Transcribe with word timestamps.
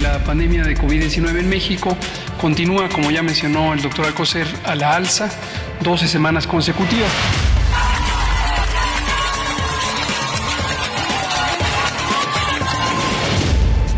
La 0.00 0.22
pandemia 0.24 0.62
de 0.62 0.76
COVID-19 0.76 1.40
en 1.40 1.48
México 1.48 1.96
continúa, 2.40 2.88
como 2.88 3.10
ya 3.10 3.22
mencionó 3.22 3.72
el 3.72 3.82
doctor 3.82 4.06
Alcocer, 4.06 4.46
a 4.64 4.74
la 4.74 4.96
alza, 4.96 5.28
12 5.80 6.08
semanas 6.08 6.46
consecutivas. 6.46 7.10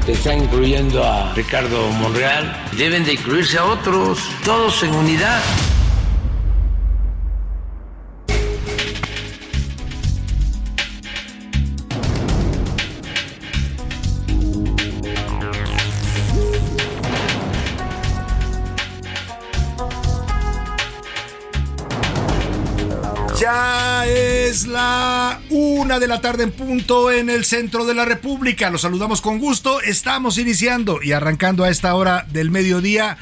Te 0.06 0.12
están 0.12 0.42
incluyendo 0.42 1.04
a 1.04 1.32
Ricardo 1.34 1.88
Monreal, 1.92 2.66
deben 2.76 3.04
de 3.04 3.12
incluirse 3.12 3.58
a 3.58 3.64
otros, 3.64 4.18
todos 4.44 4.82
en 4.82 4.94
unidad. 4.94 5.40
La 24.66 25.40
una 25.50 25.98
de 25.98 26.06
la 26.06 26.20
tarde 26.20 26.44
en 26.44 26.52
punto 26.52 27.10
en 27.10 27.30
el 27.30 27.44
centro 27.44 27.84
de 27.84 27.94
la 27.94 28.04
República. 28.04 28.70
Los 28.70 28.82
saludamos 28.82 29.20
con 29.20 29.38
gusto. 29.38 29.80
Estamos 29.80 30.38
iniciando 30.38 31.02
y 31.02 31.12
arrancando 31.12 31.64
a 31.64 31.70
esta 31.70 31.94
hora 31.94 32.26
del 32.30 32.50
mediodía 32.50 33.18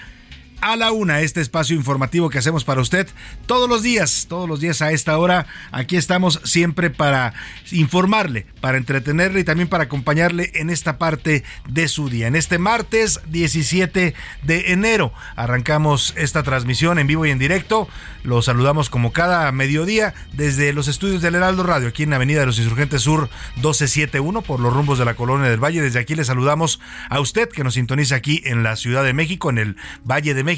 a 0.61 0.77
la 0.77 0.93
una, 0.93 1.21
este 1.21 1.41
espacio 1.41 1.77
informativo 1.77 2.31
que 2.31 2.39
hacemos 2.39 2.65
para 2.65 2.81
usted 2.81 3.09
todos 3.47 3.69
los 3.69 3.83
días, 3.83 4.27
todos 4.29 4.49
los 4.49 4.61
días 4.61 4.83
a 4.83 4.93
esta 4.93 5.17
hora. 5.19 5.47
Aquí 5.73 5.97
estamos 5.97 6.41
siempre 6.45 6.91
para 6.91 7.35
informarle, 7.73 8.47
para 8.61 8.79
entretenerle 8.79 9.41
y 9.41 9.45
también 9.45 9.69
para 9.69 9.85
acompañarle 9.85 10.51
en 10.55 10.71
esta 10.71 10.99
parte 10.99 11.45
de 11.69 11.89
su 11.89 12.11
día. 12.11 12.27
En 12.27 12.37
este 12.37 12.59
martes 12.59 13.21
17 13.29 14.15
de 14.43 14.73
enero 14.73 15.13
arrancamos 15.37 16.15
esta 16.17 16.43
transmisión 16.43 16.99
en 16.99 17.07
vivo 17.07 17.27
y 17.27 17.31
en 17.31 17.39
directo. 17.39 17.89
Los 18.23 18.45
saludamos 18.45 18.91
como 18.91 19.13
cada 19.13 19.51
mediodía 19.53 20.15
desde 20.35 20.73
los 20.73 20.89
estudios 20.89 21.23
del 21.23 21.37
Heraldo 21.37 21.63
Radio, 21.63 21.89
aquí 21.89 22.03
en 22.03 22.13
Avenida 22.13 22.41
de 22.41 22.47
los 22.47 22.59
Insurgentes 22.59 23.03
Sur 23.03 23.31
1271 23.57 24.43
por 24.43 24.61
los 24.61 24.73
rumbos 24.73 24.99
de 24.99 25.07
la 25.07 25.15
Colonia 25.15 25.49
del 25.49 25.63
Valle. 25.63 25.81
Desde 25.81 25.99
aquí 25.99 26.15
le 26.15 26.25
saludamos 26.25 26.81
a 27.09 27.21
usted 27.21 27.49
que 27.49 27.65
nos 27.65 27.75
sintoniza 27.75 28.17
aquí 28.17 28.43
en 28.45 28.63
la 28.63 28.77
Ciudad 28.77 29.05
de 29.05 29.15
México, 29.15 29.49
en 29.49 29.59
el 29.59 29.77
Valle 30.05 30.35
de 30.35 30.45
México 30.45 30.50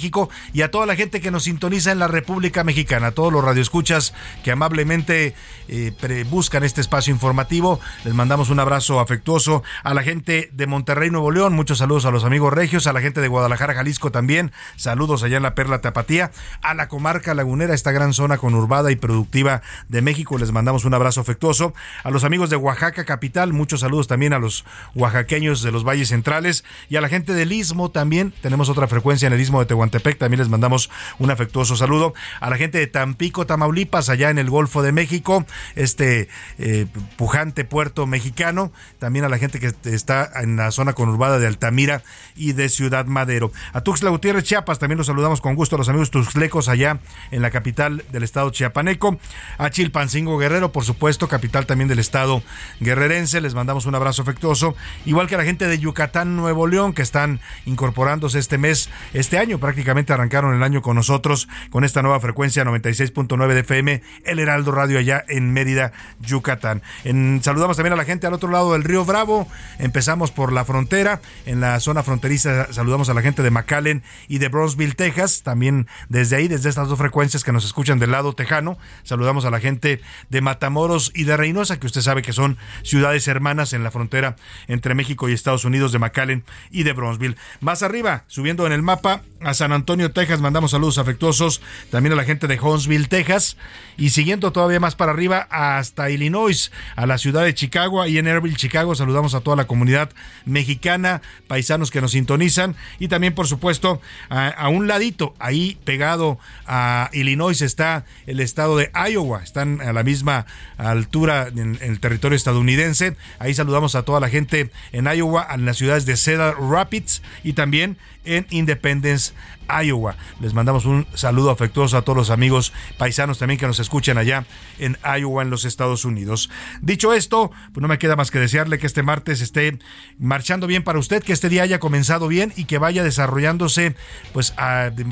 y 0.52 0.62
a 0.62 0.70
toda 0.70 0.86
la 0.86 0.96
gente 0.96 1.20
que 1.20 1.30
nos 1.30 1.44
sintoniza 1.44 1.92
en 1.92 1.98
la 1.98 2.08
República 2.08 2.64
Mexicana, 2.64 3.08
a 3.08 3.10
todos 3.12 3.32
los 3.32 3.44
radioescuchas 3.44 4.14
que 4.42 4.50
amablemente 4.50 5.34
eh, 5.68 6.24
buscan 6.30 6.64
este 6.64 6.80
espacio 6.80 7.12
informativo. 7.12 7.80
Les 8.04 8.14
mandamos 8.14 8.50
un 8.50 8.58
abrazo 8.58 9.00
afectuoso 9.00 9.62
a 9.84 9.94
la 9.94 10.02
gente 10.02 10.50
de 10.52 10.66
Monterrey, 10.66 11.10
Nuevo 11.10 11.30
León. 11.30 11.54
Muchos 11.54 11.78
saludos 11.78 12.06
a 12.06 12.10
los 12.10 12.24
amigos 12.24 12.52
regios, 12.52 12.86
a 12.86 12.92
la 12.92 13.00
gente 13.00 13.20
de 13.20 13.28
Guadalajara, 13.28 13.74
Jalisco 13.74 14.10
también. 14.10 14.52
Saludos 14.76 15.22
allá 15.22 15.36
en 15.36 15.42
la 15.42 15.54
Perla 15.54 15.80
Tapatía, 15.80 16.30
a 16.62 16.74
la 16.74 16.88
comarca 16.88 17.34
lagunera, 17.34 17.74
esta 17.74 17.92
gran 17.92 18.12
zona 18.12 18.38
conurbada 18.38 18.90
y 18.90 18.96
productiva 18.96 19.62
de 19.88 20.02
México. 20.02 20.38
Les 20.38 20.52
mandamos 20.52 20.84
un 20.84 20.94
abrazo 20.94 21.20
afectuoso. 21.20 21.74
A 22.02 22.10
los 22.10 22.24
amigos 22.24 22.50
de 22.50 22.56
Oaxaca, 22.56 23.04
capital. 23.04 23.52
Muchos 23.52 23.80
saludos 23.80 24.08
también 24.08 24.32
a 24.32 24.38
los 24.38 24.64
oaxaqueños 24.94 25.62
de 25.62 25.72
los 25.72 25.84
valles 25.84 26.08
centrales 26.08 26.64
y 26.88 26.96
a 26.96 27.00
la 27.00 27.08
gente 27.08 27.34
del 27.34 27.52
Istmo 27.52 27.90
también. 27.90 28.32
Tenemos 28.40 28.68
otra 28.68 28.88
frecuencia 28.88 29.26
en 29.26 29.32
el 29.32 29.40
Istmo 29.40 29.60
de 29.60 29.66
Tehuantepec 29.90 30.18
también 30.18 30.38
les 30.38 30.48
mandamos 30.48 30.90
un 31.18 31.30
afectuoso 31.30 31.76
saludo. 31.76 32.14
A 32.40 32.50
la 32.50 32.56
gente 32.56 32.78
de 32.78 32.86
Tampico, 32.86 33.46
Tamaulipas, 33.46 34.08
allá 34.08 34.30
en 34.30 34.38
el 34.38 34.48
Golfo 34.48 34.82
de 34.82 34.92
México, 34.92 35.44
este 35.74 36.28
eh, 36.58 36.86
pujante 37.16 37.64
puerto 37.64 38.06
mexicano. 38.06 38.72
También 38.98 39.24
a 39.24 39.28
la 39.28 39.38
gente 39.38 39.58
que 39.58 39.72
está 39.90 40.30
en 40.40 40.56
la 40.56 40.70
zona 40.70 40.92
conurbada 40.92 41.38
de 41.38 41.46
Altamira 41.46 42.02
y 42.36 42.52
de 42.52 42.68
Ciudad 42.68 43.06
Madero. 43.06 43.50
A 43.72 43.80
Tuxtla 43.80 44.10
Gutiérrez, 44.10 44.44
Chiapas, 44.44 44.78
también 44.78 44.98
los 44.98 45.08
saludamos 45.08 45.40
con 45.40 45.56
gusto 45.56 45.76
a 45.76 45.78
los 45.78 45.88
amigos 45.88 46.10
tuxlecos 46.10 46.68
allá 46.68 47.00
en 47.30 47.42
la 47.42 47.50
capital 47.50 48.04
del 48.12 48.22
estado 48.22 48.50
chiapaneco. 48.50 49.18
A 49.58 49.70
Chilpancingo 49.70 50.38
Guerrero, 50.38 50.70
por 50.70 50.84
supuesto, 50.84 51.28
capital 51.28 51.66
también 51.66 51.88
del 51.88 51.98
estado 51.98 52.42
guerrerense. 52.80 53.40
Les 53.40 53.54
mandamos 53.54 53.86
un 53.86 53.94
abrazo 53.94 54.22
afectuoso. 54.22 54.76
Igual 55.04 55.26
que 55.26 55.34
a 55.34 55.38
la 55.38 55.44
gente 55.44 55.66
de 55.66 55.78
Yucatán, 55.78 56.36
Nuevo 56.36 56.66
León, 56.66 56.92
que 56.92 57.02
están 57.02 57.40
incorporándose 57.66 58.38
este 58.38 58.58
mes, 58.58 58.88
este 59.12 59.38
año 59.38 59.58
prácticamente 59.58 59.71
arrancaron 60.12 60.54
el 60.54 60.62
año 60.62 60.82
con 60.82 60.96
nosotros 60.96 61.48
con 61.70 61.84
esta 61.84 62.02
nueva 62.02 62.20
frecuencia 62.20 62.64
96.9 62.64 63.48
de 63.48 63.60
FM, 63.60 64.02
El 64.24 64.38
Heraldo 64.38 64.72
Radio 64.72 64.98
allá 64.98 65.24
en 65.28 65.52
Mérida, 65.52 65.92
Yucatán. 66.20 66.82
En, 67.04 67.40
saludamos 67.42 67.76
también 67.76 67.92
a 67.92 67.96
la 67.96 68.04
gente 68.04 68.26
al 68.26 68.34
otro 68.34 68.50
lado 68.50 68.72
del 68.72 68.84
río 68.84 69.04
Bravo. 69.04 69.46
Empezamos 69.78 70.30
por 70.30 70.52
la 70.52 70.64
frontera, 70.64 71.20
en 71.46 71.60
la 71.60 71.78
zona 71.80 72.02
fronteriza 72.02 72.72
saludamos 72.72 73.08
a 73.08 73.14
la 73.14 73.22
gente 73.22 73.42
de 73.42 73.50
McAllen 73.50 74.02
y 74.28 74.38
de 74.38 74.48
Bronzeville, 74.48 74.94
Texas. 74.94 75.42
También 75.42 75.86
desde 76.08 76.36
ahí, 76.36 76.48
desde 76.48 76.68
estas 76.68 76.88
dos 76.88 76.98
frecuencias 76.98 77.44
que 77.44 77.52
nos 77.52 77.64
escuchan 77.64 77.98
del 77.98 78.12
lado 78.12 78.34
tejano, 78.34 78.78
saludamos 79.02 79.44
a 79.44 79.50
la 79.50 79.60
gente 79.60 80.00
de 80.30 80.40
Matamoros 80.40 81.12
y 81.14 81.24
de 81.24 81.36
Reynosa, 81.36 81.78
que 81.78 81.86
usted 81.86 82.00
sabe 82.00 82.22
que 82.22 82.32
son 82.32 82.58
ciudades 82.82 83.28
hermanas 83.28 83.72
en 83.72 83.84
la 83.84 83.90
frontera 83.90 84.36
entre 84.68 84.94
México 84.94 85.28
y 85.28 85.32
Estados 85.32 85.64
Unidos 85.64 85.92
de 85.92 85.98
McAllen 85.98 86.44
y 86.70 86.82
de 86.82 86.92
Bronzeville. 86.92 87.36
Más 87.60 87.82
arriba, 87.82 88.24
subiendo 88.26 88.66
en 88.66 88.72
el 88.72 88.82
mapa 88.82 89.22
a 89.40 89.54
San 89.62 89.72
Antonio, 89.72 90.10
Texas, 90.10 90.40
mandamos 90.40 90.72
saludos 90.72 90.98
afectuosos 90.98 91.60
también 91.88 92.14
a 92.14 92.16
la 92.16 92.24
gente 92.24 92.48
de 92.48 92.58
Huntsville, 92.58 93.06
Texas, 93.06 93.56
y 93.96 94.10
siguiendo 94.10 94.52
todavía 94.52 94.80
más 94.80 94.94
para 94.94 95.12
arriba 95.12 95.46
hasta 95.50 96.10
Illinois, 96.10 96.72
a 96.96 97.06
la 97.06 97.18
ciudad 97.18 97.44
de 97.44 97.54
Chicago, 97.54 98.06
y 98.06 98.18
en 98.18 98.26
Airville, 98.26 98.56
Chicago, 98.56 98.94
saludamos 98.94 99.34
a 99.34 99.40
toda 99.40 99.56
la 99.56 99.66
comunidad 99.66 100.10
mexicana, 100.44 101.22
paisanos 101.46 101.90
que 101.90 102.00
nos 102.00 102.12
sintonizan, 102.12 102.76
y 102.98 103.08
también, 103.08 103.34
por 103.34 103.46
supuesto, 103.46 104.00
a, 104.28 104.68
un 104.68 104.86
ladito, 104.86 105.34
ahí 105.38 105.78
pegado 105.84 106.38
a 106.66 107.10
Illinois 107.12 107.60
está 107.60 108.04
el 108.26 108.40
estado 108.40 108.76
de 108.76 108.90
Iowa, 109.10 109.42
están 109.42 109.80
a 109.80 109.92
la 109.92 110.02
misma 110.02 110.46
altura 110.78 111.48
en, 111.48 111.78
en 111.80 111.92
el 111.92 112.00
territorio 112.00 112.36
estadounidense, 112.36 113.16
ahí 113.38 113.54
saludamos 113.54 113.94
a 113.94 114.02
toda 114.02 114.20
la 114.20 114.28
gente 114.28 114.70
en 114.92 115.06
Iowa, 115.06 115.46
en 115.52 115.64
las 115.64 115.76
ciudades 115.76 116.06
de 116.06 116.16
Cedar 116.16 116.56
Rapids 116.58 117.22
y 117.44 117.52
también 117.52 117.96
en 118.24 118.46
Independence, 118.50 119.32
Iowa. 119.68 120.16
Les 120.40 120.54
mandamos 120.54 120.84
un 120.84 121.06
saludo 121.14 121.50
afectuoso 121.50 121.96
a 121.96 122.02
todos 122.02 122.16
los 122.16 122.30
amigos 122.30 122.72
paisanos 122.98 123.38
también 123.38 123.58
que 123.58 123.66
nos 123.66 123.78
escuchan 123.78 124.18
allá 124.18 124.44
en 124.78 124.98
Iowa, 125.04 125.42
en 125.42 125.50
los 125.50 125.64
Estados 125.64 126.04
Unidos. 126.04 126.50
Dicho 126.80 127.12
esto, 127.12 127.50
pues 127.72 127.82
no 127.82 127.88
me 127.88 127.98
queda 127.98 128.16
más 128.16 128.30
que 128.30 128.38
desearle 128.38 128.78
que 128.78 128.86
este 128.86 129.02
martes 129.02 129.40
esté 129.40 129.78
marchando 130.18 130.66
bien 130.66 130.82
para 130.82 130.98
usted, 130.98 131.22
que 131.22 131.32
este 131.32 131.48
día 131.48 131.62
haya 131.62 131.78
comenzado 131.78 132.28
bien 132.28 132.52
y 132.56 132.64
que 132.64 132.78
vaya 132.78 133.02
desarrollándose 133.02 133.94
pues 134.32 134.54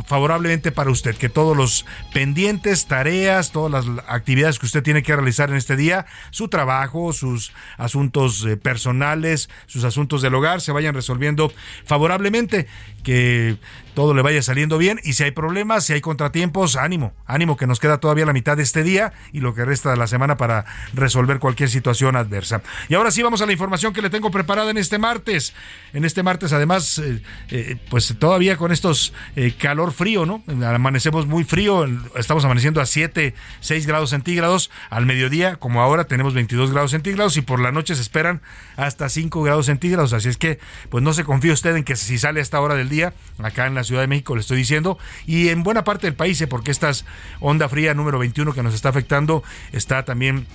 favorablemente 0.06 0.72
para 0.72 0.90
usted, 0.90 1.16
que 1.16 1.28
todos 1.28 1.56
los 1.56 1.86
pendientes, 2.12 2.86
tareas, 2.86 3.52
todas 3.52 3.86
las 3.86 4.04
actividades 4.08 4.58
que 4.58 4.66
usted 4.66 4.82
tiene 4.82 5.02
que 5.02 5.14
realizar 5.14 5.50
en 5.50 5.56
este 5.56 5.76
día, 5.76 6.06
su 6.30 6.48
trabajo, 6.48 7.12
sus 7.12 7.52
asuntos 7.76 8.44
eh, 8.44 8.56
personales, 8.56 9.48
sus 9.66 9.84
asuntos 9.84 10.22
del 10.22 10.34
hogar 10.34 10.60
se 10.60 10.72
vayan 10.72 10.94
resolviendo 10.94 11.52
favorablemente, 11.84 12.66
que 13.02 13.56
todo 13.94 14.14
le 14.14 14.22
vaya 14.22 14.42
saliendo 14.42 14.78
bien 14.78 15.00
y 15.04 15.14
si 15.14 15.24
hay 15.24 15.30
problemas, 15.30 15.84
si 15.84 15.92
hay 15.92 16.00
contratiempos, 16.00 16.76
ánimo, 16.76 17.12
ánimo 17.26 17.56
que 17.56 17.66
nos 17.66 17.80
queda 17.80 17.98
todavía 17.98 18.26
la 18.26 18.32
mitad 18.32 18.56
de 18.56 18.62
este 18.62 18.82
día 18.82 19.12
y 19.32 19.40
lo 19.40 19.54
que 19.54 19.64
resta 19.64 19.90
de 19.90 19.96
la 19.96 20.06
semana 20.06 20.36
para 20.36 20.64
resolver 20.94 21.38
cualquier 21.38 21.68
situación 21.68 22.16
adversa. 22.16 22.62
Y 22.88 22.94
ahora 22.94 23.10
sí 23.10 23.22
vamos 23.22 23.42
a 23.42 23.46
la 23.46 23.52
información 23.52 23.92
que 23.92 24.02
le 24.02 24.10
tengo 24.10 24.30
preparada 24.30 24.70
en 24.70 24.78
este 24.78 24.98
martes. 24.98 25.54
En 25.92 26.04
este 26.04 26.22
martes 26.22 26.52
además, 26.52 26.98
eh, 26.98 27.22
eh, 27.50 27.76
pues 27.88 28.14
todavía 28.18 28.56
con 28.56 28.72
estos 28.72 29.12
eh, 29.36 29.54
calor 29.58 29.92
frío, 29.92 30.26
¿no? 30.26 30.42
Amanecemos 30.66 31.26
muy 31.26 31.44
frío, 31.44 31.86
estamos 32.16 32.44
amaneciendo 32.44 32.80
a 32.80 32.86
7, 32.86 33.34
6 33.60 33.86
grados 33.86 34.10
centígrados. 34.10 34.70
Al 34.90 35.06
mediodía, 35.06 35.56
como 35.56 35.82
ahora, 35.82 36.04
tenemos 36.04 36.34
22 36.34 36.72
grados 36.72 36.92
centígrados 36.92 37.36
y 37.36 37.42
por 37.42 37.60
la 37.60 37.72
noche 37.72 37.94
se 37.94 38.02
esperan 38.02 38.40
hasta 38.76 39.08
5 39.08 39.42
grados 39.42 39.66
centígrados. 39.66 40.12
Así 40.12 40.28
es 40.28 40.36
que, 40.36 40.58
pues 40.88 41.02
no 41.02 41.12
se 41.12 41.24
confíe 41.24 41.52
usted 41.52 41.76
en 41.76 41.84
que 41.84 41.96
si 41.96 42.18
sale 42.18 42.40
a 42.40 42.42
esta 42.42 42.60
hora 42.60 42.74
del 42.74 42.88
día, 42.88 43.14
acá 43.42 43.66
en 43.66 43.74
la 43.74 43.84
Ciudad 43.90 44.02
de 44.02 44.08
México, 44.08 44.36
le 44.36 44.40
estoy 44.40 44.56
diciendo, 44.56 44.98
y 45.26 45.48
en 45.48 45.64
buena 45.64 45.82
parte 45.82 46.06
del 46.06 46.14
país, 46.14 46.40
¿eh? 46.40 46.46
porque 46.46 46.70
esta 46.70 46.92
onda 47.40 47.68
fría 47.68 47.92
número 47.92 48.20
21 48.20 48.54
que 48.54 48.62
nos 48.62 48.72
está 48.72 48.88
afectando 48.90 49.42
está 49.72 50.04
también 50.04 50.46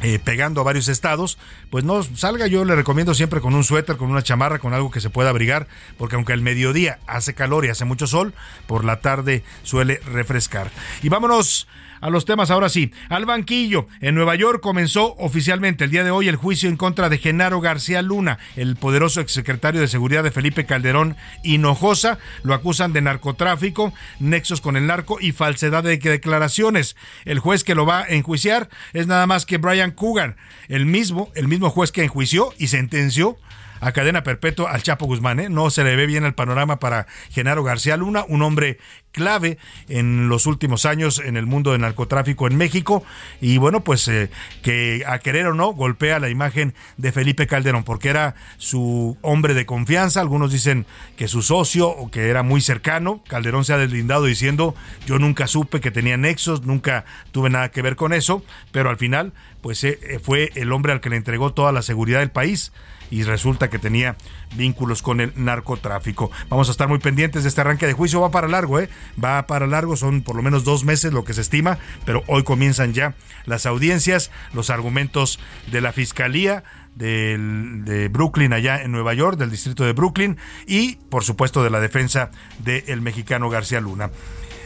eh, 0.00 0.20
pegando 0.22 0.60
a 0.60 0.64
varios 0.64 0.86
estados, 0.86 1.38
pues 1.70 1.82
no 1.82 2.04
salga. 2.04 2.46
Yo 2.46 2.64
le 2.64 2.76
recomiendo 2.76 3.14
siempre 3.14 3.40
con 3.40 3.56
un 3.56 3.64
suéter, 3.64 3.96
con 3.96 4.12
una 4.12 4.22
chamarra, 4.22 4.60
con 4.60 4.72
algo 4.72 4.92
que 4.92 5.00
se 5.00 5.10
pueda 5.10 5.30
abrigar, 5.30 5.66
porque 5.96 6.14
aunque 6.14 6.32
el 6.34 6.40
mediodía 6.40 7.00
hace 7.08 7.34
calor 7.34 7.64
y 7.64 7.70
hace 7.70 7.84
mucho 7.84 8.06
sol, 8.06 8.32
por 8.68 8.84
la 8.84 9.00
tarde 9.00 9.42
suele 9.64 10.00
refrescar. 10.06 10.70
Y 11.02 11.08
vámonos 11.08 11.66
a 12.00 12.10
los 12.10 12.24
temas 12.24 12.50
ahora 12.50 12.68
sí. 12.68 12.92
Al 13.08 13.26
banquillo. 13.26 13.88
En 14.00 14.14
Nueva 14.14 14.34
York 14.34 14.60
comenzó 14.60 15.14
oficialmente 15.16 15.84
el 15.84 15.90
día 15.90 16.04
de 16.04 16.10
hoy 16.10 16.28
el 16.28 16.36
juicio 16.36 16.68
en 16.68 16.76
contra 16.76 17.08
de 17.08 17.18
Genaro 17.18 17.60
García 17.60 18.02
Luna, 18.02 18.38
el 18.56 18.76
poderoso 18.76 19.20
exsecretario 19.20 19.80
de 19.80 19.88
Seguridad 19.88 20.24
de 20.24 20.30
Felipe 20.30 20.66
Calderón 20.66 21.16
Hinojosa. 21.42 22.18
Lo 22.42 22.54
acusan 22.54 22.92
de 22.92 23.02
narcotráfico, 23.02 23.92
nexos 24.18 24.60
con 24.60 24.76
el 24.76 24.86
narco 24.86 25.18
y 25.20 25.32
falsedad 25.32 25.84
de 25.84 25.98
declaraciones. 25.98 26.96
El 27.24 27.38
juez 27.38 27.64
que 27.64 27.74
lo 27.74 27.86
va 27.86 28.00
a 28.00 28.08
enjuiciar 28.08 28.68
es 28.92 29.06
nada 29.06 29.26
más 29.26 29.46
que 29.46 29.58
Brian 29.58 29.90
Cougar, 29.90 30.36
el 30.68 30.86
mismo, 30.86 31.30
el 31.34 31.48
mismo 31.48 31.70
juez 31.70 31.92
que 31.92 32.04
enjuició 32.04 32.52
y 32.58 32.68
sentenció 32.68 33.38
a 33.80 33.92
cadena 33.92 34.22
perpetua 34.22 34.70
al 34.70 34.82
Chapo 34.82 35.06
Guzmán. 35.06 35.40
¿eh? 35.40 35.48
No 35.48 35.70
se 35.70 35.84
le 35.84 35.96
ve 35.96 36.06
bien 36.06 36.24
el 36.24 36.34
panorama 36.34 36.78
para 36.78 37.06
Genaro 37.30 37.64
García 37.64 37.96
Luna, 37.96 38.24
un 38.28 38.42
hombre 38.42 38.78
clave 39.12 39.58
en 39.88 40.28
los 40.28 40.46
últimos 40.46 40.86
años 40.86 41.20
en 41.24 41.36
el 41.36 41.46
mundo 41.46 41.72
del 41.72 41.80
narcotráfico 41.80 42.46
en 42.46 42.56
México 42.56 43.02
y 43.40 43.58
bueno 43.58 43.82
pues 43.82 44.06
eh, 44.06 44.30
que 44.62 45.02
a 45.06 45.18
querer 45.18 45.46
o 45.46 45.54
no 45.54 45.72
golpea 45.72 46.20
la 46.20 46.28
imagen 46.28 46.74
de 46.98 47.10
Felipe 47.10 47.46
Calderón 47.46 47.84
porque 47.84 48.10
era 48.10 48.34
su 48.58 49.16
hombre 49.22 49.54
de 49.54 49.66
confianza 49.66 50.20
algunos 50.20 50.52
dicen 50.52 50.86
que 51.16 51.26
su 51.26 51.42
socio 51.42 51.88
o 51.88 52.10
que 52.10 52.28
era 52.28 52.42
muy 52.42 52.60
cercano 52.60 53.22
Calderón 53.26 53.64
se 53.64 53.72
ha 53.72 53.78
deslindado 53.78 54.24
diciendo 54.24 54.74
yo 55.06 55.18
nunca 55.18 55.46
supe 55.46 55.80
que 55.80 55.90
tenía 55.90 56.16
nexos 56.16 56.62
nunca 56.62 57.04
tuve 57.32 57.50
nada 57.50 57.70
que 57.70 57.82
ver 57.82 57.96
con 57.96 58.12
eso 58.12 58.44
pero 58.72 58.90
al 58.90 58.98
final 58.98 59.32
pues 59.62 59.82
eh, 59.84 60.20
fue 60.22 60.52
el 60.54 60.70
hombre 60.70 60.92
al 60.92 61.00
que 61.00 61.10
le 61.10 61.16
entregó 61.16 61.52
toda 61.52 61.72
la 61.72 61.82
seguridad 61.82 62.20
del 62.20 62.30
país 62.30 62.72
y 63.10 63.22
resulta 63.22 63.70
que 63.70 63.78
tenía 63.78 64.16
vínculos 64.56 65.02
con 65.02 65.20
el 65.20 65.32
narcotráfico. 65.36 66.30
Vamos 66.48 66.68
a 66.68 66.72
estar 66.72 66.88
muy 66.88 66.98
pendientes 66.98 67.42
de 67.42 67.48
este 67.48 67.60
arranque 67.60 67.86
de 67.86 67.92
juicio. 67.92 68.20
Va 68.20 68.30
para 68.30 68.48
largo, 68.48 68.80
¿eh? 68.80 68.88
Va 69.22 69.46
para 69.46 69.66
largo, 69.66 69.96
son 69.96 70.22
por 70.22 70.36
lo 70.36 70.42
menos 70.42 70.64
dos 70.64 70.84
meses 70.84 71.12
lo 71.12 71.24
que 71.24 71.34
se 71.34 71.40
estima, 71.40 71.78
pero 72.04 72.22
hoy 72.26 72.44
comienzan 72.44 72.94
ya 72.94 73.14
las 73.44 73.66
audiencias, 73.66 74.30
los 74.52 74.70
argumentos 74.70 75.38
de 75.70 75.80
la 75.80 75.92
Fiscalía 75.92 76.64
de 76.94 78.08
Brooklyn 78.10 78.52
allá 78.52 78.82
en 78.82 78.90
Nueva 78.90 79.14
York, 79.14 79.38
del 79.38 79.50
distrito 79.50 79.84
de 79.84 79.92
Brooklyn 79.92 80.36
y 80.66 80.96
por 81.10 81.22
supuesto 81.22 81.62
de 81.62 81.70
la 81.70 81.78
defensa 81.78 82.32
del 82.58 83.00
mexicano 83.00 83.48
García 83.50 83.80
Luna. 83.80 84.10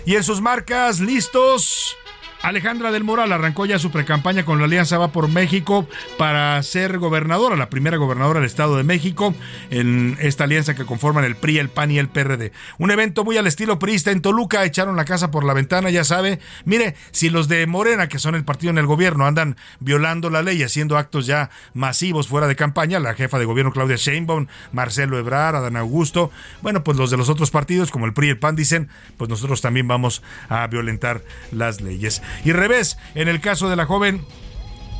Y 0.06 0.16
en 0.16 0.24
sus 0.24 0.40
marcas, 0.40 0.98
listos. 0.98 1.96
Alejandra 2.42 2.90
del 2.90 3.04
Moral 3.04 3.30
arrancó 3.32 3.66
ya 3.66 3.78
su 3.78 3.92
precampaña 3.92 4.44
con 4.44 4.58
la 4.58 4.64
Alianza 4.64 4.98
Va 4.98 5.12
por 5.12 5.28
México 5.28 5.88
para 6.18 6.60
ser 6.64 6.98
gobernadora, 6.98 7.54
la 7.54 7.70
primera 7.70 7.98
gobernadora 7.98 8.40
del 8.40 8.48
Estado 8.48 8.76
de 8.76 8.82
México, 8.82 9.32
en 9.70 10.16
esta 10.20 10.44
alianza 10.44 10.74
que 10.74 10.84
conforman 10.84 11.24
el 11.24 11.36
PRI, 11.36 11.58
el 11.58 11.68
PAN 11.68 11.92
y 11.92 12.00
el 12.00 12.08
PRD. 12.08 12.50
Un 12.78 12.90
evento 12.90 13.22
muy 13.24 13.36
al 13.36 13.46
estilo 13.46 13.78
priista 13.78 14.10
en 14.10 14.22
Toluca, 14.22 14.64
echaron 14.64 14.96
la 14.96 15.04
casa 15.04 15.30
por 15.30 15.44
la 15.44 15.54
ventana, 15.54 15.90
ya 15.90 16.02
sabe. 16.02 16.40
Mire, 16.64 16.96
si 17.12 17.30
los 17.30 17.46
de 17.46 17.64
Morena, 17.68 18.08
que 18.08 18.18
son 18.18 18.34
el 18.34 18.44
partido 18.44 18.70
en 18.70 18.78
el 18.78 18.86
gobierno, 18.86 19.24
andan 19.24 19.56
violando 19.78 20.28
la 20.28 20.42
ley, 20.42 20.64
haciendo 20.64 20.98
actos 20.98 21.26
ya 21.26 21.50
masivos 21.74 22.26
fuera 22.26 22.48
de 22.48 22.56
campaña, 22.56 22.98
la 22.98 23.14
jefa 23.14 23.38
de 23.38 23.44
gobierno 23.44 23.70
Claudia 23.70 23.96
Sheinbaum, 23.96 24.48
Marcelo 24.72 25.16
Ebrard, 25.16 25.54
Adán 25.54 25.76
Augusto, 25.76 26.32
bueno, 26.60 26.82
pues 26.82 26.98
los 26.98 27.10
de 27.12 27.16
los 27.16 27.28
otros 27.28 27.52
partidos, 27.52 27.92
como 27.92 28.06
el 28.06 28.14
PRI 28.14 28.26
y 28.26 28.30
el 28.30 28.38
PAN, 28.38 28.56
dicen, 28.56 28.88
pues 29.16 29.30
nosotros 29.30 29.60
también 29.60 29.86
vamos 29.86 30.24
a 30.48 30.66
violentar 30.66 31.22
las 31.52 31.80
leyes. 31.80 32.20
Y 32.44 32.52
revés, 32.52 32.99
en 33.14 33.29
el 33.29 33.40
caso 33.40 33.69
de 33.69 33.76
la 33.76 33.87
joven 33.87 34.25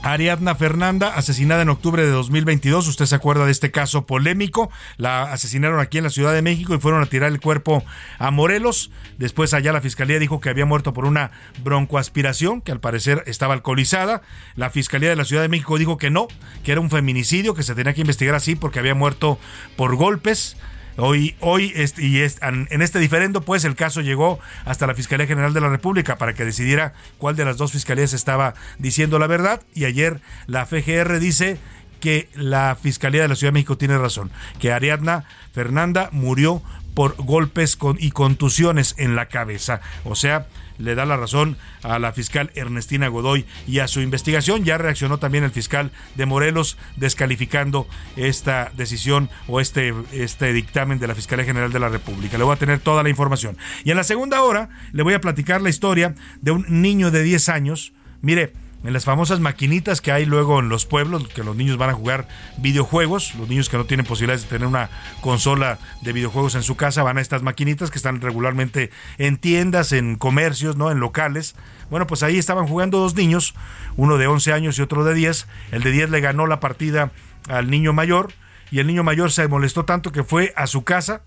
Ariadna 0.03 0.57
Fernanda, 0.57 1.15
asesinada 1.15 1.63
en 1.63 1.69
octubre 1.69 2.03
de 2.03 2.11
2022. 2.11 2.89
Usted 2.89 3.07
se 3.07 3.15
acuerda 3.15 3.47
de 3.47 3.53
este 3.53 3.71
caso 3.71 4.05
polémico. 4.05 4.71
La 4.97 5.33
asesinaron 5.33 5.79
aquí 5.79 5.99
en 5.99 6.05
la 6.05 6.11
Ciudad 6.11 6.33
de 6.35 6.43
México 6.43 6.75
y 6.75 6.81
fueron 6.81 7.03
a 7.03 7.07
tirar 7.07 7.31
el 7.31 7.41
cuerpo 7.41 7.85
a 8.19 8.31
Morelos. 8.33 8.91
Después 9.19 9.55
allá 9.55 9.73
la 9.73 9.81
fiscalía 9.81 10.19
dijo 10.19 10.41
que 10.41 10.51
había 10.51 10.67
muerto 10.67 10.93
por 10.93 11.05
una 11.05 11.31
broncoaspiración, 11.63 12.63
que 12.63 12.73
al 12.73 12.81
parecer 12.81 13.23
estaba 13.27 13.55
alcoholizada. 13.55 14.23
La 14.57 14.71
fiscalía 14.71 15.09
de 15.09 15.17
la 15.17 15.25
Ciudad 15.25 15.43
de 15.43 15.49
México 15.49 15.79
dijo 15.79 15.99
que 15.99 16.11
no, 16.11 16.27
que 16.65 16.73
era 16.73 16.81
un 16.81 16.91
feminicidio, 16.91 17.55
que 17.55 17.63
se 17.63 17.77
tenía 17.77 17.95
que 17.95 18.01
investigar 18.01 18.35
así 18.35 18.57
porque 18.57 18.81
había 18.81 18.97
muerto 18.97 19.39
por 19.77 19.95
golpes. 19.95 20.57
Hoy, 20.97 21.37
hoy 21.41 21.73
y 21.99 22.21
en 22.21 22.83
este 22.83 22.99
diferendo, 22.99 23.41
pues 23.41 23.65
el 23.65 23.75
caso 23.75 24.01
llegó 24.01 24.39
hasta 24.65 24.87
la 24.87 24.95
Fiscalía 24.95 25.27
General 25.27 25.55
de 25.55 25.61
la 25.61 25.69
República 25.69 26.19
para 26.19 26.35
que 26.35 26.45
decidiera 26.45 26.93
cuál 27.19 27.37
de 27.37 27.45
las 27.45 27.57
dos 27.57 27.73
fiscalías 27.73 28.13
estaba 28.13 28.55
diciendo 28.79 29.19
la 29.19 29.27
verdad. 29.27 29.63
Y 29.75 29.87
ayer 29.87 30.21
la 30.47 30.67
FGR 30.67 31.19
dice 31.19 31.59
que 32.01 32.29
la 32.35 32.77
Fiscalía 32.81 33.23
de 33.23 33.29
la 33.29 33.37
Ciudad 33.37 33.53
de 33.53 33.55
México 33.55 33.79
tiene 33.79 33.97
razón, 33.97 34.31
que 34.59 34.73
Ariadna 34.73 35.25
Fernanda 35.53 36.09
murió 36.13 36.63
por 36.95 37.17
golpes 37.17 37.77
con, 37.77 37.97
y 37.99 38.11
contusiones 38.11 38.95
en 38.99 39.17
la 39.17 39.27
cabeza. 39.27 39.81
O 40.05 40.15
sea, 40.15 40.47
le 40.83 40.95
da 40.95 41.07
la 41.07 41.17
razón 41.17 41.57
a 41.83 41.99
la 41.99 42.13
fiscal 42.13 42.51
Ernestina 42.55 43.09
Godoy 43.09 43.47
y 43.67 43.79
a 43.79 43.89
su 43.89 44.01
investigación. 44.01 44.65
Ya 44.65 44.79
reaccionó 44.79 45.19
también 45.19 45.45
el 45.45 45.51
fiscal 45.51 45.91
de 46.15 46.27
Morelos 46.27 46.77
descalificando 46.97 47.87
esta 48.17 48.71
decisión 48.77 49.31
o 49.49 49.61
este, 49.61 49.95
este 50.13 50.53
dictamen 50.53 50.99
de 50.99 51.07
la 51.07 51.15
Fiscalía 51.15 51.45
General 51.45 51.73
de 51.73 51.79
la 51.79 51.89
República. 51.89 52.39
Le 52.39 52.45
voy 52.45 52.55
a 52.55 52.59
tener 52.59 52.81
toda 52.81 53.03
la 53.03 53.09
información. 53.09 53.57
Y 53.85 53.91
en 53.91 53.97
la 53.97 54.05
segunda 54.05 54.43
hora 54.43 54.69
le 54.93 55.03
voy 55.03 55.15
a 55.15 55.21
platicar 55.21 55.63
la 55.63 55.71
historia 55.71 56.15
de 56.41 56.51
un 56.51 56.67
niño 56.69 57.11
de 57.11 57.23
10 57.23 57.49
años. 57.49 57.93
Mire, 58.21 58.53
en 58.85 58.93
las 58.93 59.05
famosas 59.05 59.41
maquinitas 59.41 60.01
que 60.01 60.13
hay 60.13 60.25
luego 60.25 60.59
en 60.59 60.69
los 60.69 60.87
pueblos, 60.87 61.29
que 61.29 61.45
los 61.45 61.57
niños 61.57 61.77
van 61.77 61.91
a 61.91 61.95
jugar 61.95 62.27
videojuegos, 62.59 63.35
los 63.37 63.49
niños 63.49 63.69
que 63.69 63.77
no 63.77 63.85
tienen 63.85 64.05
posibilidades 64.07 64.43
de 64.43 64.49
tener 64.49 64.67
una 64.67 64.91
consola 65.21 65.79
de 66.01 66.13
videojuegos 66.13 66.55
en 66.55 66.63
su 66.63 66.77
casa 66.77 67.03
van 67.03 67.19
a 67.19 67.21
estas 67.21 67.43
maquinitas 67.43 67.91
que 67.91 67.99
están 67.99 68.21
regularmente 68.21 68.91
en 69.19 69.37
tiendas, 69.37 69.93
en 69.93 70.17
comercios, 70.17 70.77
¿no? 70.77 70.91
En 70.91 70.99
locales. 70.99 71.55
Bueno, 71.91 72.07
pues 72.07 72.23
ahí 72.23 72.39
estaban 72.39 72.67
jugando 72.67 72.99
dos 72.99 73.15
niños, 73.15 73.55
uno 73.97 74.19
de 74.19 74.27
11 74.27 74.53
años 74.53 74.79
y 74.79 74.83
otro 74.83 75.05
de 75.05 75.15
10. 75.15 75.47
El 75.71 75.83
de 75.83 75.93
10 75.93 76.11
le 76.11 76.21
ganó 76.21 76.47
la 76.47 76.59
partida 76.59 77.13
al 77.49 77.71
niño 77.71 77.93
mayor 77.93 78.33
y 78.71 78.81
el 78.81 78.87
niño 78.87 79.05
mayor 79.05 79.31
se 79.31 79.47
molestó 79.47 79.85
tanto 79.85 80.11
que 80.11 80.25
fue 80.25 80.53
a 80.57 80.67
su 80.67 80.83
casa, 80.83 81.23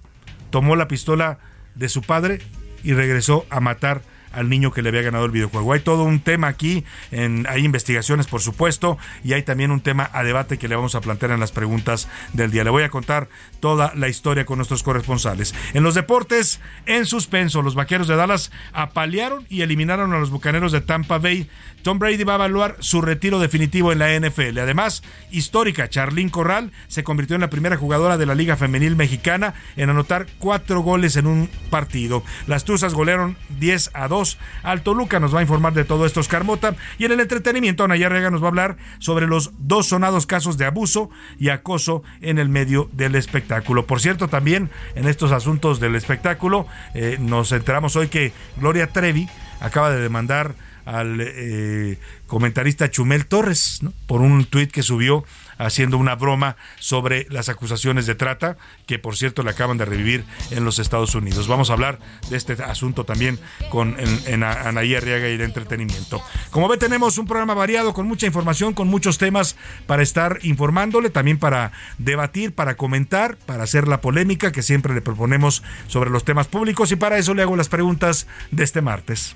tomó 0.49 0.75
la 0.75 0.87
pistola 0.87 1.37
de 1.75 1.89
su 1.89 2.01
padre 2.01 2.41
y 2.83 2.93
regresó 2.93 3.45
a 3.49 3.59
matar 3.59 4.01
al 4.35 4.49
niño 4.49 4.71
que 4.71 4.81
le 4.81 4.89
había 4.89 5.01
ganado 5.01 5.25
el 5.25 5.31
videojuego. 5.31 5.73
Hay 5.73 5.79
todo 5.79 6.03
un 6.03 6.19
tema 6.19 6.47
aquí, 6.47 6.83
en, 7.11 7.45
hay 7.49 7.65
investigaciones 7.65 8.27
por 8.27 8.41
supuesto 8.41 8.97
y 9.23 9.33
hay 9.33 9.43
también 9.43 9.71
un 9.71 9.81
tema 9.81 10.09
a 10.13 10.23
debate 10.23 10.57
que 10.57 10.67
le 10.67 10.75
vamos 10.75 10.95
a 10.95 11.01
plantear 11.01 11.31
en 11.31 11.39
las 11.39 11.51
preguntas 11.51 12.07
del 12.33 12.51
día. 12.51 12.63
Le 12.63 12.69
voy 12.69 12.83
a 12.83 12.89
contar 12.89 13.29
toda 13.59 13.93
la 13.95 14.07
historia 14.07 14.45
con 14.45 14.57
nuestros 14.57 14.83
corresponsales. 14.83 15.55
En 15.73 15.83
los 15.83 15.95
deportes, 15.95 16.59
en 16.85 17.05
suspenso, 17.05 17.61
los 17.61 17.75
Vaqueros 17.75 18.07
de 18.07 18.15
Dallas 18.15 18.51
apalearon 18.73 19.45
y 19.49 19.61
eliminaron 19.61 20.13
a 20.13 20.19
los 20.19 20.29
Bucaneros 20.29 20.71
de 20.71 20.81
Tampa 20.81 21.17
Bay. 21.17 21.49
Tom 21.85 21.99
Brady 21.99 22.23
va 22.23 22.33
a 22.33 22.37
evaluar 22.37 22.77
su 22.79 22.99
retiro 22.99 23.37
definitivo 23.37 23.91
en 23.91 23.99
la 23.99 24.19
NFL. 24.19 24.57
Además, 24.57 25.03
histórica, 25.29 25.87
Charlín 25.87 26.29
Corral 26.29 26.71
se 26.87 27.03
convirtió 27.03 27.35
en 27.35 27.41
la 27.41 27.51
primera 27.51 27.77
jugadora 27.77 28.17
de 28.17 28.25
la 28.25 28.33
Liga 28.33 28.57
Femenil 28.57 28.95
Mexicana 28.95 29.53
en 29.77 29.91
anotar 29.91 30.25
cuatro 30.39 30.79
goles 30.81 31.15
en 31.15 31.27
un 31.27 31.47
partido. 31.69 32.23
Las 32.47 32.63
Tuzas 32.63 32.95
golearon 32.95 33.37
10 33.59 33.91
a 33.93 34.07
2 34.07 34.39
al 34.63 34.81
Toluca. 34.81 35.19
Nos 35.19 35.35
va 35.35 35.41
a 35.41 35.43
informar 35.43 35.73
de 35.73 35.85
todo 35.85 36.07
esto 36.07 36.21
Oscar 36.21 36.43
Mota. 36.43 36.75
Y 36.97 37.05
en 37.05 37.11
el 37.11 37.19
entretenimiento, 37.19 37.83
Ana 37.83 37.97
Yarrega 37.97 38.31
nos 38.31 38.41
va 38.41 38.45
a 38.45 38.49
hablar 38.49 38.77
sobre 38.97 39.27
los 39.27 39.51
dos 39.59 39.89
sonados 39.89 40.25
casos 40.25 40.57
de 40.57 40.65
abuso 40.65 41.11
y 41.37 41.49
acoso 41.49 42.01
en 42.21 42.39
el 42.39 42.49
medio 42.49 42.89
del 42.93 43.13
espectáculo. 43.13 43.85
Por 43.85 44.01
cierto, 44.01 44.27
también 44.27 44.71
en 44.95 45.07
estos 45.07 45.31
asuntos 45.31 45.79
del 45.79 45.93
espectáculo, 45.93 46.65
eh, 46.95 47.17
nos 47.19 47.51
enteramos 47.51 47.95
hoy 47.95 48.07
que 48.07 48.33
Gloria 48.57 48.87
Trevi 48.87 49.29
acaba 49.59 49.91
de 49.91 50.01
demandar 50.01 50.55
al 50.85 51.19
eh, 51.21 51.97
comentarista 52.27 52.89
Chumel 52.89 53.25
Torres 53.25 53.81
por 54.07 54.21
un 54.21 54.45
tuit 54.45 54.71
que 54.71 54.83
subió 54.83 55.25
haciendo 55.57 55.97
una 55.97 56.15
broma 56.15 56.57
sobre 56.79 57.27
las 57.29 57.49
acusaciones 57.49 58.05
de 58.05 58.15
trata 58.15 58.57
que 58.85 58.99
por 58.99 59.15
cierto 59.15 59.43
le 59.43 59.51
acaban 59.51 59.77
de 59.77 59.85
revivir 59.85 60.25
en 60.51 60.65
los 60.65 60.79
Estados 60.79 61.15
Unidos. 61.15 61.47
Vamos 61.47 61.69
a 61.69 61.73
hablar 61.73 61.99
de 62.29 62.37
este 62.37 62.53
asunto 62.63 63.05
también 63.05 63.39
con 63.69 63.95
en 63.99 64.43
Anaí 64.43 64.95
Arriaga 64.95 65.29
y 65.29 65.37
de 65.37 65.45
entretenimiento. 65.45 66.21
Como 66.51 66.67
ve 66.67 66.77
tenemos 66.77 67.17
un 67.17 67.25
programa 67.25 67.53
variado 67.53 67.93
con 67.93 68.07
mucha 68.07 68.27
información, 68.27 68.73
con 68.73 68.87
muchos 68.87 69.17
temas 69.17 69.55
para 69.87 70.03
estar 70.03 70.39
informándole, 70.43 71.09
también 71.09 71.37
para 71.37 71.71
debatir, 71.97 72.53
para 72.53 72.75
comentar, 72.75 73.37
para 73.37 73.63
hacer 73.63 73.87
la 73.87 74.01
polémica 74.01 74.51
que 74.51 74.61
siempre 74.61 74.93
le 74.93 75.01
proponemos 75.01 75.63
sobre 75.87 76.09
los 76.09 76.23
temas 76.23 76.47
públicos 76.47 76.91
y 76.91 76.95
para 76.95 77.17
eso 77.17 77.33
le 77.33 77.41
hago 77.41 77.55
las 77.55 77.69
preguntas 77.69 78.27
de 78.51 78.63
este 78.63 78.81
martes. 78.81 79.35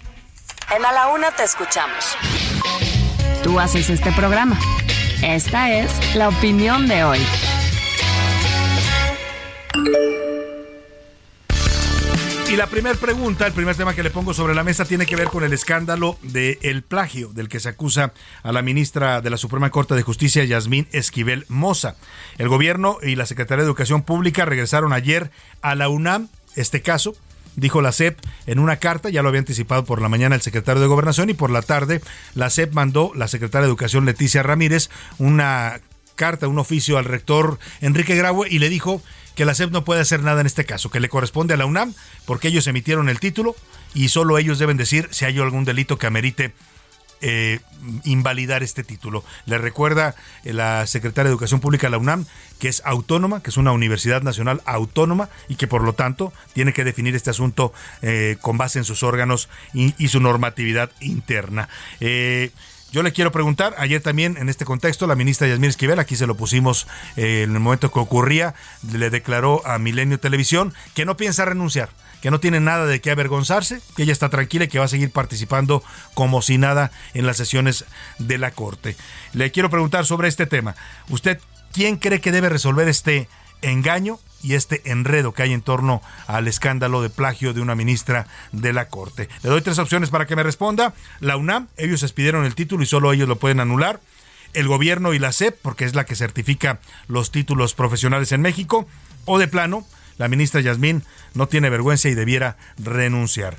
En 0.75 0.85
A 0.85 0.91
la 0.91 1.07
Una 1.07 1.31
te 1.31 1.43
escuchamos. 1.43 2.15
Tú 3.43 3.59
haces 3.59 3.89
este 3.89 4.11
programa. 4.11 4.59
Esta 5.23 5.71
es 5.73 6.15
la 6.15 6.29
opinión 6.29 6.87
de 6.87 7.03
hoy. 7.03 7.17
Y 12.51 12.55
la 12.55 12.67
primera 12.67 12.95
pregunta, 12.95 13.47
el 13.47 13.53
primer 13.53 13.75
tema 13.75 13.95
que 13.95 14.03
le 14.03 14.11
pongo 14.11 14.35
sobre 14.35 14.53
la 14.53 14.63
mesa 14.63 14.85
tiene 14.85 15.07
que 15.07 15.15
ver 15.15 15.29
con 15.29 15.43
el 15.43 15.53
escándalo 15.53 16.19
del 16.21 16.83
plagio 16.83 17.29
del 17.29 17.49
que 17.49 17.59
se 17.59 17.69
acusa 17.69 18.13
a 18.43 18.51
la 18.51 18.61
ministra 18.61 19.21
de 19.21 19.29
la 19.31 19.37
Suprema 19.37 19.71
Corte 19.71 19.95
de 19.95 20.03
Justicia, 20.03 20.43
Yasmín 20.43 20.87
Esquivel 20.91 21.45
Moza. 21.47 21.95
El 22.37 22.47
gobierno 22.47 22.97
y 23.01 23.15
la 23.15 23.25
Secretaría 23.25 23.63
de 23.63 23.67
Educación 23.67 24.03
Pública 24.03 24.45
regresaron 24.45 24.93
ayer 24.93 25.31
a 25.61 25.73
la 25.73 25.89
UNAM 25.89 26.29
este 26.55 26.83
caso 26.83 27.15
dijo 27.55 27.81
la 27.81 27.91
SEP 27.91 28.19
en 28.45 28.59
una 28.59 28.77
carta, 28.77 29.09
ya 29.09 29.21
lo 29.21 29.29
había 29.29 29.39
anticipado 29.39 29.83
por 29.85 30.01
la 30.01 30.09
mañana 30.09 30.35
el 30.35 30.41
secretario 30.41 30.81
de 30.81 30.87
Gobernación 30.87 31.29
y 31.29 31.33
por 31.33 31.51
la 31.51 31.61
tarde 31.61 32.01
la 32.35 32.49
SEP 32.49 32.73
mandó, 32.73 33.11
la 33.15 33.27
secretaria 33.27 33.65
de 33.65 33.69
Educación 33.69 34.05
Leticia 34.05 34.43
Ramírez, 34.43 34.89
una 35.17 35.81
carta, 36.15 36.47
un 36.47 36.59
oficio 36.59 36.97
al 36.97 37.05
rector 37.05 37.59
Enrique 37.81 38.15
Graue 38.15 38.47
y 38.49 38.59
le 38.59 38.69
dijo 38.69 39.01
que 39.35 39.45
la 39.45 39.55
SEP 39.55 39.71
no 39.71 39.85
puede 39.85 40.01
hacer 40.01 40.21
nada 40.21 40.41
en 40.41 40.47
este 40.47 40.65
caso, 40.65 40.89
que 40.89 40.99
le 40.99 41.07
corresponde 41.07 41.53
a 41.53 41.57
la 41.57 41.65
UNAM 41.65 41.93
porque 42.25 42.49
ellos 42.49 42.67
emitieron 42.67 43.07
el 43.07 43.19
título 43.19 43.55
y 43.93 44.09
solo 44.09 44.37
ellos 44.37 44.59
deben 44.59 44.77
decir 44.77 45.07
si 45.11 45.25
hay 45.25 45.39
algún 45.39 45.63
delito 45.63 45.97
que 45.97 46.07
amerite 46.07 46.53
eh, 47.21 47.59
invalidar 48.03 48.63
este 48.63 48.83
título. 48.83 49.23
Le 49.45 49.57
recuerda 49.57 50.15
eh, 50.43 50.53
la 50.53 50.85
secretaria 50.87 51.29
de 51.29 51.33
Educación 51.33 51.59
Pública 51.59 51.87
de 51.87 51.91
la 51.91 51.97
UNAM 51.97 52.25
que 52.59 52.67
es 52.67 52.81
autónoma, 52.85 53.41
que 53.41 53.49
es 53.49 53.57
una 53.57 53.71
universidad 53.71 54.21
nacional 54.21 54.61
autónoma 54.65 55.29
y 55.47 55.55
que 55.55 55.67
por 55.67 55.83
lo 55.83 55.93
tanto 55.93 56.33
tiene 56.53 56.73
que 56.73 56.83
definir 56.83 57.15
este 57.15 57.29
asunto 57.29 57.73
eh, 58.01 58.37
con 58.41 58.57
base 58.57 58.79
en 58.79 58.85
sus 58.85 59.03
órganos 59.03 59.47
y, 59.73 60.07
su 60.09 60.19
normatividad 60.19 60.91
interna. 60.99 61.69
Yo 62.91 63.03
le 63.03 63.13
quiero 63.13 63.31
preguntar, 63.31 63.75
ayer 63.77 64.01
también 64.01 64.35
en 64.37 64.49
este 64.49 64.65
contexto, 64.65 65.05
la 65.05 65.15
ministra 65.15 65.47
Yasmín 65.47 65.69
Esquivel, 65.69 65.99
aquí 65.99 66.15
se 66.15 66.25
lo 66.25 66.35
pusimos 66.35 66.87
en 67.15 67.53
el 67.53 67.59
momento 67.59 67.91
que 67.91 67.99
ocurría, 67.99 68.55
le 68.91 69.11
declaró 69.11 69.65
a 69.65 69.77
Milenio 69.77 70.19
Televisión 70.19 70.73
que 70.95 71.05
no 71.05 71.15
piensa 71.15 71.45
renunciar 71.45 71.89
que 72.21 72.31
no 72.31 72.39
tiene 72.39 72.59
nada 72.59 72.85
de 72.85 73.01
qué 73.01 73.11
avergonzarse, 73.11 73.81
que 73.95 74.03
ella 74.03 74.13
está 74.13 74.29
tranquila 74.29 74.65
y 74.65 74.67
que 74.67 74.79
va 74.79 74.85
a 74.85 74.89
seguir 74.89 75.11
participando 75.11 75.83
como 76.13 76.41
si 76.41 76.57
nada 76.57 76.91
en 77.13 77.25
las 77.25 77.37
sesiones 77.37 77.85
de 78.17 78.37
la 78.37 78.51
Corte. 78.51 78.95
Le 79.33 79.51
quiero 79.51 79.69
preguntar 79.69 80.05
sobre 80.05 80.27
este 80.27 80.45
tema. 80.45 80.75
¿Usted 81.09 81.39
quién 81.71 81.97
cree 81.97 82.21
que 82.21 82.31
debe 82.31 82.49
resolver 82.49 82.87
este 82.87 83.29
engaño 83.61 84.19
y 84.41 84.53
este 84.53 84.81
enredo 84.89 85.33
que 85.33 85.43
hay 85.43 85.53
en 85.53 85.61
torno 85.61 86.01
al 86.27 86.47
escándalo 86.47 87.01
de 87.01 87.09
plagio 87.09 87.53
de 87.53 87.61
una 87.61 87.75
ministra 87.75 88.27
de 88.51 88.73
la 88.73 88.89
Corte? 88.89 89.29
Le 89.43 89.49
doy 89.49 89.61
tres 89.61 89.79
opciones 89.79 90.09
para 90.09 90.27
que 90.27 90.35
me 90.35 90.43
responda. 90.43 90.93
La 91.19 91.37
UNAM, 91.37 91.67
ellos 91.77 92.03
expidieron 92.03 92.45
el 92.45 92.55
título 92.55 92.83
y 92.83 92.87
solo 92.87 93.11
ellos 93.13 93.27
lo 93.27 93.37
pueden 93.37 93.59
anular. 93.59 93.99
El 94.53 94.67
gobierno 94.67 95.13
y 95.13 95.19
la 95.19 95.31
SEP, 95.31 95.59
porque 95.61 95.85
es 95.85 95.93
la 95.93 96.05
que 96.05 96.15
certifica 96.15 96.79
los 97.07 97.31
títulos 97.31 97.75
profesionales 97.75 98.31
en 98.31 98.41
México. 98.41 98.87
O 99.25 99.37
de 99.37 99.47
plano, 99.47 99.85
la 100.19 100.27
ministra 100.27 100.61
Yasmín 100.61 101.01
no 101.33 101.47
tiene 101.47 101.71
vergüenza 101.71 102.09
y 102.09 102.13
debiera 102.13 102.57
renunciar. 102.77 103.57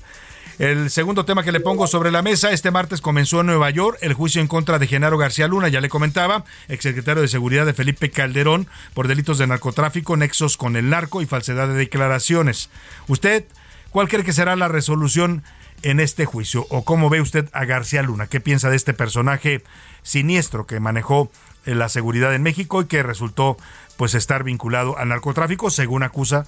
El 0.60 0.90
segundo 0.90 1.24
tema 1.24 1.42
que 1.42 1.52
le 1.52 1.60
pongo 1.60 1.86
sobre 1.86 2.10
la 2.10 2.20
mesa, 2.20 2.52
este 2.52 2.70
martes 2.70 3.00
comenzó 3.00 3.40
en 3.40 3.46
Nueva 3.46 3.70
York 3.70 3.96
el 4.02 4.12
juicio 4.12 4.42
en 4.42 4.46
contra 4.46 4.78
de 4.78 4.86
Genaro 4.86 5.16
García 5.16 5.48
Luna, 5.48 5.68
ya 5.68 5.80
le 5.80 5.88
comentaba, 5.88 6.44
exsecretario 6.68 7.22
de 7.22 7.28
Seguridad 7.28 7.64
de 7.64 7.72
Felipe 7.72 8.10
Calderón, 8.10 8.66
por 8.92 9.08
delitos 9.08 9.38
de 9.38 9.46
narcotráfico, 9.46 10.18
nexos 10.18 10.58
con 10.58 10.76
el 10.76 10.90
narco 10.90 11.22
y 11.22 11.26
falsedad 11.26 11.66
de 11.66 11.74
declaraciones. 11.74 12.68
¿Usted 13.08 13.46
cuál 13.88 14.08
cree 14.08 14.22
que 14.22 14.34
será 14.34 14.54
la 14.54 14.68
resolución 14.68 15.42
en 15.80 15.98
este 15.98 16.26
juicio? 16.26 16.66
¿O 16.68 16.84
cómo 16.84 17.08
ve 17.08 17.22
usted 17.22 17.48
a 17.54 17.64
García 17.64 18.02
Luna? 18.02 18.26
¿Qué 18.26 18.40
piensa 18.40 18.68
de 18.68 18.76
este 18.76 18.92
personaje 18.92 19.62
siniestro 20.02 20.66
que 20.66 20.78
manejó 20.78 21.32
la 21.64 21.88
seguridad 21.88 22.34
en 22.34 22.42
México 22.42 22.82
y 22.82 22.86
que 22.86 23.02
resultó 23.02 23.56
pues 24.00 24.14
estar 24.14 24.44
vinculado 24.44 24.96
al 24.96 25.10
narcotráfico, 25.10 25.68
según 25.68 26.02
acusa 26.02 26.46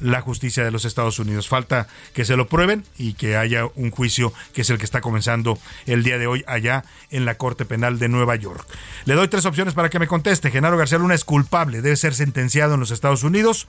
la 0.00 0.22
justicia 0.22 0.64
de 0.64 0.70
los 0.70 0.86
Estados 0.86 1.18
Unidos. 1.18 1.48
Falta 1.48 1.86
que 2.14 2.24
se 2.24 2.34
lo 2.34 2.48
prueben 2.48 2.82
y 2.96 3.12
que 3.12 3.36
haya 3.36 3.66
un 3.74 3.90
juicio 3.90 4.32
que 4.54 4.62
es 4.62 4.70
el 4.70 4.78
que 4.78 4.86
está 4.86 5.02
comenzando 5.02 5.58
el 5.84 6.02
día 6.02 6.16
de 6.16 6.26
hoy 6.26 6.44
allá 6.46 6.82
en 7.10 7.26
la 7.26 7.34
Corte 7.34 7.66
Penal 7.66 7.98
de 7.98 8.08
Nueva 8.08 8.36
York. 8.36 8.66
Le 9.04 9.12
doy 9.16 9.28
tres 9.28 9.44
opciones 9.44 9.74
para 9.74 9.90
que 9.90 9.98
me 9.98 10.06
conteste. 10.06 10.50
Genaro 10.50 10.78
García 10.78 10.96
Luna 10.96 11.14
es 11.14 11.26
culpable, 11.26 11.82
debe 11.82 11.96
ser 11.96 12.14
sentenciado 12.14 12.72
en 12.72 12.80
los 12.80 12.90
Estados 12.90 13.22
Unidos. 13.22 13.68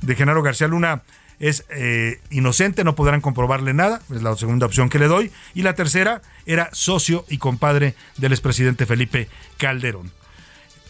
De 0.00 0.14
Genaro 0.14 0.42
García 0.42 0.66
Luna 0.66 1.02
es 1.40 1.66
eh, 1.68 2.22
inocente, 2.30 2.84
no 2.84 2.94
podrán 2.94 3.20
comprobarle 3.20 3.74
nada, 3.74 4.00
es 4.14 4.22
la 4.22 4.34
segunda 4.34 4.64
opción 4.64 4.88
que 4.88 4.98
le 4.98 5.08
doy. 5.08 5.30
Y 5.52 5.60
la 5.60 5.74
tercera 5.74 6.22
era 6.46 6.70
socio 6.72 7.26
y 7.28 7.36
compadre 7.36 7.96
del 8.16 8.32
expresidente 8.32 8.86
Felipe 8.86 9.28
Calderón. 9.58 10.21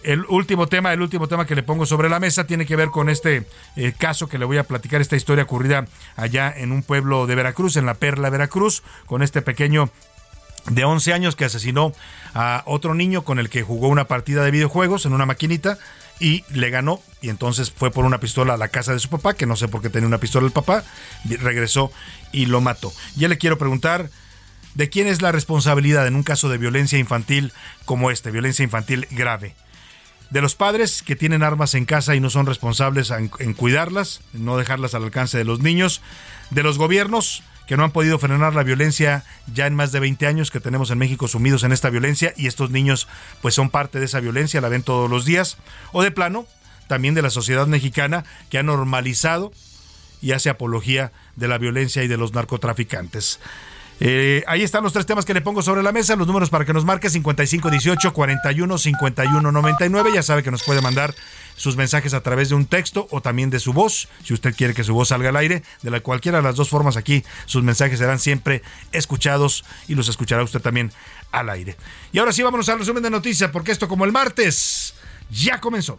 El 0.02 0.24
último 0.28 0.66
tema, 0.66 0.92
el 0.92 1.00
último 1.00 1.28
tema 1.28 1.46
que 1.46 1.54
le 1.54 1.62
pongo 1.62 1.86
sobre 1.86 2.08
la 2.08 2.18
mesa 2.18 2.44
tiene 2.44 2.66
que 2.66 2.74
ver 2.74 2.88
con 2.88 3.08
este 3.08 3.46
eh, 3.76 3.92
caso 3.96 4.28
que 4.28 4.38
le 4.38 4.44
voy 4.44 4.58
a 4.58 4.64
platicar, 4.64 5.00
esta 5.00 5.16
historia 5.16 5.44
ocurrida 5.44 5.86
allá 6.16 6.52
en 6.56 6.72
un 6.72 6.82
pueblo 6.82 7.26
de 7.26 7.36
Veracruz, 7.36 7.76
en 7.76 7.86
la 7.86 7.94
Perla 7.94 8.28
Veracruz, 8.28 8.82
con 9.06 9.22
este 9.22 9.42
pequeño 9.42 9.90
de 10.70 10.84
11 10.84 11.12
años 11.12 11.36
que 11.36 11.44
asesinó 11.44 11.92
a 12.34 12.62
otro 12.66 12.94
niño 12.94 13.22
con 13.22 13.38
el 13.38 13.48
que 13.48 13.62
jugó 13.62 13.88
una 13.88 14.04
partida 14.04 14.44
de 14.44 14.50
videojuegos 14.50 15.06
en 15.06 15.12
una 15.12 15.26
maquinita 15.26 15.78
y 16.20 16.44
le 16.50 16.70
ganó 16.70 17.00
y 17.20 17.30
entonces 17.30 17.70
fue 17.70 17.90
por 17.90 18.04
una 18.04 18.20
pistola 18.20 18.54
a 18.54 18.56
la 18.56 18.68
casa 18.68 18.92
de 18.92 18.98
su 18.98 19.08
papá, 19.08 19.34
que 19.34 19.46
no 19.46 19.56
sé 19.56 19.68
por 19.68 19.82
qué 19.82 19.90
tenía 19.90 20.06
una 20.06 20.18
pistola 20.18 20.46
el 20.46 20.52
papá, 20.52 20.84
regresó 21.24 21.92
y 22.32 22.46
lo 22.46 22.60
mató. 22.60 22.92
Ya 23.16 23.28
le 23.28 23.38
quiero 23.38 23.58
preguntar 23.58 24.10
de 24.74 24.88
quién 24.88 25.06
es 25.06 25.22
la 25.22 25.32
responsabilidad 25.32 26.06
en 26.06 26.16
un 26.16 26.22
caso 26.22 26.48
de 26.48 26.58
violencia 26.58 26.98
infantil 26.98 27.52
como 27.84 28.10
este, 28.10 28.30
violencia 28.30 28.64
infantil 28.64 29.06
grave 29.10 29.54
de 30.32 30.40
los 30.40 30.54
padres 30.54 31.02
que 31.02 31.14
tienen 31.14 31.42
armas 31.42 31.74
en 31.74 31.84
casa 31.84 32.14
y 32.14 32.20
no 32.20 32.30
son 32.30 32.46
responsables 32.46 33.10
en, 33.10 33.28
cuidarlas, 33.52 34.22
no 34.32 34.56
dejarlas 34.56 34.94
al 34.94 35.04
alcance 35.04 35.36
de 35.36 35.44
los 35.44 35.60
niños, 35.60 36.00
de 36.48 36.62
los 36.62 36.78
gobiernos 36.78 37.42
que 37.66 37.76
no 37.76 37.84
han 37.84 37.90
podido 37.90 38.18
frenar 38.18 38.54
la 38.54 38.62
violencia 38.62 39.24
ya 39.52 39.66
en 39.66 39.74
más 39.74 39.92
de 39.92 40.00
20 40.00 40.26
años 40.26 40.50
que 40.50 40.58
tenemos 40.58 40.90
en 40.90 40.98
México 40.98 41.28
sumidos 41.28 41.64
en 41.64 41.72
esta 41.72 41.90
violencia 41.90 42.32
y 42.34 42.46
estos 42.46 42.70
niños 42.70 43.08
pues 43.42 43.54
son 43.54 43.68
parte 43.68 43.98
de 43.98 44.06
esa 44.06 44.20
violencia, 44.20 44.62
la 44.62 44.70
ven 44.70 44.82
todos 44.82 45.10
los 45.10 45.26
días, 45.26 45.58
o 45.92 46.02
de 46.02 46.10
plano 46.10 46.46
también 46.88 47.14
de 47.14 47.22
la 47.22 47.30
sociedad 47.30 47.66
mexicana 47.66 48.24
que 48.48 48.56
ha 48.56 48.62
normalizado 48.62 49.52
y 50.22 50.32
hace 50.32 50.48
apología 50.48 51.12
de 51.36 51.48
la 51.48 51.58
violencia 51.58 52.02
y 52.02 52.08
de 52.08 52.16
los 52.16 52.32
narcotraficantes. 52.32 53.38
Eh, 54.00 54.42
ahí 54.46 54.62
están 54.62 54.82
los 54.82 54.92
tres 54.92 55.06
temas 55.06 55.24
que 55.24 55.34
le 55.34 55.40
pongo 55.40 55.62
sobre 55.62 55.82
la 55.82 55.92
mesa, 55.92 56.16
los 56.16 56.26
números 56.26 56.50
para 56.50 56.64
que 56.64 56.72
nos 56.72 56.84
marque 56.84 57.08
5518 57.10 58.12
41 58.12 58.78
51 58.78 59.52
99. 59.52 60.10
Ya 60.14 60.22
sabe 60.22 60.42
que 60.42 60.50
nos 60.50 60.62
puede 60.62 60.80
mandar 60.80 61.14
sus 61.56 61.76
mensajes 61.76 62.14
a 62.14 62.22
través 62.22 62.48
de 62.48 62.54
un 62.54 62.66
texto 62.66 63.06
o 63.10 63.20
también 63.20 63.50
de 63.50 63.60
su 63.60 63.72
voz, 63.72 64.08
si 64.24 64.34
usted 64.34 64.54
quiere 64.54 64.74
que 64.74 64.84
su 64.84 64.94
voz 64.94 65.08
salga 65.08 65.28
al 65.28 65.36
aire. 65.36 65.62
De 65.82 65.90
la 65.90 66.00
cualquiera 66.00 66.38
de 66.38 66.44
las 66.44 66.56
dos 66.56 66.68
formas 66.68 66.96
aquí, 66.96 67.24
sus 67.46 67.62
mensajes 67.62 67.98
serán 67.98 68.18
siempre 68.18 68.62
escuchados 68.90 69.64
y 69.88 69.94
los 69.94 70.08
escuchará 70.08 70.42
usted 70.42 70.60
también 70.60 70.92
al 71.30 71.50
aire. 71.50 71.76
Y 72.12 72.18
ahora 72.18 72.32
sí, 72.32 72.42
vámonos 72.42 72.68
al 72.68 72.78
resumen 72.78 73.02
de 73.02 73.10
noticias, 73.10 73.50
porque 73.50 73.72
esto 73.72 73.88
como 73.88 74.04
el 74.04 74.12
martes 74.12 74.94
ya 75.30 75.60
comenzó. 75.60 75.98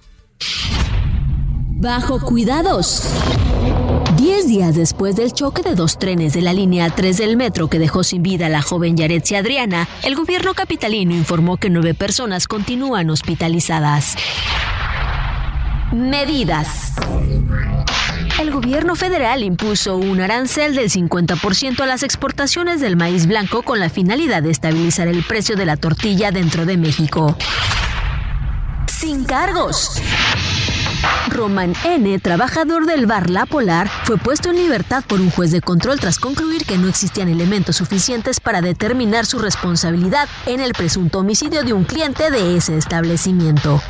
Bajo 1.75 2.19
cuidados. 2.21 3.03
Diez 4.23 4.47
días 4.47 4.73
después 4.73 5.17
del 5.17 5.33
choque 5.33 5.63
de 5.63 5.75
dos 5.75 5.99
trenes 5.99 6.31
de 6.31 6.41
la 6.41 6.53
línea 6.53 6.89
3 6.89 7.17
del 7.17 7.35
metro 7.35 7.67
que 7.67 7.77
dejó 7.77 8.05
sin 8.05 8.23
vida 8.23 8.45
a 8.45 8.49
la 8.49 8.61
joven 8.61 8.95
Yaretsi 8.95 9.35
Adriana, 9.35 9.85
el 10.01 10.15
gobierno 10.15 10.53
capitalino 10.53 11.13
informó 11.13 11.57
que 11.57 11.69
nueve 11.69 11.93
personas 11.93 12.47
continúan 12.47 13.09
hospitalizadas. 13.09 14.15
Medidas. 15.91 16.93
El 18.39 18.51
gobierno 18.51 18.95
federal 18.95 19.43
impuso 19.43 19.97
un 19.97 20.21
arancel 20.21 20.73
del 20.73 20.89
50% 20.89 21.81
a 21.81 21.85
las 21.85 22.03
exportaciones 22.03 22.79
del 22.79 22.95
maíz 22.95 23.27
blanco 23.27 23.61
con 23.61 23.81
la 23.81 23.89
finalidad 23.89 24.41
de 24.41 24.51
estabilizar 24.51 25.09
el 25.09 25.21
precio 25.23 25.57
de 25.57 25.65
la 25.65 25.75
tortilla 25.75 26.31
dentro 26.31 26.65
de 26.65 26.77
México. 26.77 27.35
Sin 28.87 29.25
cargos. 29.25 30.01
Roman 31.29 31.73
N., 31.83 32.19
trabajador 32.19 32.85
del 32.85 33.05
bar 33.05 33.29
La 33.29 33.45
Polar, 33.45 33.89
fue 34.03 34.17
puesto 34.17 34.49
en 34.49 34.57
libertad 34.57 35.03
por 35.07 35.19
un 35.21 35.31
juez 35.31 35.51
de 35.51 35.61
control 35.61 35.99
tras 35.99 36.19
concluir 36.19 36.65
que 36.65 36.77
no 36.77 36.87
existían 36.87 37.29
elementos 37.29 37.77
suficientes 37.77 38.39
para 38.39 38.61
determinar 38.61 39.25
su 39.25 39.39
responsabilidad 39.39 40.27
en 40.45 40.59
el 40.59 40.73
presunto 40.73 41.19
homicidio 41.19 41.63
de 41.63 41.73
un 41.73 41.83
cliente 41.83 42.31
de 42.31 42.57
ese 42.57 42.77
establecimiento. 42.77 43.81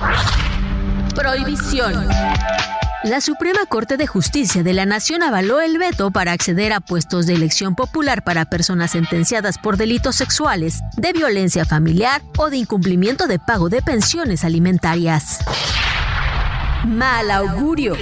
Prohibición. 1.16 2.08
La 3.04 3.20
Suprema 3.20 3.66
Corte 3.68 3.98
de 3.98 4.08
Justicia 4.08 4.64
de 4.64 4.72
la 4.72 4.86
Nación 4.86 5.24
avaló 5.24 5.60
el 5.60 5.78
veto 5.78 6.10
para 6.12 6.32
acceder 6.32 6.72
a 6.72 6.80
puestos 6.80 7.26
de 7.26 7.34
elección 7.34 7.76
popular 7.76 8.24
para 8.24 8.46
personas 8.46 8.92
sentenciadas 8.92 9.58
por 9.58 9.76
delitos 9.76 10.16
sexuales, 10.16 10.80
de 10.96 11.12
violencia 11.12 11.66
familiar 11.66 12.22
o 12.38 12.50
de 12.50 12.56
incumplimiento 12.56 13.28
de 13.28 13.40
pago 13.40 13.68
de 13.68 13.82
pensiones 13.82 14.46
alimentarias. 14.46 15.40
Mal 16.86 17.32
augurio. 17.32 17.96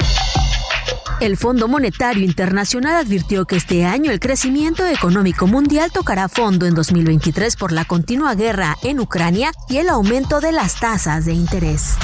El 1.20 1.38
Fondo 1.38 1.68
Monetario 1.68 2.24
Internacional 2.24 2.96
advirtió 2.96 3.46
que 3.46 3.56
este 3.56 3.86
año 3.86 4.12
el 4.12 4.20
crecimiento 4.20 4.88
económico 4.88 5.46
mundial 5.46 5.92
tocará 5.92 6.28
fondo 6.28 6.66
en 6.66 6.74
2023 6.74 7.58
por 7.58 7.72
la 7.72 7.86
continua 7.86 8.34
guerra 8.34 8.76
en 8.82 9.00
Ucrania 9.00 9.52
y 9.70 9.78
el 9.78 9.90
aumento 9.90 10.42
de 10.42 10.52
las 10.52 10.80
tasas 10.80 11.26
de 11.26 11.34
interés. 11.34 11.96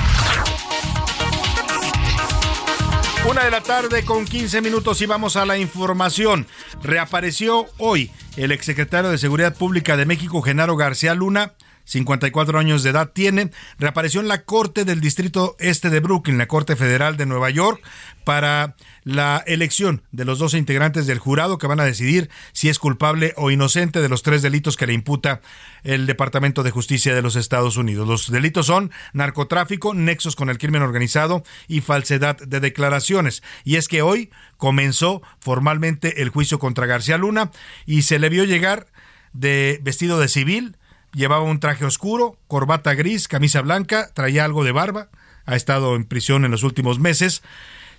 Una 3.27 3.43
de 3.43 3.51
la 3.51 3.61
tarde 3.61 4.05
con 4.05 4.25
15 4.25 4.61
minutos 4.61 5.01
y 5.01 5.07
vamos 5.07 5.35
a 5.35 5.45
la 5.45 5.57
información. 5.57 6.45
Reapareció 6.83 7.65
hoy 7.77 8.11
el 8.37 8.51
exsecretario 8.51 9.09
de 9.09 9.17
Seguridad 9.17 9.55
Pública 9.55 9.97
de 9.97 10.05
México, 10.05 10.43
Genaro 10.43 10.77
García 10.77 11.15
Luna, 11.15 11.53
54 11.87 12.59
años 12.59 12.83
de 12.83 12.89
edad 12.89 13.11
tiene, 13.13 13.49
reapareció 13.79 14.19
en 14.19 14.27
la 14.27 14.43
Corte 14.43 14.85
del 14.85 14.99
Distrito 14.99 15.55
Este 15.57 15.89
de 15.89 16.01
Brooklyn, 16.01 16.37
la 16.37 16.47
Corte 16.47 16.75
Federal 16.75 17.15
de 17.15 17.25
Nueva 17.25 17.49
York, 17.49 17.81
para 18.25 18.75
la 19.05 19.41
elección 19.47 20.03
de 20.11 20.25
los 20.25 20.37
12 20.37 20.57
integrantes 20.57 21.07
del 21.07 21.17
jurado 21.17 21.57
que 21.57 21.67
van 21.67 21.79
a 21.79 21.85
decidir 21.85 22.29
si 22.51 22.67
es 22.67 22.77
culpable 22.77 23.33
o 23.37 23.51
inocente 23.51 24.01
de 24.01 24.09
los 24.09 24.21
tres 24.21 24.41
delitos 24.41 24.75
que 24.75 24.85
le 24.85 24.91
imputa 24.91 25.39
el 25.83 26.05
Departamento 26.07 26.61
de 26.61 26.71
Justicia 26.71 27.15
de 27.15 27.21
los 27.21 27.37
Estados 27.37 27.77
Unidos. 27.77 28.05
Los 28.05 28.29
delitos 28.29 28.65
son 28.65 28.91
narcotráfico, 29.13 29.93
nexos 29.93 30.35
con 30.35 30.49
el 30.49 30.57
crimen 30.57 30.81
organizado 30.81 31.43
y 31.69 31.79
falsedad 31.79 32.35
de 32.37 32.59
declaraciones. 32.59 33.43
Y 33.63 33.77
es 33.77 33.87
que 33.87 34.01
hoy 34.01 34.29
comenzó 34.57 35.21
formalmente 35.39 36.21
el 36.21 36.27
juicio 36.29 36.59
contra 36.59 36.85
García 36.85 37.17
Luna 37.17 37.51
y 37.85 38.01
se 38.01 38.19
le 38.19 38.27
vio 38.27 38.43
llegar 38.43 38.87
de 39.33 39.79
vestido 39.83 40.19
de 40.19 40.27
civil, 40.27 40.76
llevaba 41.13 41.43
un 41.43 41.59
traje 41.59 41.85
oscuro, 41.85 42.37
corbata 42.47 42.93
gris, 42.93 43.27
camisa 43.27 43.61
blanca, 43.61 44.09
traía 44.13 44.45
algo 44.45 44.63
de 44.63 44.71
barba, 44.71 45.09
ha 45.45 45.55
estado 45.55 45.95
en 45.95 46.05
prisión 46.05 46.45
en 46.45 46.51
los 46.51 46.63
últimos 46.63 46.99
meses. 46.99 47.43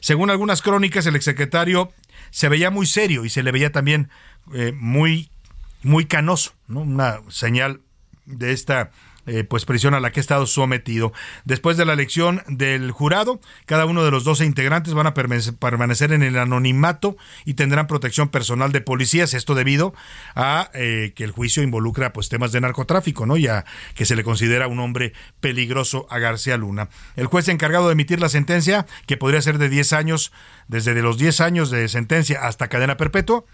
Según 0.00 0.30
algunas 0.30 0.62
crónicas, 0.62 1.06
el 1.06 1.16
exsecretario 1.16 1.92
se 2.30 2.48
veía 2.48 2.70
muy 2.70 2.86
serio 2.86 3.24
y 3.24 3.30
se 3.30 3.42
le 3.42 3.52
veía 3.52 3.72
también 3.72 4.10
eh, 4.54 4.72
muy, 4.76 5.30
muy 5.82 6.06
canoso, 6.06 6.52
¿no? 6.66 6.80
Una 6.80 7.20
señal 7.28 7.80
de 8.26 8.52
esta 8.52 8.90
eh, 9.28 9.44
pues 9.44 9.64
prisión 9.64 9.94
a 9.94 10.00
la 10.00 10.10
que 10.10 10.20
ha 10.20 10.22
estado 10.22 10.46
sometido. 10.46 11.12
Después 11.44 11.76
de 11.76 11.84
la 11.84 11.92
elección 11.92 12.42
del 12.48 12.90
jurado, 12.90 13.40
cada 13.66 13.84
uno 13.84 14.04
de 14.04 14.10
los 14.10 14.24
12 14.24 14.44
integrantes 14.44 14.94
van 14.94 15.06
a 15.06 15.14
permanecer 15.14 16.12
en 16.12 16.22
el 16.22 16.38
anonimato 16.38 17.16
y 17.44 17.54
tendrán 17.54 17.86
protección 17.86 18.28
personal 18.28 18.72
de 18.72 18.80
policías, 18.80 19.34
esto 19.34 19.54
debido 19.54 19.94
a 20.34 20.70
eh, 20.74 21.12
que 21.14 21.24
el 21.24 21.30
juicio 21.30 21.62
involucra 21.62 22.12
pues 22.12 22.28
temas 22.28 22.52
de 22.52 22.60
narcotráfico, 22.60 23.26
¿no? 23.26 23.36
Ya 23.36 23.64
que 23.94 24.06
se 24.06 24.16
le 24.16 24.24
considera 24.24 24.66
un 24.66 24.80
hombre 24.80 25.12
peligroso 25.40 26.06
a 26.10 26.18
García 26.18 26.56
Luna. 26.56 26.88
El 27.16 27.26
juez 27.26 27.48
encargado 27.48 27.88
de 27.88 27.92
emitir 27.92 28.20
la 28.20 28.28
sentencia, 28.28 28.86
que 29.06 29.16
podría 29.16 29.42
ser 29.42 29.58
de 29.58 29.68
10 29.68 29.92
años, 29.92 30.32
desde 30.68 30.94
los 31.02 31.18
10 31.18 31.40
años 31.40 31.70
de 31.70 31.88
sentencia 31.88 32.40
hasta 32.46 32.68
cadena 32.68 32.96
perpetua, 32.96 33.44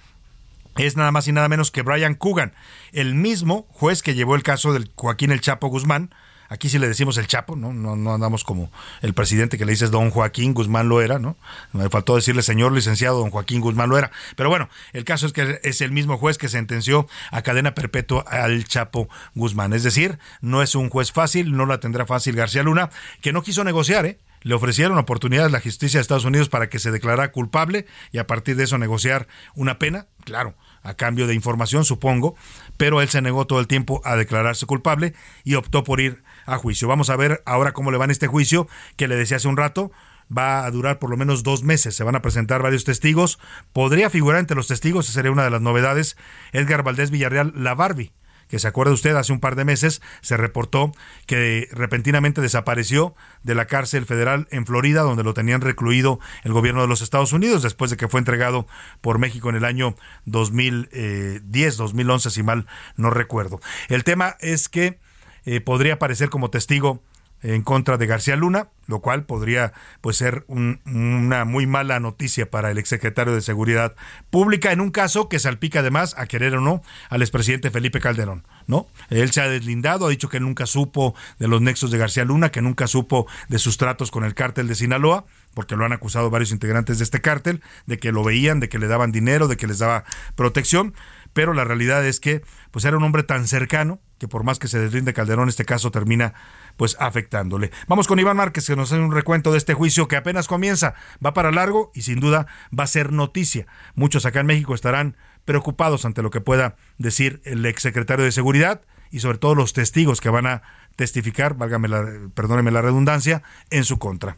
es 0.77 0.97
nada 0.97 1.13
más 1.13 1.29
y 1.29 1.33
nada 1.33 1.49
menos 1.49 1.71
que 1.71 1.83
Brian 1.83 2.15
Coogan, 2.15 2.55
el 2.93 3.15
mismo 3.15 3.67
juez 3.71 4.03
que 4.03 4.15
llevó 4.15 4.35
el 4.35 4.43
caso 4.43 4.73
del 4.73 4.91
Joaquín 4.97 5.31
El 5.31 5.41
Chapo 5.41 5.69
Guzmán. 5.69 6.15
Aquí 6.51 6.69
sí 6.69 6.79
le 6.79 6.87
decimos 6.87 7.17
el 7.17 7.27
Chapo, 7.27 7.57
¿no? 7.57 7.73
No, 7.73 7.97
no 7.97 8.15
andamos 8.15 8.45
como 8.45 8.71
el 9.01 9.15
presidente 9.15 9.57
que 9.57 9.65
le 9.65 9.73
dices 9.73 9.91
don 9.91 10.11
Joaquín 10.11 10.53
Guzmán 10.53 10.89
lo 10.89 11.01
era, 11.01 11.19
¿no? 11.19 11.37
Me 11.73 11.89
faltó 11.89 12.17
decirle 12.17 12.43
señor 12.43 12.73
licenciado 12.73 13.19
don 13.19 13.31
Joaquín 13.31 13.61
Guzmán 13.61 13.89
lo 13.89 13.97
era. 13.97 14.11
Pero 14.37 14.51
bueno, 14.51 14.69
el 14.93 15.05
caso 15.05 15.27
es 15.27 15.33
que 15.33 15.59
es 15.63 15.81
el 15.81 15.91
mismo 15.91 16.19
juez 16.19 16.37
que 16.37 16.49
sentenció 16.49 17.09
a 17.31 17.43
cadena 17.43 17.75
perpetua 17.75 18.25
al 18.29 18.65
Chapo 18.67 19.09
Guzmán. 19.35 19.73
Es 19.73 19.85
decir, 19.85 20.19
no 20.43 20.63
es 20.63 20.75
un 20.75 20.91
juez 20.91 21.13
fácil, 21.13 21.57
no 21.57 21.65
la 21.65 21.81
tendrá 21.81 22.05
fácil 22.05 22.37
García 22.37 22.63
Luna, 22.63 22.91
que 23.23 23.33
no 23.33 23.43
quiso 23.43 23.65
negociar, 23.65 24.05
¿eh? 24.05 24.19
le 24.45 24.55
ofrecieron 24.55 24.99
oportunidades 24.99 25.49
a 25.49 25.53
la 25.57 25.61
justicia 25.61 25.99
de 25.99 26.03
Estados 26.03 26.27
Unidos 26.27 26.49
para 26.49 26.69
que 26.69 26.79
se 26.79 26.93
declarara 26.93 27.33
culpable 27.33 27.87
y 28.13 28.19
a 28.19 28.27
partir 28.27 28.57
de 28.57 28.65
eso 28.65 28.79
negociar 28.79 29.27
una 29.55 29.79
pena, 29.79 30.07
claro, 30.25 30.55
a 30.85 30.95
cambio 30.95 31.27
de 31.27 31.35
información, 31.35 31.85
supongo, 31.85 32.37
pero 32.77 33.03
él 33.03 33.09
se 33.09 33.23
negó 33.23 33.47
todo 33.47 33.59
el 33.59 33.67
tiempo 33.67 34.01
a 34.05 34.15
declararse 34.17 34.67
culpable 34.67 35.15
y 35.43 35.55
optó 35.55 35.83
por 35.83 36.01
ir 36.01 36.23
a 36.47 36.59
juicio. 36.59 36.87
Vamos 36.87 37.11
a 37.11 37.17
ver 37.17 37.43
ahora 37.47 37.73
cómo 37.73 37.91
le 37.91 37.99
va 37.99 38.05
en 38.05 38.13
este 38.13 38.29
juicio 38.29 38.69
que 38.97 39.09
le 39.09 39.17
decía 39.17 39.39
hace 39.39 39.49
un 39.49 39.57
rato. 39.57 39.91
Va 40.37 40.65
a 40.65 40.71
durar 40.71 40.99
por 40.99 41.11
lo 41.11 41.17
menos 41.17 41.43
dos 41.43 41.65
meses. 41.65 41.97
Se 41.97 42.05
van 42.05 42.17
a 42.17 42.23
presentar 42.23 42.63
varios 42.63 42.85
testigos. 42.85 43.39
Podría 43.73 44.09
figurar 44.09 44.41
entre 44.41 44.57
los 44.57 44.69
testigos, 44.69 45.07
sería 45.07 45.33
una 45.33 45.45
de 45.45 45.51
las 45.51 45.61
novedades, 45.61 46.17
Edgar 46.53 46.83
Valdés 46.83 47.11
Villarreal, 47.11 47.53
la 47.57 47.75
Barbie 47.75 48.13
que 48.49 48.59
se 48.59 48.69
acuerda 48.69 48.93
usted, 48.93 49.17
hace 49.17 49.33
un 49.33 49.41
par 49.41 49.57
de 49.57 49.65
meses 49.65 50.03
se 50.21 50.37
reportó 50.37 50.93
que 51.27 51.69
repentinamente 51.73 52.41
desapareció 52.41 53.15
de 53.43 53.55
la 53.55 53.67
cárcel 53.67 54.07
federal 54.07 54.49
en 54.51 54.67
Florida, 54.67 55.03
donde 55.03 55.25
lo 55.25 55.35
tenían 55.35 55.61
recluido 55.61 56.21
el 56.43 56.53
gobierno 56.53 56.83
de 56.83 56.89
los 56.89 57.03
Estados 57.03 57.33
Unidos, 57.33 57.63
después 57.63 57.91
de 57.91 57.97
que 57.97 58.09
fue 58.09 58.21
entregado 58.21 58.67
por 59.01 59.19
México 59.19 59.49
en 59.51 59.57
el 59.57 59.65
año 59.65 59.97
2010, 60.27 61.77
2011, 61.77 62.31
si 62.31 62.43
mal 62.43 62.67
no 62.97 63.11
recuerdo. 63.11 63.61
El 63.89 64.05
tema 64.05 64.37
es 64.41 64.69
que 64.69 64.99
eh, 65.45 65.61
podría 65.61 65.95
aparecer 65.95 66.31
como 66.31 66.51
testigo 66.51 67.03
en 67.45 67.63
contra 67.63 67.99
de 67.99 68.07
García 68.07 68.37
Luna, 68.37 68.69
lo 68.87 69.01
cual 69.01 69.25
podría 69.25 69.75
pues 70.01 70.17
ser 70.17 70.45
una 70.49 71.45
muy 71.45 71.67
mala 71.67 72.01
noticia 72.01 72.51
para 72.51 72.71
el 72.71 72.79
exsecretario 72.79 73.35
de 73.35 73.43
Seguridad 73.43 73.95
Pública 74.31 74.73
en 74.73 74.81
un 74.81 74.91
caso 74.91 75.29
que 75.29 75.39
salpica 75.39 75.81
además 75.81 76.15
a 76.17 76.27
querer 76.27 76.55
o 76.55 76.61
no 76.61 76.83
al 77.11 77.21
expresidente 77.21 77.71
Felipe 77.71 78.01
Calderón, 78.01 78.47
¿no? 78.67 78.87
Él 79.11 79.31
se 79.31 79.43
ha 79.43 79.49
deslindado, 79.49 80.07
ha 80.07 80.11
dicho 80.11 80.31
que 80.31 80.41
nunca 80.41 80.65
supo 80.65 81.15
de 81.39 81.47
los 81.47 81.61
nexos 81.61 81.91
de 81.91 81.99
García 81.99 82.25
Luna, 82.25 82.51
que 82.51 82.63
nunca 82.63 82.87
supo 82.87 83.27
de 83.49 83.59
sus 83.59 83.77
tratos 83.77 84.11
con 84.11 84.25
el 84.25 84.35
cártel 84.35 84.67
de 84.67 84.75
Sinaloa, 84.75 85.27
porque 85.53 85.77
lo 85.77 85.85
han 85.85 85.93
acusado 85.93 86.31
varios 86.31 86.51
integrantes 86.51 86.99
de 86.99 87.05
este 87.05 87.21
cártel, 87.21 87.63
de 87.85 87.99
que 87.99 88.11
lo 88.11 88.25
veían, 88.25 88.59
de 88.59 88.71
que 88.71 88.79
le 88.79 88.87
daban 88.87 89.13
dinero, 89.13 89.49
de 89.49 89.59
que 89.59 89.67
les 89.67 89.79
daba 89.79 90.05
protección, 90.35 90.95
pero 91.35 91.53
la 91.53 91.65
realidad 91.65 92.07
es 92.07 92.21
que 92.21 92.43
pues 92.71 92.87
era 92.87 92.97
un 92.97 93.05
hombre 93.05 93.23
tan 93.23 93.47
cercano 93.47 94.01
que 94.19 94.29
por 94.29 94.45
más 94.45 94.59
que 94.59 94.69
se 94.69 94.79
deslinde 94.79 95.13
Calderón, 95.13 95.49
este 95.49 95.65
caso 95.65 95.91
termina 95.91 96.33
pues 96.77 96.97
afectándole. 96.99 97.71
Vamos 97.89 98.07
con 98.07 98.19
Iván 98.19 98.37
Márquez 98.37 98.67
que 98.67 98.77
nos 98.77 98.93
hace 98.93 99.01
un 99.01 99.13
recuento 99.13 99.53
de 99.53 99.59
este 99.59 99.75
juicio 99.75 100.09
que 100.09 100.17
apenas 100.17 100.49
comienza, 100.49 100.95
va 101.25 101.35
para 101.35 101.53
largo 101.53 101.91
y 101.95 102.03
sin 102.03 102.21
duda 102.21 102.47
va 102.77 102.85
a 102.85 102.89
ser 102.89 103.13
noticia. 103.13 103.67
Muchos 103.95 104.27
acá 104.27 104.41
en 104.41 104.47
México 104.47 104.75
estarán 104.75 105.17
preocupados 105.45 106.05
ante 106.05 106.23
lo 106.23 106.31
que 106.31 106.41
pueda 106.41 106.77
decir 106.99 107.41
el 107.45 107.65
exsecretario 107.67 108.25
de 108.25 108.33
Seguridad 108.33 108.83
y 109.11 109.21
sobre 109.21 109.39
todo 109.39 109.55
los 109.55 109.73
testigos 109.73 110.21
que 110.21 110.31
van 110.31 110.47
a 110.47 110.63
testificar, 110.97 111.55
válgame 111.55 111.89
la, 111.89 112.05
perdóneme 112.35 112.71
la 112.71 112.83
redundancia, 112.83 113.43
en 113.71 113.85
su 113.85 113.99
contra. 113.99 114.37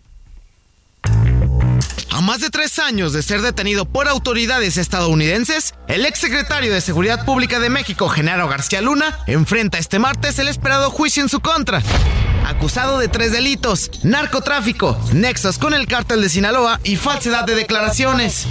A 2.16 2.22
más 2.22 2.40
de 2.40 2.48
tres 2.48 2.78
años 2.78 3.12
de 3.12 3.22
ser 3.22 3.42
detenido 3.42 3.84
por 3.84 4.08
autoridades 4.08 4.78
estadounidenses, 4.78 5.74
el 5.86 6.06
exsecretario 6.06 6.72
de 6.72 6.80
Seguridad 6.80 7.26
Pública 7.26 7.60
de 7.60 7.68
México, 7.68 8.08
Genaro 8.08 8.48
García 8.48 8.80
Luna, 8.80 9.18
enfrenta 9.26 9.76
este 9.76 9.98
martes 9.98 10.38
el 10.38 10.48
esperado 10.48 10.88
juicio 10.88 11.22
en 11.22 11.28
su 11.28 11.40
contra. 11.40 11.82
Acusado 12.46 12.98
de 12.98 13.08
tres 13.08 13.32
delitos, 13.32 13.90
narcotráfico, 14.02 14.98
nexos 15.12 15.58
con 15.58 15.74
el 15.74 15.86
cártel 15.86 16.22
de 16.22 16.30
Sinaloa 16.30 16.80
y 16.84 16.96
falsedad 16.96 17.44
de 17.44 17.54
declaraciones. 17.54 18.46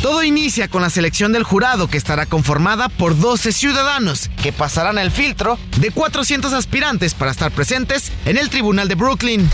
Todo 0.00 0.22
inicia 0.22 0.68
con 0.68 0.80
la 0.80 0.88
selección 0.88 1.30
del 1.30 1.44
jurado 1.44 1.88
que 1.88 1.98
estará 1.98 2.24
conformada 2.24 2.88
por 2.88 3.18
12 3.18 3.52
ciudadanos 3.52 4.30
que 4.42 4.50
pasarán 4.50 4.96
el 4.96 5.10
filtro 5.10 5.58
de 5.76 5.90
400 5.90 6.54
aspirantes 6.54 7.12
para 7.12 7.32
estar 7.32 7.52
presentes 7.52 8.12
en 8.24 8.38
el 8.38 8.48
Tribunal 8.48 8.88
de 8.88 8.94
Brooklyn. 8.94 9.50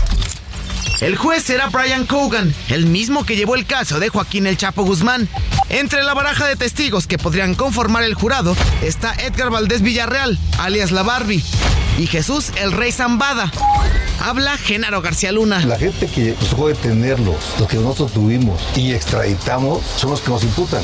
El 1.01 1.17
juez 1.17 1.41
será 1.41 1.67
Brian 1.67 2.05
Cogan, 2.05 2.53
el 2.69 2.85
mismo 2.85 3.25
que 3.25 3.35
llevó 3.35 3.55
el 3.55 3.65
caso 3.65 3.99
de 3.99 4.09
Joaquín 4.09 4.45
El 4.45 4.55
Chapo 4.55 4.83
Guzmán. 4.83 5.27
Entre 5.69 6.03
la 6.03 6.13
baraja 6.13 6.45
de 6.45 6.55
testigos 6.55 7.07
que 7.07 7.17
podrían 7.17 7.55
conformar 7.55 8.03
el 8.03 8.13
jurado 8.13 8.55
está 8.83 9.15
Edgar 9.15 9.49
Valdés 9.49 9.81
Villarreal, 9.81 10.37
alias 10.59 10.91
La 10.91 11.01
Barbie, 11.01 11.43
y 11.97 12.05
Jesús 12.05 12.51
el 12.61 12.71
Rey 12.71 12.91
Zambada. 12.91 13.51
Habla 14.19 14.57
Genaro 14.57 15.01
García 15.01 15.31
Luna. 15.31 15.65
La 15.65 15.79
gente 15.79 16.05
que 16.05 16.35
nos 16.39 16.49
tocó 16.51 16.67
detenerlos, 16.67 17.55
los 17.57 17.67
que 17.67 17.77
nosotros 17.77 18.13
tuvimos 18.13 18.61
y 18.75 18.93
extraditamos, 18.93 19.83
son 19.97 20.11
los 20.11 20.21
que 20.21 20.29
nos 20.29 20.43
imputan. 20.43 20.83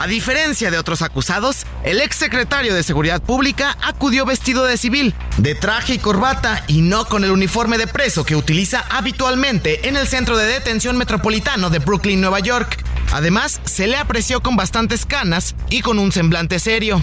A 0.00 0.06
diferencia 0.06 0.70
de 0.70 0.78
otros 0.78 1.02
acusados, 1.02 1.66
el 1.84 2.00
exsecretario 2.00 2.74
de 2.74 2.82
Seguridad 2.82 3.20
Pública 3.20 3.76
acudió 3.82 4.24
vestido 4.24 4.64
de 4.64 4.78
civil, 4.78 5.14
de 5.36 5.54
traje 5.54 5.92
y 5.92 5.98
corbata 5.98 6.64
y 6.68 6.80
no 6.80 7.04
con 7.04 7.22
el 7.22 7.30
uniforme 7.30 7.76
de 7.76 7.86
preso 7.86 8.24
que 8.24 8.34
utiliza 8.34 8.82
habitualmente 8.88 9.86
en 9.88 9.98
el 9.98 10.08
centro 10.08 10.38
de 10.38 10.46
detención 10.46 10.96
metropolitano 10.96 11.68
de 11.68 11.80
Brooklyn, 11.80 12.18
Nueva 12.18 12.40
York. 12.40 12.82
Además, 13.12 13.60
se 13.64 13.88
le 13.88 13.98
apreció 13.98 14.40
con 14.40 14.56
bastantes 14.56 15.04
canas 15.04 15.54
y 15.68 15.82
con 15.82 15.98
un 15.98 16.12
semblante 16.12 16.58
serio. 16.60 17.02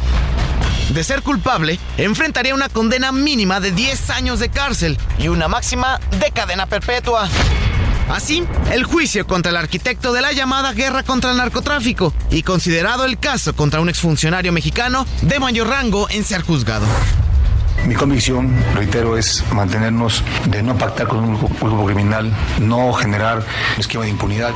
De 0.90 1.04
ser 1.04 1.22
culpable, 1.22 1.80
enfrentaría 2.00 2.56
una 2.56 2.68
condena 2.68 3.12
mínima 3.12 3.60
de 3.60 3.74
10 3.74 4.10
años 4.10 4.40
de 4.40 4.50
cárcel 4.50 4.98
y 5.20 5.28
una 5.28 5.48
máxima 5.48 6.00
de 6.20 6.32
cadena 6.32 6.66
perpetua. 6.66 7.30
Así, 8.10 8.44
el 8.72 8.86
juicio 8.86 9.28
contra 9.28 9.52
el 9.52 9.58
arquitecto 9.58 10.14
de 10.14 10.22
la 10.22 10.32
llamada 10.32 10.74
guerra 10.74 11.04
contra 11.04 11.32
el 11.32 11.38
narcotráfico 11.38 12.14
y 12.30 12.44
considerado 12.44 13.06
el 13.06 13.20
caso 13.20 13.56
contra 13.56 13.82
un 13.82 13.90
exfuncionario 13.90 14.52
mexicano 14.54 15.06
de 15.22 15.40
mayor 15.40 15.68
rango 15.68 16.10
en 16.10 16.24
ser 16.24 16.42
juzgado. 16.42 16.86
Mi 17.86 17.96
convicción, 17.96 18.54
reitero, 18.76 19.18
es 19.18 19.44
mantenernos 19.52 20.24
de 20.46 20.64
no 20.64 20.78
pactar 20.78 21.08
con 21.08 21.20
un 21.20 21.38
grupo 21.38 21.86
criminal, 21.86 22.34
no 22.60 22.92
generar 22.94 23.46
un 23.76 23.80
esquema 23.80 24.06
de 24.06 24.10
impunidad. 24.10 24.54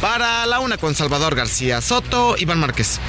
Para 0.00 0.46
la 0.46 0.60
una 0.60 0.78
con 0.78 0.94
Salvador 0.94 1.34
García 1.34 1.80
Soto, 1.80 2.36
Iván 2.38 2.60
Márquez. 2.60 3.00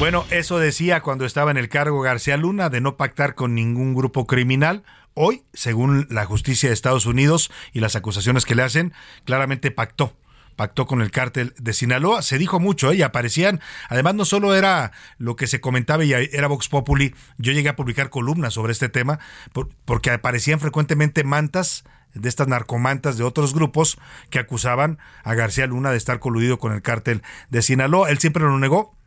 Bueno, 0.00 0.24
eso 0.30 0.58
decía 0.58 1.02
cuando 1.02 1.26
estaba 1.26 1.50
en 1.50 1.58
el 1.58 1.68
cargo 1.68 2.00
García 2.00 2.38
Luna 2.38 2.70
de 2.70 2.80
no 2.80 2.96
pactar 2.96 3.34
con 3.34 3.54
ningún 3.54 3.94
grupo 3.94 4.26
criminal. 4.26 4.82
Hoy, 5.12 5.42
según 5.52 6.06
la 6.08 6.24
justicia 6.24 6.70
de 6.70 6.72
Estados 6.72 7.04
Unidos 7.04 7.50
y 7.74 7.80
las 7.80 7.96
acusaciones 7.96 8.46
que 8.46 8.54
le 8.54 8.62
hacen, 8.62 8.94
claramente 9.26 9.70
pactó 9.70 10.16
pactó 10.56 10.86
con 10.86 11.02
el 11.02 11.10
cártel 11.10 11.54
de 11.58 11.74
Sinaloa. 11.74 12.22
Se 12.22 12.38
dijo 12.38 12.60
mucho, 12.60 12.92
¿eh? 12.92 12.96
y 12.96 13.02
aparecían, 13.02 13.60
además 13.90 14.14
no 14.14 14.24
solo 14.24 14.54
era 14.54 14.92
lo 15.18 15.36
que 15.36 15.46
se 15.46 15.60
comentaba 15.60 16.02
y 16.04 16.12
era 16.12 16.48
Vox 16.48 16.68
Populi, 16.68 17.14
yo 17.36 17.52
llegué 17.52 17.68
a 17.68 17.76
publicar 17.76 18.08
columnas 18.08 18.54
sobre 18.54 18.72
este 18.72 18.88
tema, 18.88 19.20
porque 19.84 20.10
aparecían 20.10 20.60
frecuentemente 20.60 21.24
mantas 21.24 21.84
de 22.14 22.28
estas 22.28 22.48
narcomantas 22.48 23.18
de 23.18 23.24
otros 23.24 23.54
grupos 23.54 23.98
que 24.30 24.38
acusaban 24.38 24.98
a 25.24 25.34
García 25.34 25.66
Luna 25.66 25.90
de 25.92 25.98
estar 25.98 26.20
coludido 26.20 26.58
con 26.58 26.72
el 26.72 26.82
cártel 26.82 27.22
de 27.50 27.62
Sinaloa. 27.62 28.10
Él 28.10 28.18
siempre 28.18 28.44
lo 28.44 28.58
negó. 28.58 28.99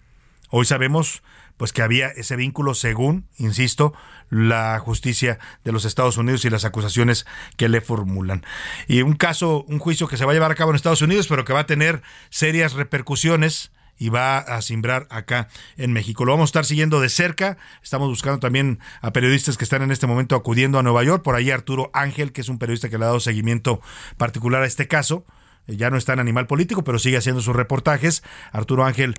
Hoy 0.55 0.65
sabemos 0.65 1.23
pues 1.57 1.73
que 1.73 1.81
había 1.81 2.09
ese 2.09 2.35
vínculo 2.35 2.75
según, 2.75 3.27
insisto, 3.39 3.91
la 4.29 4.77
justicia 4.77 5.39
de 5.63 5.71
los 5.71 5.83
Estados 5.83 6.17
Unidos 6.17 6.45
y 6.45 6.51
las 6.51 6.63
acusaciones 6.63 7.25
que 7.57 7.69
le 7.69 7.81
formulan. 7.81 8.45
Y 8.87 9.01
un 9.01 9.15
caso, 9.15 9.65
un 9.67 9.79
juicio 9.79 10.07
que 10.07 10.15
se 10.15 10.25
va 10.25 10.31
a 10.31 10.35
llevar 10.35 10.51
a 10.51 10.55
cabo 10.55 10.69
en 10.69 10.75
Estados 10.75 11.01
Unidos, 11.01 11.25
pero 11.27 11.43
que 11.43 11.53
va 11.53 11.61
a 11.61 11.65
tener 11.65 12.03
serias 12.29 12.73
repercusiones 12.73 13.71
y 13.97 14.09
va 14.09 14.37
a 14.37 14.61
simbrar 14.61 15.07
acá 15.09 15.47
en 15.75 15.91
México. 15.91 16.23
Lo 16.23 16.33
vamos 16.33 16.49
a 16.49 16.51
estar 16.51 16.65
siguiendo 16.65 17.01
de 17.01 17.09
cerca. 17.09 17.57
Estamos 17.81 18.09
buscando 18.09 18.39
también 18.39 18.77
a 19.01 19.11
periodistas 19.11 19.57
que 19.57 19.63
están 19.63 19.81
en 19.81 19.89
este 19.89 20.05
momento 20.05 20.35
acudiendo 20.35 20.77
a 20.77 20.83
Nueva 20.83 21.03
York. 21.03 21.23
Por 21.23 21.33
ahí 21.33 21.49
Arturo 21.49 21.89
Ángel, 21.95 22.31
que 22.31 22.41
es 22.41 22.49
un 22.49 22.59
periodista 22.59 22.89
que 22.89 22.99
le 22.99 23.05
ha 23.05 23.07
dado 23.07 23.19
seguimiento 23.19 23.81
particular 24.17 24.61
a 24.61 24.67
este 24.67 24.87
caso 24.87 25.25
ya 25.67 25.89
no 25.89 25.97
está 25.97 26.13
en 26.13 26.19
Animal 26.19 26.47
Político, 26.47 26.83
pero 26.83 26.99
sigue 26.99 27.17
haciendo 27.17 27.41
sus 27.41 27.55
reportajes. 27.55 28.23
Arturo 28.51 28.85
Ángel 28.85 29.15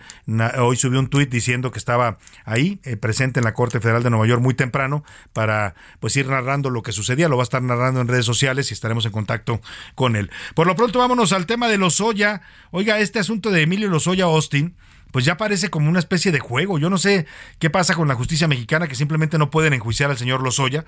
hoy 0.58 0.76
subió 0.76 0.98
un 0.98 1.08
tuit 1.08 1.30
diciendo 1.30 1.70
que 1.70 1.78
estaba 1.78 2.18
ahí, 2.44 2.80
eh, 2.84 2.96
presente 2.96 3.40
en 3.40 3.44
la 3.44 3.54
Corte 3.54 3.80
Federal 3.80 4.02
de 4.02 4.10
Nueva 4.10 4.26
York 4.26 4.42
muy 4.42 4.54
temprano, 4.54 5.04
para 5.32 5.74
pues 6.00 6.16
ir 6.16 6.28
narrando 6.28 6.70
lo 6.70 6.82
que 6.82 6.92
sucedía. 6.92 7.28
Lo 7.28 7.36
va 7.36 7.42
a 7.42 7.44
estar 7.44 7.62
narrando 7.62 8.00
en 8.00 8.08
redes 8.08 8.26
sociales 8.26 8.70
y 8.70 8.74
estaremos 8.74 9.06
en 9.06 9.12
contacto 9.12 9.60
con 9.94 10.16
él. 10.16 10.30
Por 10.54 10.66
lo 10.66 10.76
pronto, 10.76 10.98
vámonos 10.98 11.32
al 11.32 11.46
tema 11.46 11.68
de 11.68 11.78
Lozoya. 11.78 12.42
Oiga, 12.70 12.98
este 12.98 13.18
asunto 13.18 13.50
de 13.50 13.62
Emilio 13.62 13.88
Lozoya 13.88 14.24
Austin 14.24 14.76
pues 15.14 15.24
ya 15.24 15.36
parece 15.36 15.70
como 15.70 15.88
una 15.88 16.00
especie 16.00 16.32
de 16.32 16.40
juego. 16.40 16.76
Yo 16.76 16.90
no 16.90 16.98
sé 16.98 17.26
qué 17.60 17.70
pasa 17.70 17.94
con 17.94 18.08
la 18.08 18.16
justicia 18.16 18.48
mexicana 18.48 18.88
que 18.88 18.96
simplemente 18.96 19.38
no 19.38 19.48
pueden 19.48 19.72
enjuiciar 19.72 20.10
al 20.10 20.18
señor 20.18 20.42
Lozoya. 20.42 20.86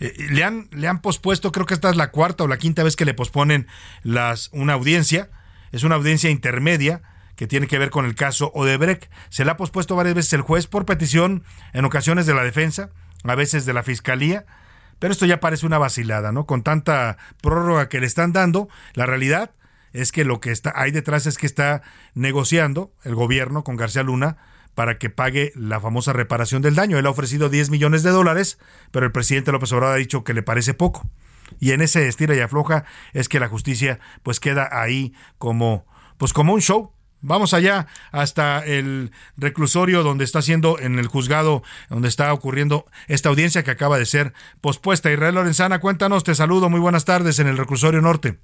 Eh, 0.00 0.14
le, 0.30 0.44
han, 0.44 0.68
le 0.72 0.88
han 0.88 1.00
pospuesto, 1.00 1.52
creo 1.52 1.66
que 1.66 1.74
esta 1.74 1.90
es 1.90 1.96
la 1.96 2.10
cuarta 2.10 2.44
o 2.44 2.48
la 2.48 2.58
quinta 2.58 2.82
vez 2.82 2.96
que 2.96 3.04
le 3.04 3.14
posponen 3.14 3.66
las, 4.02 4.50
una 4.52 4.74
audiencia. 4.74 5.30
Es 5.72 5.82
una 5.82 5.96
audiencia 5.96 6.30
intermedia 6.30 7.02
que 7.36 7.46
tiene 7.46 7.66
que 7.66 7.78
ver 7.78 7.90
con 7.90 8.06
el 8.06 8.14
caso 8.14 8.50
Odebrecht. 8.54 9.10
Se 9.28 9.44
le 9.44 9.50
ha 9.50 9.56
pospuesto 9.56 9.94
varias 9.94 10.14
veces 10.14 10.32
el 10.32 10.40
juez 10.40 10.66
por 10.66 10.86
petición, 10.86 11.44
en 11.72 11.84
ocasiones 11.84 12.26
de 12.26 12.34
la 12.34 12.42
defensa, 12.42 12.90
a 13.24 13.34
veces 13.34 13.66
de 13.66 13.74
la 13.74 13.82
fiscalía. 13.82 14.46
Pero 14.98 15.12
esto 15.12 15.26
ya 15.26 15.40
parece 15.40 15.66
una 15.66 15.78
vacilada, 15.78 16.32
¿no? 16.32 16.46
Con 16.46 16.62
tanta 16.62 17.18
prórroga 17.42 17.88
que 17.88 18.00
le 18.00 18.06
están 18.06 18.32
dando, 18.32 18.68
la 18.94 19.04
realidad 19.04 19.50
es 19.92 20.12
que 20.12 20.24
lo 20.24 20.40
que 20.40 20.52
está 20.52 20.72
hay 20.74 20.90
detrás 20.90 21.26
es 21.26 21.38
que 21.38 21.46
está 21.46 21.82
negociando 22.14 22.92
el 23.02 23.14
gobierno 23.14 23.64
con 23.64 23.76
García 23.76 24.02
Luna 24.02 24.38
para 24.76 24.98
que 24.98 25.10
pague 25.10 25.52
la 25.56 25.80
famosa 25.80 26.12
reparación 26.12 26.62
del 26.62 26.76
daño. 26.76 26.98
Él 26.98 27.06
ha 27.06 27.10
ofrecido 27.10 27.48
10 27.48 27.70
millones 27.70 28.04
de 28.04 28.10
dólares, 28.10 28.60
pero 28.92 29.06
el 29.06 29.10
presidente 29.10 29.50
López 29.50 29.72
Obrador 29.72 29.96
ha 29.96 29.98
dicho 29.98 30.22
que 30.22 30.34
le 30.34 30.44
parece 30.44 30.74
poco. 30.74 31.10
Y 31.58 31.72
en 31.72 31.80
ese 31.80 32.06
estira 32.06 32.36
y 32.36 32.40
afloja 32.40 32.84
es 33.14 33.28
que 33.28 33.40
la 33.40 33.48
justicia 33.48 33.98
pues 34.22 34.38
queda 34.38 34.68
ahí 34.70 35.14
como 35.38 35.86
pues 36.18 36.32
como 36.32 36.54
un 36.54 36.60
show, 36.60 36.92
Vamos 37.22 37.54
allá 37.54 37.86
hasta 38.12 38.64
el 38.64 39.10
reclusorio 39.36 40.02
donde 40.02 40.22
está 40.22 40.42
siendo 40.42 40.78
en 40.78 40.98
el 40.98 41.06
juzgado, 41.06 41.62
donde 41.88 42.08
está 42.08 42.32
ocurriendo 42.32 42.84
esta 43.08 43.30
audiencia 43.30 43.64
que 43.64 43.70
acaba 43.70 43.98
de 43.98 44.04
ser 44.04 44.32
pospuesta. 44.60 45.10
Israel 45.10 45.34
Lorenzana, 45.34 45.80
cuéntanos, 45.80 46.24
te 46.24 46.34
saludo, 46.34 46.68
muy 46.68 46.78
buenas 46.78 47.04
tardes 47.04 47.38
en 47.38 47.48
el 47.48 47.56
reclusorio 47.56 48.02
norte. 48.02 48.36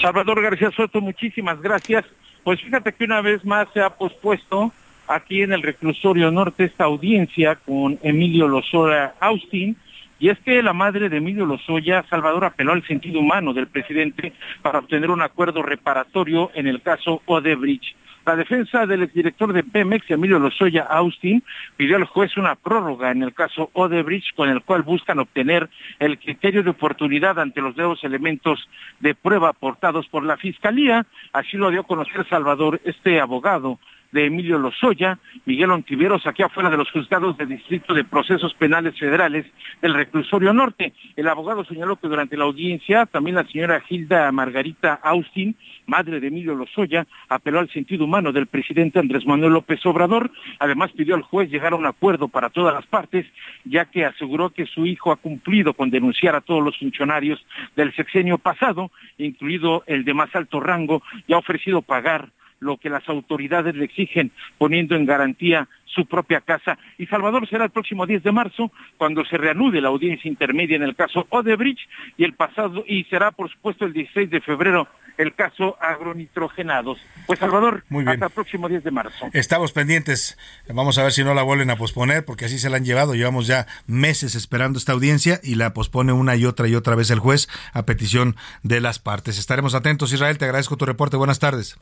Salvador 0.00 0.42
García 0.42 0.70
Soto, 0.74 1.00
muchísimas 1.00 1.60
gracias. 1.60 2.04
Pues 2.42 2.60
fíjate 2.62 2.94
que 2.94 3.04
una 3.04 3.20
vez 3.20 3.44
más 3.44 3.68
se 3.74 3.80
ha 3.80 3.90
pospuesto 3.90 4.72
aquí 5.10 5.42
en 5.42 5.52
el 5.52 5.62
reclusorio 5.62 6.30
norte 6.30 6.64
esta 6.64 6.84
audiencia 6.84 7.56
con 7.56 7.98
Emilio 8.02 8.46
Lozoya 8.46 9.14
Austin. 9.20 9.76
Y 10.20 10.28
es 10.28 10.38
que 10.40 10.62
la 10.62 10.72
madre 10.72 11.08
de 11.08 11.16
Emilio 11.16 11.46
Lozoya, 11.46 12.04
Salvador, 12.08 12.44
apeló 12.44 12.72
al 12.72 12.86
sentido 12.86 13.20
humano 13.20 13.54
del 13.54 13.66
presidente 13.66 14.34
para 14.62 14.78
obtener 14.78 15.10
un 15.10 15.22
acuerdo 15.22 15.62
reparatorio 15.62 16.50
en 16.54 16.66
el 16.66 16.82
caso 16.82 17.22
Odebrecht. 17.26 17.96
La 18.26 18.36
defensa 18.36 18.84
del 18.86 19.02
exdirector 19.02 19.54
de 19.54 19.64
Pemex, 19.64 20.10
Emilio 20.10 20.38
Lozoya 20.38 20.82
Austin, 20.82 21.42
pidió 21.78 21.96
al 21.96 22.04
juez 22.04 22.36
una 22.36 22.54
prórroga 22.54 23.10
en 23.10 23.22
el 23.22 23.32
caso 23.32 23.70
Odebrecht, 23.72 24.36
con 24.36 24.50
el 24.50 24.60
cual 24.60 24.82
buscan 24.82 25.18
obtener 25.18 25.70
el 25.98 26.18
criterio 26.18 26.62
de 26.62 26.70
oportunidad 26.70 27.38
ante 27.38 27.62
los 27.62 27.74
nuevos 27.74 28.04
elementos 28.04 28.68
de 29.00 29.14
prueba 29.14 29.48
aportados 29.48 30.06
por 30.08 30.22
la 30.22 30.36
Fiscalía. 30.36 31.06
Así 31.32 31.56
lo 31.56 31.70
dio 31.70 31.80
a 31.80 31.86
conocer 31.86 32.28
Salvador, 32.28 32.78
este 32.84 33.20
abogado 33.20 33.78
de 34.12 34.26
Emilio 34.26 34.58
Lozoya, 34.58 35.18
Miguel 35.44 35.70
Ontiveros, 35.70 36.26
aquí 36.26 36.42
afuera 36.42 36.70
de 36.70 36.76
los 36.76 36.90
juzgados 36.90 37.36
de 37.36 37.46
Distrito 37.46 37.94
de 37.94 38.04
Procesos 38.04 38.54
Penales 38.54 38.98
Federales 38.98 39.46
del 39.80 39.94
Reclusorio 39.94 40.52
Norte. 40.52 40.92
El 41.16 41.28
abogado 41.28 41.64
señaló 41.64 41.96
que 41.96 42.08
durante 42.08 42.36
la 42.36 42.44
audiencia 42.44 43.06
también 43.06 43.36
la 43.36 43.46
señora 43.46 43.80
Gilda 43.80 44.30
Margarita 44.32 45.00
Austin, 45.02 45.56
madre 45.86 46.20
de 46.20 46.28
Emilio 46.28 46.54
Lozoya, 46.54 47.06
apeló 47.28 47.58
al 47.58 47.70
sentido 47.70 48.04
humano 48.04 48.32
del 48.32 48.46
presidente 48.46 48.98
Andrés 48.98 49.26
Manuel 49.26 49.52
López 49.52 49.84
Obrador. 49.86 50.30
Además 50.58 50.92
pidió 50.92 51.14
al 51.14 51.22
juez 51.22 51.50
llegar 51.50 51.72
a 51.72 51.76
un 51.76 51.86
acuerdo 51.86 52.28
para 52.28 52.50
todas 52.50 52.74
las 52.74 52.86
partes, 52.86 53.26
ya 53.64 53.84
que 53.86 54.04
aseguró 54.04 54.50
que 54.50 54.66
su 54.66 54.86
hijo 54.86 55.12
ha 55.12 55.16
cumplido 55.16 55.74
con 55.74 55.90
denunciar 55.90 56.34
a 56.34 56.40
todos 56.40 56.62
los 56.62 56.78
funcionarios 56.78 57.44
del 57.76 57.94
sexenio 57.94 58.38
pasado, 58.38 58.90
incluido 59.18 59.84
el 59.86 60.04
de 60.04 60.14
más 60.14 60.34
alto 60.34 60.60
rango, 60.60 61.02
y 61.26 61.32
ha 61.32 61.38
ofrecido 61.38 61.82
pagar 61.82 62.28
lo 62.60 62.76
que 62.76 62.90
las 62.90 63.08
autoridades 63.08 63.74
le 63.74 63.84
exigen, 63.84 64.30
poniendo 64.58 64.94
en 64.94 65.06
garantía 65.06 65.68
su 65.86 66.06
propia 66.06 66.40
casa. 66.40 66.78
Y 66.98 67.06
Salvador 67.06 67.48
será 67.48 67.64
el 67.64 67.70
próximo 67.70 68.06
10 68.06 68.22
de 68.22 68.32
marzo 68.32 68.70
cuando 68.96 69.24
se 69.24 69.36
reanude 69.36 69.80
la 69.80 69.88
audiencia 69.88 70.28
intermedia 70.28 70.76
en 70.76 70.82
el 70.82 70.94
caso 70.94 71.26
Odebrecht 71.30 71.80
y 72.16 72.24
el 72.24 72.34
pasado 72.34 72.84
y 72.86 73.04
será 73.04 73.32
por 73.32 73.50
supuesto 73.50 73.84
el 73.84 73.92
16 73.92 74.30
de 74.30 74.40
febrero 74.40 74.88
el 75.18 75.34
caso 75.34 75.76
agronitrogenados. 75.80 76.98
Pues 77.26 77.38
Salvador, 77.38 77.84
hasta 78.06 78.26
el 78.26 78.32
próximo 78.32 78.68
10 78.68 78.84
de 78.84 78.90
marzo. 78.90 79.26
Estamos 79.34 79.72
pendientes. 79.72 80.38
Vamos 80.72 80.96
a 80.96 81.02
ver 81.02 81.12
si 81.12 81.22
no 81.24 81.34
la 81.34 81.42
vuelven 81.42 81.68
a 81.68 81.76
posponer, 81.76 82.24
porque 82.24 82.46
así 82.46 82.58
se 82.58 82.70
la 82.70 82.78
han 82.78 82.86
llevado. 82.86 83.14
Llevamos 83.14 83.46
ya 83.46 83.66
meses 83.86 84.34
esperando 84.34 84.78
esta 84.78 84.92
audiencia 84.92 85.38
y 85.42 85.56
la 85.56 85.74
pospone 85.74 86.12
una 86.12 86.36
y 86.36 86.46
otra 86.46 86.68
y 86.68 86.74
otra 86.74 86.94
vez 86.94 87.10
el 87.10 87.18
juez 87.18 87.48
a 87.74 87.84
petición 87.84 88.34
de 88.62 88.80
las 88.80 88.98
partes. 88.98 89.38
Estaremos 89.38 89.74
atentos, 89.74 90.12
Israel. 90.14 90.38
Te 90.38 90.46
agradezco 90.46 90.78
tu 90.78 90.86
reporte. 90.86 91.18
Buenas 91.18 91.38
tardes. 91.38 91.76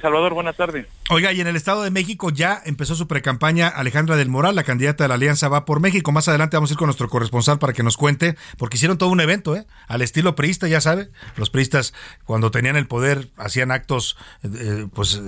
Salvador, 0.00 0.34
buenas 0.34 0.56
tardes. 0.56 0.86
Oiga, 1.10 1.32
y 1.32 1.40
en 1.40 1.46
el 1.46 1.56
Estado 1.56 1.82
de 1.82 1.90
México 1.90 2.30
ya 2.30 2.60
empezó 2.66 2.94
su 2.94 3.08
precampaña 3.08 3.68
Alejandra 3.68 4.16
del 4.16 4.28
Moral, 4.28 4.54
la 4.54 4.62
candidata 4.62 5.04
de 5.04 5.08
la 5.08 5.14
Alianza 5.14 5.48
Va 5.48 5.64
por 5.64 5.80
México. 5.80 6.12
Más 6.12 6.28
adelante 6.28 6.56
vamos 6.56 6.70
a 6.70 6.74
ir 6.74 6.78
con 6.78 6.86
nuestro 6.86 7.08
corresponsal 7.08 7.58
para 7.58 7.72
que 7.72 7.82
nos 7.82 7.96
cuente, 7.96 8.36
porque 8.58 8.76
hicieron 8.76 8.98
todo 8.98 9.08
un 9.08 9.20
evento, 9.20 9.56
¿eh? 9.56 9.66
Al 9.88 10.02
estilo 10.02 10.34
priista, 10.34 10.68
ya 10.68 10.80
sabe. 10.80 11.08
Los 11.36 11.50
priistas, 11.50 11.94
cuando 12.24 12.50
tenían 12.50 12.76
el 12.76 12.86
poder, 12.86 13.28
hacían 13.36 13.70
actos, 13.70 14.18
eh, 14.42 14.86
pues, 14.92 15.22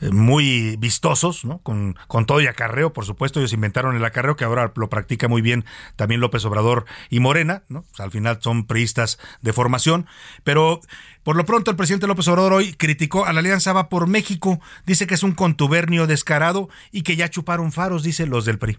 eh, 0.00 0.10
muy 0.10 0.76
vistosos, 0.76 1.44
¿no? 1.44 1.58
Con, 1.58 1.94
todo 2.26 2.40
y 2.40 2.46
acarreo, 2.46 2.92
por 2.92 3.04
supuesto. 3.04 3.40
Ellos 3.40 3.52
inventaron 3.52 3.96
el 3.96 4.04
acarreo, 4.04 4.36
que 4.36 4.44
ahora 4.44 4.72
lo 4.74 4.88
practica 4.88 5.28
muy 5.28 5.42
bien 5.42 5.64
también 5.96 6.20
López 6.20 6.44
Obrador 6.44 6.86
y 7.10 7.20
Morena, 7.20 7.62
¿no? 7.68 7.84
al 7.98 8.10
final 8.10 8.38
son 8.40 8.66
priistas 8.66 9.18
de 9.42 9.52
formación. 9.52 10.06
Pero 10.44 10.80
por 11.26 11.34
lo 11.34 11.44
pronto, 11.44 11.72
el 11.72 11.76
presidente 11.76 12.06
López 12.06 12.28
Obrador 12.28 12.52
hoy 12.52 12.72
criticó 12.74 13.26
a 13.26 13.32
la 13.32 13.40
Alianza 13.40 13.72
Va 13.72 13.88
por 13.88 14.06
México. 14.06 14.60
Dice 14.86 15.08
que 15.08 15.14
es 15.14 15.24
un 15.24 15.32
contubernio 15.32 16.06
descarado 16.06 16.68
y 16.92 17.02
que 17.02 17.16
ya 17.16 17.28
chuparon 17.28 17.72
faros, 17.72 18.04
dice 18.04 18.26
los 18.26 18.44
del 18.44 18.60
PRI. 18.60 18.78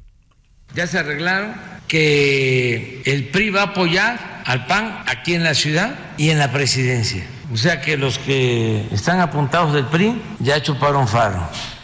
Ya 0.73 0.87
se 0.87 0.97
arreglaron 0.97 1.55
que 1.89 3.01
el 3.03 3.27
PRI 3.27 3.49
va 3.49 3.63
a 3.63 3.65
apoyar 3.65 4.43
al 4.45 4.65
PAN 4.65 5.03
aquí 5.07 5.33
en 5.33 5.43
la 5.43 5.55
ciudad 5.55 5.99
y 6.15 6.29
en 6.29 6.39
la 6.39 6.53
presidencia. 6.53 7.27
O 7.51 7.57
sea 7.57 7.81
que 7.81 7.97
los 7.97 8.17
que 8.17 8.87
están 8.93 9.19
apuntados 9.19 9.73
del 9.73 9.87
PRI 9.87 10.15
ya 10.39 10.63
chuparon 10.63 11.05
faros. 11.05 11.76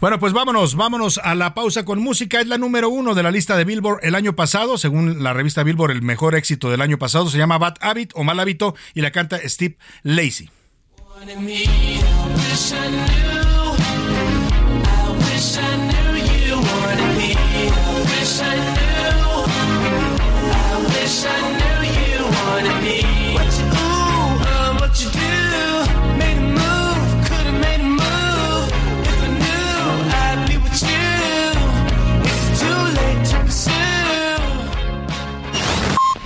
Bueno, 0.00 0.18
pues 0.18 0.32
vámonos, 0.32 0.76
vámonos 0.76 1.18
a 1.18 1.34
la 1.34 1.52
pausa 1.52 1.84
con 1.84 1.98
música. 2.00 2.40
Es 2.40 2.46
la 2.46 2.56
número 2.56 2.88
uno 2.88 3.14
de 3.14 3.22
la 3.22 3.30
lista 3.30 3.58
de 3.58 3.66
Billboard 3.66 4.00
el 4.02 4.14
año 4.14 4.34
pasado, 4.34 4.78
según 4.78 5.22
la 5.22 5.34
revista 5.34 5.62
Billboard, 5.62 5.90
el 5.90 6.00
mejor 6.00 6.34
éxito 6.34 6.70
del 6.70 6.80
año 6.80 6.98
pasado. 6.98 7.28
Se 7.28 7.36
llama 7.36 7.58
Bad 7.58 7.76
Habit 7.82 8.12
o 8.14 8.24
Mal 8.24 8.40
Hábito 8.40 8.74
y 8.94 9.02
la 9.02 9.10
canta 9.10 9.38
Steve 9.46 9.76
Lacey. 10.02 10.48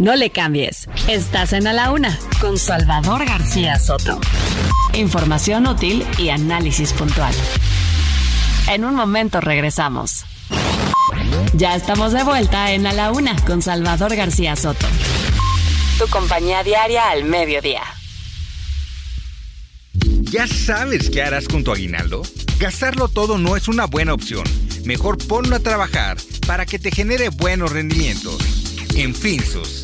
No 0.01 0.17
le 0.17 0.31
cambies. 0.31 0.89
Estás 1.09 1.53
en 1.53 1.69
A 1.69 1.73
la 1.73 1.93
Una 1.93 2.19
con 2.41 2.59
Salvador 2.59 3.25
García 3.25 3.79
Soto. 3.79 4.21
Información 4.93 5.67
útil 5.69 6.05
y 6.19 6.31
análisis 6.31 6.93
puntual. 6.93 7.33
En 8.69 8.85
un 8.85 8.97
momento 8.97 9.41
regresamos. 9.41 10.25
Ya 11.55 11.77
estamos 11.77 12.13
de 12.13 12.25
vuelta 12.25 12.73
en 12.73 12.87
A 12.89 12.93
la 12.93 13.13
Una 13.13 13.37
con 13.45 13.63
Salvador 13.63 14.17
García 14.17 14.57
Soto. 14.57 14.87
Tu 15.99 16.09
compañía 16.09 16.65
diaria 16.65 17.11
al 17.11 17.25
mediodía. 17.25 17.83
¿Ya 19.93 20.49
sabes 20.49 21.09
qué 21.09 21.23
harás 21.23 21.47
con 21.47 21.63
tu 21.63 21.71
aguinaldo? 21.71 22.23
Gastarlo 22.59 23.07
todo 23.07 23.39
no 23.39 23.57
es 23.57 23.69
una 23.69 23.87
buena 23.87 24.13
opción. 24.13 24.45
Mejor 24.85 25.19
ponlo 25.19 25.55
a 25.55 25.61
trabajar 25.61 26.17
para 26.49 26.67
que 26.67 26.81
te 26.81 26.91
genere 26.91 27.29
buenos 27.29 27.71
rendimientos. 27.71 28.39
En 28.97 29.15
Finsus 29.15 29.84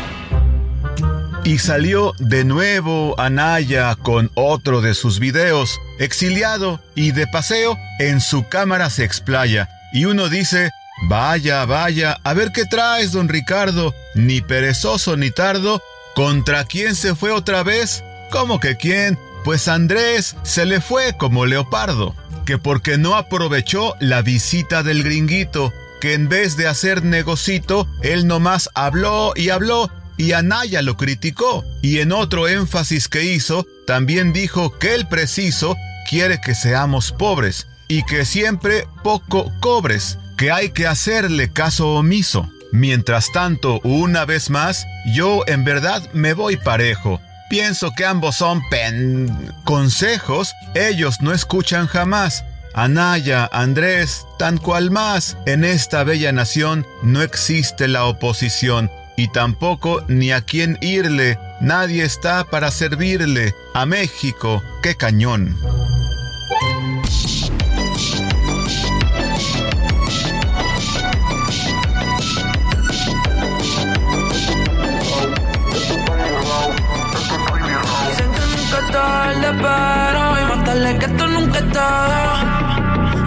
Y 1.43 1.57
salió 1.57 2.13
de 2.19 2.45
nuevo 2.45 3.19
Anaya 3.19 3.95
con 3.95 4.29
otro 4.35 4.81
de 4.81 4.93
sus 4.93 5.19
videos, 5.19 5.79
exiliado 5.97 6.79
y 6.93 7.13
de 7.13 7.25
paseo, 7.25 7.77
en 7.99 8.21
su 8.21 8.47
cámara 8.47 8.91
se 8.91 9.03
explaya. 9.03 9.67
Y 9.91 10.05
uno 10.05 10.29
dice, 10.29 10.69
vaya, 11.09 11.65
vaya, 11.65 12.19
a 12.23 12.33
ver 12.35 12.51
qué 12.51 12.65
traes, 12.65 13.11
don 13.11 13.27
Ricardo, 13.27 13.95
ni 14.13 14.41
perezoso 14.41 15.17
ni 15.17 15.31
tardo, 15.31 15.81
¿contra 16.13 16.63
quién 16.65 16.93
se 16.93 17.15
fue 17.15 17.31
otra 17.31 17.63
vez? 17.63 18.03
¿Cómo 18.29 18.59
que 18.59 18.77
quién? 18.77 19.17
Pues 19.43 19.67
Andrés 19.67 20.35
se 20.43 20.65
le 20.67 20.79
fue 20.79 21.17
como 21.17 21.47
leopardo, 21.47 22.15
que 22.45 22.59
porque 22.59 22.99
no 22.99 23.15
aprovechó 23.15 23.95
la 23.99 24.21
visita 24.21 24.83
del 24.83 25.03
gringuito, 25.03 25.73
que 25.99 26.13
en 26.13 26.29
vez 26.29 26.55
de 26.55 26.67
hacer 26.67 27.03
negocito, 27.03 27.87
él 28.03 28.27
nomás 28.27 28.69
habló 28.75 29.33
y 29.35 29.49
habló 29.49 29.89
y 30.21 30.33
Anaya 30.33 30.83
lo 30.83 30.97
criticó, 30.97 31.65
y 31.81 31.97
en 31.97 32.11
otro 32.11 32.47
énfasis 32.47 33.07
que 33.07 33.23
hizo, 33.23 33.65
también 33.87 34.33
dijo 34.33 34.77
que 34.77 34.93
el 34.93 35.07
preciso 35.07 35.75
quiere 36.07 36.39
que 36.39 36.53
seamos 36.53 37.11
pobres 37.11 37.65
y 37.87 38.03
que 38.03 38.23
siempre 38.23 38.85
poco 39.03 39.51
cobres, 39.61 40.19
que 40.37 40.51
hay 40.51 40.69
que 40.69 40.85
hacerle 40.85 41.51
caso 41.51 41.95
omiso. 41.95 42.47
Mientras 42.71 43.31
tanto, 43.31 43.79
una 43.83 44.25
vez 44.25 44.51
más, 44.51 44.85
yo 45.15 45.41
en 45.47 45.63
verdad 45.63 46.07
me 46.13 46.33
voy 46.33 46.55
parejo. 46.55 47.19
Pienso 47.49 47.89
que 47.97 48.05
ambos 48.05 48.35
son 48.35 48.61
pen... 48.69 49.51
consejos, 49.63 50.53
ellos 50.75 51.19
no 51.21 51.33
escuchan 51.33 51.87
jamás. 51.87 52.45
Anaya, 52.75 53.49
Andrés, 53.51 54.27
tan 54.37 54.59
cual 54.59 54.91
más, 54.91 55.35
en 55.47 55.63
esta 55.63 56.03
bella 56.03 56.31
nación 56.31 56.85
no 57.01 57.23
existe 57.23 57.87
la 57.87 58.05
oposición 58.05 58.91
y 59.21 59.27
tampoco 59.27 60.03
ni 60.07 60.31
a 60.31 60.41
quién 60.41 60.79
irle. 60.81 61.37
Nadie 61.59 62.03
está 62.03 62.43
para 62.43 62.71
servirle. 62.71 63.53
A 63.75 63.85
México, 63.85 64.63
qué 64.81 64.95
cañón. 64.95 65.55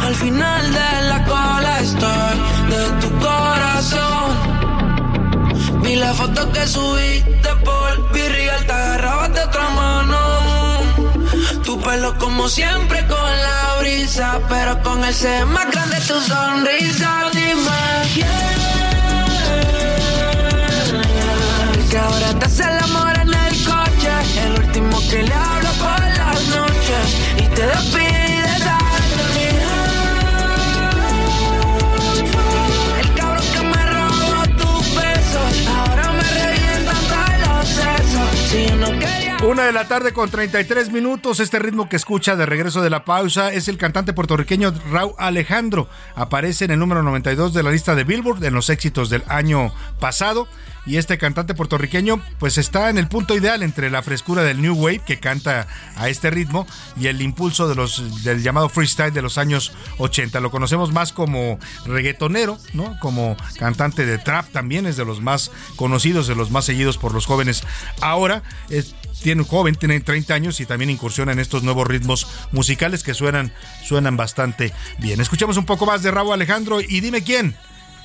Al 0.01 0.15
final 0.17 0.73
de 0.73 1.04
Vi 5.95 6.01
la 6.01 6.13
foto 6.13 6.51
que 6.51 6.67
subiste 6.67 7.51
por 7.65 8.13
Virreal, 8.13 8.67
te 8.67 8.73
agarrabas 8.73 9.33
de 9.33 9.41
otra 9.43 9.69
mano. 9.81 10.19
Tu 11.63 11.81
pelo 11.83 12.19
como 12.19 12.49
siempre 12.49 12.99
con 13.07 13.31
la 13.47 13.77
brisa, 13.79 14.41
pero 14.49 14.83
con 14.83 15.05
el 15.05 15.15
ser 15.15 15.47
más 15.47 15.71
grande 15.71 15.97
tu 16.01 16.21
sonrisa. 16.21 17.31
Dime 17.33 17.81
que 21.89 21.99
ahora 21.99 22.39
te 22.41 22.45
hace 22.47 22.65
el 22.65 22.79
amor 22.89 23.15
en 23.23 23.33
el 23.45 23.55
coche, 23.71 24.13
el 24.47 24.53
último 24.65 24.99
que 25.09 25.23
le 25.23 25.35
hablo 25.35 25.71
por 25.85 26.01
las 26.21 26.41
noches 26.57 27.07
y 27.37 27.43
te 27.55 27.67
despide 27.67 28.14
Una 39.43 39.65
de 39.65 39.73
la 39.73 39.87
tarde 39.87 40.13
con 40.13 40.31
33 40.31 40.91
minutos. 40.91 41.39
Este 41.41 41.59
ritmo 41.59 41.89
que 41.89 41.97
escucha 41.97 42.35
de 42.35 42.47
regreso 42.47 42.81
de 42.83 42.89
la 42.89 43.05
pausa 43.05 43.53
es 43.53 43.69
el 43.69 43.77
cantante 43.77 44.13
puertorriqueño 44.15 44.73
Raúl 44.91 45.15
Alejandro. 45.19 45.89
Aparece 46.15 46.65
en 46.65 46.71
el 46.71 46.79
número 46.79 47.03
92 47.03 47.53
de 47.53 47.63
la 47.63 47.71
lista 47.71 47.95
de 47.95 48.05
Billboard 48.05 48.43
en 48.45 48.55
los 48.55 48.71
éxitos 48.71 49.11
del 49.11 49.23
año 49.29 49.73
pasado. 50.01 50.49
Y 50.87 50.99
este 50.99 51.17
cantante 51.17 51.55
puertorriqueño 51.55 52.23
pues 52.39 52.59
está 52.59 52.91
en 52.91 52.99
el 52.99 53.09
punto 53.09 53.35
ideal 53.35 53.63
entre 53.63 53.91
la 53.91 54.03
frescura 54.03 54.43
del 54.43 54.61
New 54.61 54.75
Wave 54.75 55.01
que 55.07 55.19
canta 55.19 55.67
a 55.97 56.09
este 56.11 56.31
ritmo 56.31 56.67
y 56.99 57.07
el 57.07 57.23
impulso 57.23 57.69
de 57.69 57.75
los, 57.75 58.23
del 58.23 58.43
llamado 58.43 58.69
freestyle 58.69 59.13
de 59.13 59.23
los 59.23 59.39
años 59.39 59.73
80. 59.99 60.41
Lo 60.41 60.51
conocemos 60.51 60.93
más 60.93 61.13
como 61.13 61.59
reggaetonero, 61.87 62.59
¿no? 62.75 62.99
Como 63.01 63.37
cantante 63.59 64.05
de 64.05 64.19
trap 64.19 64.51
también, 64.51 64.87
es 64.87 64.97
de 64.97 65.07
los 65.07 65.23
más 65.23 65.51
conocidos, 65.77 66.27
de 66.27 66.35
los 66.35 66.51
más 66.51 66.67
seguidos 66.67 66.99
por 66.99 67.15
los 67.15 67.25
jóvenes. 67.25 67.63
Ahora 68.01 68.43
es 68.69 68.95
tiene 69.25 69.41
un 69.41 69.49
joven, 69.49 69.75
tiene 69.75 69.99
30 70.01 70.35
años 70.35 70.61
y 70.61 70.67
también 70.67 70.91
incursiona 70.91 71.33
en 71.33 71.39
estos 71.39 71.63
nuevos 71.63 71.87
ritmos 71.87 72.27
musicales 72.53 73.03
que 73.03 73.15
suenan, 73.15 73.55
suenan 73.83 74.19
bastante 74.19 74.71
bien. 74.99 75.19
Escuchemos 75.19 75.57
un 75.57 75.65
poco 75.65 75.87
más 75.87 76.03
de 76.03 76.11
Rabo 76.11 76.35
Alejandro 76.35 76.83
y 76.83 77.01
dime 77.01 77.25
quién. 77.25 77.57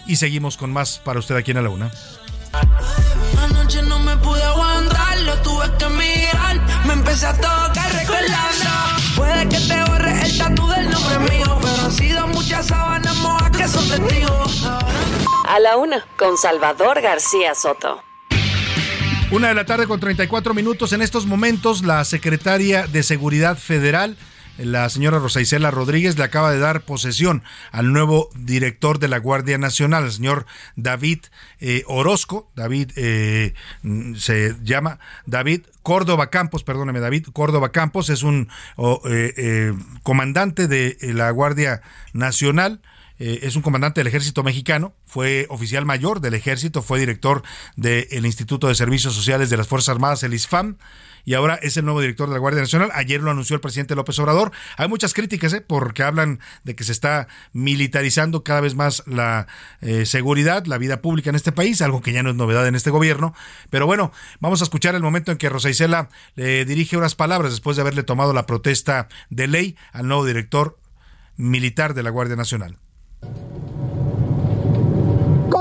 Y 0.08 0.16
seguimos 0.16 0.56
con 0.56 0.72
más 0.72 1.00
para 1.00 1.20
usted 1.20 1.36
aquí 1.36 1.52
en 1.52 1.62
la 1.62 1.70
Una. 1.70 1.92
Anoche 3.38 3.82
no 3.82 4.00
me 4.00 4.16
pude 4.16 4.42
aguantar, 4.42 5.20
lo 5.20 5.36
tuve 5.42 5.66
que 5.78 5.90
mirar. 5.90 6.86
Me 6.86 6.94
empecé 6.94 7.26
a 7.26 7.34
tocar 7.34 7.92
recordando. 7.92 8.70
Puede 9.18 9.50
que 9.50 9.60
te 9.60 9.84
borre 9.92 10.22
el 10.22 10.38
tatu 10.38 10.68
del 10.70 10.90
nombre 10.90 11.20
mío, 11.20 11.60
pero 11.62 11.84
han 11.84 11.92
sido 11.92 12.28
muchas 12.28 12.68
sábanas 12.68 13.16
mojas 13.18 13.52
que 13.58 13.68
son 13.68 13.90
testigos. 13.90 14.66
A 15.50 15.60
la 15.60 15.76
una, 15.76 16.06
con 16.18 16.38
Salvador 16.38 17.02
García 17.02 17.54
Soto. 17.56 18.09
Una 19.32 19.50
de 19.50 19.54
la 19.54 19.66
tarde 19.66 19.86
con 19.86 20.00
34 20.00 20.56
minutos. 20.56 20.92
En 20.92 21.04
estos 21.04 21.28
momentos, 21.28 21.84
la 21.84 22.04
secretaria 22.04 22.88
de 22.88 23.04
Seguridad 23.04 23.60
Federal, 23.60 24.18
la 24.58 24.90
señora 24.90 25.20
Rosa 25.20 25.40
Isela 25.40 25.70
Rodríguez, 25.70 26.18
le 26.18 26.24
acaba 26.24 26.52
de 26.52 26.58
dar 26.58 26.82
posesión 26.82 27.44
al 27.72 27.94
nuevo 27.94 28.32
director 28.36 28.98
de 28.98 29.08
la 29.08 29.20
Guardia 29.20 29.60
Nacional, 29.60 30.06
el 30.06 30.12
señor 30.12 30.48
David 30.76 31.20
eh, 31.60 31.84
Orozco. 31.86 32.50
David 32.56 32.90
eh, 32.96 33.54
se 34.16 34.56
llama 34.64 34.98
David 35.28 35.62
Córdoba 35.84 36.32
Campos, 36.32 36.64
perdóneme, 36.64 37.00
David 37.00 37.28
Córdoba 37.32 37.72
Campos 37.72 38.10
es 38.10 38.24
un 38.24 38.50
oh, 38.78 39.00
eh, 39.06 39.36
eh, 39.38 39.74
comandante 40.02 40.68
de 40.68 40.98
la 41.14 41.30
Guardia 41.30 41.84
Nacional. 42.14 42.82
Eh, 43.20 43.40
es 43.44 43.56
un 43.56 43.62
comandante 43.62 44.00
del 44.00 44.08
ejército 44.08 44.44
mexicano, 44.44 44.96
fue 45.06 45.46
oficial 45.50 45.86
mayor 45.86 46.22
del 46.22 46.34
ejército, 46.34 46.82
fue 46.82 47.00
director 47.00 47.44
del 47.76 48.26
Instituto 48.26 48.68
de 48.68 48.76
Servicios 48.76 49.14
Sociales 49.14 49.50
de 49.50 49.58
las 49.58 49.68
Fuerzas 49.68 49.90
Armadas, 49.90 50.24
el 50.24 50.34
ISFAM, 50.34 50.78
y 51.26 51.34
ahora 51.34 51.56
es 51.62 51.78
el 51.78 51.86
nuevo 51.86 52.02
director 52.02 52.28
de 52.30 52.34
la 52.34 52.40
Guardia 52.40 52.62
Nacional. 52.62 52.90
Ayer 52.94 53.22
lo 53.22 53.30
anunció 53.30 53.56
el 53.56 53.60
presidente 53.60 53.94
López 53.94 54.18
Obrador. 54.20 54.52
Hay 54.78 54.88
muchas 54.88 55.14
críticas, 55.14 55.54
¿eh? 55.54 55.62
porque 55.62 56.02
hablan 56.02 56.40
de 56.64 56.76
que 56.76 56.84
se 56.84 56.92
está 56.92 57.28
militarizando 57.54 58.44
cada 58.44 58.62
vez 58.62 58.74
más 58.74 59.04
la 59.06 59.48
eh, 59.82 60.06
seguridad, 60.06 60.66
la 60.66 60.78
vida 60.78 61.02
pública 61.02 61.30
en 61.30 61.36
este 61.36 61.52
país, 61.52 61.82
algo 61.82 62.02
que 62.02 62.14
ya 62.14 62.24
no 62.24 62.30
es 62.30 62.36
novedad 62.36 62.66
en 62.68 62.76
este 62.76 62.90
gobierno. 62.90 63.34
Pero 63.70 63.86
bueno, 63.86 64.12
vamos 64.40 64.62
a 64.62 64.64
escuchar 64.64 64.96
el 64.96 65.04
momento 65.04 65.32
en 65.32 65.38
que 65.38 65.50
Rosa 65.50 65.70
Isela 65.70 66.10
le 66.36 66.66
dirige 66.66 66.98
unas 66.98 67.16
palabras 67.16 67.52
después 67.52 67.76
de 67.76 67.82
haberle 67.82 68.04
tomado 68.04 68.34
la 68.34 68.46
protesta 68.46 69.08
de 69.30 69.48
ley 69.48 69.76
al 69.92 70.08
nuevo 70.08 70.26
director 70.26 70.80
militar 71.36 71.94
de 71.94 72.04
la 72.04 72.10
Guardia 72.10 72.38
Nacional. 72.38 72.78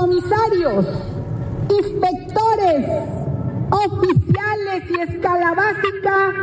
Comisarios, 0.09 0.87
inspectores, 1.69 2.83
oficiales 3.69 4.83
y 4.89 5.01
escala 5.01 5.53
básica, 5.53 6.33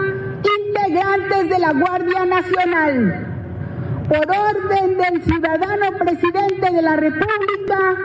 integrantes 0.68 1.48
de 1.48 1.58
la 1.58 1.72
Guardia 1.72 2.26
Nacional. 2.26 3.26
Por 4.08 4.24
orden 4.30 4.96
del 4.98 5.24
ciudadano 5.24 5.98
presidente 5.98 6.70
de 6.76 6.80
la 6.80 6.94
República, 6.94 7.96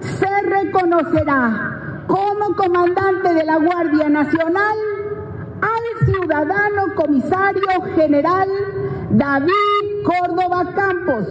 se 0.00 0.42
reconocerá 0.42 2.04
como 2.06 2.54
comandante 2.54 3.32
de 3.32 3.44
la 3.44 3.56
Guardia 3.56 4.10
Nacional 4.10 4.76
al 5.62 6.06
ciudadano 6.12 6.94
comisario 6.94 7.82
general 7.94 8.48
David 9.12 10.04
Córdoba 10.04 10.74
Campos 10.74 11.26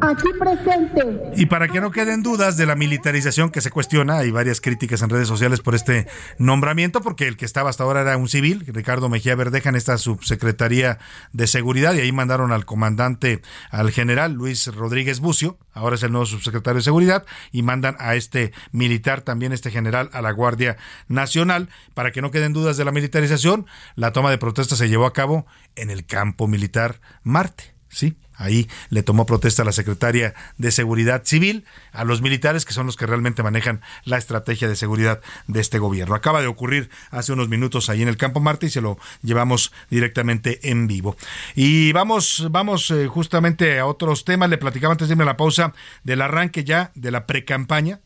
aquí 0.00 0.28
presente. 0.38 1.32
Y 1.36 1.46
para 1.46 1.68
que 1.68 1.80
no 1.80 1.90
queden 1.90 2.22
dudas 2.22 2.56
de 2.56 2.66
la 2.66 2.74
militarización 2.74 3.50
que 3.50 3.60
se 3.60 3.70
cuestiona, 3.70 4.18
hay 4.18 4.30
varias 4.30 4.60
críticas 4.60 5.02
en 5.02 5.10
redes 5.10 5.28
sociales 5.28 5.60
por 5.60 5.74
este 5.74 6.06
nombramiento, 6.38 7.00
porque 7.00 7.28
el 7.28 7.36
que 7.36 7.44
estaba 7.44 7.70
hasta 7.70 7.84
ahora 7.84 8.02
era 8.02 8.16
un 8.16 8.28
civil, 8.28 8.64
Ricardo 8.66 9.08
Mejía 9.08 9.34
Verdeja, 9.34 9.68
en 9.68 9.76
esta 9.76 9.98
subsecretaría 9.98 10.98
de 11.32 11.46
seguridad, 11.46 11.94
y 11.94 12.00
ahí 12.00 12.12
mandaron 12.12 12.52
al 12.52 12.64
comandante, 12.64 13.42
al 13.70 13.90
general 13.90 14.32
Luis 14.32 14.66
Rodríguez 14.74 15.20
Bucio, 15.20 15.58
ahora 15.72 15.96
es 15.96 16.02
el 16.02 16.12
nuevo 16.12 16.26
subsecretario 16.26 16.78
de 16.78 16.84
seguridad, 16.84 17.24
y 17.52 17.62
mandan 17.62 17.96
a 17.98 18.14
este 18.14 18.52
militar, 18.72 19.22
también 19.22 19.52
este 19.52 19.70
general, 19.70 20.10
a 20.12 20.22
la 20.22 20.30
Guardia 20.30 20.76
Nacional. 21.08 21.68
Para 21.94 22.12
que 22.12 22.22
no 22.22 22.30
queden 22.30 22.52
dudas 22.52 22.76
de 22.76 22.84
la 22.84 22.92
militarización, 22.92 23.66
la 23.94 24.12
toma 24.12 24.30
de 24.30 24.38
protesta 24.38 24.76
se 24.76 24.88
llevó 24.88 25.06
a 25.06 25.12
cabo 25.12 25.46
en 25.74 25.90
el 25.90 26.06
campo 26.06 26.48
militar 26.48 27.00
Marte. 27.22 27.74
Sí, 27.88 28.16
Ahí 28.36 28.68
le 28.90 29.02
tomó 29.02 29.26
protesta 29.26 29.62
a 29.62 29.64
la 29.64 29.72
secretaria 29.72 30.34
de 30.58 30.70
Seguridad 30.70 31.22
Civil, 31.24 31.64
a 31.92 32.04
los 32.04 32.22
militares 32.22 32.64
que 32.64 32.72
son 32.72 32.86
los 32.86 32.96
que 32.96 33.06
realmente 33.06 33.42
manejan 33.42 33.80
la 34.04 34.18
estrategia 34.18 34.68
de 34.68 34.76
seguridad 34.76 35.20
de 35.46 35.60
este 35.60 35.78
gobierno. 35.78 36.14
Acaba 36.14 36.40
de 36.40 36.46
ocurrir 36.46 36.90
hace 37.10 37.32
unos 37.32 37.48
minutos 37.48 37.88
ahí 37.88 38.02
en 38.02 38.08
el 38.08 38.16
Campo 38.16 38.40
Marte 38.40 38.66
y 38.66 38.70
se 38.70 38.80
lo 38.80 38.98
llevamos 39.22 39.72
directamente 39.90 40.70
en 40.70 40.86
vivo. 40.86 41.16
Y 41.54 41.92
vamos, 41.92 42.48
vamos 42.50 42.90
eh, 42.90 43.06
justamente 43.06 43.78
a 43.78 43.86
otros 43.86 44.24
temas. 44.24 44.50
Le 44.50 44.58
platicaba 44.58 44.92
antes 44.92 45.08
de 45.08 45.12
irme 45.12 45.24
a 45.24 45.26
la 45.26 45.36
pausa 45.36 45.72
del 46.04 46.22
arranque 46.22 46.64
ya 46.64 46.90
de 46.94 47.10
la 47.10 47.26
precampaña 47.26 48.00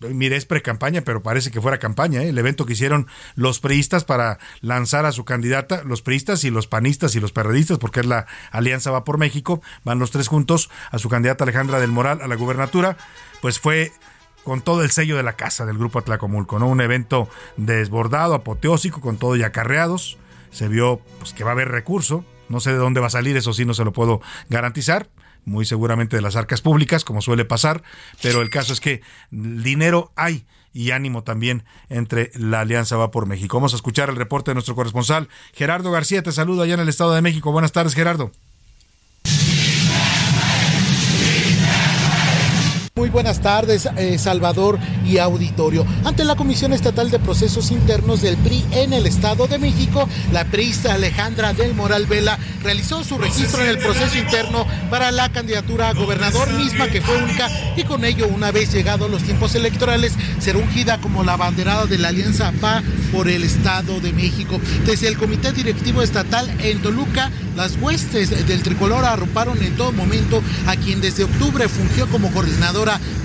mire, 0.00 0.36
es 0.36 0.46
pre-campaña, 0.46 1.02
pero 1.02 1.22
parece 1.22 1.50
que 1.50 1.60
fuera 1.60 1.78
campaña, 1.78 2.22
¿eh? 2.22 2.28
el 2.28 2.38
evento 2.38 2.66
que 2.66 2.74
hicieron 2.74 3.06
los 3.34 3.60
priistas 3.60 4.04
para 4.04 4.38
lanzar 4.60 5.06
a 5.06 5.12
su 5.12 5.24
candidata, 5.24 5.82
los 5.84 6.02
priistas 6.02 6.44
y 6.44 6.50
los 6.50 6.66
panistas 6.66 7.14
y 7.14 7.20
los 7.20 7.32
perredistas, 7.32 7.78
porque 7.78 8.00
es 8.00 8.06
la 8.06 8.26
Alianza 8.50 8.90
Va 8.90 9.04
por 9.04 9.18
México, 9.18 9.62
van 9.84 9.98
los 9.98 10.10
tres 10.10 10.28
juntos 10.28 10.70
a 10.90 10.98
su 10.98 11.08
candidata 11.08 11.44
Alejandra 11.44 11.80
del 11.80 11.90
Moral 11.90 12.20
a 12.22 12.28
la 12.28 12.36
gubernatura, 12.36 12.96
pues 13.40 13.58
fue 13.58 13.92
con 14.44 14.60
todo 14.60 14.82
el 14.82 14.90
sello 14.90 15.16
de 15.16 15.22
la 15.22 15.36
casa 15.36 15.64
del 15.64 15.78
grupo 15.78 15.98
Atlacomulco, 15.98 16.58
¿no? 16.58 16.68
Un 16.68 16.82
evento 16.82 17.28
desbordado, 17.56 18.34
apoteósico, 18.34 19.00
con 19.00 19.16
todo 19.16 19.36
y 19.36 19.42
acarreados. 19.42 20.18
Se 20.50 20.68
vio 20.68 21.00
pues, 21.18 21.32
que 21.32 21.44
va 21.44 21.50
a 21.50 21.54
haber 21.54 21.68
recurso. 21.68 22.24
No 22.50 22.60
sé 22.60 22.72
de 22.72 22.76
dónde 22.76 23.00
va 23.00 23.06
a 23.06 23.10
salir, 23.10 23.38
eso 23.38 23.54
sí 23.54 23.64
no 23.64 23.72
se 23.72 23.84
lo 23.84 23.92
puedo 23.92 24.20
garantizar 24.50 25.08
muy 25.44 25.64
seguramente 25.64 26.16
de 26.16 26.22
las 26.22 26.36
arcas 26.36 26.60
públicas, 26.60 27.04
como 27.04 27.22
suele 27.22 27.44
pasar, 27.44 27.82
pero 28.22 28.42
el 28.42 28.50
caso 28.50 28.72
es 28.72 28.80
que 28.80 29.02
dinero 29.30 30.12
hay 30.16 30.46
y 30.72 30.90
ánimo 30.90 31.22
también 31.22 31.64
entre 31.88 32.30
la 32.34 32.60
Alianza 32.60 32.96
Va 32.96 33.10
por 33.10 33.26
México. 33.26 33.56
Vamos 33.56 33.72
a 33.72 33.76
escuchar 33.76 34.10
el 34.10 34.16
reporte 34.16 34.50
de 34.50 34.54
nuestro 34.54 34.74
corresponsal 34.74 35.28
Gerardo 35.52 35.90
García. 35.90 36.22
Te 36.22 36.32
saludo 36.32 36.62
allá 36.62 36.74
en 36.74 36.80
el 36.80 36.88
Estado 36.88 37.14
de 37.14 37.22
México. 37.22 37.52
Buenas 37.52 37.72
tardes, 37.72 37.94
Gerardo. 37.94 38.32
Muy 43.04 43.10
buenas 43.10 43.42
tardes, 43.42 43.86
eh, 43.98 44.18
Salvador 44.18 44.78
y 45.04 45.18
auditorio. 45.18 45.84
Ante 46.04 46.24
la 46.24 46.36
Comisión 46.36 46.72
Estatal 46.72 47.10
de 47.10 47.18
Procesos 47.18 47.70
Internos 47.70 48.22
del 48.22 48.38
PRI 48.38 48.64
en 48.70 48.94
el 48.94 49.06
Estado 49.06 49.46
de 49.46 49.58
México, 49.58 50.08
la 50.32 50.46
priista 50.46 50.94
Alejandra 50.94 51.52
del 51.52 51.74
Moral 51.74 52.06
Vela 52.06 52.38
realizó 52.62 53.04
su 53.04 53.18
registro 53.18 53.62
en 53.62 53.68
el 53.68 53.76
proceso 53.76 54.16
interno 54.16 54.66
para 54.88 55.12
la 55.12 55.30
candidatura 55.30 55.90
a 55.90 55.92
gobernador 55.92 56.50
misma 56.54 56.88
que 56.88 57.02
fue 57.02 57.18
única 57.18 57.50
y 57.76 57.84
con 57.84 58.06
ello, 58.06 58.26
una 58.26 58.50
vez 58.52 58.72
llegados 58.72 59.10
los 59.10 59.22
tiempos 59.22 59.54
electorales, 59.54 60.14
será 60.38 60.58
ungida 60.58 60.98
como 60.98 61.24
la 61.24 61.36
banderada 61.36 61.84
de 61.84 61.98
la 61.98 62.08
Alianza 62.08 62.52
PA 62.58 62.82
por 63.12 63.28
el 63.28 63.44
Estado 63.44 64.00
de 64.00 64.14
México. 64.14 64.58
Desde 64.86 65.08
el 65.08 65.18
Comité 65.18 65.52
Directivo 65.52 66.00
Estatal 66.00 66.50
en 66.60 66.80
Toluca, 66.80 67.30
las 67.54 67.76
huestes 67.76 68.30
del 68.48 68.62
tricolor 68.62 69.04
arroparon 69.04 69.62
en 69.62 69.76
todo 69.76 69.92
momento 69.92 70.42
a 70.66 70.74
quien 70.76 71.02
desde 71.02 71.24
octubre 71.24 71.68
fungió 71.68 72.08
como 72.08 72.30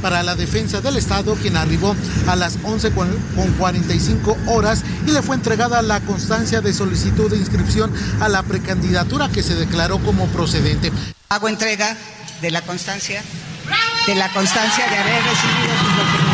para 0.01 0.23
la 0.23 0.35
defensa 0.35 0.81
del 0.81 0.97
Estado, 0.97 1.35
quien 1.35 1.57
arribó 1.57 1.95
a 2.27 2.35
las 2.35 2.57
11 2.63 2.91
con 2.91 3.09
45 3.57 4.37
horas 4.47 4.83
y 5.05 5.11
le 5.11 5.21
fue 5.21 5.35
entregada 5.35 5.81
la 5.81 5.99
constancia 6.01 6.61
de 6.61 6.73
solicitud 6.73 7.29
de 7.29 7.37
inscripción 7.37 7.91
a 8.19 8.29
la 8.29 8.43
precandidatura 8.43 9.29
que 9.29 9.43
se 9.43 9.55
declaró 9.55 9.99
como 9.99 10.27
procedente. 10.27 10.91
Hago 11.29 11.47
entrega 11.47 11.95
de 12.41 12.51
la 12.51 12.61
constancia, 12.61 13.21
de 14.07 14.15
la 14.15 14.31
constancia 14.33 14.89
de 14.89 14.97
haber 14.97 15.23
recibido 15.23 15.77
sus 15.79 15.97
documentos. 15.97 16.28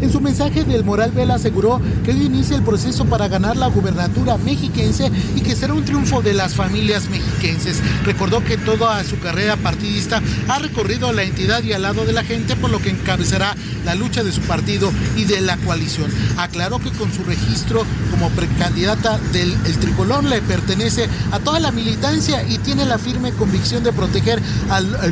En 0.00 0.10
su 0.10 0.20
mensaje 0.20 0.64
del 0.64 0.84
Moral 0.84 1.10
Vela 1.12 1.34
aseguró 1.34 1.80
que 2.04 2.12
hoy 2.12 2.22
inicia 2.22 2.56
el 2.56 2.62
proceso 2.62 3.04
para 3.04 3.28
ganar 3.28 3.56
la 3.56 3.66
gubernatura 3.66 4.38
mexiquense 4.38 5.10
y 5.36 5.40
que 5.42 5.54
será 5.54 5.74
un 5.74 5.84
triunfo 5.84 6.22
de 6.22 6.32
las 6.32 6.54
familias 6.54 7.10
mexiquenses. 7.10 7.80
Recordó 8.04 8.42
que 8.42 8.56
toda 8.56 9.02
su 9.04 9.18
carrera 9.18 9.56
partidista 9.56 10.22
ha 10.48 10.58
recorrido 10.58 11.12
la 11.12 11.22
entidad 11.22 11.62
y 11.62 11.74
al 11.74 11.82
lado 11.82 12.06
de 12.06 12.14
la 12.14 12.24
gente, 12.24 12.56
por 12.56 12.70
lo 12.70 12.78
que 12.78 12.90
encabezará 12.90 13.54
la 13.84 13.94
lucha 13.94 14.24
de 14.24 14.32
su 14.32 14.40
partido 14.42 14.90
y 15.16 15.24
de 15.24 15.42
la 15.42 15.58
coalición. 15.58 16.10
Aclaró 16.38 16.78
que 16.78 16.90
con 16.92 17.12
su 17.12 17.22
registro 17.24 17.84
como 18.10 18.30
precandidata 18.30 19.18
del 19.32 19.54
el 19.66 19.78
tricolor 19.78 20.24
le 20.24 20.40
pertenece 20.40 21.08
a 21.30 21.40
toda 21.40 21.60
la 21.60 21.72
militancia 21.72 22.42
y 22.48 22.58
tiene 22.58 22.86
la 22.86 22.98
firme 22.98 23.32
convicción 23.32 23.84
de 23.84 23.92
proteger 23.92 24.40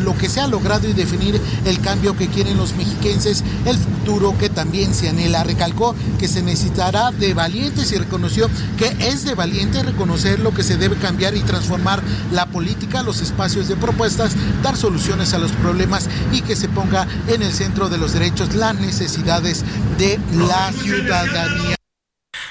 lo 0.01 0.17
que 0.17 0.31
se 0.31 0.41
ha 0.41 0.47
logrado 0.47 0.89
y 0.89 0.95
definir 0.95 1.39
el 1.67 1.81
cambio 1.81 2.17
que 2.17 2.29
quieren 2.29 2.57
los 2.57 2.75
mexiquenses, 2.75 3.45
el 3.67 3.77
futuro 3.77 4.37
que 4.39 4.49
también 4.49 4.78
anhela. 4.85 5.45
Recalcó 5.45 5.95
que 6.19 6.29
se 6.29 6.43
necesitará 6.43 7.11
de 7.11 7.35
valientes 7.35 7.93
y 7.93 7.99
reconoció 7.99 8.49
que 8.77 8.97
es 9.09 9.25
de 9.25 9.35
valiente 9.35 9.83
reconocer 9.83 10.41
lo 10.41 10.53
que 10.53 10.63
se 10.63 10.77
debe 10.77 10.97
cambiar 10.97 11.37
y 11.37 11.41
transformar 11.41 12.03
la 12.33 12.47
política, 12.47 13.03
los 13.03 13.21
espacios 13.21 13.69
de 13.69 13.77
propuestas, 13.77 14.33
dar 14.63 14.77
soluciones 14.77 15.35
a 15.35 15.39
los 15.39 15.53
problemas 15.53 16.09
y 16.33 16.43
que 16.43 16.57
se 16.57 16.69
ponga 16.69 17.07
en 17.29 17.43
el 17.43 17.53
centro 17.53 17.89
de 17.89 17.99
los 17.99 18.13
derechos 18.13 18.55
las 18.55 18.75
necesidades 18.75 19.65
de 19.99 20.19
la 20.33 20.73
ciudadanía. 20.73 21.78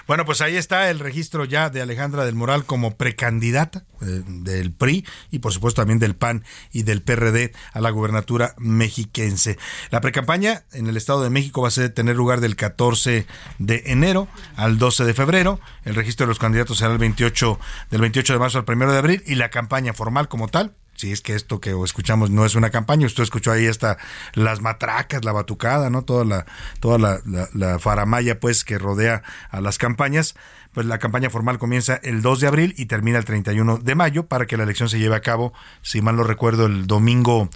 Bueno, 0.07 0.23
pues 0.23 0.39
ahí 0.39 0.55
está 0.55 0.89
el 0.89 0.99
registro 0.99 1.43
ya 1.43 1.69
de 1.69 1.81
Alejandra 1.81 2.23
del 2.23 2.33
Moral 2.33 2.63
como 2.63 2.95
precandidata 2.95 3.83
eh, 4.01 4.23
del 4.25 4.71
PRI 4.71 5.05
y 5.31 5.39
por 5.39 5.51
supuesto 5.51 5.81
también 5.81 5.99
del 5.99 6.15
PAN 6.15 6.45
y 6.71 6.83
del 6.83 7.01
PRD 7.01 7.51
a 7.73 7.81
la 7.81 7.89
gubernatura 7.89 8.55
mexiquense. 8.57 9.57
La 9.89 9.99
precampaña 9.99 10.63
en 10.71 10.87
el 10.87 10.95
Estado 10.95 11.23
de 11.23 11.29
México 11.29 11.61
va 11.61 11.67
a 11.67 11.71
ser, 11.71 11.89
tener 11.89 12.15
lugar 12.15 12.39
del 12.39 12.55
14 12.55 13.27
de 13.59 13.83
enero 13.87 14.29
al 14.55 14.77
12 14.77 15.03
de 15.03 15.13
febrero. 15.13 15.59
El 15.83 15.95
registro 15.95 16.25
de 16.25 16.29
los 16.29 16.39
candidatos 16.39 16.77
será 16.77 16.93
el 16.93 16.99
28 16.99 17.59
del 17.91 17.99
28 17.99 18.31
de 18.31 18.39
marzo 18.39 18.59
al 18.59 18.65
1 18.65 18.91
de 18.93 18.97
abril 18.97 19.23
y 19.25 19.35
la 19.35 19.49
campaña 19.49 19.93
formal 19.93 20.29
como 20.29 20.47
tal 20.47 20.73
si 20.97 21.11
es 21.11 21.21
que 21.21 21.35
esto 21.35 21.61
que 21.61 21.75
escuchamos 21.83 22.31
no 22.31 22.43
es 22.43 22.55
una 22.55 22.71
campaña, 22.71 23.05
usted 23.05 23.23
escuchó 23.23 23.51
ahí 23.51 23.67
hasta 23.67 23.97
las 24.33 24.61
matracas, 24.61 25.23
la 25.23 25.31
batucada, 25.31 25.89
¿no? 25.89 26.01
Toda 26.01 26.25
la, 26.25 26.45
toda 26.79 26.97
la, 26.97 27.21
la, 27.53 27.79
faramaya 27.79 28.39
pues 28.39 28.63
que 28.63 28.79
rodea 28.79 29.21
a 29.51 29.61
las 29.61 29.77
campañas, 29.77 30.35
pues 30.73 30.87
la 30.87 30.97
campaña 30.97 31.29
formal 31.29 31.59
comienza 31.59 31.99
el 32.01 32.23
2 32.23 32.39
de 32.39 32.47
abril 32.47 32.73
y 32.77 32.87
termina 32.87 33.19
el 33.19 33.25
31 33.25 33.77
de 33.77 33.95
mayo 33.95 34.25
para 34.25 34.47
que 34.47 34.57
la 34.57 34.63
elección 34.63 34.89
se 34.89 34.97
lleve 34.97 35.15
a 35.15 35.21
cabo, 35.21 35.53
si 35.83 36.01
mal 36.01 36.15
no 36.15 36.23
recuerdo, 36.23 36.65
el 36.65 36.87
domingo 36.87 37.49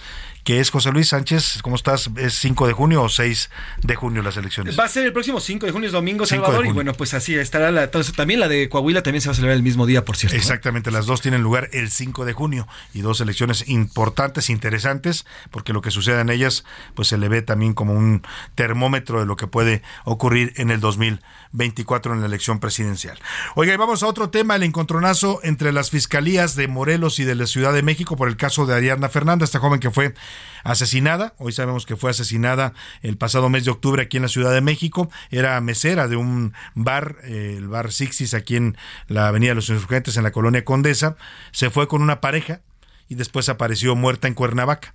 que 0.43 0.59
es 0.59 0.69
José 0.69 0.91
Luis 0.91 1.09
Sánchez. 1.09 1.59
¿Cómo 1.61 1.75
estás? 1.75 2.09
¿Es 2.17 2.35
5 2.35 2.67
de 2.67 2.73
junio 2.73 3.03
o 3.03 3.09
6 3.09 3.49
de 3.83 3.95
junio 3.95 4.21
las 4.21 4.37
elecciones? 4.37 4.77
Va 4.79 4.85
a 4.85 4.89
ser 4.89 5.05
el 5.05 5.13
próximo 5.13 5.39
5 5.39 5.65
de 5.65 5.71
junio, 5.71 5.87
es 5.87 5.93
domingo, 5.93 6.25
Salvador. 6.25 6.65
Y 6.65 6.71
bueno, 6.71 6.93
pues 6.93 7.13
así 7.13 7.35
estará 7.35 7.71
la. 7.71 7.89
también 7.91 8.39
la 8.39 8.47
de 8.47 8.69
Coahuila 8.69 9.03
también 9.03 9.21
se 9.21 9.29
va 9.29 9.33
a 9.33 9.35
celebrar 9.35 9.55
el 9.55 9.63
mismo 9.63 9.85
día, 9.85 10.05
por 10.05 10.17
cierto. 10.17 10.35
Exactamente, 10.35 10.91
las 10.91 11.05
dos 11.05 11.21
tienen 11.21 11.41
lugar 11.41 11.69
el 11.73 11.91
5 11.91 12.25
de 12.25 12.33
junio 12.33 12.67
y 12.93 13.01
dos 13.01 13.21
elecciones 13.21 13.67
importantes, 13.67 14.49
interesantes, 14.49 15.25
porque 15.51 15.73
lo 15.73 15.81
que 15.81 15.91
sucede 15.91 16.21
en 16.21 16.29
ellas, 16.29 16.63
pues 16.95 17.07
se 17.07 17.17
le 17.17 17.29
ve 17.29 17.41
también 17.41 17.73
como 17.73 17.93
un 17.93 18.23
termómetro 18.55 19.19
de 19.19 19.25
lo 19.25 19.35
que 19.35 19.47
puede 19.47 19.81
ocurrir 20.05 20.53
en 20.57 20.71
el 20.71 20.79
2024 20.79 22.13
en 22.13 22.21
la 22.21 22.27
elección 22.27 22.59
presidencial. 22.59 23.19
Oiga, 23.55 23.73
y 23.73 23.77
vamos 23.77 24.03
a 24.03 24.07
otro 24.07 24.29
tema, 24.29 24.55
el 24.55 24.63
encontronazo 24.63 25.39
entre 25.43 25.71
las 25.71 25.89
fiscalías 25.89 26.55
de 26.55 26.67
Morelos 26.67 27.19
y 27.19 27.23
de 27.23 27.35
la 27.35 27.47
Ciudad 27.47 27.73
de 27.73 27.83
México 27.83 28.15
por 28.15 28.27
el 28.27 28.37
caso 28.37 28.65
de 28.65 28.75
Ariadna 28.75 29.09
Fernández, 29.09 29.47
esta 29.47 29.59
joven 29.59 29.79
que 29.79 29.91
fue 29.91 30.13
asesinada. 30.63 31.33
Hoy 31.37 31.51
sabemos 31.51 31.85
que 31.85 31.95
fue 31.95 32.11
asesinada 32.11 32.73
el 33.01 33.17
pasado 33.17 33.49
mes 33.49 33.65
de 33.65 33.71
octubre 33.71 34.03
aquí 34.03 34.17
en 34.17 34.23
la 34.23 34.29
Ciudad 34.29 34.53
de 34.53 34.61
México. 34.61 35.09
Era 35.29 35.59
mesera 35.61 36.07
de 36.07 36.15
un 36.15 36.53
bar, 36.75 37.17
eh, 37.23 37.55
el 37.57 37.67
bar 37.67 37.91
Sixis, 37.91 38.33
aquí 38.33 38.55
en 38.55 38.77
la 39.07 39.27
Avenida 39.27 39.51
de 39.51 39.55
los 39.55 39.69
Insurgentes, 39.69 40.17
en 40.17 40.23
la 40.23 40.31
colonia 40.31 40.65
Condesa. 40.65 41.15
Se 41.51 41.69
fue 41.69 41.87
con 41.87 42.01
una 42.01 42.21
pareja 42.21 42.61
y 43.09 43.15
después 43.15 43.49
apareció 43.49 43.95
muerta 43.95 44.27
en 44.27 44.33
Cuernavaca. 44.33 44.93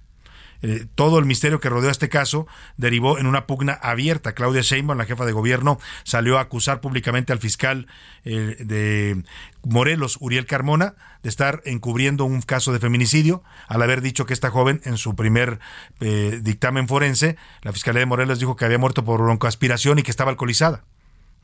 Eh, 0.62 0.86
todo 0.94 1.18
el 1.18 1.24
misterio 1.24 1.60
que 1.60 1.68
rodeó 1.68 1.90
este 1.90 2.08
caso 2.08 2.46
derivó 2.76 3.18
en 3.18 3.26
una 3.26 3.46
pugna 3.46 3.72
abierta. 3.74 4.32
Claudia 4.32 4.62
Sheinbaum, 4.62 4.98
la 4.98 5.04
jefa 5.04 5.24
de 5.24 5.32
gobierno, 5.32 5.78
salió 6.04 6.38
a 6.38 6.42
acusar 6.42 6.80
públicamente 6.80 7.32
al 7.32 7.38
fiscal 7.38 7.86
eh, 8.24 8.56
de 8.60 9.22
Morelos, 9.62 10.18
Uriel 10.20 10.46
Carmona, 10.46 10.94
de 11.22 11.28
estar 11.28 11.62
encubriendo 11.64 12.24
un 12.24 12.42
caso 12.42 12.72
de 12.72 12.78
feminicidio, 12.78 13.42
al 13.68 13.82
haber 13.82 14.00
dicho 14.00 14.26
que 14.26 14.32
esta 14.32 14.50
joven, 14.50 14.80
en 14.84 14.96
su 14.96 15.16
primer 15.16 15.58
eh, 16.00 16.40
dictamen 16.42 16.88
forense, 16.88 17.36
la 17.62 17.72
Fiscalía 17.72 18.00
de 18.00 18.06
Morelos 18.06 18.38
dijo 18.38 18.56
que 18.56 18.64
había 18.64 18.78
muerto 18.78 19.04
por 19.04 19.20
broncoaspiración 19.22 19.98
y 19.98 20.02
que 20.02 20.10
estaba 20.10 20.30
alcoholizada. 20.30 20.84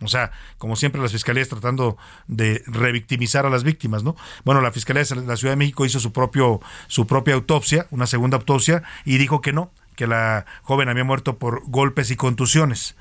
O 0.02 0.08
sea, 0.08 0.32
como 0.58 0.76
siempre 0.76 1.00
las 1.00 1.12
fiscalías 1.12 1.48
tratando 1.48 1.96
de 2.26 2.62
revictimizar 2.66 3.46
a 3.46 3.50
las 3.50 3.64
víctimas, 3.64 4.02
¿no? 4.02 4.16
Bueno, 4.44 4.60
la 4.60 4.72
Fiscalía 4.72 5.04
de 5.04 5.16
la 5.16 5.36
Ciudad 5.36 5.52
de 5.52 5.56
México 5.56 5.84
hizo 5.84 6.00
su 6.00 6.12
propio 6.12 6.60
su 6.88 7.06
propia 7.06 7.34
autopsia, 7.34 7.86
una 7.90 8.06
segunda 8.06 8.36
autopsia 8.36 8.82
y 9.04 9.18
dijo 9.18 9.40
que 9.40 9.52
no, 9.52 9.70
que 9.96 10.06
la 10.06 10.46
joven 10.62 10.88
había 10.88 11.04
muerto 11.04 11.38
por 11.38 11.62
golpes 11.66 12.10
y 12.10 12.16
contusiones. 12.16 12.96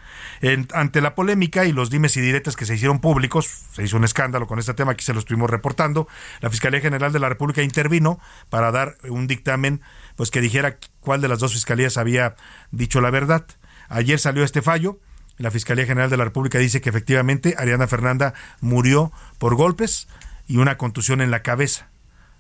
ante 0.74 1.02
la 1.02 1.16
polémica 1.16 1.66
y 1.66 1.72
los 1.72 1.90
dimes 1.90 2.18
y 2.18 2.22
diretes 2.22 2.56
que 2.56 2.66
se 2.66 2.76
hicieron 2.76 3.00
públicos, 3.00 3.48
se 3.72 3.84
hizo 3.84 3.98
un 3.98 4.04
escándalo 4.04 4.48
con 4.48 4.60
este 4.60 4.74
tema, 4.74 4.92
aquí 4.92 5.04
se 5.04 5.14
lo 5.14 5.20
estuvimos 5.20 5.50
reportando, 5.50 6.08
la 6.42 6.50
Fiscalía 6.50 6.82
General 6.82 7.12
de 7.12 7.20
la 7.20 7.30
República 7.30 7.62
intervino 7.62 8.20
para 8.50 8.72
dar 8.72 8.98
un 9.10 9.28
dictamen 9.28 9.82
pues 10.16 10.32
que 10.32 10.42
dijera 10.42 10.78
cuál 11.00 11.22
de 11.22 11.28
las 11.28 11.40
dos 11.40 11.54
fiscalías 11.54 11.98
había 11.98 12.36
dicho 12.72 13.02
la 13.02 13.10
verdad. 13.10 13.46
Ayer 13.88 14.20
salió 14.20 14.44
este 14.44 14.62
fallo, 14.62 15.00
la 15.42 15.52
Fiscalía 15.52 15.86
General 15.86 16.10
de 16.10 16.18
la 16.18 16.26
República 16.26 16.60
dice 16.60 16.82
que 16.82 16.90
efectivamente 16.90 17.56
Ariana 17.58 17.88
Fernanda 17.88 18.34
murió 18.60 19.12
por 19.38 19.56
golpes 19.56 20.08
y 20.48 20.58
una 20.58 20.78
contusión 20.78 21.22
en 21.22 21.32
la 21.32 21.42
cabeza. 21.42 21.88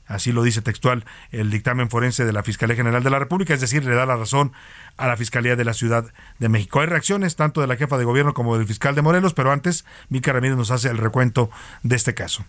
Así 0.05 0.33
lo 0.33 0.43
dice 0.43 0.61
textual 0.61 1.05
el 1.31 1.49
dictamen 1.49 1.89
forense 1.89 2.25
de 2.25 2.33
la 2.33 2.43
Fiscalía 2.43 2.75
General 2.75 3.01
de 3.03 3.09
la 3.09 3.19
República, 3.19 3.53
es 3.53 3.61
decir, 3.61 3.85
le 3.85 3.95
da 3.95 4.05
la 4.05 4.17
razón 4.17 4.51
a 4.97 5.07
la 5.07 5.15
Fiscalía 5.15 5.55
de 5.55 5.63
la 5.63 5.73
Ciudad 5.73 6.05
de 6.37 6.49
México. 6.49 6.81
Hay 6.81 6.87
reacciones 6.87 7.35
tanto 7.35 7.61
de 7.61 7.67
la 7.67 7.77
jefa 7.77 7.97
de 7.97 8.03
gobierno 8.03 8.33
como 8.33 8.57
del 8.57 8.67
fiscal 8.67 8.93
de 8.95 9.01
Morelos, 9.01 9.33
pero 9.33 9.51
antes 9.51 9.85
Mica 10.09 10.33
Ramírez 10.33 10.57
nos 10.57 10.71
hace 10.71 10.89
el 10.89 10.97
recuento 10.97 11.49
de 11.83 11.95
este 11.95 12.13
caso. 12.13 12.43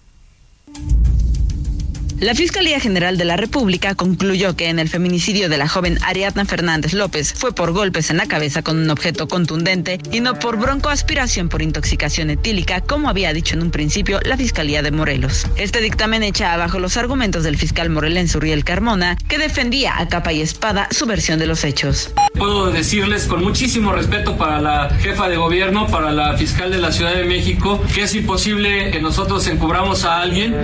La 2.23 2.37
Fiscalía 2.37 2.79
General 2.79 3.19
de 3.19 3.25
la 3.25 3.37
República 3.37 3.97
concluyó 3.97 4.55
que 4.55 4.69
en 4.69 4.79
el 4.79 4.89
feminicidio 4.89 5.49
de 5.49 5.57
la 5.59 5.67
joven 5.67 5.99
Ariadna 6.03 6.45
Fernández 6.45 6.93
López 6.93 7.35
fue 7.37 7.53
por 7.53 7.73
golpes 7.73 8.11
en 8.11 8.17
la 8.17 8.27
cabeza 8.27 8.63
con 8.63 8.79
un 8.79 8.89
objeto 8.91 9.27
contundente 9.27 9.99
y 10.13 10.21
no 10.21 10.39
por 10.39 10.57
broncoaspiración 10.57 11.49
por 11.49 11.63
intoxicación 11.63 12.31
etílica, 12.31 12.81
como 12.81 13.09
había 13.09 13.33
dicho 13.33 13.57
en 13.57 13.63
un 13.63 13.73
principio 13.73 14.21
la 14.23 14.37
Fiscalía 14.37 14.83
de 14.83 14.93
Morelos. 14.93 15.49
Este 15.57 15.81
dictamen 15.81 16.23
echa 16.23 16.55
abajo 16.55 16.79
los 16.79 16.97
argumentos 16.97 17.43
del 17.43 17.57
fiscal 17.57 17.91
morelense 17.91 18.39
Uriel 18.39 18.63
Carmona, 18.63 19.19
que 19.27 19.39
defendía 19.39 19.99
a 19.99 20.07
capa 20.09 20.33
y 20.33 20.43
espada 20.43 20.87
su 20.93 21.07
versión 21.07 21.41
de 21.41 21.49
los 21.49 21.65
hechos. 21.65 22.13
Puedo 22.35 22.71
decirles 22.71 23.25
con 23.25 23.43
muchísimo 23.43 23.91
respeto 23.91 24.37
para 24.37 24.61
la 24.61 24.91
jefa 25.01 25.29
de 25.29 25.39
gobierno, 25.39 25.89
para 25.89 26.13
la 26.13 26.37
fiscal 26.37 26.71
de 26.71 26.79
la 26.79 26.93
Ciudad 26.93 27.17
de 27.17 27.25
México, 27.25 27.83
que 27.93 28.03
es 28.03 28.15
imposible 28.15 28.93
que 28.93 29.03
nosotros 29.03 29.45
encubramos 29.49 30.05
a 30.05 30.21
alguien. 30.21 30.55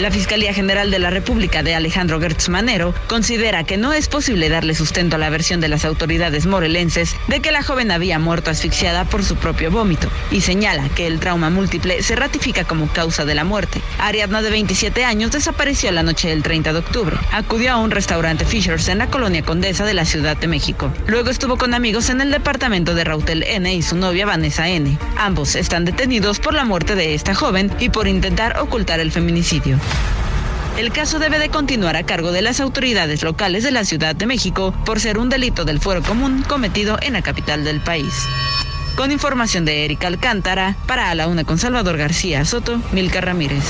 La 0.00 0.10
General 0.52 0.90
de 0.90 0.98
la 0.98 1.10
República 1.10 1.62
de 1.62 1.74
Alejandro 1.74 2.20
Gertz 2.20 2.48
Manero 2.48 2.94
considera 3.08 3.64
que 3.64 3.76
no 3.76 3.92
es 3.92 4.08
posible 4.08 4.48
darle 4.48 4.74
sustento 4.74 5.16
a 5.16 5.18
la 5.18 5.30
versión 5.30 5.60
de 5.60 5.68
las 5.68 5.84
autoridades 5.84 6.46
morelenses 6.46 7.16
de 7.28 7.40
que 7.40 7.52
la 7.52 7.62
joven 7.62 7.90
había 7.90 8.18
muerto 8.18 8.50
asfixiada 8.50 9.04
por 9.04 9.24
su 9.24 9.36
propio 9.36 9.70
vómito 9.70 10.08
y 10.30 10.40
señala 10.40 10.88
que 10.88 11.06
el 11.06 11.20
trauma 11.20 11.50
múltiple 11.50 12.02
se 12.02 12.16
ratifica 12.16 12.64
como 12.64 12.88
causa 12.88 13.24
de 13.24 13.34
la 13.34 13.44
muerte. 13.44 13.80
Ariadna, 13.98 14.42
de 14.42 14.50
27 14.50 15.04
años, 15.04 15.32
desapareció 15.32 15.92
la 15.92 16.02
noche 16.02 16.28
del 16.28 16.42
30 16.42 16.72
de 16.72 16.78
octubre. 16.78 17.16
Acudió 17.32 17.72
a 17.72 17.76
un 17.76 17.90
restaurante 17.90 18.44
Fishers 18.44 18.88
en 18.88 18.98
la 18.98 19.08
colonia 19.08 19.42
Condesa 19.42 19.84
de 19.84 19.94
la 19.94 20.04
Ciudad 20.04 20.36
de 20.36 20.48
México. 20.48 20.92
Luego 21.06 21.30
estuvo 21.30 21.56
con 21.56 21.74
amigos 21.74 22.10
en 22.10 22.20
el 22.20 22.30
departamento 22.30 22.94
de 22.94 23.04
Rautel 23.04 23.42
N 23.42 23.72
y 23.74 23.82
su 23.82 23.96
novia 23.96 24.26
Vanessa 24.26 24.68
N. 24.68 24.98
Ambos 25.16 25.54
están 25.54 25.84
detenidos 25.84 26.38
por 26.38 26.54
la 26.54 26.64
muerte 26.64 26.94
de 26.94 27.14
esta 27.14 27.34
joven 27.34 27.70
y 27.78 27.88
por 27.90 28.08
intentar 28.08 28.58
ocultar 28.58 29.00
el 29.00 29.12
feminicidio. 29.12 29.78
El 30.78 30.92
caso 30.92 31.18
debe 31.18 31.38
de 31.38 31.50
continuar 31.50 31.96
a 31.96 32.04
cargo 32.04 32.32
de 32.32 32.42
las 32.42 32.60
autoridades 32.60 33.22
locales 33.22 33.64
de 33.64 33.70
la 33.70 33.84
Ciudad 33.84 34.14
de 34.14 34.26
México 34.26 34.74
por 34.84 35.00
ser 35.00 35.18
un 35.18 35.28
delito 35.28 35.64
del 35.64 35.80
fuero 35.80 36.02
común 36.02 36.42
cometido 36.46 36.98
en 37.02 37.12
la 37.14 37.22
capital 37.22 37.64
del 37.64 37.80
país. 37.80 38.26
Con 38.96 39.12
información 39.12 39.64
de 39.64 39.84
Erika 39.84 40.06
Alcántara, 40.06 40.76
para 40.86 41.10
a 41.10 41.14
la 41.14 41.26
una 41.26 41.44
con 41.44 41.58
Salvador 41.58 41.96
García 41.96 42.44
Soto, 42.44 42.80
Milka 42.92 43.20
Ramírez. 43.20 43.64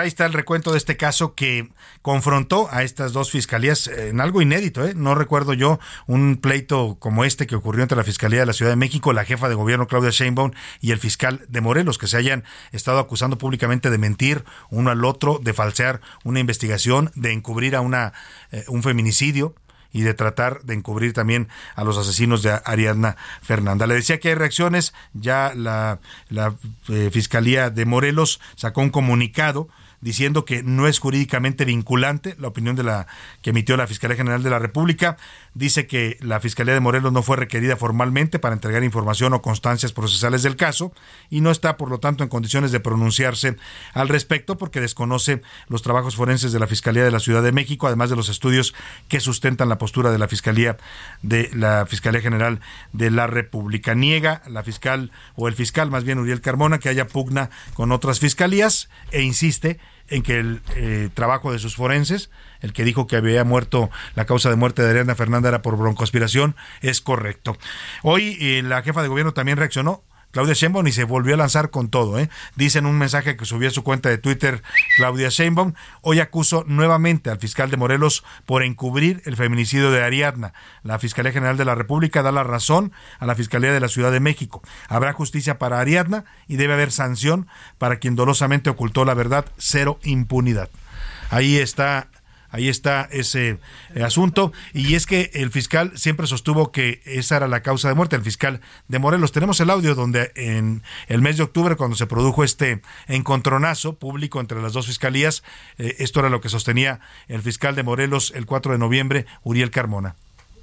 Ahí 0.00 0.08
está 0.08 0.24
el 0.24 0.32
recuento 0.32 0.72
de 0.72 0.78
este 0.78 0.96
caso 0.96 1.34
que 1.34 1.68
confrontó 2.00 2.68
a 2.72 2.84
estas 2.84 3.12
dos 3.12 3.30
fiscalías 3.30 3.86
en 3.86 4.22
algo 4.22 4.40
inédito. 4.40 4.86
¿eh? 4.86 4.94
No 4.96 5.14
recuerdo 5.14 5.52
yo 5.52 5.78
un 6.06 6.38
pleito 6.38 6.96
como 6.98 7.26
este 7.26 7.46
que 7.46 7.54
ocurrió 7.54 7.82
entre 7.82 7.98
la 7.98 8.04
Fiscalía 8.04 8.40
de 8.40 8.46
la 8.46 8.54
Ciudad 8.54 8.72
de 8.72 8.76
México, 8.76 9.12
la 9.12 9.26
jefa 9.26 9.50
de 9.50 9.54
gobierno 9.54 9.86
Claudia 9.86 10.08
Sheinbaum 10.08 10.52
y 10.80 10.92
el 10.92 10.98
fiscal 10.98 11.44
de 11.48 11.60
Morelos, 11.60 11.98
que 11.98 12.06
se 12.06 12.16
hayan 12.16 12.44
estado 12.72 12.98
acusando 12.98 13.36
públicamente 13.36 13.90
de 13.90 13.98
mentir 13.98 14.44
uno 14.70 14.90
al 14.90 15.04
otro, 15.04 15.38
de 15.38 15.52
falsear 15.52 16.00
una 16.24 16.40
investigación, 16.40 17.10
de 17.14 17.32
encubrir 17.32 17.76
a 17.76 17.82
una, 17.82 18.14
eh, 18.52 18.64
un 18.68 18.82
feminicidio 18.82 19.54
y 19.92 20.00
de 20.00 20.14
tratar 20.14 20.62
de 20.62 20.74
encubrir 20.74 21.12
también 21.12 21.48
a 21.74 21.84
los 21.84 21.98
asesinos 21.98 22.42
de 22.42 22.58
Ariadna 22.64 23.16
Fernanda. 23.42 23.86
Le 23.86 23.96
decía 23.96 24.18
que 24.18 24.28
hay 24.28 24.34
reacciones, 24.34 24.94
ya 25.12 25.52
la, 25.54 25.98
la 26.30 26.54
eh, 26.88 27.10
Fiscalía 27.12 27.68
de 27.68 27.84
Morelos 27.84 28.40
sacó 28.56 28.80
un 28.80 28.90
comunicado 28.90 29.68
diciendo 30.00 30.44
que 30.44 30.62
no 30.62 30.86
es 30.86 30.98
jurídicamente 30.98 31.64
vinculante 31.64 32.34
la 32.38 32.48
opinión 32.48 32.76
de 32.76 32.82
la 32.82 33.06
que 33.42 33.50
emitió 33.50 33.76
la 33.76 33.86
Fiscalía 33.86 34.16
General 34.16 34.42
de 34.42 34.50
la 34.50 34.58
República. 34.58 35.16
Dice 35.54 35.86
que 35.86 36.16
la 36.20 36.40
Fiscalía 36.40 36.74
de 36.74 36.80
Morelos 36.80 37.12
no 37.12 37.22
fue 37.22 37.36
requerida 37.36 37.76
formalmente 37.76 38.38
para 38.38 38.54
entregar 38.54 38.82
información 38.84 39.34
o 39.34 39.42
constancias 39.42 39.92
procesales 39.92 40.42
del 40.42 40.56
caso 40.56 40.92
y 41.28 41.40
no 41.40 41.50
está, 41.50 41.76
por 41.76 41.90
lo 41.90 41.98
tanto, 42.00 42.22
en 42.22 42.30
condiciones 42.30 42.72
de 42.72 42.80
pronunciarse 42.80 43.56
al 43.92 44.08
respecto 44.08 44.56
porque 44.56 44.80
desconoce 44.80 45.42
los 45.68 45.82
trabajos 45.82 46.16
forenses 46.16 46.52
de 46.52 46.58
la 46.58 46.66
Fiscalía 46.66 47.04
de 47.04 47.10
la 47.10 47.20
Ciudad 47.20 47.42
de 47.42 47.52
México, 47.52 47.86
además 47.86 48.10
de 48.10 48.16
los 48.16 48.28
estudios 48.28 48.74
que 49.08 49.20
sustentan 49.20 49.68
la 49.68 49.78
postura 49.78 50.10
de 50.10 50.18
la 50.18 50.28
Fiscalía 50.28 50.78
de 51.22 51.50
la 51.52 51.86
Fiscalía 51.86 52.20
General 52.20 52.60
de 52.92 53.10
la 53.10 53.26
República. 53.26 53.94
Niega 53.94 54.42
la 54.46 54.62
fiscal 54.62 55.10
o 55.36 55.48
el 55.48 55.54
fiscal, 55.54 55.90
más 55.90 56.04
bien 56.04 56.18
Uriel 56.18 56.40
Carmona, 56.40 56.78
que 56.78 56.88
haya 56.88 57.06
pugna 57.06 57.50
con 57.74 57.92
otras 57.92 58.20
fiscalías 58.20 58.88
e 59.10 59.22
insiste 59.22 59.78
en 60.10 60.22
que 60.22 60.38
el 60.38 60.60
eh, 60.76 61.08
trabajo 61.14 61.52
de 61.52 61.58
sus 61.58 61.76
forenses, 61.76 62.30
el 62.60 62.72
que 62.72 62.84
dijo 62.84 63.06
que 63.06 63.16
había 63.16 63.44
muerto, 63.44 63.90
la 64.14 64.26
causa 64.26 64.50
de 64.50 64.56
muerte 64.56 64.82
de 64.82 64.90
Ariana 64.90 65.14
Fernanda 65.14 65.48
era 65.48 65.62
por 65.62 65.76
broncoaspiración, 65.76 66.56
es 66.82 67.00
correcto. 67.00 67.56
Hoy 68.02 68.36
eh, 68.40 68.62
la 68.62 68.82
jefa 68.82 69.02
de 69.02 69.08
gobierno 69.08 69.32
también 69.32 69.56
reaccionó 69.56 70.02
Claudia 70.30 70.54
Sheinbaum 70.54 70.86
y 70.86 70.92
se 70.92 71.04
volvió 71.04 71.34
a 71.34 71.38
lanzar 71.38 71.70
con 71.70 71.88
todo. 71.88 72.18
¿eh? 72.18 72.28
Dice 72.56 72.78
en 72.78 72.86
un 72.86 72.98
mensaje 72.98 73.36
que 73.36 73.44
subió 73.44 73.68
a 73.68 73.72
su 73.72 73.82
cuenta 73.82 74.08
de 74.08 74.18
Twitter 74.18 74.62
Claudia 74.96 75.28
Sheinbaum, 75.28 75.74
hoy 76.02 76.20
acuso 76.20 76.64
nuevamente 76.66 77.30
al 77.30 77.38
fiscal 77.38 77.70
de 77.70 77.76
Morelos 77.76 78.24
por 78.46 78.62
encubrir 78.62 79.22
el 79.24 79.36
feminicidio 79.36 79.90
de 79.90 80.02
Ariadna. 80.02 80.52
La 80.82 80.98
Fiscalía 80.98 81.32
General 81.32 81.56
de 81.56 81.64
la 81.64 81.74
República 81.74 82.22
da 82.22 82.32
la 82.32 82.44
razón 82.44 82.92
a 83.18 83.26
la 83.26 83.34
Fiscalía 83.34 83.72
de 83.72 83.80
la 83.80 83.88
Ciudad 83.88 84.12
de 84.12 84.20
México. 84.20 84.62
Habrá 84.88 85.12
justicia 85.12 85.58
para 85.58 85.80
Ariadna 85.80 86.24
y 86.46 86.56
debe 86.56 86.74
haber 86.74 86.92
sanción 86.92 87.48
para 87.78 87.96
quien 87.96 88.16
dolosamente 88.16 88.70
ocultó 88.70 89.04
la 89.04 89.14
verdad. 89.14 89.46
Cero 89.58 89.98
impunidad. 90.02 90.70
Ahí 91.30 91.58
está 91.58 92.08
Ahí 92.50 92.68
está 92.68 93.08
ese 93.10 93.58
eh, 93.94 94.02
asunto. 94.02 94.52
Y 94.72 94.94
es 94.94 95.06
que 95.06 95.30
el 95.34 95.50
fiscal 95.50 95.92
siempre 95.96 96.26
sostuvo 96.26 96.72
que 96.72 97.00
esa 97.04 97.36
era 97.36 97.48
la 97.48 97.62
causa 97.62 97.88
de 97.88 97.94
muerte, 97.94 98.16
el 98.16 98.22
fiscal 98.22 98.60
de 98.88 98.98
Morelos. 98.98 99.32
Tenemos 99.32 99.60
el 99.60 99.70
audio 99.70 99.94
donde 99.94 100.32
en 100.34 100.82
el 101.08 101.22
mes 101.22 101.36
de 101.36 101.44
octubre, 101.44 101.76
cuando 101.76 101.96
se 101.96 102.06
produjo 102.06 102.44
este 102.44 102.82
encontronazo 103.06 103.94
público 103.98 104.40
entre 104.40 104.60
las 104.60 104.72
dos 104.72 104.86
fiscalías, 104.86 105.42
eh, 105.78 105.96
esto 105.98 106.20
era 106.20 106.28
lo 106.28 106.40
que 106.40 106.48
sostenía 106.48 107.00
el 107.28 107.42
fiscal 107.42 107.74
de 107.74 107.82
Morelos 107.82 108.32
el 108.34 108.46
4 108.46 108.72
de 108.72 108.78
noviembre, 108.78 109.26
Uriel 109.42 109.70
Carmona. 109.70 110.16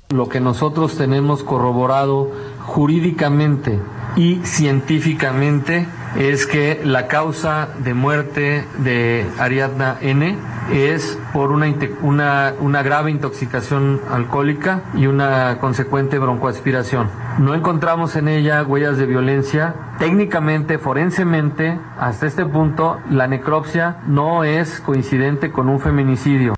Lo 0.09 0.29
que 0.29 0.39
nosotros 0.39 0.95
tenemos 0.95 1.43
corroborado 1.43 2.31
jurídicamente 2.61 3.77
y 4.15 4.37
científicamente 4.45 5.85
es 6.17 6.47
que 6.47 6.79
la 6.81 7.07
causa 7.07 7.67
de 7.79 7.93
muerte 7.93 8.65
de 8.77 9.25
Ariadna 9.37 9.97
N 9.99 10.37
es 10.71 11.19
por 11.33 11.51
una, 11.51 12.53
una, 12.61 12.83
grave 12.83 13.11
intoxicación 13.11 13.99
alcohólica 14.09 14.83
y 14.95 15.07
una 15.07 15.57
consecuente 15.59 16.19
broncoaspiración. 16.19 17.09
No 17.39 17.53
encontramos 17.53 18.15
en 18.15 18.29
ella 18.29 18.63
huellas 18.63 18.97
de 18.97 19.05
violencia. 19.07 19.75
Técnicamente, 19.99 20.77
forensemente, 20.77 21.77
hasta 21.99 22.27
este 22.27 22.45
punto, 22.45 22.97
la 23.09 23.27
necropsia 23.27 23.97
no 24.07 24.45
es 24.45 24.79
coincidente 24.79 25.51
con 25.51 25.67
un 25.67 25.81
feminicidio. 25.81 26.56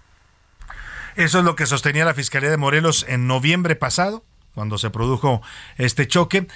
Eso 1.20 1.40
es 1.40 1.44
lo 1.44 1.58
que 1.58 1.66
sostenía 1.66 2.06
la 2.06 2.14
Fiscalía 2.14 2.50
de 2.50 2.56
Morelos 2.56 3.06
en 3.10 3.28
noviembre 3.28 3.76
pasado, 3.76 4.24
cuando 4.56 4.78
se 4.78 4.90
produjo 4.90 5.42
este 5.78 6.08
choque, 6.08 6.48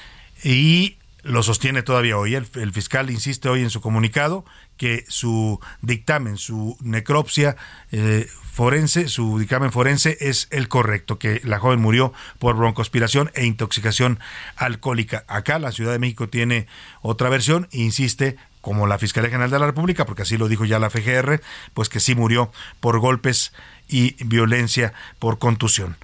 y 0.41 0.95
lo 1.22 1.43
sostiene 1.43 1.84
todavía 1.84 2.18
hoy. 2.18 2.36
El, 2.36 2.72
fiscal 2.72 3.09
insiste 3.09 3.49
hoy 3.49 3.61
en 3.61 3.70
su 3.70 3.82
comunicado 3.82 4.45
que 4.78 5.03
su 5.09 5.59
dictamen, 5.82 6.38
su 6.38 6.78
necropsia 6.80 7.57
eh, 7.91 8.30
forense, 8.53 9.09
su 9.09 9.38
dictamen 9.38 9.74
forense 9.74 10.18
es 10.22 10.47
el 10.49 10.70
correcto, 10.70 11.20
que 11.20 11.41
la 11.43 11.59
joven 11.59 11.82
murió 11.82 12.14
por 12.39 12.55
broncoaspiración 12.55 13.32
e 13.34 13.45
intoxicación 13.45 14.18
alcohólica. 14.55 15.26
Acá 15.28 15.59
la 15.59 15.74
Ciudad 15.74 15.91
de 15.91 15.99
México 15.99 16.30
tiene 16.30 16.68
otra 17.01 17.28
versión 17.28 17.68
insiste 17.72 18.38
como 18.64 18.88
la 18.88 18.97
Fiscalía 18.97 19.30
General 19.30 19.51
de 19.51 19.59
la 19.59 19.66
República, 19.66 20.05
porque 20.05 20.22
así 20.22 20.38
lo 20.38 20.47
dijo 20.47 20.64
ya 20.64 20.80
la 20.80 20.89
FGR, 20.89 21.41
pues 21.74 21.89
que 21.89 21.99
sí 21.99 22.16
murió 22.16 22.49
por 22.80 22.97
golpes 22.99 23.51
y 23.88 24.24
violencia 24.24 24.94
por 25.20 25.40
contusión. 25.40 25.98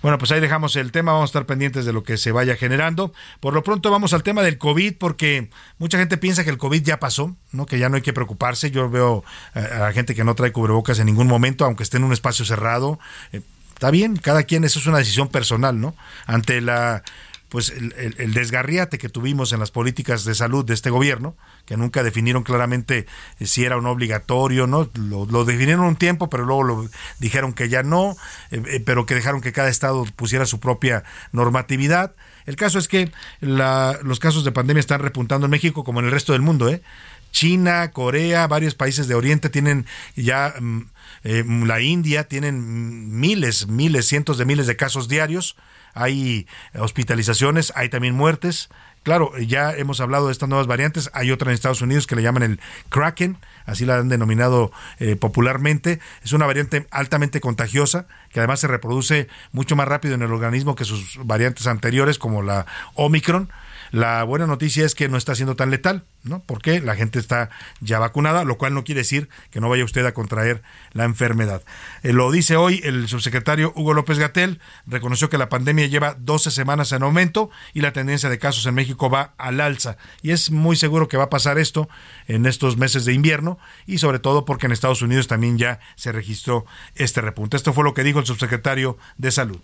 Bueno, 0.00 0.16
pues 0.18 0.30
ahí 0.30 0.40
dejamos 0.40 0.76
el 0.76 0.92
tema, 0.92 1.12
vamos 1.12 1.28
a 1.28 1.30
estar 1.30 1.46
pendientes 1.46 1.84
de 1.84 1.92
lo 1.92 2.04
que 2.04 2.18
se 2.18 2.30
vaya 2.30 2.54
generando. 2.56 3.12
Por 3.40 3.52
lo 3.52 3.64
pronto 3.64 3.90
vamos 3.90 4.12
al 4.12 4.22
tema 4.22 4.42
del 4.42 4.56
COVID, 4.56 4.94
porque 4.96 5.50
mucha 5.78 5.98
gente 5.98 6.16
piensa 6.16 6.44
que 6.44 6.50
el 6.50 6.58
COVID 6.58 6.82
ya 6.82 7.00
pasó, 7.00 7.34
¿no? 7.50 7.66
que 7.66 7.80
ya 7.80 7.88
no 7.88 7.96
hay 7.96 8.02
que 8.02 8.12
preocuparse. 8.12 8.70
Yo 8.70 8.88
veo 8.88 9.24
a 9.54 9.60
la 9.60 9.92
gente 9.92 10.14
que 10.14 10.22
no 10.22 10.36
trae 10.36 10.52
cubrebocas 10.52 11.00
en 11.00 11.06
ningún 11.06 11.26
momento, 11.26 11.64
aunque 11.64 11.82
esté 11.82 11.96
en 11.96 12.04
un 12.04 12.12
espacio 12.12 12.44
cerrado. 12.44 13.00
Eh, 13.32 13.40
está 13.74 13.90
bien, 13.90 14.16
cada 14.16 14.44
quien, 14.44 14.62
eso 14.62 14.78
es 14.78 14.86
una 14.86 14.98
decisión 14.98 15.28
personal, 15.28 15.80
¿no? 15.80 15.96
Ante 16.26 16.60
la 16.60 17.02
pues 17.48 17.70
el, 17.70 18.34
desgarriate 18.34 18.98
que 18.98 19.08
tuvimos 19.08 19.52
en 19.52 19.60
las 19.60 19.70
políticas 19.70 20.24
de 20.24 20.34
salud 20.34 20.64
de 20.64 20.74
este 20.74 20.90
gobierno, 20.90 21.34
que 21.64 21.76
nunca 21.76 22.02
definieron 22.02 22.42
claramente 22.42 23.06
eh, 23.38 23.46
si 23.46 23.64
era 23.64 23.78
un 23.78 23.86
obligatorio, 23.86 24.66
¿no? 24.66 24.90
Lo, 24.94 25.44
definieron 25.44 25.84
un 25.86 25.96
tiempo, 25.96 26.28
pero 26.28 26.44
luego 26.44 26.62
lo 26.62 26.88
dijeron 27.18 27.54
que 27.54 27.68
ya 27.68 27.82
no, 27.82 28.16
eh, 28.50 28.62
eh, 28.66 28.82
pero 28.84 29.06
que 29.06 29.14
dejaron 29.14 29.40
que 29.40 29.52
cada 29.52 29.70
estado 29.70 30.04
pusiera 30.16 30.44
su 30.44 30.60
propia 30.60 31.04
normatividad. 31.32 32.14
El 32.44 32.56
caso 32.56 32.78
es 32.78 32.86
que 32.86 33.12
la, 33.40 33.98
los 34.02 34.20
casos 34.20 34.44
de 34.44 34.52
pandemia 34.52 34.80
están 34.80 35.00
repuntando 35.00 35.46
en 35.46 35.50
México 35.50 35.84
como 35.84 36.00
en 36.00 36.06
el 36.06 36.12
resto 36.12 36.34
del 36.34 36.42
mundo, 36.42 36.68
¿eh? 36.68 36.82
China, 37.30 37.92
Corea, 37.92 38.46
varios 38.46 38.74
países 38.74 39.06
de 39.06 39.14
Oriente 39.14 39.50
tienen 39.50 39.86
ya 40.16 40.54
mm, 40.58 41.64
la 41.64 41.80
India 41.80 42.24
tienen 42.24 43.20
miles, 43.20 43.66
miles, 43.66 44.06
cientos 44.06 44.38
de 44.38 44.46
miles 44.46 44.66
de 44.66 44.76
casos 44.76 45.08
diarios 45.08 45.56
hay 45.94 46.46
hospitalizaciones, 46.74 47.72
hay 47.76 47.88
también 47.88 48.14
muertes. 48.14 48.68
Claro, 49.02 49.32
ya 49.38 49.72
hemos 49.72 50.00
hablado 50.00 50.26
de 50.26 50.32
estas 50.32 50.48
nuevas 50.48 50.66
variantes. 50.66 51.10
Hay 51.14 51.30
otra 51.30 51.50
en 51.50 51.54
Estados 51.54 51.80
Unidos 51.80 52.06
que 52.06 52.16
le 52.16 52.22
llaman 52.22 52.42
el 52.42 52.60
Kraken, 52.88 53.38
así 53.64 53.86
la 53.86 53.96
han 53.96 54.08
denominado 54.08 54.70
eh, 54.98 55.16
popularmente. 55.16 56.00
Es 56.22 56.32
una 56.32 56.46
variante 56.46 56.86
altamente 56.90 57.40
contagiosa 57.40 58.06
que 58.30 58.40
además 58.40 58.60
se 58.60 58.66
reproduce 58.66 59.28
mucho 59.52 59.76
más 59.76 59.88
rápido 59.88 60.14
en 60.14 60.22
el 60.22 60.32
organismo 60.32 60.74
que 60.74 60.84
sus 60.84 61.18
variantes 61.24 61.66
anteriores, 61.66 62.18
como 62.18 62.42
la 62.42 62.66
Omicron. 62.94 63.50
La 63.90 64.22
buena 64.24 64.46
noticia 64.46 64.84
es 64.84 64.94
que 64.94 65.08
no 65.08 65.16
está 65.16 65.34
siendo 65.34 65.56
tan 65.56 65.70
letal, 65.70 66.04
¿no? 66.22 66.42
Porque 66.44 66.80
la 66.80 66.96
gente 66.96 67.18
está 67.18 67.50
ya 67.80 67.98
vacunada, 67.98 68.44
lo 68.44 68.58
cual 68.58 68.74
no 68.74 68.84
quiere 68.84 69.00
decir 69.00 69.28
que 69.50 69.60
no 69.60 69.68
vaya 69.68 69.84
usted 69.84 70.04
a 70.04 70.12
contraer 70.12 70.62
la 70.92 71.04
enfermedad. 71.04 71.62
Eh, 72.02 72.12
lo 72.12 72.30
dice 72.30 72.56
hoy 72.56 72.80
el 72.84 73.08
subsecretario 73.08 73.72
Hugo 73.76 73.94
López 73.94 74.18
Gatel, 74.18 74.60
reconoció 74.86 75.30
que 75.30 75.38
la 75.38 75.48
pandemia 75.48 75.86
lleva 75.86 76.16
12 76.18 76.50
semanas 76.50 76.92
en 76.92 77.02
aumento 77.02 77.50
y 77.72 77.80
la 77.80 77.92
tendencia 77.92 78.28
de 78.28 78.38
casos 78.38 78.66
en 78.66 78.74
México 78.74 79.10
va 79.10 79.34
al 79.38 79.60
alza. 79.60 79.96
Y 80.22 80.32
es 80.32 80.50
muy 80.50 80.76
seguro 80.76 81.08
que 81.08 81.16
va 81.16 81.24
a 81.24 81.30
pasar 81.30 81.58
esto 81.58 81.88
en 82.26 82.46
estos 82.46 82.76
meses 82.76 83.04
de 83.04 83.14
invierno 83.14 83.58
y 83.86 83.98
sobre 83.98 84.18
todo 84.18 84.44
porque 84.44 84.66
en 84.66 84.72
Estados 84.72 85.02
Unidos 85.02 85.28
también 85.28 85.58
ya 85.58 85.80
se 85.96 86.12
registró 86.12 86.66
este 86.94 87.20
repunte. 87.20 87.56
Esto 87.56 87.72
fue 87.72 87.84
lo 87.84 87.94
que 87.94 88.04
dijo 88.04 88.18
el 88.18 88.26
subsecretario 88.26 88.98
de 89.16 89.30
Salud. 89.30 89.60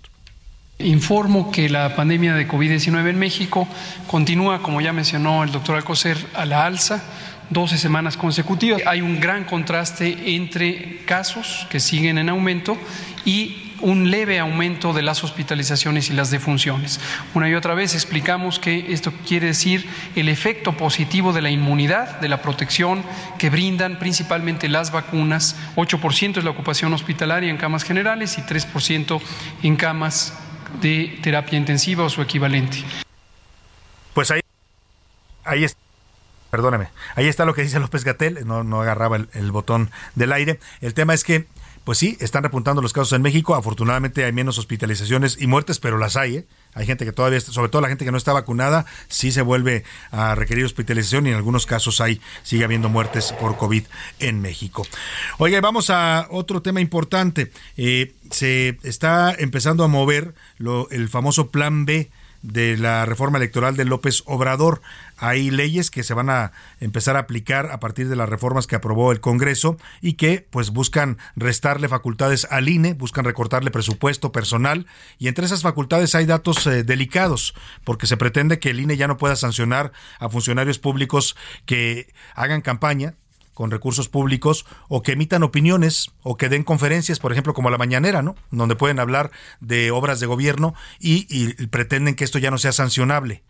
Informo 0.79 1.53
que 1.53 1.69
la 1.69 1.95
pandemia 1.95 2.35
de 2.35 2.49
COVID-19 2.49 3.11
en 3.11 3.19
México 3.19 3.69
continúa, 4.09 4.61
como 4.61 4.81
ya 4.81 4.93
mencionó 4.93 5.45
el 5.45 5.53
doctor 5.53 5.77
Alcocer, 5.77 6.19
a 6.35 6.45
la 6.45 6.67
alza. 6.67 7.03
12 7.51 7.79
semanas 7.79 8.17
consecutivas. 8.17 8.83
Hay 8.87 9.03
un 9.03 9.21
gran 9.21 9.45
contraste 9.45 10.35
entre 10.35 11.05
casos 11.05 11.67
que 11.71 11.79
siguen 11.79 12.19
en 12.19 12.31
aumento 12.31 12.77
y 13.25 13.73
un 13.81 14.11
leve 14.11 14.39
aumento 14.39 14.95
de 14.95 15.03
las 15.03 15.23
hospitalizaciones 15.25 16.09
y 16.09 16.15
las 16.15 16.31
defunciones. 16.31 17.01
Una 17.35 17.49
y 17.49 17.55
otra 17.55 17.75
vez 17.75 17.95
explicamos 17.95 18.59
que 18.59 18.93
esto 18.93 19.13
quiere 19.29 19.49
decir 19.49 19.87
el 20.17 20.29
efecto 20.29 20.77
positivo 20.77 21.33
de 21.35 21.43
la 21.43 21.51
inmunidad, 21.51 22.19
de 22.21 22.29
la 22.29 22.41
protección 22.41 23.03
que 23.39 23.51
brindan 23.51 23.99
principalmente 23.99 24.69
las 24.69 24.91
vacunas. 24.91 25.57
8% 25.77 26.39
es 26.39 26.45
la 26.45 26.51
ocupación 26.51 26.95
hospitalaria 26.95 27.51
en 27.51 27.59
camas 27.59 27.85
generales 27.85 28.39
y 28.39 28.43
3% 28.43 29.21
en 29.63 29.77
camas 29.77 30.33
de 30.81 31.19
terapia 31.23 31.59
intensiva 31.59 32.05
o 32.05 32.11
su 32.11 32.23
equivalente. 32.23 32.79
Pues 34.15 34.31
ahí, 34.31 34.41
ahí 35.45 35.65
está. 35.65 35.85
Perdóname, 36.51 36.87
ahí 37.17 37.27
está 37.27 37.45
lo 37.45 37.53
que 37.53 37.63
dice 37.63 37.81
López 37.81 38.05
Gatel, 38.05 38.47
no, 38.47 38.63
no 38.63 38.81
agarraba 38.81 39.17
el, 39.17 39.51
botón 39.51 39.91
del 40.15 40.33
aire. 40.33 40.61
El 40.81 40.95
tema 40.95 41.13
es 41.13 41.25
que 41.25 41.49
pues 41.85 41.99
sí, 41.99 42.17
están 42.21 42.43
repuntando 42.43 42.81
los 42.81 42.93
casos 42.93 43.13
en 43.13 43.23
México. 43.23 43.55
Afortunadamente 43.55 44.25
hay 44.25 44.33
menos 44.33 44.59
hospitalizaciones 44.59 45.37
y 45.41 45.47
muertes, 45.47 45.79
pero 45.79 45.99
las 45.99 46.17
hay. 46.17 46.39
¿eh? 46.39 46.47
Hay 46.73 46.87
gente 46.87 47.05
que 47.05 47.13
todavía, 47.13 47.41
sobre 47.41 47.69
todo 47.69 47.83
la 47.83 47.89
gente 47.89 48.05
que 48.05 48.11
no 48.11 48.17
está 48.17 48.33
vacunada, 48.33 48.87
sí 49.09 49.31
se 49.31 49.43
vuelve 49.43 49.85
a 50.11 50.35
requerir 50.35 50.65
hospitalización 50.65 51.27
y 51.27 51.31
en 51.31 51.37
algunos 51.37 51.67
casos 51.67 52.01
hay, 52.01 52.21
sigue 52.43 52.65
habiendo 52.65 52.89
muertes 52.89 53.33
por 53.33 53.57
COVID 53.57 53.85
en 54.19 54.41
México. 54.41 54.87
Oiga, 55.39 55.61
vamos 55.61 55.91
a 55.91 56.27
otro 56.31 56.63
tema 56.63 56.81
importante. 56.81 57.53
Eh, 57.77 58.15
se 58.31 58.79
está 58.83 59.35
empezando 59.35 59.85
a 59.85 59.89
mover 59.89 60.35
lo, 60.59 60.89
el 60.91 61.09
famoso 61.09 61.51
Plan 61.51 61.85
B 61.85 62.11
de 62.45 62.77
la 62.77 63.07
reforma 63.07 63.39
electoral 63.39 63.75
de 63.75 63.87
López 63.87 64.23
Obrador. 64.27 64.83
Hay 65.17 65.51
leyes 65.51 65.91
que 65.91 66.03
se 66.03 66.15
van 66.15 66.31
a 66.31 66.53
empezar 66.81 67.17
a 67.17 67.21
aplicar 67.21 67.71
a 67.71 67.81
partir 67.81 68.09
de 68.09 68.17
las 68.17 68.29
reformas 68.29 68.67
que 68.67 68.77
aprobó 68.77 69.13
el 69.13 69.21
Congreso 69.21 69.77
y 70.01 70.15
que 70.15 70.47
pues 70.51 70.71
buscan 70.71 71.19
restarle 71.37 71.89
facultades 71.89 72.47
al 72.51 72.69
INE, 72.69 72.95
buscan 72.95 73.25
recortarle 73.25 73.71
presupuesto 73.71 74.33
personal 74.33 74.87
y 75.19 75.29
entre 75.29 75.47
esas 75.47 75.63
facultades 75.63 76.15
hay 76.15 76.27
datos 76.27 76.67
eh, 76.67 76.83
delicados 76.83 77.55
porque 77.85 78.07
se 78.07 78.17
pretende 78.17 78.59
que 78.59 78.71
el 78.71 78.81
INE 78.81 78.97
ya 78.97 79.09
no 79.09 79.17
pueda 79.17 79.37
sancionar 79.37 79.93
a 80.19 80.29
funcionarios 80.29 80.79
públicos 80.79 81.37
que 81.67 82.13
hagan 82.35 82.61
campaña 82.61 83.15
con 83.55 83.71
recursos 83.71 84.09
públicos 84.09 84.67
o 84.89 85.03
que 85.03 85.13
emitan 85.13 85.43
opiniones 85.43 86.11
o 86.23 86.37
que 86.37 86.49
den 86.49 86.65
conferencias, 86.65 87.21
por 87.21 87.33
ejemplo, 87.33 87.55
como 87.55 87.71
la 87.71 87.79
mañanera, 87.79 88.21
¿no? 88.21 88.35
Donde 88.51 88.77
pueden 88.77 88.99
hablar 88.99 89.31
de 89.61 89.91
obras 89.93 90.21
de 90.21 90.27
gobierno 90.27 90.75
y, 90.99 91.55
pretenden 91.69 92.17
que 92.17 92.25
esto 92.25 92.39
ya 92.39 92.51
no 92.51 92.59
sea 92.59 92.73
sancionable. 92.73 93.45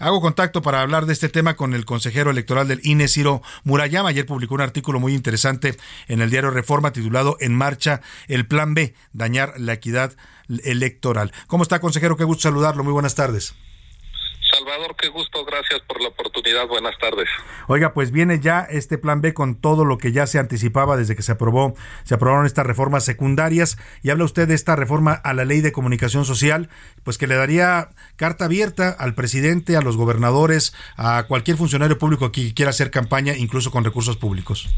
Hago 0.00 0.22
contacto 0.22 0.62
para 0.62 0.80
hablar 0.80 1.04
de 1.04 1.12
este 1.12 1.28
tema 1.28 1.56
con 1.56 1.74
el 1.74 1.84
consejero 1.84 2.30
electoral 2.30 2.66
del 2.66 2.80
INE, 2.84 3.06
Ciro 3.06 3.42
Murayama. 3.64 4.08
Ayer 4.08 4.24
publicó 4.24 4.54
un 4.54 4.62
artículo 4.62 4.98
muy 4.98 5.14
interesante 5.14 5.76
en 6.08 6.22
el 6.22 6.30
diario 6.30 6.50
Reforma 6.50 6.90
titulado 6.90 7.36
En 7.38 7.54
marcha 7.54 8.00
el 8.26 8.46
plan 8.46 8.72
B, 8.72 8.94
dañar 9.12 9.52
la 9.58 9.74
equidad 9.74 10.16
electoral. 10.64 11.32
¿Cómo 11.48 11.62
está, 11.62 11.80
consejero? 11.80 12.16
Qué 12.16 12.24
gusto 12.24 12.44
saludarlo. 12.44 12.82
Muy 12.82 12.94
buenas 12.94 13.14
tardes. 13.14 13.54
Salvador, 14.50 14.96
qué 14.96 15.08
gusto, 15.08 15.44
gracias 15.44 15.80
por 15.86 16.00
la 16.00 16.08
oportunidad. 16.08 16.66
Buenas 16.66 16.96
tardes. 16.98 17.28
Oiga, 17.68 17.92
pues 17.92 18.10
viene 18.10 18.40
ya 18.40 18.60
este 18.60 18.98
plan 18.98 19.20
B 19.20 19.34
con 19.34 19.54
todo 19.54 19.84
lo 19.84 19.98
que 19.98 20.12
ya 20.12 20.26
se 20.26 20.38
anticipaba 20.38 20.96
desde 20.96 21.16
que 21.16 21.22
se 21.22 21.32
aprobó, 21.32 21.74
se 22.04 22.14
aprobaron 22.14 22.46
estas 22.46 22.66
reformas 22.66 23.04
secundarias 23.04 23.78
y 24.02 24.10
habla 24.10 24.24
usted 24.24 24.48
de 24.48 24.54
esta 24.54 24.76
reforma 24.76 25.12
a 25.12 25.34
la 25.34 25.44
Ley 25.44 25.60
de 25.60 25.72
Comunicación 25.72 26.24
Social, 26.24 26.68
pues 27.04 27.18
que 27.18 27.26
le 27.26 27.36
daría 27.36 27.90
carta 28.16 28.46
abierta 28.46 28.90
al 28.90 29.14
presidente, 29.14 29.76
a 29.76 29.82
los 29.82 29.96
gobernadores, 29.96 30.74
a 30.96 31.24
cualquier 31.28 31.56
funcionario 31.56 31.98
público 31.98 32.32
que 32.32 32.54
quiera 32.54 32.70
hacer 32.70 32.90
campaña, 32.90 33.36
incluso 33.36 33.70
con 33.70 33.84
recursos 33.84 34.16
públicos. 34.16 34.68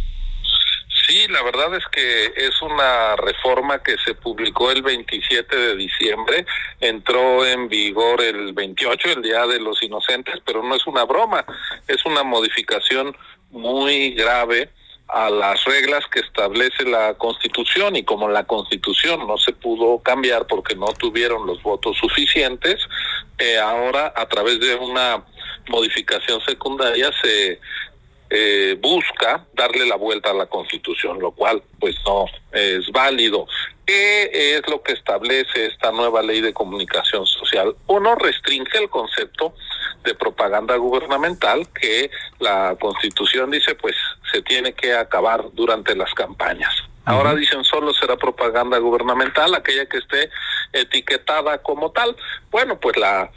Sí, 1.23 1.29
la 1.29 1.43
verdad 1.43 1.73
es 1.77 1.85
que 1.87 2.33
es 2.37 2.61
una 2.63 3.15
reforma 3.15 3.81
que 3.81 3.97
se 4.05 4.15
publicó 4.15 4.73
el 4.73 4.83
27 4.83 5.55
de 5.55 5.77
diciembre, 5.77 6.47
entró 6.81 7.47
en 7.47 7.69
vigor 7.69 8.21
el 8.23 8.53
28, 8.53 9.11
el 9.11 9.23
Día 9.23 9.47
de 9.47 9.61
los 9.61 9.81
Inocentes, 9.85 10.41
pero 10.45 10.65
no 10.65 10.75
es 10.75 10.85
una 10.87 11.05
broma, 11.05 11.45
es 11.87 12.05
una 12.07 12.25
modificación 12.25 13.17
muy 13.51 14.15
grave 14.15 14.71
a 15.09 15.31
las 15.31 15.65
reglas 15.65 16.05
que 16.11 16.21
establece 16.21 16.85
la 16.85 17.15
Constitución 17.15 17.95
y 17.95 18.03
como 18.03 18.29
la 18.29 18.45
Constitución 18.45 19.25
no 19.27 19.39
se 19.39 19.53
pudo 19.53 19.99
cambiar 19.99 20.49
porque 20.49 20.75
no 20.75 20.87
tuvieron 20.87 21.47
los 21.47 21.63
votos 21.63 21.99
suficientes, 21.99 22.79
eh, 23.39 23.59
ahora 23.59 24.13
a 24.17 24.27
través 24.27 24.59
de 24.59 24.75
una 24.75 25.23
modificación 25.69 26.41
secundaria 26.41 27.13
se 27.23 27.61
eh, 28.35 28.79
busca 28.81 29.45
darle 29.53 29.85
la 29.85 29.97
vuelta 29.97 30.31
a 30.31 30.35
la 30.35 30.47
Constitución, 30.47 31.21
lo 31.21 31.33
cual 31.33 31.63
pues 31.79 31.95
no 32.07 32.25
es 32.51 32.91
válido. 32.91 33.47
¿Qué 33.85 34.57
es 34.57 34.63
lo 34.71 34.83
que 34.83 34.93
establece 34.93 35.67
esta 35.67 35.93
nueva 35.93 36.23
ley 36.23 36.41
de 36.41 36.55
comunicación 36.55 37.27
social? 37.27 37.77
Uno 37.89 38.15
restringe 38.15 38.79
el 38.79 38.89
concepto 38.89 39.55
de 40.03 40.15
propaganda 40.15 40.77
gubernamental 40.77 41.69
que 41.79 42.11
la 42.39 42.75
Constitución 42.81 43.51
dice 43.51 43.75
pues 43.75 43.97
se 44.33 44.41
tiene 44.41 44.73
que 44.73 44.95
acabar 44.95 45.45
durante 45.53 45.95
las 45.95 46.15
campañas. 46.15 46.73
Ahora 47.05 47.35
dicen 47.35 47.65
solo 47.65 47.93
será 47.93 48.17
propaganda 48.17 48.79
gubernamental 48.79 49.55
aquella 49.55 49.85
que 49.85 49.99
esté 49.99 50.31
etiquetada 50.73 51.59
como 51.59 51.91
tal. 51.91 52.17
Bueno, 52.51 52.81
pues 52.81 52.97
la 52.97 53.31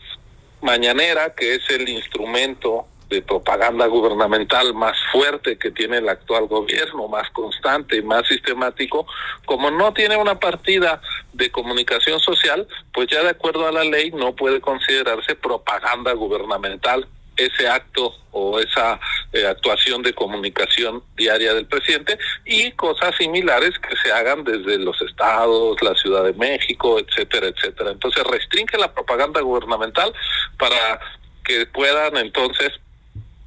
mañanera, 0.61 1.33
que 1.35 1.55
es 1.55 1.69
el 1.69 1.89
instrumento 1.89 2.87
de 3.09 3.21
propaganda 3.21 3.85
gubernamental 3.87 4.73
más 4.73 4.97
fuerte 5.11 5.57
que 5.57 5.71
tiene 5.71 5.97
el 5.97 6.09
actual 6.09 6.47
gobierno, 6.47 7.07
más 7.07 7.29
constante 7.31 7.97
y 7.97 8.01
más 8.01 8.27
sistemático, 8.27 9.05
como 9.45 9.69
no 9.71 9.93
tiene 9.93 10.17
una 10.17 10.39
partida 10.39 11.01
de 11.33 11.51
comunicación 11.51 12.19
social, 12.19 12.67
pues 12.93 13.07
ya 13.07 13.23
de 13.23 13.29
acuerdo 13.29 13.67
a 13.67 13.71
la 13.71 13.83
ley 13.83 14.11
no 14.11 14.35
puede 14.35 14.59
considerarse 14.61 15.35
propaganda 15.35 16.13
gubernamental 16.13 17.07
ese 17.37 17.67
acto 17.67 18.15
o 18.31 18.59
esa 18.59 18.99
eh, 19.33 19.45
actuación 19.45 20.01
de 20.01 20.13
comunicación 20.13 21.03
diaria 21.15 21.53
del 21.53 21.65
presidente 21.65 22.17
y 22.45 22.71
cosas 22.71 23.15
similares 23.17 23.77
que 23.79 23.95
se 23.97 24.11
hagan 24.11 24.43
desde 24.43 24.77
los 24.79 25.01
estados, 25.01 25.81
la 25.81 25.95
Ciudad 25.95 26.23
de 26.23 26.33
México, 26.33 26.99
etcétera, 26.99 27.47
etcétera. 27.47 27.91
Entonces 27.91 28.23
restringe 28.23 28.77
la 28.77 28.93
propaganda 28.93 29.41
gubernamental 29.41 30.13
para 30.57 30.99
que 31.43 31.65
puedan 31.67 32.17
entonces 32.17 32.71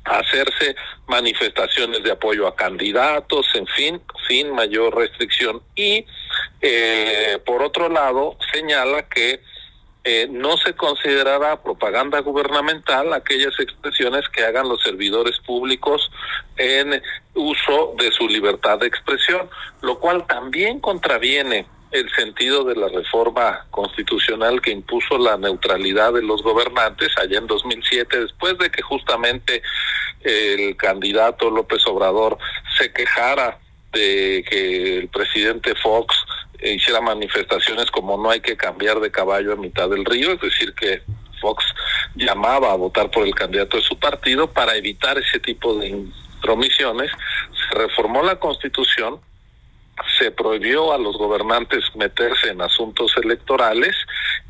hacerse 0.09 0.77
manifestaciones 1.07 2.03
de 2.03 2.13
apoyo 2.13 2.47
a 2.47 2.57
candidatos, 2.57 3.47
en 3.55 3.67
fin, 3.67 4.01
sin 4.29 4.51
mayor 4.53 4.97
restricción. 4.97 5.63
Y 5.75 6.05
eh, 6.61 7.39
por 7.45 7.63
otro 7.63 7.89
lado, 7.89 8.37
señala 8.53 9.09
que 9.09 9.41
eh, 10.05 10.27
no 10.31 10.57
se 10.57 10.75
considerará 10.75 11.63
propaganda 11.63 12.21
gubernamental 12.21 13.13
aquellas 13.13 13.59
expresiones 13.61 14.29
que 14.29 14.45
hagan 14.45 14.69
los 14.69 14.83
servidores 14.83 15.39
públicos 15.41 16.11
en 16.57 17.03
uso 17.35 17.95
de 17.99 18.11
su 18.13 18.27
libertad 18.29 18.79
de 18.79 18.87
expresión, 18.87 19.51
lo 19.83 19.99
cual 19.99 20.27
también 20.27 20.81
contraviene 20.81 21.67
el 21.91 22.11
sentido 22.11 22.65
de 22.65 22.77
la 22.77 22.89
reforma 22.89 23.67
constitucional 23.71 24.61
que 24.61 24.71
impuso 24.71 25.17
la 25.17 25.37
neutralidad 25.37 26.13
de 26.13 26.23
los 26.23 26.43
gobernantes 26.43 27.17
allá 27.17 27.39
en 27.39 27.47
2007, 27.47 28.21
después 28.21 28.59
de 28.59 28.71
que 28.71 28.83
justamente 28.83 29.63
el 30.23 30.77
candidato 30.77 31.51
López 31.51 31.87
Obrador 31.87 32.39
se 32.77 32.93
quejara 32.93 33.59
de 33.93 34.45
que 34.49 34.99
el 34.99 35.09
presidente 35.09 35.75
Fox 35.77 36.15
hiciera 36.63 37.01
manifestaciones 37.01 37.91
como 37.91 38.17
no 38.17 38.31
hay 38.31 38.41
que 38.41 38.57
cambiar 38.57 39.01
de 39.01 39.11
caballo 39.11 39.53
a 39.53 39.57
mitad 39.57 39.89
del 39.89 40.05
río, 40.05 40.33
es 40.33 40.41
decir, 40.41 40.75
que 40.75 41.03
Fox 41.41 41.65
llamaba 42.15 42.73
a 42.73 42.77
votar 42.77 43.11
por 43.11 43.27
el 43.27 43.35
candidato 43.35 43.77
de 43.77 43.83
su 43.83 43.99
partido 43.99 44.53
para 44.53 44.77
evitar 44.77 45.17
ese 45.19 45.39
tipo 45.39 45.75
de 45.75 45.89
intromisiones, 45.89 47.11
se 47.53 47.79
reformó 47.79 48.23
la 48.23 48.39
constitución 48.39 49.21
se 50.19 50.31
prohibió 50.31 50.93
a 50.93 50.99
los 50.99 51.17
gobernantes 51.17 51.85
meterse 51.95 52.51
en 52.51 52.61
asuntos 52.61 53.13
electorales 53.17 53.97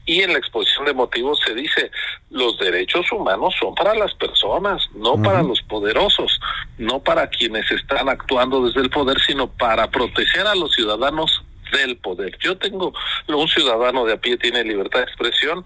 y 0.07 0.22
en 0.22 0.32
la 0.32 0.38
exposición 0.38 0.86
de 0.86 0.94
motivos 0.94 1.38
se 1.44 1.55
dice 1.55 1.90
los 2.30 2.59
derechos 2.59 3.11
humanos 3.12 3.55
son 3.59 3.74
para 3.74 3.94
las 3.94 4.14
personas, 4.14 4.88
no 4.94 5.20
para 5.22 5.42
los 5.42 5.61
poderosos, 5.62 6.40
no 6.78 7.01
para 7.01 7.28
quienes 7.28 7.70
están 7.70 8.09
actuando 8.09 8.66
desde 8.66 8.80
el 8.80 8.90
poder, 8.90 9.20
sino 9.20 9.49
para 9.49 9.90
proteger 9.90 10.46
a 10.46 10.55
los 10.55 10.74
ciudadanos 10.74 11.42
del 11.72 11.96
poder. 11.99 12.36
Yo 12.40 12.57
tengo, 12.57 12.92
un 13.28 13.49
ciudadano 13.49 14.05
de 14.05 14.14
a 14.14 14.16
pie 14.16 14.36
tiene 14.36 14.64
libertad 14.64 15.01
de 15.01 15.05
expresión 15.05 15.64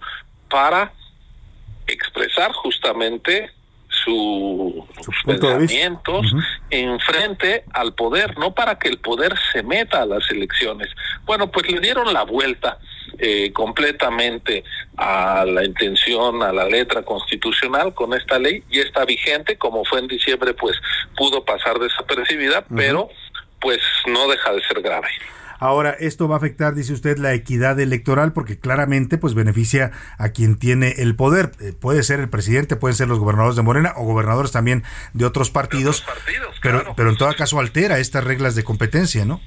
para 0.49 0.93
expresar 1.87 2.51
justamente 2.53 3.51
sus 3.93 4.83
pensamientos 5.25 6.33
en 6.69 6.99
frente 6.99 7.65
al 7.73 7.93
poder, 7.93 8.37
no 8.37 8.53
para 8.53 8.77
que 8.77 8.89
el 8.89 8.99
poder 8.99 9.33
se 9.51 9.63
meta 9.63 10.01
a 10.01 10.05
las 10.05 10.29
elecciones. 10.29 10.89
Bueno, 11.25 11.51
pues 11.51 11.71
le 11.71 11.79
dieron 11.79 12.11
la 12.13 12.23
vuelta 12.23 12.79
eh, 13.19 13.51
completamente 13.53 14.63
a 14.97 15.45
la 15.45 15.63
intención, 15.63 16.41
a 16.41 16.51
la 16.51 16.65
letra 16.65 17.03
constitucional 17.03 17.93
con 17.93 18.13
esta 18.13 18.39
ley 18.39 18.63
y 18.69 18.79
está 18.79 19.05
vigente, 19.05 19.57
como 19.57 19.85
fue 19.85 19.99
en 19.99 20.07
diciembre, 20.07 20.53
pues 20.53 20.75
pudo 21.15 21.45
pasar 21.45 21.79
desapercibida, 21.79 22.65
pero 22.75 23.09
pues 23.59 23.79
no 24.07 24.27
deja 24.27 24.51
de 24.53 24.63
ser 24.63 24.81
grave. 24.81 25.07
Ahora, 25.63 25.95
esto 25.97 26.27
va 26.27 26.35
a 26.35 26.39
afectar, 26.39 26.75
dice 26.75 26.91
usted, 26.91 27.17
la 27.19 27.33
equidad 27.33 27.79
electoral 27.79 28.33
porque 28.33 28.59
claramente 28.59 29.17
pues 29.17 29.33
beneficia 29.33 29.91
a 30.17 30.33
quien 30.33 30.59
tiene 30.59 30.95
el 30.97 31.15
poder. 31.15 31.51
Eh, 31.61 31.71
puede 31.71 32.03
ser 32.03 32.19
el 32.19 32.29
presidente, 32.29 32.75
pueden 32.75 32.97
ser 32.97 33.07
los 33.07 33.17
gobernadores 33.17 33.55
de 33.55 33.61
Morena 33.61 33.93
o 33.95 34.03
gobernadores 34.03 34.51
también 34.51 34.83
de 35.13 35.23
otros 35.23 35.51
partidos, 35.51 36.03
pero, 36.61 36.93
pero 36.97 37.11
en 37.11 37.15
todo 37.15 37.33
caso 37.37 37.61
altera 37.61 37.99
estas 37.99 38.25
reglas 38.25 38.55
de 38.55 38.65
competencia, 38.65 39.23
¿no? 39.23 39.39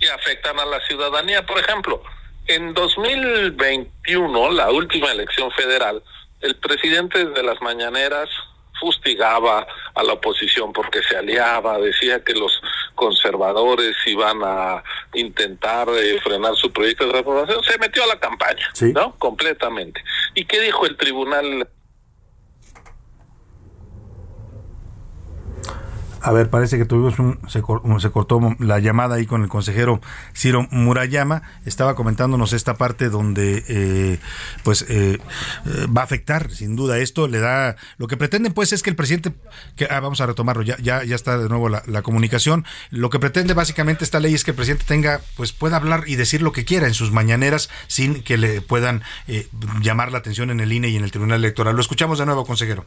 Y 0.00 0.06
afectan 0.06 0.60
a 0.60 0.64
la 0.64 0.78
ciudadanía. 0.86 1.44
Por 1.44 1.58
ejemplo, 1.58 2.04
en 2.46 2.72
2021, 2.72 4.52
la 4.52 4.70
última 4.70 5.10
elección 5.10 5.50
federal, 5.50 6.04
el 6.40 6.54
presidente 6.54 7.24
de 7.24 7.42
las 7.42 7.60
mañaneras 7.62 8.28
fustigaba 8.78 9.66
a 9.94 10.02
la 10.02 10.14
oposición 10.14 10.72
porque 10.72 11.02
se 11.02 11.16
aliaba, 11.16 11.78
decía 11.78 12.22
que 12.22 12.34
los 12.34 12.60
conservadores 12.94 13.96
iban 14.06 14.38
a 14.42 14.82
intentar 15.14 15.88
eh, 15.90 16.20
frenar 16.22 16.54
su 16.56 16.72
proyecto 16.72 17.06
de 17.06 17.12
reprobación, 17.12 17.62
se 17.64 17.78
metió 17.78 18.04
a 18.04 18.06
la 18.06 18.18
campaña, 18.18 18.66
¿no? 18.94 19.16
Completamente. 19.18 20.02
¿Y 20.34 20.44
qué 20.44 20.60
dijo 20.60 20.86
el 20.86 20.96
tribunal? 20.96 21.68
A 26.20 26.32
ver, 26.32 26.50
parece 26.50 26.78
que 26.78 26.84
tuvimos 26.84 27.18
un, 27.18 27.38
se, 27.48 27.62
se, 28.00 28.10
cortó 28.10 28.40
la 28.58 28.78
llamada 28.78 29.16
ahí 29.16 29.26
con 29.26 29.42
el 29.42 29.48
consejero 29.48 30.00
Ciro 30.34 30.66
Murayama. 30.70 31.42
Estaba 31.64 31.94
comentándonos 31.94 32.52
esta 32.52 32.74
parte 32.74 33.10
donde, 33.10 33.64
eh, 33.68 34.18
pues, 34.64 34.82
eh, 34.88 35.18
eh, 35.66 35.86
va 35.96 36.00
a 36.00 36.04
afectar, 36.04 36.50
sin 36.50 36.74
duda, 36.74 36.98
esto. 36.98 37.28
Le 37.28 37.38
da, 37.38 37.76
lo 37.98 38.08
que 38.08 38.16
pretenden, 38.16 38.52
pues, 38.52 38.72
es 38.72 38.82
que 38.82 38.90
el 38.90 38.96
presidente, 38.96 39.34
que 39.76 39.86
ah, 39.90 40.00
vamos 40.00 40.20
a 40.20 40.26
retomarlo, 40.26 40.62
ya, 40.62 40.76
ya, 40.78 41.04
ya 41.04 41.14
está 41.14 41.38
de 41.38 41.48
nuevo 41.48 41.68
la, 41.68 41.82
la, 41.86 42.02
comunicación. 42.02 42.64
Lo 42.90 43.10
que 43.10 43.18
pretende 43.18 43.54
básicamente 43.54 44.04
esta 44.04 44.18
ley 44.18 44.34
es 44.34 44.42
que 44.42 44.52
el 44.52 44.56
presidente 44.56 44.84
tenga, 44.86 45.20
pues, 45.36 45.52
pueda 45.52 45.76
hablar 45.76 46.04
y 46.06 46.16
decir 46.16 46.42
lo 46.42 46.52
que 46.52 46.64
quiera 46.64 46.86
en 46.86 46.94
sus 46.94 47.12
mañaneras 47.12 47.68
sin 47.88 48.22
que 48.22 48.36
le 48.36 48.60
puedan 48.62 49.02
llamar 49.80 50.12
la 50.12 50.18
atención 50.18 50.50
en 50.50 50.60
el 50.60 50.72
INE 50.72 50.88
y 50.88 50.96
en 50.96 51.04
el 51.04 51.10
Tribunal 51.10 51.38
Electoral. 51.38 51.74
Lo 51.74 51.80
escuchamos 51.80 52.18
de 52.18 52.26
nuevo, 52.26 52.44
consejero. 52.44 52.86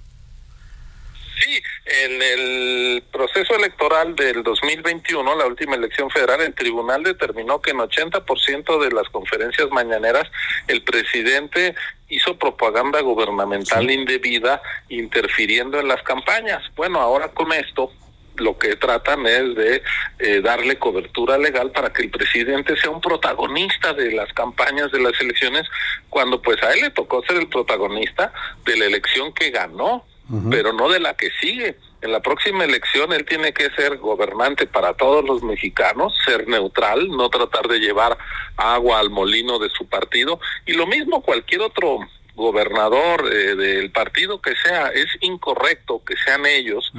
Sí, 1.39 1.61
en 1.85 2.21
el 2.21 3.03
proceso 3.11 3.55
electoral 3.55 4.15
del 4.15 4.43
2021, 4.43 5.35
la 5.35 5.45
última 5.45 5.75
elección 5.75 6.09
federal, 6.09 6.41
el 6.41 6.53
tribunal 6.53 7.03
determinó 7.03 7.61
que 7.61 7.71
en 7.71 7.77
80% 7.77 8.79
de 8.83 8.91
las 8.91 9.07
conferencias 9.09 9.69
mañaneras 9.71 10.29
el 10.67 10.83
presidente 10.83 11.75
hizo 12.09 12.37
propaganda 12.37 12.99
gubernamental 13.01 13.89
indebida 13.89 14.61
interfiriendo 14.89 15.79
en 15.79 15.87
las 15.87 16.03
campañas. 16.03 16.63
Bueno, 16.75 16.99
ahora 16.99 17.29
con 17.29 17.53
esto 17.53 17.91
lo 18.35 18.57
que 18.57 18.75
tratan 18.75 19.25
es 19.25 19.55
de 19.55 19.83
eh, 20.19 20.41
darle 20.41 20.77
cobertura 20.77 21.37
legal 21.37 21.71
para 21.71 21.91
que 21.91 22.03
el 22.03 22.09
presidente 22.09 22.75
sea 22.77 22.89
un 22.89 23.01
protagonista 23.01 23.93
de 23.93 24.11
las 24.11 24.31
campañas 24.33 24.91
de 24.91 24.99
las 24.99 25.19
elecciones, 25.19 25.63
cuando 26.09 26.41
pues 26.41 26.61
a 26.63 26.73
él 26.73 26.81
le 26.81 26.89
tocó 26.89 27.23
ser 27.23 27.37
el 27.37 27.47
protagonista 27.47 28.33
de 28.65 28.77
la 28.77 28.85
elección 28.85 29.33
que 29.33 29.51
ganó 29.51 30.05
pero 30.49 30.73
no 30.73 30.89
de 30.89 30.99
la 30.99 31.15
que 31.15 31.29
sigue. 31.41 31.77
En 32.01 32.11
la 32.11 32.21
próxima 32.21 32.63
elección 32.63 33.11
él 33.11 33.25
tiene 33.25 33.51
que 33.51 33.69
ser 33.71 33.97
gobernante 33.97 34.67
para 34.67 34.93
todos 34.93 35.25
los 35.25 35.43
mexicanos, 35.43 36.13
ser 36.25 36.47
neutral, 36.47 37.09
no 37.09 37.29
tratar 37.29 37.67
de 37.67 37.79
llevar 37.79 38.17
agua 38.55 38.99
al 38.99 39.09
molino 39.09 39.59
de 39.59 39.69
su 39.69 39.87
partido 39.87 40.39
y 40.65 40.73
lo 40.73 40.87
mismo 40.87 41.21
cualquier 41.21 41.61
otro 41.61 41.99
gobernador 42.35 43.29
eh, 43.31 43.55
del 43.55 43.91
partido 43.91 44.41
que 44.41 44.55
sea, 44.55 44.87
es 44.87 45.07
incorrecto 45.19 46.01
que 46.05 46.15
sean 46.15 46.45
ellos 46.45 46.89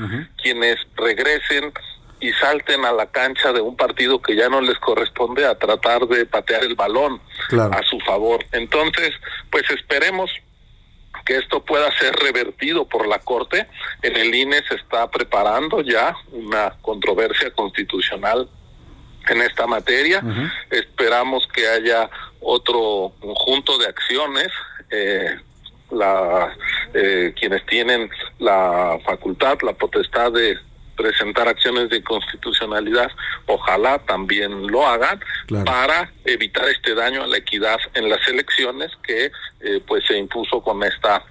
quienes 0.43 0.77
regresen 0.97 1.73
y 2.21 2.31
salten 2.35 2.85
a 2.85 2.93
la 2.93 3.07
cancha 3.07 3.53
de 3.53 3.63
un 3.63 3.77
partido 3.77 4.21
que 4.21 4.37
ya 4.37 4.51
no 4.51 4.61
les 4.61 4.79
corresponde 4.79 5.47
a 5.47 5.59
tratar 5.59 6.07
de 6.07 6.27
patear 6.27 6.63
el 6.65 6.75
balón 6.75 7.21
a 7.51 7.83
su 7.89 7.99
favor. 8.01 8.45
Entonces, 8.53 9.13
pues 9.51 9.65
esperemos 9.71 10.31
que 11.25 11.37
esto 11.37 11.65
pueda 11.65 11.91
ser 11.99 12.15
revertido 12.17 12.87
por 12.87 13.07
la 13.07 13.19
Corte. 13.19 13.67
En 14.03 14.17
el 14.17 14.35
INE 14.35 14.63
se 14.69 14.77
está 14.77 15.11
preparando 15.11 15.81
ya 15.81 16.15
una 16.33 16.77
controversia 16.83 17.51
constitucional 17.53 18.49
en 19.29 19.43
esta 19.43 19.67
materia. 19.67 20.23
Esperamos 20.71 21.47
que 21.53 21.67
haya 21.69 22.09
otro 22.41 23.13
conjunto 23.21 23.79
de 23.79 23.87
acciones. 23.87 24.49
Eh, 24.91 25.39
la, 25.91 26.57
eh, 26.95 27.35
quienes 27.39 27.65
tienen 27.67 28.09
la 28.39 28.99
facultad, 29.05 29.59
la 29.63 29.73
potestad 29.73 30.33
de 30.33 30.57
presentar 31.01 31.49
acciones 31.49 31.89
de 31.89 32.03
constitucionalidad, 32.03 33.11
ojalá 33.47 33.99
también 34.01 34.67
lo 34.67 34.87
hagan 34.87 35.19
para 35.65 36.13
evitar 36.25 36.69
este 36.69 36.95
daño 36.95 37.23
a 37.23 37.27
la 37.27 37.39
equidad 37.39 37.79
en 37.95 38.09
las 38.09 38.27
elecciones 38.29 38.91
que 39.03 39.33
eh, 39.61 39.81
pues 39.87 40.05
se 40.07 40.19
impuso 40.19 40.61
con 40.61 40.83
esta 40.83 41.25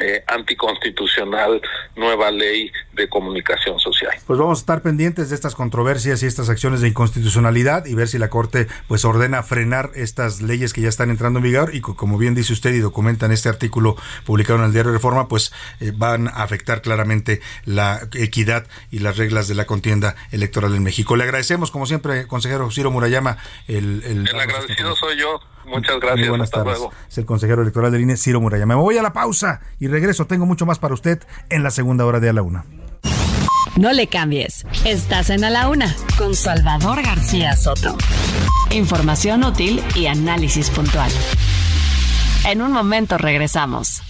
eh, 0.00 0.22
anticonstitucional 0.26 1.60
nueva 1.96 2.30
ley 2.30 2.70
de 2.92 3.08
comunicación 3.08 3.78
social. 3.78 4.12
Pues 4.26 4.38
vamos 4.38 4.58
a 4.58 4.60
estar 4.60 4.82
pendientes 4.82 5.28
de 5.30 5.34
estas 5.34 5.54
controversias 5.54 6.22
y 6.22 6.26
estas 6.26 6.48
acciones 6.48 6.80
de 6.80 6.88
inconstitucionalidad 6.88 7.86
y 7.86 7.94
ver 7.94 8.08
si 8.08 8.18
la 8.18 8.28
Corte 8.28 8.66
pues 8.86 9.04
ordena 9.04 9.42
frenar 9.42 9.90
estas 9.94 10.42
leyes 10.42 10.72
que 10.72 10.80
ya 10.80 10.88
están 10.88 11.10
entrando 11.10 11.38
en 11.38 11.44
vigor 11.44 11.74
y 11.74 11.80
como 11.80 12.18
bien 12.18 12.34
dice 12.34 12.52
usted 12.52 12.74
y 12.74 12.78
documenta 12.78 13.26
en 13.26 13.32
este 13.32 13.48
artículo 13.48 13.96
publicado 14.24 14.58
en 14.58 14.66
el 14.66 14.72
diario 14.72 14.92
Reforma, 14.92 15.28
pues 15.28 15.52
eh, 15.80 15.92
van 15.94 16.28
a 16.28 16.42
afectar 16.42 16.82
claramente 16.82 17.40
la 17.64 18.00
equidad 18.14 18.66
y 18.90 18.98
las 19.00 19.16
reglas 19.16 19.48
de 19.48 19.54
la 19.54 19.66
contienda 19.66 20.16
electoral 20.30 20.74
en 20.74 20.82
México. 20.82 21.16
Le 21.16 21.24
agradecemos 21.24 21.70
como 21.70 21.86
siempre, 21.86 22.26
consejero 22.26 22.70
Ciro 22.70 22.90
Murayama. 22.90 23.38
El, 23.66 24.02
el, 24.04 24.28
el 24.28 24.40
agradecido 24.40 24.94
soy 24.96 25.18
yo. 25.18 25.40
Muchas 25.68 26.00
gracias. 26.00 26.28
buenas 26.28 26.46
Hasta 26.46 26.58
tardes. 26.58 26.78
Luego. 26.78 26.92
Es 27.08 27.18
el 27.18 27.26
consejero 27.26 27.62
electoral 27.62 27.92
del 27.92 28.02
INE, 28.02 28.16
Ciro 28.16 28.40
Murayama. 28.40 28.76
Me 28.76 28.80
voy 28.80 28.98
a 28.98 29.02
la 29.02 29.12
pausa 29.12 29.60
y 29.78 29.86
regreso. 29.88 30.26
Tengo 30.26 30.46
mucho 30.46 30.66
más 30.66 30.78
para 30.78 30.94
usted 30.94 31.20
en 31.50 31.62
la 31.62 31.70
segunda 31.70 32.04
hora 32.04 32.20
de 32.20 32.28
A 32.28 32.32
la 32.32 32.42
Una. 32.42 32.64
No 33.76 33.92
le 33.92 34.08
cambies. 34.08 34.66
Estás 34.84 35.30
en 35.30 35.44
A 35.44 35.50
la 35.50 35.68
Una 35.68 35.94
con 36.16 36.34
Salvador 36.34 37.02
García 37.02 37.54
Soto. 37.54 37.96
Información 38.70 39.44
útil 39.44 39.82
y 39.94 40.06
análisis 40.06 40.70
puntual. 40.70 41.10
En 42.44 42.60
un 42.60 42.72
momento 42.72 43.18
regresamos. 43.18 44.02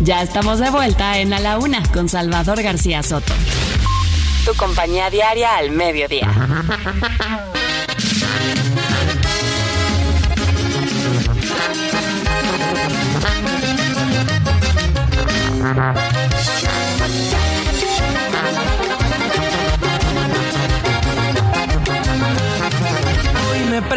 Ya 0.00 0.22
estamos 0.22 0.60
de 0.60 0.70
vuelta 0.70 1.18
en 1.18 1.32
A 1.32 1.40
la 1.40 1.58
Una 1.58 1.82
con 1.92 2.08
Salvador 2.08 2.62
García 2.62 3.02
Soto. 3.02 3.32
Tu 4.44 4.54
compañía 4.54 5.10
diaria 5.10 5.56
al 5.56 5.72
mediodía. 5.72 6.30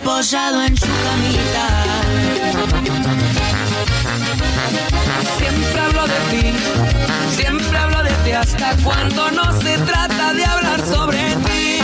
reposado 0.00 0.62
en 0.62 0.76
su 0.76 0.86
camita. 0.86 1.66
Siempre 5.38 5.80
hablo 5.80 6.06
de 6.06 6.18
ti, 6.30 6.54
siempre 7.36 7.78
hablo 7.78 8.02
de 8.02 8.10
ti 8.24 8.32
hasta 8.32 8.76
cuando 8.82 9.30
no 9.30 9.60
se 9.60 9.78
trata 9.78 10.32
de 10.32 10.44
hablar 10.44 10.80
sobre 10.86 11.18
ti. 11.18 11.80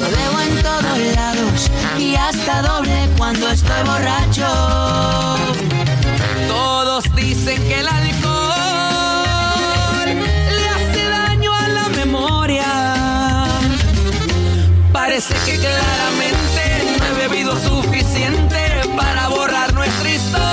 Lo 0.00 0.08
veo 0.16 0.40
en 0.40 0.62
todos 0.62 0.98
lados 1.14 1.70
y 1.98 2.16
hasta 2.16 2.62
doble 2.62 3.08
cuando 3.16 3.48
estoy 3.48 3.82
borracho. 3.84 4.48
Todos 6.48 7.04
dicen 7.14 7.62
que 7.68 7.80
el 7.80 7.88
alcohol 7.88 8.54
le 10.58 10.68
hace 10.68 11.08
daño 11.08 11.54
a 11.54 11.68
la 11.68 11.88
memoria. 11.90 12.64
Parece 14.92 15.34
que 15.44 15.58
claramente 15.58 16.25
suficiente 18.16 18.96
para 18.96 19.28
borrar 19.28 19.72
nuestra 19.74 20.08
historia. 20.08 20.45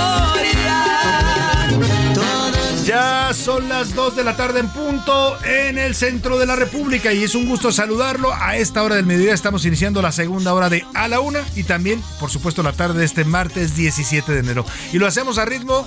Son 3.44 3.68
las 3.68 3.94
2 3.94 4.16
de 4.16 4.24
la 4.24 4.36
tarde 4.36 4.60
en 4.60 4.70
punto 4.70 5.36
en 5.44 5.76
el 5.76 5.94
centro 5.94 6.38
de 6.38 6.46
la 6.46 6.56
República 6.56 7.12
y 7.12 7.24
es 7.24 7.34
un 7.34 7.46
gusto 7.46 7.72
saludarlo. 7.72 8.32
A 8.32 8.56
esta 8.56 8.82
hora 8.82 8.94
del 8.94 9.04
mediodía 9.04 9.34
estamos 9.34 9.66
iniciando 9.66 10.00
la 10.00 10.12
segunda 10.12 10.54
hora 10.54 10.70
de 10.70 10.86
A 10.94 11.08
la 11.08 11.20
Una 11.20 11.40
y 11.54 11.64
también, 11.64 12.02
por 12.20 12.30
supuesto, 12.30 12.62
la 12.62 12.72
tarde 12.72 13.00
de 13.00 13.04
este 13.04 13.26
martes 13.26 13.76
17 13.76 14.32
de 14.32 14.38
enero. 14.38 14.64
Y 14.94 14.98
lo 14.98 15.06
hacemos 15.06 15.36
a 15.36 15.44
ritmo 15.44 15.86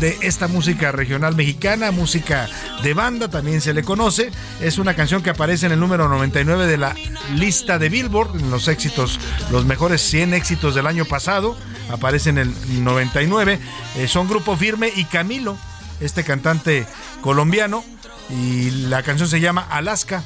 de 0.00 0.16
esta 0.22 0.48
música 0.48 0.92
regional 0.92 1.36
mexicana, 1.36 1.90
música 1.90 2.48
de 2.82 2.94
banda, 2.94 3.28
también 3.28 3.60
se 3.60 3.74
le 3.74 3.82
conoce. 3.82 4.30
Es 4.62 4.78
una 4.78 4.96
canción 4.96 5.22
que 5.22 5.28
aparece 5.28 5.66
en 5.66 5.72
el 5.72 5.80
número 5.80 6.08
99 6.08 6.66
de 6.66 6.78
la 6.78 6.94
lista 7.34 7.78
de 7.78 7.90
Billboard, 7.90 8.40
en 8.40 8.50
los 8.50 8.66
éxitos, 8.66 9.20
los 9.50 9.66
mejores 9.66 10.00
100 10.00 10.32
éxitos 10.32 10.74
del 10.74 10.86
año 10.86 11.04
pasado. 11.04 11.54
Aparece 11.90 12.30
en 12.30 12.38
el 12.38 12.54
99. 12.82 13.58
Eh, 13.96 14.08
son 14.08 14.26
Grupo 14.26 14.56
Firme 14.56 14.90
y 14.96 15.04
Camilo, 15.04 15.58
este 16.00 16.24
cantante 16.24 16.86
colombiano. 17.20 17.84
Y 18.30 18.70
la 18.88 19.02
canción 19.02 19.28
se 19.28 19.40
llama 19.40 19.66
Alaska. 19.70 20.24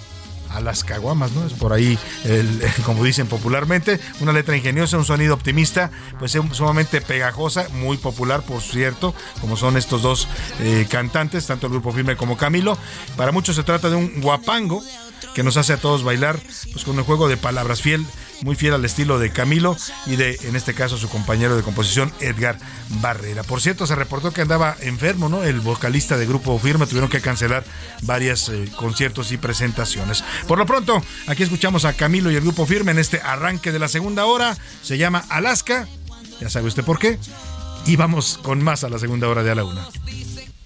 a 0.50 0.60
las 0.60 0.84
¿no? 0.86 1.46
Es 1.46 1.52
por 1.52 1.72
ahí, 1.72 1.98
como 2.86 3.04
dicen 3.04 3.26
popularmente, 3.26 4.00
una 4.20 4.32
letra 4.32 4.56
ingeniosa, 4.56 4.96
un 4.96 5.04
sonido 5.04 5.34
optimista, 5.34 5.90
pues 6.18 6.34
es 6.34 6.42
sumamente 6.52 7.00
pegajosa, 7.00 7.68
muy 7.74 7.98
popular, 7.98 8.42
por 8.42 8.62
cierto, 8.62 9.14
como 9.40 9.56
son 9.56 9.76
estos 9.76 10.00
dos 10.00 10.26
eh, 10.60 10.86
cantantes, 10.88 11.46
tanto 11.46 11.66
el 11.66 11.72
grupo 11.72 11.92
firme 11.92 12.16
como 12.16 12.36
Camilo. 12.36 12.78
Para 13.16 13.32
muchos 13.32 13.56
se 13.56 13.62
trata 13.62 13.90
de 13.90 13.96
un 13.96 14.22
guapango 14.22 14.82
que 15.34 15.42
nos 15.42 15.56
hace 15.56 15.74
a 15.74 15.76
todos 15.76 16.02
bailar, 16.02 16.38
pues 16.72 16.84
con 16.84 16.98
un 16.98 17.04
juego 17.04 17.28
de 17.28 17.36
palabras 17.36 17.82
fiel, 17.82 18.06
muy 18.42 18.56
fiel 18.56 18.74
al 18.74 18.84
estilo 18.84 19.18
de 19.18 19.30
Camilo 19.30 19.76
y 20.06 20.16
de, 20.16 20.38
en 20.44 20.56
este 20.56 20.74
caso, 20.74 20.96
su 20.96 21.08
compañero 21.08 21.56
de 21.56 21.62
composición, 21.62 22.12
Edgar 22.20 22.58
Barrera. 23.00 23.42
Por 23.42 23.60
cierto, 23.60 23.86
se 23.86 23.94
reportó 23.94 24.32
que 24.32 24.42
andaba 24.42 24.76
enfermo, 24.80 25.28
¿no? 25.28 25.42
El 25.42 25.60
vocalista 25.60 26.16
de 26.16 26.26
Grupo 26.26 26.58
Firme 26.58 26.86
tuvieron 26.86 27.10
que 27.10 27.20
cancelar 27.20 27.64
varios 28.02 28.48
eh, 28.48 28.70
conciertos 28.76 29.32
y 29.32 29.36
presentaciones. 29.36 30.24
Por 30.46 30.58
lo 30.58 30.66
pronto, 30.66 31.02
aquí 31.26 31.42
escuchamos 31.42 31.84
a 31.84 31.92
Camilo 31.92 32.30
y 32.30 32.36
el 32.36 32.42
Grupo 32.42 32.66
Firme 32.66 32.92
en 32.92 32.98
este 32.98 33.20
arranque 33.20 33.72
de 33.72 33.78
la 33.78 33.88
segunda 33.88 34.26
hora. 34.26 34.56
Se 34.82 34.98
llama 34.98 35.24
Alaska, 35.28 35.88
ya 36.40 36.50
sabe 36.50 36.68
usted 36.68 36.84
por 36.84 36.98
qué. 36.98 37.18
Y 37.86 37.96
vamos 37.96 38.38
con 38.42 38.62
más 38.62 38.84
a 38.84 38.88
la 38.88 38.98
segunda 38.98 39.28
hora 39.28 39.42
de 39.42 39.50
a 39.50 39.54
la 39.54 39.64
una. 39.64 39.88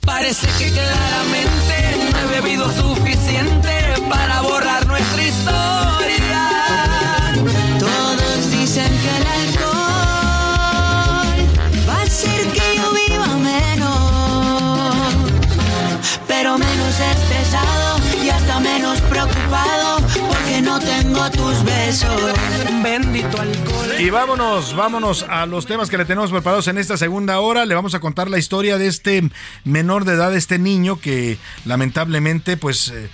Parece 0.04 0.48
que 0.58 0.70
claramente 0.70 2.10
no 2.10 2.18
he 2.18 2.40
bebido 2.40 2.72
suficiente 2.72 3.94
para 4.10 4.40
borrar 4.40 4.84
nuestra 4.86 5.22
historia. 5.22 7.11
Todos 7.78 8.50
dicen 8.50 8.92
que 9.02 9.08
el 9.16 9.26
alcohol 9.26 9.72
va 11.88 11.96
a 11.96 12.02
hacer 12.02 12.46
que 12.52 12.76
yo 12.76 12.92
viva 12.92 13.26
menos, 13.36 14.78
pero 16.28 16.56
menos 16.58 17.00
estresado 17.00 17.91
menos 18.60 19.00
preocupado 19.02 19.98
porque 20.28 20.60
no 20.62 20.78
tengo 20.80 21.30
tus 21.30 21.64
besos. 21.64 22.32
Bendito 22.82 23.40
alcohol. 23.40 24.00
Y 24.00 24.10
vámonos, 24.10 24.74
vámonos 24.74 25.24
a 25.28 25.46
los 25.46 25.66
temas 25.66 25.88
que 25.88 25.98
le 25.98 26.04
tenemos 26.04 26.30
preparados 26.30 26.68
en 26.68 26.78
esta 26.78 26.96
segunda 26.96 27.40
hora. 27.40 27.64
Le 27.66 27.74
vamos 27.74 27.94
a 27.94 28.00
contar 28.00 28.28
la 28.28 28.38
historia 28.38 28.78
de 28.78 28.86
este 28.86 29.22
menor 29.64 30.04
de 30.04 30.14
edad, 30.14 30.34
este 30.34 30.58
niño 30.58 30.98
que 30.98 31.38
lamentablemente 31.64 32.56
pues 32.56 32.88
eh, 32.88 33.08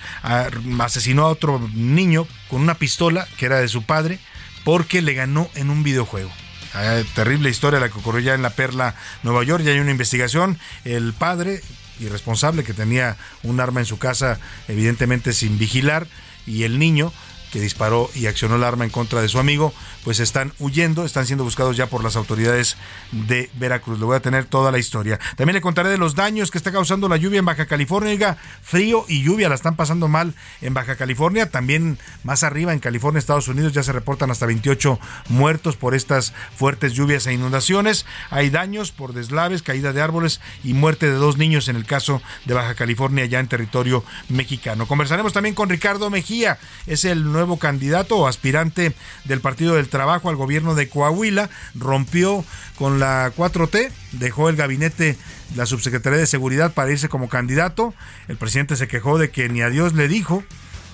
asesinó 0.81 1.27
a 1.27 1.31
otro 1.31 1.61
niño 1.75 2.27
con 2.49 2.61
una 2.63 2.75
pistola 2.75 3.27
que 3.37 3.47
era 3.47 3.61
de 3.61 3.69
su 3.69 3.83
padre 3.83 4.19
porque 4.65 5.03
le 5.03 5.15
ganó 5.15 5.49
en 5.55 5.71
un 5.71 5.83
videojuego. 5.83 6.31
Ah, 6.75 7.01
terrible 7.15 7.51
historia 7.51 7.81
la 7.81 7.89
que 7.89 7.99
ocurrió 7.99 8.21
ya 8.21 8.35
en 8.35 8.43
la 8.43 8.51
Perla, 8.51 8.95
Nueva 9.23 9.43
York. 9.43 9.65
Ya 9.65 9.73
hay 9.73 9.81
una 9.81 9.91
investigación. 9.91 10.59
El 10.85 11.13
padre 11.13 11.63
irresponsable 12.01 12.65
que 12.65 12.75
tenía 12.75 13.17
un 13.43 13.61
arma 13.61 13.81
en 13.81 13.87
su 13.87 13.99
casa, 13.99 14.39
evidentemente 14.69 15.33
sin 15.33 15.59
vigilar, 15.59 16.07
y 16.47 16.63
el 16.63 16.79
niño 16.79 17.13
que 17.51 17.61
disparó 17.61 18.11
y 18.15 18.27
accionó 18.27 18.57
el 18.57 18.65
arma 18.65 18.85
en 18.85 18.91
contra 18.91 19.21
de 19.21 19.29
su 19.29 19.39
amigo, 19.39 19.73
pues 20.05 20.21
están 20.21 20.53
huyendo, 20.59 21.05
están 21.05 21.27
siendo 21.27 21.45
buscados 21.45 21.77
ya 21.77 21.87
por 21.87 22.03
las 22.05 22.17
autoridades 22.17 22.77
de 23.13 23.51
Veracruz. 23.55 23.99
Le 23.99 24.05
voy 24.05 24.17
a 24.17 24.21
tener 24.21 24.45
toda 24.45 24.71
la 24.71 24.79
historia. 24.79 25.19
También 25.37 25.55
le 25.55 25.61
contaré 25.61 25.89
de 25.89 25.99
los 25.99 26.15
daños 26.15 26.51
que 26.51 26.59
está 26.59 26.73
causando 26.73 27.09
la 27.09 27.17
lluvia 27.17 27.39
en 27.39 27.45
Baja 27.45 27.67
California. 27.67 28.37
Frío 28.63 29.05
y 29.09 29.23
lluvia 29.23 29.49
la 29.49 29.55
están 29.55 29.77
pasando 29.77 30.09
mal 30.09 30.35
en 30.61 30.75
Baja 30.75 30.97
California. 30.97 31.51
También 31.51 31.99
más 32.25 32.43
arriba 32.43 32.73
en 32.73 32.81
California, 32.81 33.19
Estados 33.19 33.49
Unidos, 33.49 33.73
ya 33.73 33.83
se 33.83 33.93
reportan 33.93 34.31
hasta 34.31 34.47
28 34.47 34.99
muertos 35.29 35.77
por 35.77 35.95
estas 35.95 36.33
fuertes 36.57 36.93
lluvias 36.93 37.27
e 37.27 37.33
inundaciones. 37.33 38.07
Hay 38.31 38.51
daños 38.51 38.93
por 38.93 39.13
deslaves, 39.13 39.63
caída 39.63 39.93
de 39.93 40.03
árboles 40.03 40.41
y 40.65 40.75
muerte 40.75 41.07
de 41.07 41.13
dos 41.13 41.37
niños 41.37 41.69
en 41.69 41.77
el 41.77 41.87
caso 41.87 42.23
de 42.45 42.55
Baja 42.55 42.75
California, 42.75 43.25
ya 43.27 43.41
en 43.41 43.49
territorio 43.49 44.05
mexicano. 44.29 44.87
Conversaremos 44.87 45.33
también 45.33 45.55
con 45.55 45.69
Ricardo 45.69 46.11
Mejía, 46.11 46.59
es 46.87 47.05
el 47.05 47.25
nuevo 47.39 47.59
candidato 47.59 48.17
o 48.17 48.27
aspirante 48.27 48.93
del 49.25 49.41
Partido 49.41 49.77
del 49.77 49.89
Trabajo 49.89 50.29
al 50.29 50.37
gobierno 50.37 50.75
de 50.75 50.89
Coahuila. 50.89 51.49
Rompió 51.77 52.45
con 52.77 52.99
la 52.99 53.33
4T, 53.37 53.91
dejó 54.13 54.49
el 54.49 54.57
gabinete, 54.57 55.17
la 55.55 55.67
subsecretaría 55.67 56.19
de 56.19 56.27
Seguridad 56.27 56.75
para 56.75 56.91
irse 56.91 57.09
como 57.09 57.29
candidato. 57.29 57.95
El 58.27 58.37
presidente 58.37 58.75
se 58.75 58.89
quejó 58.89 59.19
de 59.19 59.31
que 59.31 59.49
ni 59.49 59.63
a 59.63 59.71
Dios 59.71 59.95
le 59.95 60.09
dijo. 60.09 60.43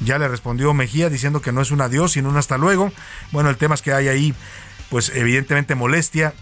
Ya 0.00 0.18
le 0.18 0.28
respondió 0.28 0.74
Mejía 0.74 1.08
diciendo 1.08 1.40
que 1.40 1.52
no 1.52 1.62
es 1.62 1.70
un 1.70 1.80
adiós, 1.80 2.12
sino 2.12 2.28
un 2.28 2.36
hasta 2.36 2.58
luego. 2.58 2.92
Bueno, 3.32 3.48
el 3.48 3.56
tema 3.56 3.74
es 3.74 3.80
que 3.80 3.94
hay 3.94 4.08
ahí, 4.08 4.34
pues 4.90 5.10
evidentemente 5.14 5.74
molestia 5.74 6.34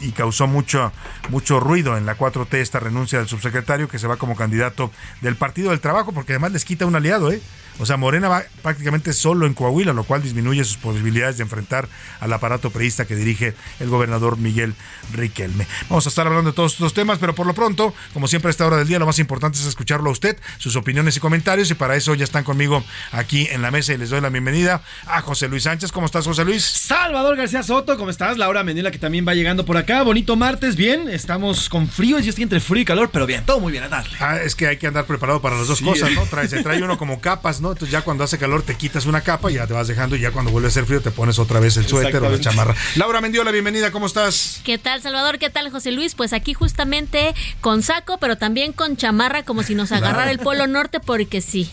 y 0.00 0.12
causó 0.12 0.46
mucho, 0.46 0.92
mucho 1.28 1.60
ruido 1.60 1.96
en 1.96 2.06
la 2.06 2.16
4T 2.16 2.54
esta 2.54 2.80
renuncia 2.80 3.18
del 3.18 3.28
subsecretario 3.28 3.88
que 3.88 3.98
se 3.98 4.06
va 4.06 4.16
como 4.16 4.36
candidato 4.36 4.90
del 5.20 5.36
Partido 5.36 5.70
del 5.70 5.80
Trabajo, 5.80 6.12
porque 6.12 6.32
además 6.32 6.52
les 6.52 6.64
quita 6.64 6.86
un 6.86 6.96
aliado, 6.96 7.30
¿eh? 7.30 7.40
O 7.80 7.86
sea, 7.86 7.96
Morena 7.96 8.28
va 8.28 8.42
prácticamente 8.62 9.12
solo 9.14 9.46
en 9.46 9.54
Coahuila, 9.54 9.92
lo 9.94 10.04
cual 10.04 10.22
disminuye 10.22 10.62
sus 10.64 10.76
posibilidades 10.76 11.38
de 11.38 11.42
enfrentar 11.44 11.88
al 12.20 12.32
aparato 12.32 12.70
priista 12.70 13.06
que 13.06 13.16
dirige 13.16 13.54
el 13.80 13.88
gobernador 13.88 14.36
Miguel 14.36 14.74
Riquelme. 15.14 15.66
Vamos 15.88 16.04
a 16.06 16.10
estar 16.10 16.26
hablando 16.26 16.50
de 16.50 16.54
todos 16.56 16.74
estos 16.74 16.92
temas, 16.92 17.18
pero 17.18 17.34
por 17.34 17.46
lo 17.46 17.54
pronto, 17.54 17.94
como 18.12 18.28
siempre 18.28 18.48
a 18.48 18.50
esta 18.50 18.66
hora 18.66 18.76
del 18.76 18.86
día, 18.86 18.98
lo 18.98 19.06
más 19.06 19.18
importante 19.18 19.58
es 19.58 19.64
escucharlo 19.64 20.10
a 20.10 20.12
usted, 20.12 20.36
sus 20.58 20.76
opiniones 20.76 21.16
y 21.16 21.20
comentarios, 21.20 21.70
y 21.70 21.74
para 21.74 21.96
eso 21.96 22.14
ya 22.14 22.24
están 22.24 22.44
conmigo 22.44 22.84
aquí 23.12 23.48
en 23.50 23.62
la 23.62 23.70
mesa 23.70 23.94
y 23.94 23.96
les 23.98 24.10
doy 24.10 24.20
la 24.20 24.28
bienvenida 24.28 24.82
a 25.06 25.22
José 25.22 25.48
Luis 25.48 25.62
Sánchez. 25.62 25.90
¿Cómo 25.90 26.04
estás, 26.06 26.26
José 26.26 26.44
Luis? 26.44 26.62
Salvador 26.64 27.36
García 27.36 27.62
Soto, 27.62 27.96
¿cómo 27.96 28.10
estás? 28.10 28.36
Laura 28.36 28.62
Menela, 28.62 28.90
que 28.90 28.98
también 28.98 29.26
va 29.26 29.34
llegando 29.34 29.64
por 29.64 29.76
acá. 29.78 30.02
Bonito 30.02 30.36
martes, 30.36 30.76
bien. 30.76 31.08
Estamos 31.08 31.68
con 31.70 31.88
frío, 31.88 32.18
yo 32.18 32.28
estoy 32.28 32.42
entre 32.44 32.60
frío 32.60 32.82
y 32.82 32.84
calor, 32.84 33.08
pero 33.10 33.26
bien, 33.26 33.44
todo 33.46 33.58
muy 33.58 33.72
bien, 33.72 33.84
a 33.84 33.88
darle. 33.88 34.16
Ah, 34.20 34.36
es 34.36 34.54
que 34.54 34.66
hay 34.66 34.76
que 34.76 34.86
andar 34.86 35.06
preparado 35.06 35.40
para 35.40 35.56
las 35.56 35.66
dos 35.66 35.78
Sí. 35.78 35.84
cosas, 35.84 36.10
¿no? 36.12 36.26
Trae, 36.30 36.46
se 36.46 36.62
trae 36.62 36.82
uno 36.82 36.98
como 36.98 37.20
capas, 37.20 37.60
¿no? 37.62 37.69
Entonces 37.72 37.92
ya 37.92 38.02
cuando 38.02 38.24
hace 38.24 38.38
calor 38.38 38.62
te 38.62 38.74
quitas 38.76 39.06
una 39.06 39.20
capa 39.20 39.50
y 39.50 39.54
ya 39.54 39.66
te 39.66 39.72
vas 39.74 39.88
dejando 39.88 40.16
y 40.16 40.20
ya 40.20 40.30
cuando 40.30 40.50
vuelve 40.50 40.68
a 40.68 40.70
hacer 40.70 40.84
frío 40.86 41.00
te 41.00 41.10
pones 41.10 41.38
otra 41.38 41.60
vez 41.60 41.76
el 41.76 41.86
suéter 41.86 42.22
o 42.22 42.30
la 42.30 42.40
chamarra. 42.40 42.74
Laura 42.96 43.20
Mendiola, 43.20 43.50
bienvenida, 43.50 43.90
¿cómo 43.90 44.06
estás? 44.06 44.60
¿Qué 44.64 44.78
tal, 44.78 45.02
Salvador? 45.02 45.38
¿Qué 45.38 45.50
tal, 45.50 45.70
José 45.70 45.92
Luis? 45.92 46.14
Pues 46.14 46.32
aquí 46.32 46.54
justamente 46.54 47.34
con 47.60 47.82
saco, 47.82 48.18
pero 48.18 48.36
también 48.36 48.72
con 48.72 48.96
chamarra, 48.96 49.42
como 49.44 49.62
si 49.62 49.74
nos 49.74 49.92
agarrara 49.92 50.10
Claro. 50.24 50.30
el 50.30 50.38
Polo 50.38 50.66
Norte, 50.66 51.00
porque 51.00 51.40
sí. 51.40 51.70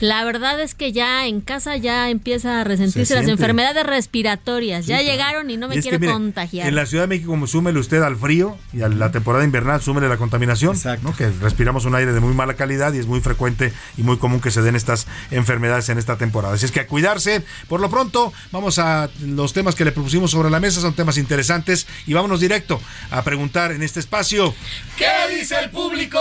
La 0.00 0.24
verdad 0.24 0.60
es 0.60 0.74
que 0.74 0.92
ya 0.92 1.26
en 1.26 1.40
casa 1.40 1.76
ya 1.76 2.08
empieza 2.08 2.60
a 2.60 2.64
resentirse 2.64 3.14
Se 3.14 3.20
las 3.20 3.28
enfermedades 3.28 3.84
respiratorias. 3.84 4.84
Sí, 4.84 4.90
ya 4.90 4.98
claro. 4.98 5.10
llegaron 5.10 5.50
y 5.50 5.56
no 5.56 5.66
me 5.66 5.74
Y 5.74 5.78
que, 5.78 5.82
quiero 5.82 5.98
mire, 5.98 6.12
contagiar. 6.12 6.68
En 6.68 6.74
la 6.74 6.86
Ciudad 6.86 7.04
de 7.04 7.08
México, 7.08 7.30
como 7.30 7.46
súmele 7.46 7.78
usted 7.80 8.02
al 8.02 8.16
frío 8.16 8.56
y 8.72 8.82
a 8.82 8.88
la 8.88 9.10
temporada 9.10 9.44
invernal, 9.44 9.82
súmele 9.82 10.08
la 10.08 10.16
contaminación, 10.16 10.76
¿no? 11.02 11.16
que 11.16 11.28
respiramos 11.40 11.84
un 11.84 11.94
aire 11.96 12.12
de 12.12 12.20
muy 12.20 12.32
mala 12.32 12.54
calidad 12.54 12.92
y 12.92 12.98
es 12.98 13.06
muy 13.06 13.20
frecuente 13.20 13.72
y 13.96 14.02
muy 14.02 14.18
común 14.18 14.40
que 14.40 14.50
se 14.50 14.62
den 14.62 14.76
estas 14.76 15.06
enfermedades 15.30 15.88
en 15.88 15.98
esta 15.98 16.16
temporada. 16.16 16.54
Así 16.54 16.66
es 16.66 16.72
que 16.72 16.80
a 16.80 16.86
cuidarse. 16.86 17.42
Por 17.68 17.80
lo 17.80 17.90
pronto, 17.90 18.32
vamos 18.52 18.78
a 18.78 19.10
los 19.24 19.52
temas 19.52 19.74
que 19.74 19.84
le 19.84 19.92
propusimos 19.92 20.30
sobre 20.30 20.50
la 20.50 20.60
mesa, 20.60 20.80
son 20.80 20.94
temas 20.94 21.18
interesantes 21.18 21.86
y 22.06 22.12
vámonos 22.12 22.40
directo 22.40 22.80
a 23.10 23.22
preguntar 23.22 23.72
en 23.72 23.82
este 23.82 24.00
espacio. 24.00 24.54
¿Qué 24.96 25.36
dice 25.36 25.56
el 25.60 25.70
público? 25.70 26.18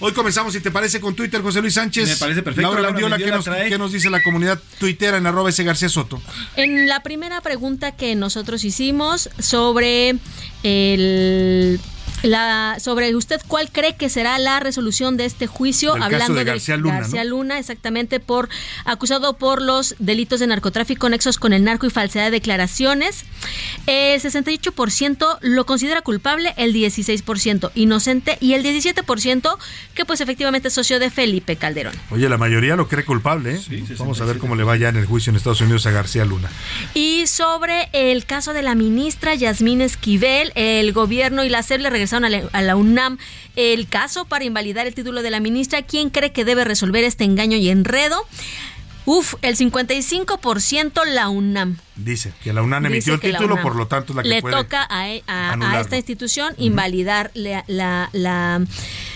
Hoy 0.00 0.12
comenzamos, 0.12 0.52
si 0.52 0.60
te 0.60 0.70
parece, 0.70 1.00
con 1.00 1.14
Twitter, 1.14 1.40
José 1.40 1.60
Luis 1.60 1.74
Sánchez. 1.74 2.08
Me 2.08 2.16
parece 2.16 2.42
perfecto, 2.42 2.62
Laura 2.62 2.79
¿qué 2.94 3.30
nos, 3.30 3.44
qué 3.44 3.78
nos 3.78 3.92
dice 3.92 4.10
la 4.10 4.22
comunidad 4.22 4.60
tuitera 4.78 5.18
en 5.18 5.26
arroba 5.26 5.50
ese 5.50 5.64
García 5.64 5.88
Soto? 5.88 6.20
En 6.56 6.88
la 6.88 7.02
primera 7.02 7.40
pregunta 7.40 7.92
que 7.92 8.14
nosotros 8.14 8.64
hicimos 8.64 9.30
sobre 9.38 10.16
el 10.62 11.80
la 12.22 12.76
sobre 12.80 13.14
usted 13.14 13.40
cuál 13.46 13.70
cree 13.70 13.96
que 13.96 14.08
será 14.08 14.38
la 14.38 14.60
resolución 14.60 15.16
de 15.16 15.24
este 15.24 15.46
juicio 15.46 15.92
Del 15.92 16.02
caso 16.02 16.14
hablando 16.14 16.34
de 16.34 16.44
García 16.44 16.76
Luna, 16.76 16.94
¿no? 16.94 17.00
García 17.00 17.24
Luna, 17.24 17.58
exactamente 17.58 18.20
por 18.20 18.48
acusado 18.84 19.36
por 19.36 19.62
los 19.62 19.94
delitos 19.98 20.40
de 20.40 20.46
narcotráfico 20.46 21.08
nexos 21.08 21.38
con 21.38 21.52
el 21.52 21.64
narco 21.64 21.86
y 21.86 21.90
falsedad 21.90 22.26
de 22.26 22.30
declaraciones. 22.32 23.24
El 23.86 24.20
68% 24.20 25.38
lo 25.40 25.66
considera 25.66 26.02
culpable, 26.02 26.54
el 26.56 26.74
16% 26.74 27.70
inocente 27.74 28.36
y 28.40 28.52
el 28.54 28.62
17% 28.62 29.58
que 29.94 30.04
pues 30.04 30.20
efectivamente 30.20 30.68
es 30.68 30.74
socio 30.74 30.98
de 30.98 31.10
Felipe 31.10 31.56
Calderón. 31.56 31.94
Oye, 32.10 32.28
la 32.28 32.38
mayoría 32.38 32.76
lo 32.76 32.88
cree 32.88 33.04
culpable, 33.04 33.56
¿eh? 33.56 33.84
Vamos 33.98 34.20
a 34.20 34.24
ver 34.24 34.38
cómo 34.38 34.56
le 34.56 34.64
va 34.64 34.76
ya 34.76 34.88
en 34.88 34.96
el 34.96 35.06
juicio 35.06 35.30
en 35.30 35.36
Estados 35.36 35.60
Unidos 35.60 35.86
a 35.86 35.90
García 35.90 36.24
Luna. 36.24 36.50
Y 36.94 37.26
sobre 37.26 37.88
el 37.92 38.26
caso 38.26 38.52
de 38.52 38.62
la 38.62 38.74
ministra 38.74 39.34
Yasmín 39.34 39.80
Esquivel, 39.80 40.52
el 40.54 40.92
gobierno 40.92 41.44
y 41.44 41.48
la 41.48 41.62
SEP 41.62 41.80
le 41.80 41.90
regresaron 41.90 42.09
a 42.16 42.28
la, 42.28 42.42
a 42.52 42.62
la 42.62 42.76
UNAM 42.76 43.18
el 43.56 43.88
caso 43.88 44.24
para 44.24 44.44
invalidar 44.44 44.86
el 44.86 44.94
título 44.94 45.22
de 45.22 45.30
la 45.30 45.40
ministra. 45.40 45.82
¿Quién 45.82 46.10
cree 46.10 46.32
que 46.32 46.44
debe 46.44 46.64
resolver 46.64 47.04
este 47.04 47.24
engaño 47.24 47.56
y 47.56 47.68
enredo? 47.70 48.26
Uf, 49.06 49.34
el 49.42 49.56
55% 49.56 51.04
la 51.06 51.28
UNAM. 51.30 51.78
Dice 51.96 52.32
que 52.44 52.52
la 52.52 52.62
UNAM 52.62 52.86
emitió 52.86 53.14
Dice 53.16 53.26
el 53.28 53.32
título, 53.36 53.60
por 53.60 53.74
lo 53.74 53.86
tanto 53.86 54.12
es 54.12 54.16
la 54.16 54.22
que 54.22 54.28
Le 54.28 54.40
puede. 54.42 54.54
toca 54.56 54.82
a, 54.82 55.04
a- 55.04 55.20
a 55.26 55.52
anularlo. 55.52 55.80
esta 55.80 55.96
institución 55.96 56.54
invalidar 56.58 57.30
la, 57.34 57.64
la- 57.66 58.10
la 58.12 58.60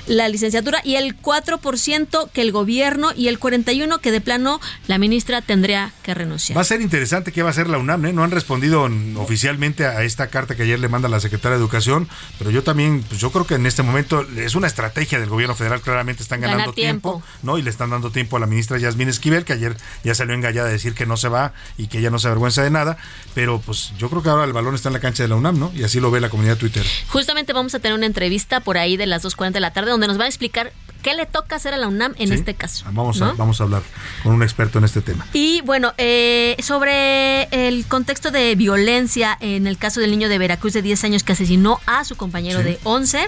la 0.07 0.29
licenciatura 0.29 0.81
y 0.85 0.97
el 0.97 1.21
4% 1.21 2.31
que 2.31 2.41
el 2.41 2.53
gobierno 2.53 3.13
y 3.15 3.29
el 3.29 3.41
41% 3.41 4.01
que 4.01 4.11
de 4.11 4.21
plano 4.21 4.61
la 4.87 4.99
ministra 4.99 5.43
tendría 5.43 5.93
que 6.03 6.15
renunciar. 6.15 6.57
Va 6.57 6.63
a 6.63 6.65
ser 6.65 6.81
interesante 6.81 7.33
qué 7.33 7.43
va 7.43 7.49
a 7.49 7.51
hacer 7.51 7.69
la 7.69 7.79
UNAM, 7.79 8.07
¿eh? 8.07 8.13
No 8.13 8.25
han 8.25 8.31
respondido 8.31 8.89
oficialmente 9.17 9.87
a 9.87 10.03
esta 10.03 10.29
carta 10.29 10.55
que 10.55 10.63
ayer 10.63 10.79
le 10.79 10.89
manda 10.89 11.09
la 11.09 11.21
secretaria 11.21 11.57
de 11.57 11.63
Educación, 11.63 12.09
pero 12.39 12.51
yo 12.51 12.63
también, 12.63 13.03
pues 13.09 13.21
yo 13.21 13.31
creo 13.31 13.47
que 13.47 13.55
en 13.55 13.67
este 13.67 13.83
momento 13.83 14.27
es 14.37 14.55
una 14.55 14.67
estrategia 14.67 15.19
del 15.19 15.29
gobierno 15.29 15.55
federal, 15.55 15.81
claramente 15.81 16.23
están 16.23 16.41
ganando 16.41 16.73
tiempo. 16.73 17.23
¿no? 17.43 17.59
Y 17.59 17.63
le 17.63 17.71
están 17.71 17.91
dando 17.91 18.11
tiempo 18.11 18.37
a 18.37 18.41
la 18.41 18.47
ministra 18.47 18.79
Yasmín 18.79 19.09
Esquivel, 19.09 19.45
que 19.45 19.53
ayer 19.53 19.77
ya 20.03 20.15
salió 20.15 20.35
engallada 20.35 20.69
a 20.69 20.73
decir 20.73 20.95
que 20.95 21.07
no 21.07 21.17
se 21.17 21.29
va 21.29 21.53
y 21.79 21.87
que 21.87 21.99
ella 21.99 22.11
no 22.11 22.19
se 22.19 22.29
avergüenza 22.29 22.63
de 22.63 22.71
nada, 22.71 22.97
pero 23.35 23.61
pues 23.61 23.93
yo 23.99 24.11
creo 24.11 24.23
que 24.23 24.29
ahora 24.29 24.45
el 24.45 24.53
balón 24.53 24.75
está 24.75 24.89
en 24.89 24.95
la 24.95 25.01
cancha 25.01 25.23
de 25.23 25.29
la 25.29 25.37
UNAM, 25.37 25.59
¿no? 25.59 25.73
Y 25.75 25.85
así 25.85 26.01
lo 26.01 26.11
ve 26.11 26.21
la 26.21 26.29
comunidad 26.29 26.57
Twitter. 26.57 26.85
Justamente 27.09 27.53
vamos 27.53 27.75
a 27.75 27.79
tener 27.79 27.97
una 27.97 28.07
entrevista 28.07 28.61
por 28.61 28.79
ahí 28.79 28.97
de 28.97 29.07
las 29.07 29.25
2.40 29.25 29.53
de 29.53 29.61
la 29.61 29.73
tarde 29.73 29.93
donde 29.95 30.09
nos 30.09 30.19
va 30.19 30.25
a 30.25 30.29
explicar 30.29 30.73
¿Qué 31.05 31.13
le 31.13 31.27
toca 31.27 31.57
hacer 31.57 31.75
a 31.75 31.77
la 31.77 31.87
UNAM 31.87 32.15
en 32.17 32.33
este 32.33 32.55
caso? 32.55 32.87
Vamos, 32.91 33.21
a, 33.21 33.35
vamos 33.35 33.61
a 33.61 33.65
hablar 33.65 33.83
con 34.23 34.33
un 34.33 34.43
experto 34.43 34.79
en 34.79 34.85
este 34.85 35.03
tema. 35.03 35.27
Y 35.35 35.61
bueno, 35.61 35.93
eh, 35.99 36.57
sobre 36.61 37.43
el 37.69 37.85
contexto 37.85 38.31
de 38.31 38.55
violencia 38.55 39.37
en 39.41 39.67
el 39.67 39.77
caso 39.77 40.01
del 40.01 40.11
niño 40.11 40.31
de 40.31 40.39
Veracruz 40.39 40.73
de 40.73 40.81
10 40.81 41.05
años 41.05 41.23
que 41.23 41.33
asesinó 41.33 41.79
a 41.85 42.05
su 42.05 42.17
compañero 42.17 42.63
de 42.63 42.79
11, 42.85 43.27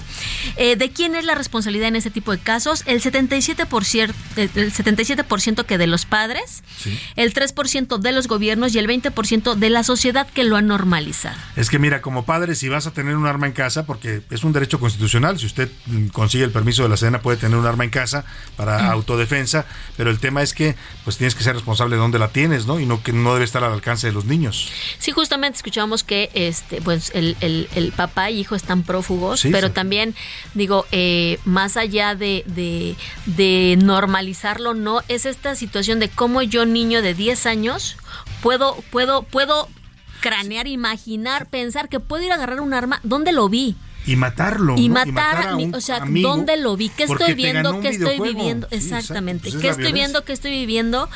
eh, 0.57 0.77
¿de 0.77 0.91
quién 0.91 1.17
es 1.17 1.27
la 1.27 1.35
responsabilidad 1.35 1.89
en 1.89 1.97
ese 1.97 2.11
tipo 2.11 2.33
de 2.33 2.39
casos? 2.39 2.83
El 2.87 3.03
77%, 3.03 4.15
el 4.37 4.73
77 4.73 5.25
que 5.67 5.77
de 5.77 5.87
los 5.87 6.07
padres, 6.07 6.63
el 7.15 7.35
3% 7.35 7.99
de 7.99 8.13
los 8.13 8.27
gobiernos 8.27 8.75
y 8.75 8.79
el 8.79 8.89
20% 8.89 9.55
de 9.55 9.69
la 9.69 9.83
sociedad 9.83 10.27
que 10.27 10.45
lo 10.45 10.57
ha 10.57 10.63
normalizado. 10.63 11.37
Es 11.57 11.69
que 11.69 11.79
mira, 11.79 12.01
como 12.01 12.25
padre, 12.25 12.55
si 12.55 12.71
vas 12.71 12.87
a 12.87 12.93
tener 12.93 13.19
un 13.19 13.27
arma 13.27 13.47
en 13.47 13.53
casa, 13.53 13.85
porque 13.85 14.23
es 14.31 14.45
un 14.45 14.55
derecho 14.55 14.81
constitucional, 14.81 15.39
si 15.39 15.45
usted 15.45 15.71
consigue 16.13 16.45
el 16.45 16.53
permiso 16.53 16.83
de 16.83 16.89
la 16.89 16.97
Sedena 16.97 17.21
puede 17.21 17.37
tener 17.37 17.59
un 17.59 17.66
arma 17.67 17.85
en 17.85 17.91
casa 17.91 18.25
para 18.57 18.91
autodefensa, 18.91 19.67
pero 19.97 20.11
el 20.11 20.19
tema 20.19 20.43
es 20.43 20.55
que 20.55 20.77
pues 21.05 21.17
tienes 21.17 21.35
que 21.35 21.43
ser 21.43 21.55
responsable 21.55 21.97
de 21.97 22.03
dónde 22.03 22.19
la 22.19 22.29
tienes, 22.29 22.67
¿no? 22.67 22.81
Y 22.81 22.87
no 22.87 23.03
que 23.03 23.13
no 23.13 23.33
debe 23.35 23.45
estar 23.45 23.65
al 23.65 23.73
alcance 23.73 24.07
de 24.07 24.13
los 24.13 24.25
niños. 24.25 24.71
Sí, 24.99 25.13
justamente 25.13 25.57
escuchamos 25.57 26.03
que 26.05 26.31
este 26.35 26.81
pues 26.81 27.11
el, 27.15 27.37
el, 27.41 27.93
papá 27.97 28.31
y 28.31 28.41
hijo 28.41 28.55
están 28.55 28.83
prófugos, 28.83 29.47
pero 29.51 29.73
también 29.73 30.15
digo, 30.55 30.87
eh, 30.93 31.39
más 31.45 31.77
allá 31.77 32.15
de, 32.15 32.45
de, 32.47 32.97
de 33.27 33.79
normalizarlo, 33.83 34.75
no, 34.75 35.03
es 35.09 35.27
esta 35.27 35.55
situación 35.55 35.99
de 36.01 36.09
cómo 36.09 36.43
yo 36.43 36.67
niño 36.67 37.03
de 37.03 37.15
10 37.15 37.47
años 37.47 37.97
puedo, 38.43 38.77
puedo, 38.91 39.23
puedo 39.23 39.69
cranear, 40.21 40.67
imaginar, 40.67 41.47
pensar 41.47 41.89
que 41.89 42.01
puedo 42.01 42.25
ir 42.25 42.33
a 42.33 42.37
agarrar 42.37 42.61
un 42.61 42.75
arma, 42.75 43.01
¿dónde 43.03 43.33
lo 43.33 43.49
vi? 43.49 43.77
Y 44.07 44.17
matarlo. 44.17 44.77
Y 44.79 44.89
matar, 44.89 45.49
a, 45.49 45.57
o 45.57 45.81
sea, 45.81 46.01
¿dónde 46.01 46.57
lo 46.57 46.77
vi? 46.77 46.89
¿Qué 46.89 47.05
estoy 47.05 47.35
viendo? 47.35 47.81
¿Qué 47.81 47.89
estoy 47.89 48.21
viviendo? 48.21 48.69
Exactamente. 48.71 49.51
¿Qué 49.51 49.69
estoy 49.69 49.93
viendo? 49.93 50.25
¿Qué 50.25 50.33
estoy 50.33 50.53
viviendo? 50.53 51.09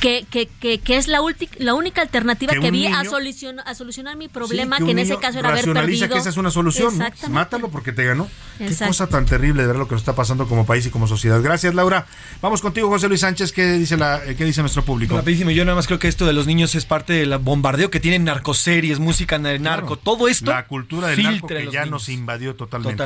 Que, 0.00 0.26
que, 0.30 0.78
que, 0.78 0.96
es 0.96 1.06
la, 1.08 1.20
la 1.58 1.74
única 1.74 2.00
alternativa 2.00 2.54
que, 2.54 2.70
vi 2.70 2.86
a, 2.86 3.04
solucionar, 3.04 3.66
a 3.68 3.74
solucionar 3.74 4.16
mi 4.16 4.28
problema, 4.28 4.78
que, 4.78 4.90
en 4.90 4.98
ese 4.98 5.18
caso 5.18 5.38
era 5.38 5.50
haber 5.50 5.72
perdido. 5.72 6.08
que 6.08 6.18
esa 6.18 6.30
es 6.30 6.36
una 6.36 6.50
solución, 6.50 6.98
Mátalo 7.28 7.68
porque 7.70 7.92
te 7.92 8.04
ganó. 8.04 8.28
Qué 8.58 8.74
cosa 8.86 9.06
tan 9.06 9.24
terrible 9.24 9.62
de 9.62 9.68
ver 9.68 9.76
lo 9.76 9.88
que 9.88 9.94
nos 9.94 10.02
está 10.02 10.14
pasando 10.14 10.46
como 10.46 10.66
país 10.66 10.84
y 10.84 10.90
como 10.90 11.06
sociedad. 11.06 11.40
Gracias, 11.42 11.74
Laura. 11.74 12.06
Vamos 12.42 12.60
contigo, 12.60 12.88
José 12.88 13.08
Luis 13.08 13.20
Sánchez. 13.20 13.52
¿Qué 13.52 13.72
dice, 13.72 13.96
la, 13.96 14.20
qué 14.36 14.44
dice 14.44 14.60
nuestro 14.60 14.84
público? 14.84 15.16
Rapidísimo, 15.16 15.50
yo 15.50 15.64
nada 15.64 15.76
más 15.76 15.86
creo 15.86 15.98
que 15.98 16.08
esto 16.08 16.26
de 16.26 16.34
los 16.34 16.46
niños 16.46 16.74
es 16.74 16.84
parte 16.84 17.14
del 17.14 17.36
bombardeo 17.38 17.90
que 17.90 18.00
tienen 18.00 18.24
narcoseries, 18.24 18.98
música 18.98 19.38
de 19.38 19.58
narco, 19.58 19.96
todo 19.96 20.28
esto. 20.28 20.50
La 20.50 20.66
cultura 20.66 21.08
del 21.08 21.22
narco 21.22 21.46
que 21.46 21.70
ya 21.70 21.86
nos 21.86 22.08
invadió 22.08 22.54
totalmente. 22.54 23.04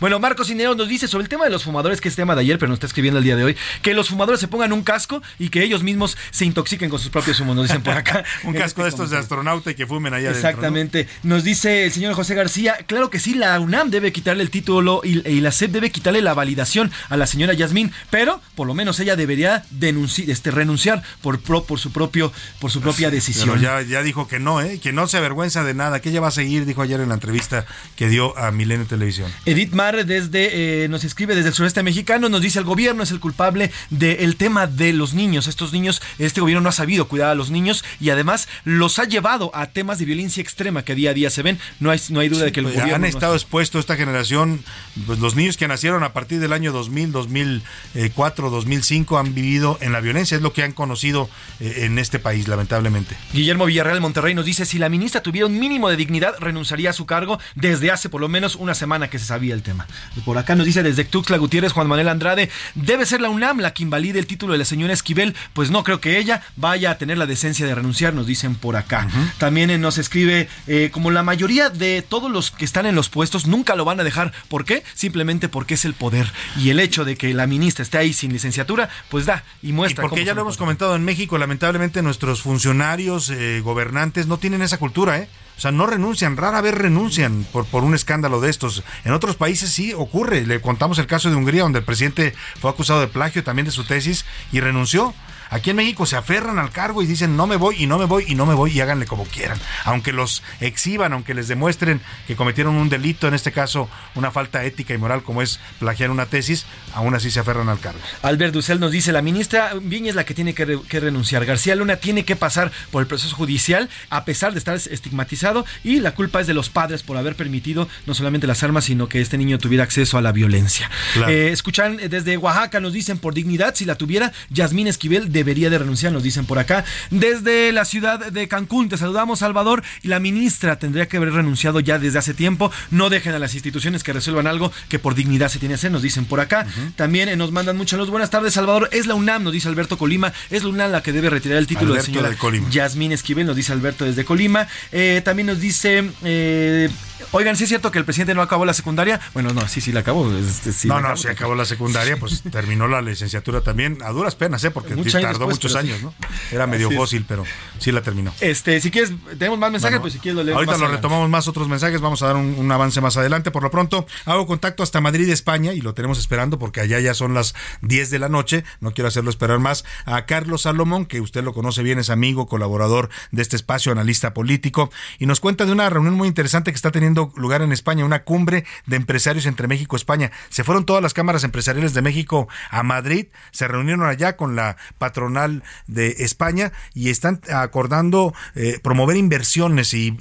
Bueno, 0.00 0.18
Marcos 0.18 0.46
Cinero 0.46 0.74
nos 0.74 0.88
dice 0.88 1.08
sobre 1.08 1.22
el 1.24 1.28
tema 1.28 1.44
de 1.44 1.50
los 1.50 1.64
fumadores, 1.64 2.00
que 2.00 2.08
es 2.08 2.16
tema 2.16 2.34
de 2.34 2.42
ayer, 2.42 2.58
pero 2.58 2.68
nos 2.68 2.76
está 2.76 2.86
escribiendo 2.86 3.18
el 3.18 3.24
día 3.24 3.36
de 3.36 3.44
hoy, 3.44 3.56
que 3.82 3.94
los 3.94 4.08
fumadores 4.08 4.40
se 4.40 4.48
pongan 4.48 4.72
un 4.72 4.82
casco 4.82 5.22
y 5.38 5.48
que 5.48 5.62
ellos 5.62 5.82
mismos 5.82 6.16
se 6.32 6.44
intoxiquen 6.44 6.90
con 6.90 6.98
sus 6.98 7.10
propios 7.10 7.38
humos, 7.38 7.54
nos 7.54 7.68
dicen 7.68 7.82
por 7.82 7.94
acá. 7.94 8.24
un 8.44 8.54
casco 8.54 8.82
de 8.82 8.88
estos 8.88 9.10
de 9.10 9.18
astronauta 9.18 9.70
y 9.70 9.74
que 9.74 9.86
fumen 9.86 10.14
allá 10.14 10.30
Exactamente. 10.30 11.06
Nos 11.22 11.44
dice 11.44 11.84
el 11.84 11.92
señor 11.92 12.14
José 12.14 12.34
García, 12.34 12.78
claro 12.86 13.10
que 13.10 13.20
sí, 13.20 13.34
la 13.34 13.60
UNAM 13.60 13.90
debe 13.90 14.12
quitarle 14.12 14.42
el 14.42 14.50
título 14.50 15.02
y, 15.04 15.40
la 15.42 15.52
SEP 15.52 15.70
debe 15.70 15.90
quitarle 15.90 16.22
la 16.22 16.34
validación 16.34 16.90
a 17.08 17.16
la 17.16 17.26
señora 17.26 17.52
Yasmín, 17.52 17.92
pero 18.10 18.40
por 18.54 18.66
lo 18.66 18.74
menos 18.74 18.98
ella 19.00 19.14
debería 19.14 19.64
denunciar, 19.70 20.30
este, 20.30 20.50
renunciar 20.50 21.02
por, 21.20 21.40
por 21.40 21.78
su 21.78 21.92
propio, 21.92 22.32
por 22.60 22.70
su 22.70 22.80
propia 22.80 23.10
decisión. 23.10 23.60
ya, 23.60 23.82
ya 23.82 24.02
dijo 24.02 24.26
que 24.26 24.38
no, 24.38 24.60
¿eh? 24.60 24.80
que 24.80 24.92
no 24.92 25.06
se 25.06 25.18
avergüenza 25.18 25.62
de 25.64 25.74
nada, 25.74 26.00
que 26.00 26.08
ella 26.08 26.20
va 26.20 26.28
a 26.28 26.32
seguir, 26.32 26.64
dijo 26.64 26.82
ayer 26.82 27.00
en 27.00 27.08
la 27.08 27.14
entrevista 27.14 27.66
que 27.96 28.08
dio 28.08 28.36
a 28.38 28.50
Milenio 28.50 28.86
Televisión. 28.86 29.30
Edith 29.44 29.72
Mar 29.72 30.06
desde, 30.06 30.84
eh, 30.84 30.88
nos 30.88 31.04
escribe 31.04 31.34
desde 31.34 31.48
el 31.48 31.54
sureste 31.54 31.82
mexicano, 31.82 32.28
nos 32.28 32.40
dice 32.40 32.58
el 32.58 32.64
gobierno 32.64 33.02
es 33.02 33.10
el 33.10 33.20
culpable 33.20 33.70
del 33.90 34.36
tema 34.36 34.66
de 34.66 34.92
los 34.92 35.14
niños. 35.14 35.46
Estos 35.46 35.72
niños, 35.72 36.00
este 36.26 36.40
gobierno 36.40 36.62
no 36.62 36.68
ha 36.68 36.72
sabido 36.72 37.08
cuidar 37.08 37.30
a 37.30 37.34
los 37.34 37.50
niños 37.50 37.84
y 38.00 38.10
además 38.10 38.48
los 38.64 38.98
ha 38.98 39.04
llevado 39.04 39.50
a 39.54 39.66
temas 39.66 39.98
de 39.98 40.04
violencia 40.04 40.40
extrema 40.40 40.84
que 40.84 40.94
día 40.94 41.10
a 41.10 41.14
día 41.14 41.30
se 41.30 41.42
ven. 41.42 41.58
No 41.80 41.90
hay, 41.90 42.00
no 42.10 42.20
hay 42.20 42.28
duda 42.28 42.44
de 42.44 42.52
que 42.52 42.60
el 42.60 42.66
pues, 42.66 42.76
gobierno 42.76 42.96
han 42.96 43.04
estado 43.04 43.34
expuestos 43.34 43.80
esta 43.80 43.96
generación, 43.96 44.64
pues 45.06 45.18
los 45.18 45.36
niños 45.36 45.56
que 45.56 45.68
nacieron 45.68 46.02
a 46.02 46.12
partir 46.12 46.40
del 46.40 46.52
año 46.52 46.72
2000, 46.72 47.12
2004, 47.12 48.50
2005 48.50 49.18
han 49.18 49.34
vivido 49.34 49.78
en 49.80 49.92
la 49.92 50.00
violencia, 50.00 50.36
es 50.36 50.42
lo 50.42 50.52
que 50.52 50.62
han 50.62 50.72
conocido 50.72 51.28
eh, 51.60 51.80
en 51.82 51.98
este 51.98 52.18
país, 52.18 52.48
lamentablemente. 52.48 53.16
Guillermo 53.32 53.66
Villarreal 53.66 54.00
Monterrey 54.00 54.34
nos 54.34 54.44
dice, 54.44 54.66
si 54.66 54.78
la 54.78 54.88
ministra 54.88 55.22
tuviera 55.22 55.46
un 55.46 55.58
mínimo 55.58 55.88
de 55.88 55.96
dignidad, 55.96 56.34
renunciaría 56.38 56.90
a 56.90 56.92
su 56.92 57.06
cargo 57.06 57.38
desde 57.54 57.90
hace 57.90 58.08
por 58.08 58.20
lo 58.20 58.28
menos 58.28 58.56
una 58.56 58.74
semana 58.74 59.08
que 59.08 59.18
se 59.18 59.26
sabía 59.26 59.54
el 59.54 59.62
tema. 59.62 59.86
Por 60.24 60.38
acá 60.38 60.54
nos 60.54 60.66
dice 60.66 60.82
desde 60.82 61.04
Tuxtla 61.04 61.38
Gutiérrez, 61.38 61.72
Juan 61.72 61.86
Manuel 61.86 62.08
Andrade, 62.08 62.50
debe 62.74 63.06
ser 63.06 63.20
la 63.20 63.30
UNAM 63.30 63.60
la 63.60 63.72
que 63.72 63.82
invalide 63.82 64.18
el 64.18 64.26
título 64.26 64.52
de 64.52 64.58
la 64.58 64.64
señora 64.64 64.92
Esquivel, 64.92 65.34
pues 65.52 65.70
no 65.70 65.84
creo 65.84 66.00
que 66.00 66.11
ella 66.18 66.42
vaya 66.56 66.92
a 66.92 66.98
tener 66.98 67.18
la 67.18 67.26
decencia 67.26 67.66
de 67.66 67.74
renunciar, 67.74 68.14
nos 68.14 68.26
dicen 68.26 68.54
por 68.54 68.76
acá. 68.76 69.08
También 69.38 69.70
eh, 69.70 69.78
nos 69.78 69.98
escribe, 69.98 70.48
eh, 70.66 70.90
como 70.92 71.10
la 71.10 71.22
mayoría 71.22 71.70
de 71.70 72.02
todos 72.02 72.30
los 72.30 72.50
que 72.50 72.64
están 72.64 72.86
en 72.86 72.94
los 72.94 73.08
puestos, 73.08 73.46
nunca 73.46 73.74
lo 73.74 73.84
van 73.84 74.00
a 74.00 74.04
dejar. 74.04 74.32
¿Por 74.48 74.64
qué? 74.64 74.82
Simplemente 74.94 75.48
porque 75.48 75.74
es 75.74 75.84
el 75.84 75.94
poder. 75.94 76.32
Y 76.56 76.70
el 76.70 76.80
hecho 76.80 77.04
de 77.04 77.16
que 77.16 77.34
la 77.34 77.46
ministra 77.46 77.82
esté 77.82 77.98
ahí 77.98 78.12
sin 78.12 78.32
licenciatura, 78.32 78.88
pues 79.08 79.26
da 79.26 79.44
y 79.62 79.72
muestra. 79.72 80.04
Y 80.04 80.08
porque 80.08 80.24
ya 80.24 80.34
lo 80.34 80.42
hemos 80.42 80.56
comentado 80.56 80.96
en 80.96 81.04
México, 81.04 81.38
lamentablemente 81.38 82.02
nuestros 82.02 82.42
funcionarios, 82.42 83.30
eh, 83.30 83.60
gobernantes, 83.60 84.26
no 84.26 84.38
tienen 84.38 84.62
esa 84.62 84.78
cultura, 84.78 85.18
¿eh? 85.18 85.28
O 85.56 85.60
sea, 85.60 85.70
no 85.70 85.86
renuncian, 85.86 86.36
rara 86.36 86.60
vez 86.60 86.74
renuncian 86.74 87.46
por, 87.52 87.66
por 87.66 87.84
un 87.84 87.94
escándalo 87.94 88.40
de 88.40 88.50
estos. 88.50 88.82
En 89.04 89.12
otros 89.12 89.36
países 89.36 89.70
sí 89.70 89.92
ocurre. 89.92 90.46
Le 90.46 90.60
contamos 90.60 90.98
el 90.98 91.06
caso 91.06 91.30
de 91.30 91.36
Hungría, 91.36 91.62
donde 91.62 91.80
el 91.80 91.84
presidente 91.84 92.34
fue 92.60 92.70
acusado 92.70 93.00
de 93.00 93.06
plagio 93.06 93.44
también 93.44 93.66
de 93.66 93.70
su 93.70 93.84
tesis 93.84 94.24
y 94.50 94.60
renunció. 94.60 95.14
Aquí 95.52 95.68
en 95.68 95.76
México 95.76 96.06
se 96.06 96.16
aferran 96.16 96.58
al 96.58 96.70
cargo 96.70 97.02
y 97.02 97.06
dicen 97.06 97.36
no 97.36 97.46
me 97.46 97.56
voy 97.56 97.76
y 97.78 97.86
no 97.86 97.98
me 97.98 98.06
voy 98.06 98.24
y 98.26 98.34
no 98.34 98.46
me 98.46 98.54
voy 98.54 98.72
y 98.72 98.80
háganle 98.80 99.04
como 99.04 99.26
quieran. 99.26 99.60
Aunque 99.84 100.10
los 100.10 100.42
exhiban, 100.60 101.12
aunque 101.12 101.34
les 101.34 101.46
demuestren 101.46 102.00
que 102.26 102.36
cometieron 102.36 102.74
un 102.74 102.88
delito, 102.88 103.28
en 103.28 103.34
este 103.34 103.52
caso 103.52 103.90
una 104.14 104.30
falta 104.30 104.64
ética 104.64 104.94
y 104.94 104.98
moral 104.98 105.22
como 105.22 105.42
es 105.42 105.60
plagiar 105.78 106.10
una 106.10 106.24
tesis, 106.24 106.64
aún 106.94 107.14
así 107.14 107.30
se 107.30 107.40
aferran 107.40 107.68
al 107.68 107.80
cargo. 107.80 108.00
Albert 108.22 108.54
Dussel 108.54 108.80
nos 108.80 108.92
dice, 108.92 109.12
la 109.12 109.20
ministra 109.20 109.72
Viña 109.80 110.08
es 110.08 110.14
la 110.14 110.24
que 110.24 110.32
tiene 110.32 110.54
que, 110.54 110.64
renunciar. 111.00 111.44
García 111.44 111.76
Luna 111.76 111.96
tiene 111.96 112.24
que 112.24 112.34
pasar 112.34 112.72
por 112.90 113.02
el 113.02 113.06
proceso 113.06 113.36
judicial 113.36 113.90
a 114.08 114.24
pesar 114.24 114.52
de 114.52 114.58
estar 114.58 114.76
estigmatizado 114.76 115.66
y 115.84 116.00
la 116.00 116.12
culpa 116.14 116.40
es 116.40 116.46
de 116.46 116.54
los 116.54 116.70
padres 116.70 117.02
por 117.02 117.18
haber 117.18 117.36
permitido 117.36 117.88
no 118.06 118.14
solamente 118.14 118.46
las 118.46 118.62
armas, 118.62 118.84
sino 118.84 119.06
que 119.06 119.20
este 119.20 119.36
niño 119.36 119.58
tuviera 119.58 119.84
acceso 119.84 120.16
a 120.16 120.22
la 120.22 120.32
violencia. 120.32 120.90
Eh, 121.28 121.50
escuchan 121.52 121.98
desde 122.08 122.38
Oaxaca, 122.38 122.80
nos 122.80 122.94
dicen 122.94 123.18
por 123.18 123.34
dignidad, 123.34 123.74
si 123.74 123.84
la 123.84 123.96
tuviera, 123.96 124.32
Yasmín 124.48 124.86
Esquivel 124.86 125.30
de 125.30 125.41
debería 125.42 125.70
de 125.70 125.78
renunciar, 125.78 126.12
nos 126.12 126.22
dicen 126.22 126.46
por 126.46 126.58
acá. 126.58 126.84
Desde 127.10 127.72
la 127.72 127.84
ciudad 127.84 128.30
de 128.30 128.46
Cancún, 128.46 128.88
te 128.88 128.96
saludamos, 128.96 129.40
Salvador, 129.40 129.82
y 130.02 130.08
la 130.08 130.20
ministra 130.20 130.78
tendría 130.78 131.08
que 131.08 131.16
haber 131.16 131.32
renunciado 131.32 131.80
ya 131.80 131.98
desde 131.98 132.18
hace 132.18 132.32
tiempo. 132.32 132.70
No 132.90 133.10
dejen 133.10 133.34
a 133.34 133.38
las 133.38 133.54
instituciones 133.54 134.04
que 134.04 134.12
resuelvan 134.12 134.46
algo 134.46 134.72
que 134.88 134.98
por 134.98 135.14
dignidad 135.14 135.48
se 135.48 135.58
tiene 135.58 135.72
que 135.72 135.76
hacer, 135.76 135.90
nos 135.90 136.02
dicen 136.02 136.26
por 136.26 136.40
acá. 136.40 136.66
También 136.96 137.28
eh, 137.28 137.36
nos 137.36 137.50
mandan 137.50 137.76
muchas 137.76 137.98
luz. 137.98 138.10
Buenas 138.10 138.30
tardes, 138.30 138.54
Salvador. 138.54 138.88
Es 138.92 139.06
la 139.06 139.14
UNAM, 139.14 139.42
nos 139.42 139.52
dice 139.52 139.68
Alberto 139.68 139.98
Colima. 139.98 140.32
Es 140.50 140.62
la 140.62 140.70
UNAM 140.70 140.92
la 140.92 141.02
que 141.02 141.12
debe 141.12 141.28
retirar 141.30 141.58
el 141.58 141.66
título 141.66 141.94
de 141.94 142.02
señora 142.02 142.30
Yasmín 142.70 143.12
Esquivel, 143.12 143.46
nos 143.46 143.56
dice 143.56 143.72
Alberto 143.72 144.04
desde 144.04 144.24
Colima. 144.24 144.68
Eh, 144.92 145.22
también 145.24 145.46
nos 145.46 145.60
dice 145.60 146.10
eh, 146.22 146.88
Oigan, 147.30 147.56
¿sí 147.56 147.64
es 147.64 147.68
cierto 147.68 147.90
que 147.90 147.98
el 147.98 148.04
presidente 148.04 148.34
no 148.34 148.42
acabó 148.42 148.64
la 148.64 148.74
secundaria? 148.74 149.20
Bueno, 149.34 149.52
no, 149.52 149.66
sí, 149.68 149.80
sí 149.80 149.92
la 149.92 150.00
acabó. 150.00 150.30
Este, 150.32 150.88
no, 150.88 151.00
no, 151.00 151.16
sí 151.16 151.28
acabó 151.28 151.54
la 151.54 151.64
secundaria, 151.64 152.16
pues 152.18 152.42
terminó 152.50 152.88
la 152.88 153.00
licenciatura 153.00 153.60
también, 153.60 153.98
a 154.02 154.10
duras 154.10 154.34
penas, 154.34 154.62
¿eh? 154.64 154.70
Porque 154.70 154.94
tardó 154.94 155.48
muchos 155.48 155.74
años, 155.76 156.02
¿no? 156.02 156.14
Era 156.50 156.66
medio 156.66 156.90
fósil, 156.90 157.24
pero 157.26 157.44
sí 157.78 157.92
la 157.92 158.02
terminó. 158.02 158.32
Este, 158.40 158.80
si 158.80 158.90
quieres, 158.90 159.12
tenemos 159.38 159.58
más 159.58 159.70
mensajes, 159.70 160.00
pues 160.00 160.12
si 160.12 160.18
quieres 160.18 160.36
lo 160.36 160.44
leemos 160.44 160.66
Ahorita 160.66 160.78
lo 160.78 160.90
retomamos 160.90 161.28
más 161.28 161.48
otros 161.48 161.68
mensajes, 161.68 162.00
vamos 162.00 162.22
a 162.22 162.26
dar 162.26 162.36
un, 162.36 162.72
avance 162.72 163.00
más 163.00 163.16
adelante. 163.16 163.50
Por 163.50 163.62
lo 163.62 163.70
pronto, 163.70 164.06
hago 164.24 164.46
contacto 164.46 164.82
hasta 164.82 165.00
Madrid, 165.00 165.28
España, 165.28 165.72
y 165.72 165.80
lo 165.80 165.94
tenemos 165.94 166.18
esperando 166.18 166.58
porque 166.58 166.80
allá 166.80 167.00
ya 167.00 167.14
son 167.14 167.34
las 167.34 167.54
10 167.82 168.10
de 168.10 168.18
la 168.18 168.28
noche, 168.28 168.64
no 168.80 168.92
quiero 168.92 169.08
hacerlo 169.08 169.30
esperar 169.30 169.58
más, 169.58 169.84
a 170.04 170.24
Carlos 170.26 170.62
Salomón, 170.62 171.06
que 171.06 171.20
usted 171.20 171.44
lo 171.44 171.52
conoce 171.52 171.82
bien, 171.82 171.98
es 171.98 172.10
amigo, 172.10 172.46
colaborador 172.46 173.10
de 173.30 173.42
este 173.42 173.56
espacio, 173.56 173.92
analista 173.92 174.34
político, 174.34 174.90
y 175.18 175.26
nos 175.26 175.40
cuenta 175.40 175.66
de 175.66 175.72
una 175.72 175.90
reunión 175.90 176.14
muy 176.14 176.28
interesante 176.28 176.70
que 176.70 176.76
está 176.76 176.90
teniendo 176.90 177.11
lugar 177.14 177.62
en 177.62 177.72
España, 177.72 178.04
una 178.04 178.24
cumbre 178.24 178.64
de 178.86 178.96
empresarios 178.96 179.46
entre 179.46 179.68
México 179.68 179.96
y 179.96 179.98
España. 179.98 180.30
Se 180.48 180.64
fueron 180.64 180.84
todas 180.84 181.02
las 181.02 181.14
cámaras 181.14 181.44
empresariales 181.44 181.94
de 181.94 182.02
México 182.02 182.48
a 182.70 182.82
Madrid, 182.82 183.26
se 183.50 183.68
reunieron 183.68 184.06
allá 184.06 184.36
con 184.36 184.56
la 184.56 184.76
patronal 184.98 185.62
de 185.86 186.16
España 186.18 186.72
y 186.94 187.10
están 187.10 187.40
acordando 187.52 188.34
eh, 188.54 188.78
promover 188.82 189.16
inversiones 189.16 189.94
y, 189.94 190.16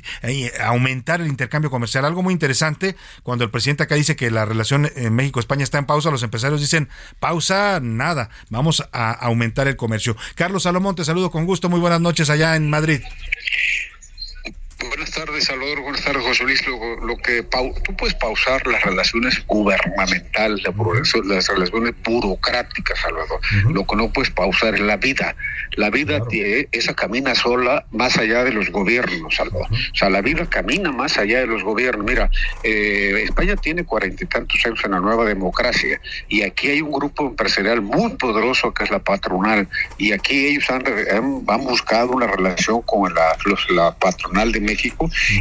aumentar 0.60 1.22
el 1.22 1.28
intercambio 1.28 1.70
comercial. 1.70 2.06
Algo 2.06 2.24
muy 2.24 2.34
interesante, 2.34 2.96
cuando 3.24 3.44
el 3.44 3.52
presidente 3.52 3.84
acá 3.84 3.96
dice 3.96 4.16
que 4.16 4.32
la 4.32 4.46
relación 4.46 4.90
en 4.96 5.14
México-España 5.14 5.64
está 5.64 5.78
en 5.78 5.86
pausa, 5.86 6.12
los 6.12 6.24
empresarios 6.24 6.62
dicen, 6.62 6.90
pausa, 7.20 7.80
nada, 7.82 8.30
vamos 8.50 8.84
a 8.92 9.12
aumentar 9.12 9.68
el 9.68 9.76
comercio. 9.76 10.16
Carlos 10.36 10.64
Salomón, 10.64 10.96
te 10.96 11.06
saludo 11.06 11.32
con 11.32 11.46
gusto, 11.46 11.70
muy 11.70 11.80
buenas 11.80 12.02
noches 12.02 12.30
allá 12.30 12.56
en 12.56 12.70
Madrid. 12.70 13.02
Buenas 14.90 15.12
tardes, 15.12 15.44
Salvador. 15.44 15.82
Buenas 15.82 16.04
tardes, 16.04 16.24
José 16.24 16.44
Luis. 16.44 16.66
Lo, 16.66 17.18
que 17.18 17.44
tú 17.84 17.96
puedes 17.96 18.16
pausar 18.16 18.66
las 18.66 18.82
relaciones 18.82 19.46
gubernamentales, 19.46 20.64
las 20.64 21.48
relaciones 21.48 21.94
burocráticas, 22.04 23.00
Salvador. 23.00 23.40
Lo 23.72 23.86
que 23.86 23.96
no 23.96 24.12
puedes 24.12 24.32
pausar 24.32 24.74
es 24.74 24.80
la 24.80 24.98
vida. 24.98 25.36
La 25.76 25.90
vida, 25.90 26.20
esa 26.72 26.96
camina 26.96 27.36
sola 27.36 27.86
más 27.92 28.18
allá 28.18 28.44
de 28.44 28.54
los 28.54 28.72
gobiernos, 28.72 29.36
Salvador. 29.36 29.68
O 29.72 29.96
sea, 29.96 30.10
la 30.10 30.22
vida 30.22 30.48
camina 30.50 30.92
más 30.92 31.18
allá 31.18 31.42
de 31.42 31.48
los 31.48 31.64
gobiernos. 31.64 32.06
Mira, 32.06 32.32
eh, 32.64 33.24
España 33.24 33.56
tiene 33.56 33.84
cuarenta 33.84 34.24
y 34.24 34.28
tantos 34.28 34.66
años 34.66 34.80
en 34.84 34.92
la 34.92 35.00
nueva 35.00 35.26
democracia 35.26 36.02
y 36.28 36.42
aquí 36.42 36.70
hay 36.70 36.82
un 36.82 36.92
grupo 36.92 37.28
empresarial 37.28 37.82
muy 37.82 38.16
poderoso 38.16 38.74
que 38.74 38.84
es 38.84 38.92
la 38.92 39.00
patronal 39.00 39.68
y 39.98 40.12
aquí 40.12 40.48
ellos 40.48 40.70
han, 40.70 40.84
han, 41.12 41.62
buscado 41.62 42.12
una 42.12 42.28
relación 42.28 42.82
con 42.82 43.14
la, 43.14 43.38
la 43.70 43.96
patronal 43.96 44.52
de 44.52 44.60
México 44.60 44.71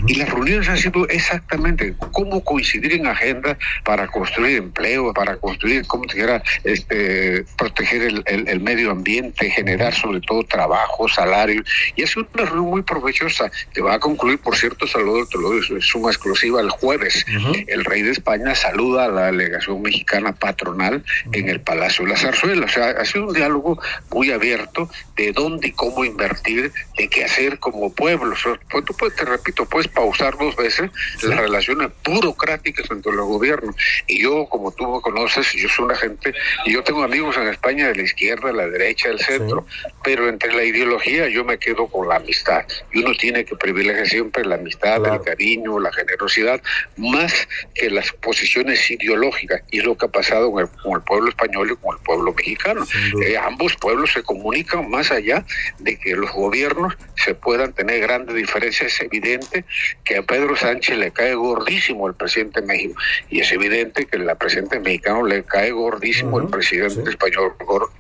y 0.07 0.15
las 0.15 0.29
reuniones 0.31 0.69
han 0.69 0.79
sido 0.79 1.09
exactamente 1.09 1.95
cómo 2.13 2.43
coincidir 2.43 2.95
en 2.95 3.07
agenda 3.07 3.57
para 3.85 4.07
construir 4.07 4.59
empleo, 4.59 5.13
para 5.13 5.37
construir, 5.37 5.87
cómo 5.87 6.05
dijera, 6.05 6.43
este, 6.65 7.45
proteger 7.57 8.03
el, 8.03 8.25
el, 8.27 8.61
medio 8.61 8.91
ambiente, 8.91 9.51
generar 9.51 9.95
sobre 9.95 10.21
todo 10.21 10.43
trabajo, 10.45 11.09
salario. 11.09 11.63
Y 11.97 12.03
ha 12.03 12.07
sido 12.07 12.27
una 12.35 12.45
reunión 12.45 12.71
muy 12.71 12.83
provechosa 12.83 13.51
que 13.73 13.81
va 13.81 13.95
a 13.95 14.01
concluir, 14.01 14.39
por 14.39 14.57
cierto, 14.57 14.87
saludo, 14.87 15.27
te 15.27 15.39
lo 15.39 15.53
digo, 15.53 15.77
es 15.77 15.95
una 15.95 16.09
exclusiva 16.09 16.61
el 16.61 16.71
jueves. 16.71 17.25
El 17.67 17.85
rey 17.85 18.03
de 18.03 18.13
España 18.13 18.55
saluda 18.55 19.07
a 19.07 19.09
la 19.09 19.27
delegación 19.27 19.83
mexicana 19.83 20.33
patronal 20.33 21.05
en 21.33 21.49
el 21.49 21.61
Palacio 21.61 22.05
de 22.05 22.13
la 22.13 22.17
Zarzuela. 22.17 22.67
O 22.67 22.69
sea, 22.69 22.91
ha 22.91 23.05
sido 23.05 23.29
un 23.29 23.35
diálogo 23.35 23.81
muy 24.11 24.31
abierto 24.31 24.89
de 25.17 25.33
dónde 25.33 25.69
y 25.69 25.73
cómo 25.73 26.05
invertir, 26.05 26.73
de 26.97 27.09
qué 27.09 27.25
hacer 27.25 27.59
como 27.59 27.93
pueblo. 27.93 28.35
Pues 28.71 28.85
tú 28.85 28.95
puedes, 28.95 29.20
te 29.21 29.27
repito, 29.27 29.67
puedes 29.67 29.89
pausar 29.89 30.39
dos 30.39 30.57
veces 30.57 30.91
las 31.23 31.39
relaciones 31.39 31.91
burocráticas 32.03 32.91
entre 32.91 33.13
los 33.13 33.27
gobiernos. 33.27 33.77
Y 34.07 34.23
yo, 34.23 34.47
como 34.47 34.73
tú 34.73 34.87
me 34.91 35.01
conoces, 35.03 35.53
yo 35.53 35.69
soy 35.69 35.85
una 35.85 35.95
gente, 35.95 36.33
y 36.65 36.73
yo 36.73 36.83
tengo 36.83 37.03
amigos 37.03 37.37
en 37.37 37.49
España 37.49 37.89
de 37.89 37.97
la 37.97 38.03
izquierda, 38.03 38.49
de 38.49 38.55
la 38.55 38.67
derecha, 38.67 39.09
del 39.09 39.21
centro, 39.21 39.67
pero 40.03 40.27
entre 40.27 40.55
la 40.55 40.65
ideología 40.65 41.29
yo 41.29 41.45
me 41.45 41.59
quedo 41.59 41.87
con 41.89 42.09
la 42.09 42.17
amistad. 42.17 42.65
Y 42.95 43.01
uno 43.01 43.13
tiene 43.15 43.45
que 43.45 43.57
privilegiar 43.57 44.09
siempre 44.09 44.43
la 44.43 44.55
amistad, 44.55 45.05
el 45.05 45.21
cariño, 45.21 45.79
la 45.79 45.93
generosidad, 45.93 46.63
más 46.97 47.47
que 47.75 47.91
las 47.91 48.11
posiciones 48.13 48.91
ideológicas. 48.91 49.63
Y 49.71 49.81
es 49.81 49.85
lo 49.85 49.99
que 49.99 50.07
ha 50.07 50.11
pasado 50.11 50.51
con 50.51 50.63
el, 50.63 51.03
pueblo 51.03 51.29
español 51.29 51.73
y 51.73 51.77
con 51.77 51.95
el 51.95 52.03
pueblo 52.03 52.33
mexicano. 52.33 52.87
Eh, 53.23 53.37
ambos 53.37 53.77
pueblos 53.77 54.13
se 54.13 54.23
comunican 54.23 54.89
más 54.89 55.11
allá 55.11 55.45
de 55.79 55.99
que 55.99 56.15
los 56.17 56.33
gobiernos 56.33 56.97
se 57.17 57.35
puedan 57.35 57.75
tener 57.75 58.01
grandes 58.01 58.35
diferencias. 58.35 58.99
Evidente 59.11 59.65
que 60.05 60.19
a 60.19 60.23
Pedro 60.23 60.57
Sánchez 60.57 60.97
le 60.97 61.11
cae 61.11 61.35
gordísimo 61.35 62.07
el 62.07 62.15
presidente 62.15 62.61
de 62.61 62.67
México 62.67 63.01
y 63.29 63.41
es 63.41 63.53
evidente 63.53 64.07
que 64.07 64.17
al 64.17 64.37
presidente 64.37 64.79
mexicano 64.79 65.25
le 65.25 65.43
cae 65.45 65.71
gordísimo 65.73 66.39
el 66.39 66.49
presidente 66.49 67.11
español 67.11 67.55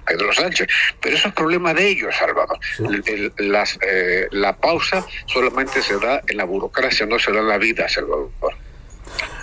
Pedro 0.07 0.33
Sánchez. 0.33 0.69
Pero 1.01 1.17
eso 1.17 1.29
es 1.29 1.35
problema 1.35 1.75
de 1.75 1.89
ellos, 1.89 2.15
Salvador. 2.17 2.59
las, 3.39 3.79
eh, 3.83 4.29
la 4.31 4.57
pausa 4.57 5.05
solamente 5.27 5.83
se 5.83 5.99
da 5.99 6.23
en 6.27 6.37
la 6.37 6.45
burocracia, 6.45 7.07
no 7.07 7.19
se 7.19 7.33
da 7.33 7.41
en 7.41 7.49
la 7.49 7.59
vida, 7.59 7.89
Salvador. 7.89 8.31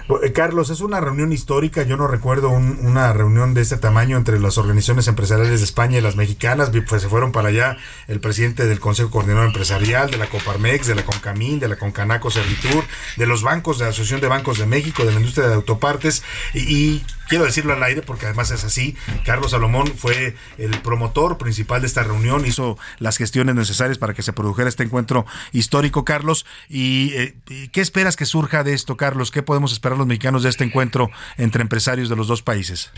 Eh, 0.10 0.32
Carlos, 0.32 0.70
es 0.70 0.80
una 0.80 1.02
reunión 1.02 1.34
histórica. 1.34 1.84
Yo 1.84 1.98
no 1.98 2.08
recuerdo 2.08 2.50
una 2.50 3.12
reunión 3.12 3.54
de 3.54 3.62
este 3.62 3.78
tamaño 3.78 4.16
entre 4.18 4.40
las 4.40 4.58
organizaciones 4.58 5.08
empresariales 5.08 5.60
de 5.60 5.66
España 5.66 5.98
y 5.98 6.02
las 6.02 6.16
mexicanas. 6.16 6.72
Pues 6.88 7.02
se 7.02 7.10
fueron 7.10 7.32
para 7.32 7.50
allá 7.50 7.78
el 8.08 8.20
presidente 8.20 8.66
del 8.66 8.80
Consejo 8.80 9.10
Coordinador 9.10 9.48
Empresarial, 9.48 10.10
de 10.10 10.18
la 10.18 10.28
Coparmex, 10.28 10.88
de 10.88 10.96
la 10.96 11.04
Concamín, 11.04 11.60
de 11.60 11.68
la 11.68 11.76
Concanaco 11.76 12.32
Servitur, 12.32 12.86
de 13.18 13.28
los 13.28 13.44
bancos, 13.44 13.80
de 13.80 13.86
la 13.86 13.90
Asociación 13.90 14.22
de 14.22 14.28
Bancos 14.28 14.58
de 14.58 14.66
México, 14.66 15.04
de 15.04 15.12
la 15.12 15.20
industria 15.20 15.48
de 15.48 15.56
autopartes 15.56 16.24
y 16.54 17.04
quiero 17.28 17.46
decirlo 17.46 17.74
al 17.74 17.84
aire 17.84 18.02
porque 18.02 18.26
además 18.26 18.52
es 18.52 18.64
así. 18.64 18.96
Carlos 19.26 19.52
Salomón 19.52 19.88
fue 19.96 20.36
el 20.58 20.72
promotor 20.82 21.38
principal 21.38 21.82
de 21.82 21.88
esta 21.88 22.04
reunión, 22.04 22.46
hizo 22.46 22.78
las 23.00 23.18
gestiones 23.18 23.56
necesarias 23.56 23.98
para 23.98 24.14
que 24.14 24.22
se 24.22 24.34
produjera 24.34 24.70
este 24.70 24.84
encuentro 24.84 25.26
histórico, 25.52 26.06
Carlos. 26.06 26.46
¿Y 26.70 27.14
eh, 27.16 27.36
qué 27.72 27.82
esperas 27.82 28.16
que 28.16 28.26
surja 28.26 28.64
de 28.64 28.74
esto, 28.74 28.98
Carlos? 28.98 29.32
¿Qué 29.32 29.44
podemos 29.44 29.72
esperar 29.72 29.98
los 29.98 30.08
mexicanos 30.08 30.44
de 30.44 30.50
este 30.50 30.64
encuentro 30.64 31.10
entre 31.38 31.62
empresarios 31.62 32.10
de 32.10 32.16
los 32.16 32.28
dos 32.28 32.42
países? 32.42 32.92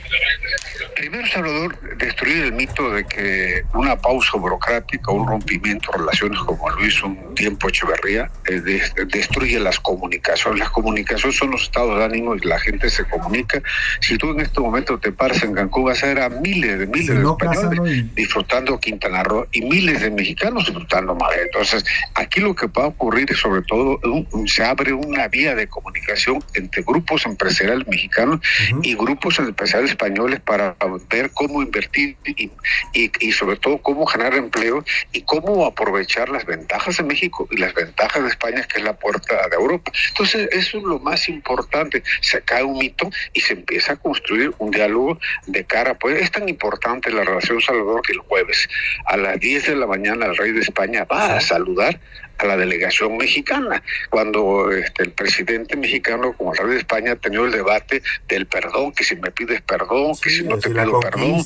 Primero, 0.96 1.26
Salvador, 1.28 1.98
destruir 1.98 2.44
el 2.44 2.54
mito 2.54 2.90
de 2.92 3.06
que 3.06 3.64
una 3.74 3.96
pausa 3.96 4.38
burocrática, 4.38 5.12
un 5.12 5.26
rompimiento 5.26 5.92
de 5.92 6.00
relaciones 6.00 6.40
como 6.40 6.70
lo 6.70 6.86
hizo 6.86 7.08
un 7.08 7.36
tiempo 7.36 7.70
Echeverría, 7.70 8.30
eh, 8.46 8.62
destruye 9.08 9.60
las 9.60 9.80
comunicaciones. 9.80 10.60
Las 10.60 10.70
comunicaciones 10.72 11.38
son 11.38 11.52
los 11.52 11.64
estados 11.64 11.98
de 11.98 12.04
ánimo 12.04 12.36
y 12.36 12.40
la 12.40 12.60
gente 12.60 12.90
se 12.90 13.06
comunica. 13.06 13.62
Si 14.02 14.18
tú 14.20 14.32
en 14.32 14.42
este 14.42 14.60
momento 14.60 15.00
te 15.00 15.12
paras 15.12 15.42
en 15.44 15.54
Cancún, 15.54 15.86
vas 15.86 16.04
a 16.04 16.08
ver 16.08 16.20
a 16.20 16.30
miles 16.30 16.78
de 16.78 16.86
miles 16.86 17.08
de 17.08 17.24
españoles 17.24 18.16
disfrutando 18.16 18.80
Quintana 18.80 19.24
Roo 19.24 19.48
y 19.52 19.62
miles 19.62 20.02
de 20.02 20.12
mexicanos 20.12 20.66
disfrutando 20.66 21.16
Madrid. 21.16 21.42
Entonces, 21.46 21.84
aquí 22.14 22.40
lo 22.42 22.54
que 22.54 22.68
va 22.68 22.84
a 22.84 22.88
ocurrir 22.88 23.32
es 23.32 23.40
sobre 23.40 23.64
todo 23.64 24.00
se 24.46 24.64
abre 24.64 24.94
una 24.94 25.28
vía 25.28 25.56
de 25.56 25.68
comunicación 25.68 26.44
entre 26.54 26.84
grupos 26.84 27.26
empresariales 27.26 27.88
mexicanos 27.88 28.42
y 28.84 28.96
grupos 28.96 29.40
empresariales 29.40 29.92
españoles 29.92 30.40
para 30.42 30.76
ver 31.10 31.32
cómo 31.32 31.64
invertir 31.64 32.18
y, 32.26 32.52
y, 32.94 33.32
sobre 33.32 33.58
todo 33.58 33.78
cómo 33.82 34.06
generar 34.06 34.36
empleo 34.36 34.84
y 35.14 35.22
cómo 35.22 35.66
aprovechar 35.66 36.30
las 36.30 36.46
ventajas 36.46 36.98
de 36.98 37.04
México 37.04 37.48
y 37.52 37.58
las 37.58 37.74
ventajas 37.74 38.22
de 38.22 38.30
España, 38.30 38.64
que 38.64 38.80
es 38.80 38.84
la 38.84 38.94
puerta 38.94 39.48
de 39.48 39.56
Europa. 39.56 39.92
Entonces, 40.10 40.50
eso 40.52 40.78
es 40.78 40.84
lo 40.84 41.00
más 41.00 41.30
importante. 41.30 42.04
Se 42.22 42.42
cae 42.42 42.64
un 42.64 42.78
mito 42.78 43.10
y 43.34 43.40
se 43.40 43.54
empieza 43.54 43.94
a 43.94 43.96
construir 44.10 44.52
un 44.58 44.72
diálogo 44.72 45.20
de 45.46 45.64
cara. 45.64 45.94
Pues 45.94 46.20
es 46.20 46.32
tan 46.32 46.50
importante 46.50 47.12
la 47.12 47.24
relación 47.24 47.62
Salvador 47.62 48.02
que 48.02 48.14
el 48.14 48.20
jueves 48.20 48.68
a 49.06 49.18
las 49.18 49.40
10 49.40 49.68
de 49.68 49.76
la 49.76 49.86
mañana 49.86 50.26
el 50.26 50.36
rey 50.36 50.52
de 50.52 50.62
España 50.62 51.06
va 51.06 51.36
a 51.36 51.42
saludar 51.42 52.00
a 52.40 52.46
la 52.46 52.58
delegación 52.58 53.18
mexicana, 53.18 53.84
cuando 54.10 54.72
este, 54.72 55.04
el 55.04 55.12
presidente 55.12 55.76
mexicano, 55.76 56.34
como 56.34 56.54
el 56.54 56.58
rey 56.58 56.70
de 56.72 56.78
España, 56.80 57.12
ha 57.14 57.16
tenido 57.16 57.46
el 57.46 57.52
debate 57.52 58.02
del 58.28 58.46
perdón, 58.48 58.94
que 58.94 59.04
si 59.04 59.16
me 59.16 59.32
pides 59.32 59.62
perdón, 59.62 60.14
que 60.22 60.30
si 60.30 60.44
no 60.44 60.58
te 60.58 60.70
pido 60.70 61.00
perdón. 61.00 61.46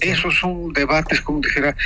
esos 0.00 0.38
son 0.38 0.72
debates, 0.72 1.20
como 1.20 1.40
dijera, 1.40 1.76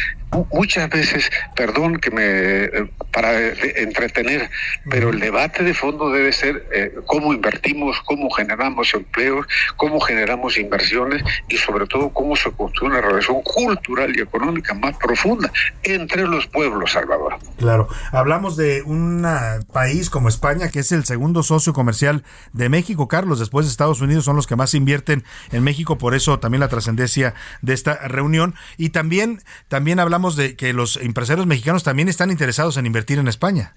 muchas 0.52 0.88
veces, 0.90 1.30
perdón 1.54 1.98
que 1.98 2.10
me 2.10 2.22
eh, 2.64 2.90
para 3.12 3.48
entretener, 3.76 4.50
pero 4.88 5.10
el 5.10 5.20
debate 5.20 5.62
de 5.62 5.74
fondo 5.74 6.10
debe 6.10 6.32
ser 6.32 6.66
eh, 6.72 6.94
cómo 7.06 7.34
invertimos, 7.34 8.00
cómo 8.04 8.30
generamos 8.30 8.94
empleos, 8.94 9.46
cómo 9.76 10.00
generamos 10.00 10.56
inversiones 10.56 11.22
y 11.48 11.56
sobre 11.58 11.86
todo 11.86 12.10
cómo 12.10 12.36
se 12.36 12.50
construye 12.52 12.92
una 12.92 13.00
relación 13.00 13.42
cultural 13.42 14.16
y 14.16 14.20
económica 14.20 14.74
más 14.74 14.96
profunda 14.96 15.52
entre 15.82 16.26
los 16.26 16.46
pueblos, 16.46 16.92
Salvador. 16.92 17.36
Claro, 17.58 17.88
hablamos 18.12 18.41
de 18.50 18.82
un 18.82 19.26
país 19.72 20.10
como 20.10 20.28
España 20.28 20.68
que 20.68 20.80
es 20.80 20.92
el 20.92 21.04
segundo 21.04 21.42
socio 21.42 21.72
comercial 21.72 22.24
de 22.52 22.68
México, 22.68 23.08
Carlos, 23.08 23.38
después 23.38 23.66
de 23.66 23.70
Estados 23.70 24.00
Unidos 24.00 24.24
son 24.24 24.36
los 24.36 24.46
que 24.46 24.56
más 24.56 24.74
invierten 24.74 25.24
en 25.52 25.62
México, 25.62 25.98
por 25.98 26.14
eso 26.14 26.38
también 26.38 26.60
la 26.60 26.68
trascendencia 26.68 27.34
de 27.62 27.72
esta 27.72 27.94
reunión 28.08 28.54
y 28.76 28.90
también 28.90 29.42
también 29.68 30.00
hablamos 30.00 30.36
de 30.36 30.56
que 30.56 30.72
los 30.72 30.96
empresarios 30.96 31.46
mexicanos 31.46 31.84
también 31.84 32.08
están 32.08 32.30
interesados 32.30 32.76
en 32.76 32.86
invertir 32.86 33.18
en 33.18 33.28
España. 33.28 33.74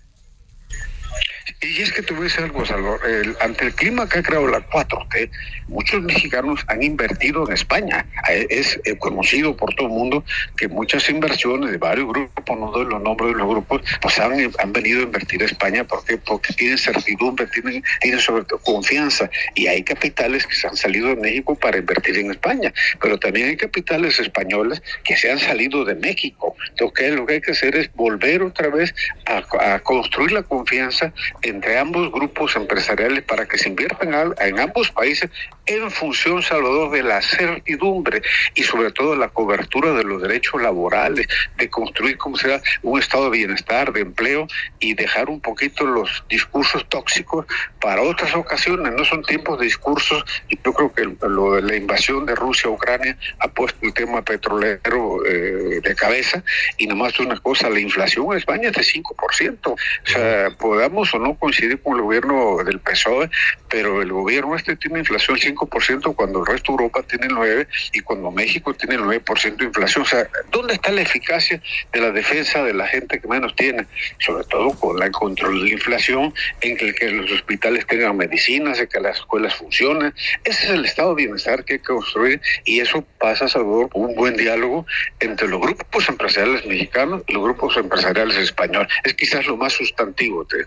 Y 1.62 1.82
es 1.82 1.92
que 1.94 2.02
tú 2.02 2.16
ves 2.18 2.38
algo, 2.38 2.66
Salvador, 2.66 3.00
ante 3.40 3.66
el 3.66 3.74
clima 3.74 4.08
que 4.10 4.20
ha 4.20 4.24
creado 4.24 4.48
la 4.48 4.60
4T, 4.70 5.30
muchos 5.68 6.02
mexicanos 6.02 6.64
han 6.68 6.84
invertido 6.84 7.48
en 7.48 7.54
España. 7.54 8.06
Eh, 8.30 8.46
es 8.50 8.80
eh, 8.84 8.98
conocido 8.98 9.56
por 9.56 9.74
todo 9.76 9.88
el 9.88 9.94
mundo 9.94 10.24
que 10.58 10.68
muchas 10.68 11.10
inversiones 11.10 11.72
de 11.72 11.78
varios 11.78 12.08
grupos, 12.08 12.60
no 12.60 12.72
doy 12.72 12.86
los 12.86 13.02
nombres 13.02 13.32
de 13.32 13.38
los 13.38 13.48
grupos, 13.48 13.82
pues 14.02 14.20
han, 14.20 14.34
han 14.60 14.74
venido 14.74 15.00
a 15.00 15.04
invertir 15.04 15.42
a 15.44 15.46
España 15.46 15.86
porque, 15.86 16.18
porque 16.18 16.54
tienen 16.54 16.78
certidumbre, 16.78 17.48
tienen, 17.48 17.84
tienen 18.02 18.20
sobre 18.20 18.44
todo 18.44 18.60
confianza. 18.60 19.30
Y 19.56 19.68
hay 19.68 19.82
capitales 19.84 20.46
que 20.46 20.56
se 20.56 20.68
han 20.68 20.76
salido 20.76 21.08
de 21.08 21.16
México 21.16 21.56
para 21.56 21.78
invertir 21.78 22.18
en 22.18 22.32
España, 22.32 22.74
pero 23.02 23.18
también 23.18 23.48
hay 23.48 23.58
capitales 23.58 24.20
españoles 24.20 24.84
que 25.04 25.16
se 25.16 25.32
han 25.32 25.40
salido 25.40 25.86
de 25.86 25.96
México. 25.96 26.56
Entonces, 26.70 27.16
lo 27.16 27.26
que 27.26 27.34
hay 27.36 27.42
que 27.42 27.52
hacer 27.52 27.76
es 27.76 27.92
volver 27.94 28.44
otra 28.44 28.68
vez 28.68 28.94
a, 29.26 29.74
a 29.74 29.80
construir 29.80 30.34
la 30.34 30.44
confianza 30.44 31.14
en 31.42 31.55
entre 31.56 31.78
ambos 31.78 32.12
grupos 32.12 32.56
empresariales 32.58 33.24
para 33.24 33.48
que 33.48 33.58
se 33.58 33.70
inviertan 33.70 34.14
en 34.40 34.60
ambos 34.60 34.92
países 34.92 35.30
en 35.66 35.90
función, 35.90 36.44
Salvador, 36.44 36.92
de 36.92 37.02
la 37.02 37.22
certidumbre 37.22 38.22
y 38.54 38.64
sobre 38.64 38.92
todo 38.92 39.16
la 39.16 39.30
cobertura 39.30 39.94
de 39.94 40.04
los 40.04 40.22
derechos 40.22 40.62
laborales, 40.62 41.28
de 41.58 41.70
construir 41.70 42.18
como 42.18 42.36
sea 42.38 42.62
un 42.84 43.00
estado 43.00 43.30
de 43.30 43.38
bienestar, 43.38 43.94
de 43.94 44.02
empleo 44.02 44.48
y 44.80 44.94
dejar 44.94 45.30
un 45.30 45.40
poquito 45.40 45.86
los 45.86 46.24
discursos 46.30 46.88
tóxicos 46.90 47.46
para 47.80 48.02
otras 48.02 48.36
ocasiones. 48.36 48.94
No 48.94 49.06
son 49.06 49.24
tiempos 49.24 49.58
de 49.60 49.66
discursos 49.66 50.24
y 50.50 50.60
yo 50.64 50.74
creo 50.74 50.94
que 50.94 51.28
lo 51.28 51.54
de 51.54 51.62
la 51.62 51.76
invasión 51.76 52.26
de 52.26 52.36
Rusia 52.36 52.70
a 52.70 52.74
Ucrania 52.74 53.18
ha 53.40 53.48
puesto 53.48 53.80
el 53.86 53.94
tema 53.94 54.22
petrolero 54.22 55.26
eh, 55.26 55.80
de 55.82 55.96
cabeza 55.96 56.44
y 56.78 56.86
nomás 56.86 57.18
una 57.20 57.40
cosa, 57.40 57.70
la 57.70 57.80
inflación 57.80 58.28
en 58.32 58.38
España 58.38 58.70
es 58.70 58.74
de 58.74 58.82
5%. 58.82 59.68
O 59.68 59.78
sea, 60.04 60.50
podamos 60.60 61.14
o 61.14 61.20
no 61.20 61.35
coincidir 61.36 61.82
con 61.82 61.96
el 61.98 62.04
gobierno 62.04 62.58
del 62.64 62.80
PSOE, 62.80 63.30
pero 63.70 64.02
el 64.02 64.12
gobierno 64.12 64.56
este 64.56 64.76
tiene 64.76 65.00
inflación 65.00 65.38
5% 65.38 66.16
cuando 66.16 66.40
el 66.40 66.46
resto 66.46 66.72
de 66.72 66.84
Europa 66.84 67.04
tiene 67.04 67.28
9% 67.28 67.68
y 67.94 68.00
cuando 68.02 68.32
México 68.32 68.74
tiene 68.74 68.96
el 68.96 69.02
9% 69.02 69.58
de 69.58 69.66
inflación. 69.66 70.04
O 70.04 70.08
sea, 70.08 70.28
¿dónde 70.52 70.74
está 70.76 70.92
la 70.92 71.02
eficacia 71.02 71.62
de 71.92 72.00
la 72.00 72.12
defensa 72.12 72.64
de 72.64 72.74
la 72.74 72.88
gente 72.88 73.20
que 73.20 73.28
menos 73.28 73.56
tiene? 73.56 73.86
Sobre 74.20 74.44
todo 74.46 74.72
con 74.72 75.02
el 75.02 75.12
control 75.12 75.60
de 75.60 75.70
la 75.70 75.74
inflación, 75.74 76.34
en 76.62 76.78
que, 76.78 76.94
que 76.94 77.10
los 77.12 77.32
hospitales 77.32 77.86
tengan 77.88 78.18
medicinas, 78.18 78.80
en 78.80 78.88
que 78.88 79.00
las 79.00 79.18
escuelas 79.18 79.56
funcionen. 79.56 80.14
Ese 80.44 80.66
es 80.66 80.70
el 80.72 80.86
estado 80.86 81.16
de 81.16 81.24
bienestar 81.24 81.64
que 81.64 81.74
hay 81.74 81.80
que 81.80 81.86
construir 81.86 82.42
y 82.64 82.80
eso 82.80 83.06
pasa, 83.20 83.48
Salvador, 83.48 83.90
por 83.90 84.10
un 84.10 84.16
buen 84.16 84.36
diálogo 84.36 84.86
entre 85.20 85.48
los 85.48 85.62
grupos 85.62 86.08
empresariales 86.10 86.66
mexicanos 86.66 87.24
y 87.28 87.34
los 87.34 87.44
grupos 87.44 87.78
empresariales 87.78 88.38
españoles. 88.38 88.92
Es 89.04 89.14
quizás 89.14 89.46
lo 89.48 89.58
más 89.58 89.74
sustantivo. 89.74 90.46
Te. 90.46 90.66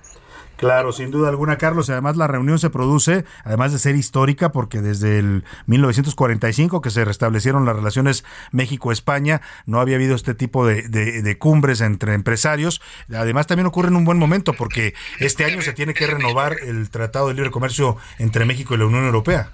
Claro, 0.59 0.91
sin 0.91 1.13
duda 1.13 1.29
alguna, 1.29 1.57
Carlos. 1.57 1.89
Además, 1.89 2.17
la 2.17 2.27
reunión 2.27 2.59
se 2.59 2.69
produce, 2.69 3.25
además 3.45 3.73
de 3.73 3.79
ser 3.79 3.95
histórica, 3.95 4.51
porque 4.51 4.81
desde 4.81 5.21
el 5.21 5.45
1945 5.67 6.83
que 6.83 6.91
se 6.91 7.05
restablecieron 7.05 7.65
las 7.65 7.77
relaciones 7.77 8.25
México-España, 8.51 9.41
no 9.67 9.81
había 9.81 9.95
habido 9.95 10.17
este 10.17 10.35
tipo 10.35 10.67
de, 10.67 10.83
de, 10.89 11.39
cumbres 11.39 11.81
entre 11.81 12.13
empresarios. 12.13 12.83
Además, 13.09 13.47
también 13.47 13.67
ocurre 13.67 13.87
en 13.87 13.95
un 13.95 14.05
buen 14.05 14.19
momento, 14.19 14.53
porque 14.53 14.95
este 15.21 15.45
año 15.45 15.63
se 15.63 15.75
tiene 15.75 15.95
que 15.95 16.09
renovar 16.09 16.57
el 16.61 16.91
Tratado 16.91 17.29
de 17.29 17.35
Libre 17.35 17.53
Comercio 17.53 17.97
entre 18.19 18.45
México 18.45 18.75
y 18.75 18.79
la 18.79 18.87
Unión 18.87 19.05
Europea. 19.05 19.53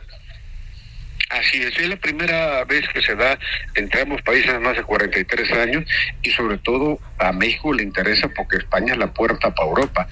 Así 1.28 1.60
es, 1.60 1.78
es 1.78 1.88
la 1.88 1.96
primera 1.96 2.64
vez 2.64 2.88
que 2.88 3.02
se 3.02 3.14
da 3.14 3.38
entre 3.74 4.00
ambos 4.00 4.22
países 4.22 4.58
más 4.58 4.74
de 4.74 4.82
43 4.82 5.52
años 5.52 5.84
y 6.22 6.30
sobre 6.30 6.56
todo 6.56 6.98
a 7.18 7.30
México 7.32 7.74
le 7.74 7.82
interesa 7.82 8.28
porque 8.28 8.56
España 8.56 8.94
es 8.94 8.98
la 8.98 9.12
puerta 9.12 9.54
para 9.54 9.68
Europa 9.68 10.08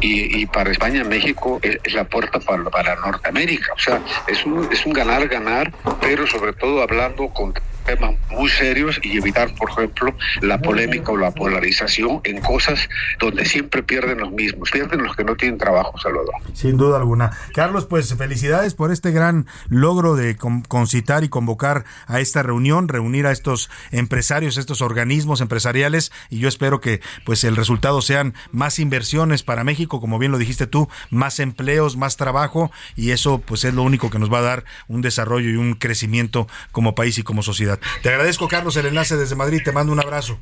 y, 0.00 0.46
para 0.46 0.70
España 0.70 1.04
México 1.04 1.60
es, 1.62 1.92
la 1.92 2.04
puerta 2.04 2.40
para, 2.40 2.64
para 2.64 2.96
Norteamérica. 2.96 3.72
O 3.74 3.78
sea, 3.78 4.00
es 4.26 4.44
un, 4.44 4.68
es 4.72 4.84
un 4.86 4.92
ganar-ganar, 4.92 5.72
pero 6.00 6.26
sobre 6.26 6.52
todo 6.52 6.82
hablando 6.82 7.28
con 7.28 7.52
temas 7.82 8.16
muy 8.30 8.48
serios 8.48 9.00
y 9.02 9.16
evitar, 9.16 9.54
por 9.54 9.70
ejemplo, 9.70 10.14
la 10.40 10.60
polémica 10.60 11.12
o 11.12 11.16
la 11.16 11.30
polarización 11.30 12.20
en 12.24 12.40
cosas 12.40 12.88
donde 13.18 13.44
siempre 13.44 13.82
pierden 13.82 14.18
los 14.18 14.32
mismos, 14.32 14.70
pierden 14.70 15.02
los 15.02 15.14
que 15.16 15.24
no 15.24 15.36
tienen 15.36 15.58
trabajo, 15.58 15.98
Salvador. 15.98 16.34
Sin 16.54 16.76
duda 16.76 16.96
alguna. 16.98 17.30
Carlos, 17.54 17.86
pues 17.86 18.14
felicidades 18.14 18.74
por 18.74 18.92
este 18.92 19.10
gran 19.10 19.46
logro 19.68 20.16
de 20.16 20.36
concitar 20.36 21.24
y 21.24 21.28
convocar 21.28 21.84
a 22.06 22.20
esta 22.20 22.42
reunión, 22.42 22.88
reunir 22.88 23.26
a 23.26 23.32
estos 23.32 23.70
empresarios, 23.90 24.56
estos 24.56 24.80
organismos 24.80 25.40
empresariales 25.40 26.12
y 26.30 26.38
yo 26.38 26.48
espero 26.48 26.80
que 26.80 27.00
pues 27.24 27.44
el 27.44 27.56
resultado 27.56 28.02
sean 28.02 28.34
más 28.50 28.78
inversiones 28.78 29.42
para 29.42 29.64
México, 29.64 30.00
como 30.00 30.18
bien 30.18 30.32
lo 30.32 30.38
dijiste 30.38 30.66
tú, 30.66 30.88
más 31.10 31.40
empleos, 31.40 31.96
más 31.96 32.16
trabajo 32.16 32.70
y 32.96 33.10
eso 33.10 33.38
pues 33.38 33.64
es 33.64 33.74
lo 33.74 33.82
único 33.82 34.10
que 34.10 34.18
nos 34.18 34.32
va 34.32 34.38
a 34.38 34.42
dar 34.42 34.64
un 34.88 35.02
desarrollo 35.02 35.50
y 35.50 35.56
un 35.56 35.74
crecimiento 35.74 36.46
como 36.70 36.94
país 36.94 37.18
y 37.18 37.22
como 37.22 37.42
sociedad. 37.42 37.71
Te 38.02 38.08
agradezco, 38.08 38.48
Carlos, 38.48 38.76
el 38.76 38.86
enlace 38.86 39.16
desde 39.16 39.34
Madrid. 39.34 39.62
Te 39.64 39.72
mando 39.72 39.92
un 39.92 40.00
abrazo. 40.00 40.38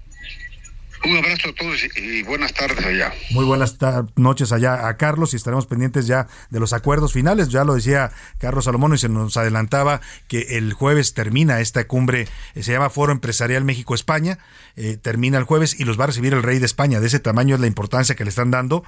Un 1.02 1.16
abrazo 1.16 1.48
a 1.48 1.55
todos 1.55 1.81
y 1.97 2.23
buenas 2.24 2.52
tardes 2.52 2.85
allá. 2.85 3.15
Muy 3.31 3.47
buenas 3.47 3.78
noches 4.16 4.52
allá 4.52 4.86
a 4.86 4.98
Carlos 4.98 5.32
y 5.32 5.36
estaremos 5.36 5.66
pendientes 5.66 6.07
ya 6.07 6.27
de 6.51 6.61
los 6.61 6.74
acuerdos 6.74 7.15
finales. 7.15 7.48
Ya 7.48 7.65
lo 7.65 7.74
decía 7.74 8.12
Carlos 8.39 8.66
Salomón 8.66 8.93
y 8.93 8.98
se 8.98 9.09
nos 9.09 9.39
adelantaba 9.39 10.02
que 10.28 10.59
el 10.59 10.74
jueves 10.74 11.15
termina 11.15 11.61
esta 11.61 11.86
cumbre, 11.86 12.28
eh, 12.55 12.62
se 12.62 12.73
llama 12.73 12.90
Foro 12.90 13.12
Empresarial 13.12 13.65
México-España, 13.65 14.39
eh, 14.76 14.97
termina 15.01 15.38
el 15.38 15.44
jueves 15.44 15.78
y 15.78 15.84
los 15.84 15.98
va 15.98 16.05
a 16.05 16.06
recibir 16.09 16.34
el 16.34 16.42
rey 16.42 16.59
de 16.59 16.66
España. 16.66 17.01
De 17.01 17.06
ese 17.06 17.20
tamaño 17.20 17.55
es 17.55 17.60
la 17.60 17.66
importancia 17.66 18.14
que 18.14 18.24
le 18.24 18.30
están 18.30 18.51
dando 18.51 18.84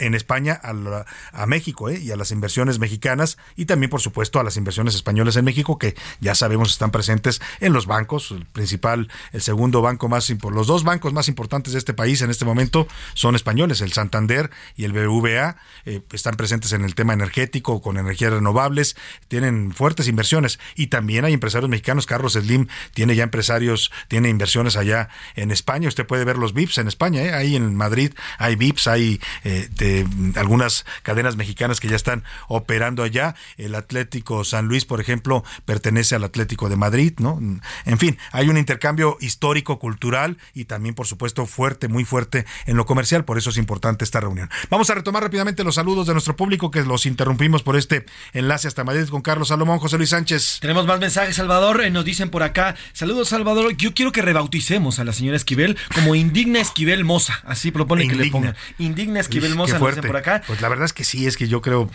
en 0.00 0.14
España 0.14 0.60
a, 0.62 1.46
México 1.46 1.88
eh, 1.88 1.98
y 1.98 2.10
a 2.10 2.16
las 2.16 2.30
inversiones 2.30 2.78
mexicanas 2.78 3.38
y 3.56 3.66
también, 3.66 3.90
por 3.90 4.00
supuesto, 4.00 4.40
a 4.40 4.44
las 4.44 4.56
inversiones 4.56 4.94
españolas 4.94 5.36
en 5.36 5.44
México 5.44 5.78
que 5.78 5.94
ya 6.20 6.34
sabemos 6.34 6.70
están 6.70 6.90
presentes 6.90 7.40
en 7.60 7.72
los 7.72 7.86
bancos, 7.86 8.30
el 8.30 8.44
principal, 8.46 9.08
el 9.32 9.40
segundo 9.40 9.82
banco 9.82 10.08
más 10.08 10.30
importante, 10.30 10.56
los 10.56 10.66
dos 10.66 10.84
bancos 10.84 11.12
más 11.12 11.28
importantes 11.28 11.34
importantes 11.34 11.72
de 11.72 11.78
este 11.78 11.92
país 11.92 12.22
en 12.22 12.30
este 12.30 12.46
momento 12.46 12.86
son 13.12 13.34
españoles, 13.34 13.82
el 13.82 13.92
Santander 13.92 14.50
y 14.76 14.84
el 14.84 14.92
BBVA, 14.92 15.56
eh, 15.84 16.00
están 16.12 16.36
presentes 16.36 16.72
en 16.72 16.84
el 16.84 16.94
tema 16.94 17.12
energético 17.12 17.82
con 17.82 17.98
energías 17.98 18.32
renovables, 18.32 18.96
tienen 19.28 19.72
fuertes 19.72 20.08
inversiones. 20.08 20.58
Y 20.74 20.86
también 20.86 21.24
hay 21.24 21.34
empresarios 21.34 21.68
mexicanos, 21.68 22.06
Carlos 22.06 22.32
Slim 22.32 22.68
tiene 22.94 23.14
ya 23.14 23.24
empresarios, 23.24 23.92
tiene 24.08 24.30
inversiones 24.30 24.76
allá 24.76 25.03
en 25.34 25.50
España, 25.50 25.88
usted 25.88 26.06
puede 26.06 26.24
ver 26.24 26.38
los 26.38 26.52
VIPs 26.52 26.78
en 26.78 26.88
España, 26.88 27.22
¿eh? 27.22 27.32
ahí 27.32 27.56
en 27.56 27.74
Madrid 27.74 28.12
hay 28.38 28.56
VIPs, 28.56 28.86
hay 28.86 29.20
eh, 29.42 29.68
de, 29.76 30.06
algunas 30.36 30.86
cadenas 31.02 31.36
mexicanas 31.36 31.80
que 31.80 31.88
ya 31.88 31.96
están 31.96 32.22
operando 32.48 33.02
allá, 33.02 33.34
el 33.56 33.74
Atlético 33.74 34.44
San 34.44 34.66
Luis, 34.66 34.84
por 34.84 35.00
ejemplo, 35.00 35.42
pertenece 35.64 36.14
al 36.14 36.24
Atlético 36.24 36.68
de 36.68 36.76
Madrid, 36.76 37.14
¿no? 37.18 37.40
En 37.84 37.98
fin, 37.98 38.18
hay 38.30 38.48
un 38.48 38.56
intercambio 38.56 39.16
histórico, 39.20 39.78
cultural 39.78 40.38
y 40.54 40.66
también, 40.66 40.94
por 40.94 41.06
supuesto, 41.06 41.24
puesto 41.24 41.46
fuerte, 41.46 41.88
muy 41.88 42.04
fuerte 42.04 42.44
en 42.66 42.76
lo 42.76 42.84
comercial, 42.84 43.24
por 43.24 43.38
eso 43.38 43.48
es 43.48 43.56
importante 43.56 44.04
esta 44.04 44.20
reunión. 44.20 44.50
Vamos 44.68 44.90
a 44.90 44.94
retomar 44.94 45.22
rápidamente 45.22 45.64
los 45.64 45.76
saludos 45.76 46.06
de 46.06 46.12
nuestro 46.12 46.36
público 46.36 46.70
que 46.70 46.82
los 46.82 47.06
interrumpimos 47.06 47.62
por 47.62 47.76
este 47.76 48.04
enlace 48.34 48.68
hasta 48.68 48.84
Madrid 48.84 49.08
con 49.08 49.22
Carlos 49.22 49.48
Salomón, 49.48 49.78
José 49.78 49.96
Luis 49.96 50.10
Sánchez. 50.10 50.58
Tenemos 50.60 50.84
más 50.84 51.00
mensajes, 51.00 51.36
Salvador, 51.36 51.82
eh, 51.82 51.90
nos 51.90 52.04
dicen 52.04 52.28
por 52.28 52.42
acá, 52.42 52.76
saludos 52.92 53.30
Salvador, 53.30 53.74
yo 53.78 53.94
quiero 53.94 54.12
que 54.12 54.20
rebauticemos 54.20 54.93
a 54.98 55.04
la 55.04 55.12
señora 55.12 55.36
Esquivel 55.36 55.76
como 55.94 56.14
Indigna 56.14 56.60
Esquivel 56.60 57.04
Moza, 57.04 57.40
así 57.44 57.70
propone 57.70 58.08
que 58.08 58.14
le 58.14 58.30
ponga. 58.30 58.54
Indigna 58.78 59.20
Esquivel 59.20 59.54
Moza, 59.54 59.78
nos 59.78 59.88
dicen 59.88 60.06
por 60.06 60.16
acá. 60.16 60.42
Pues 60.46 60.60
la 60.60 60.68
verdad 60.68 60.84
es 60.84 60.92
que 60.92 61.04
sí, 61.04 61.26
es 61.26 61.36
que 61.36 61.48
yo 61.48 61.60
creo 61.60 61.90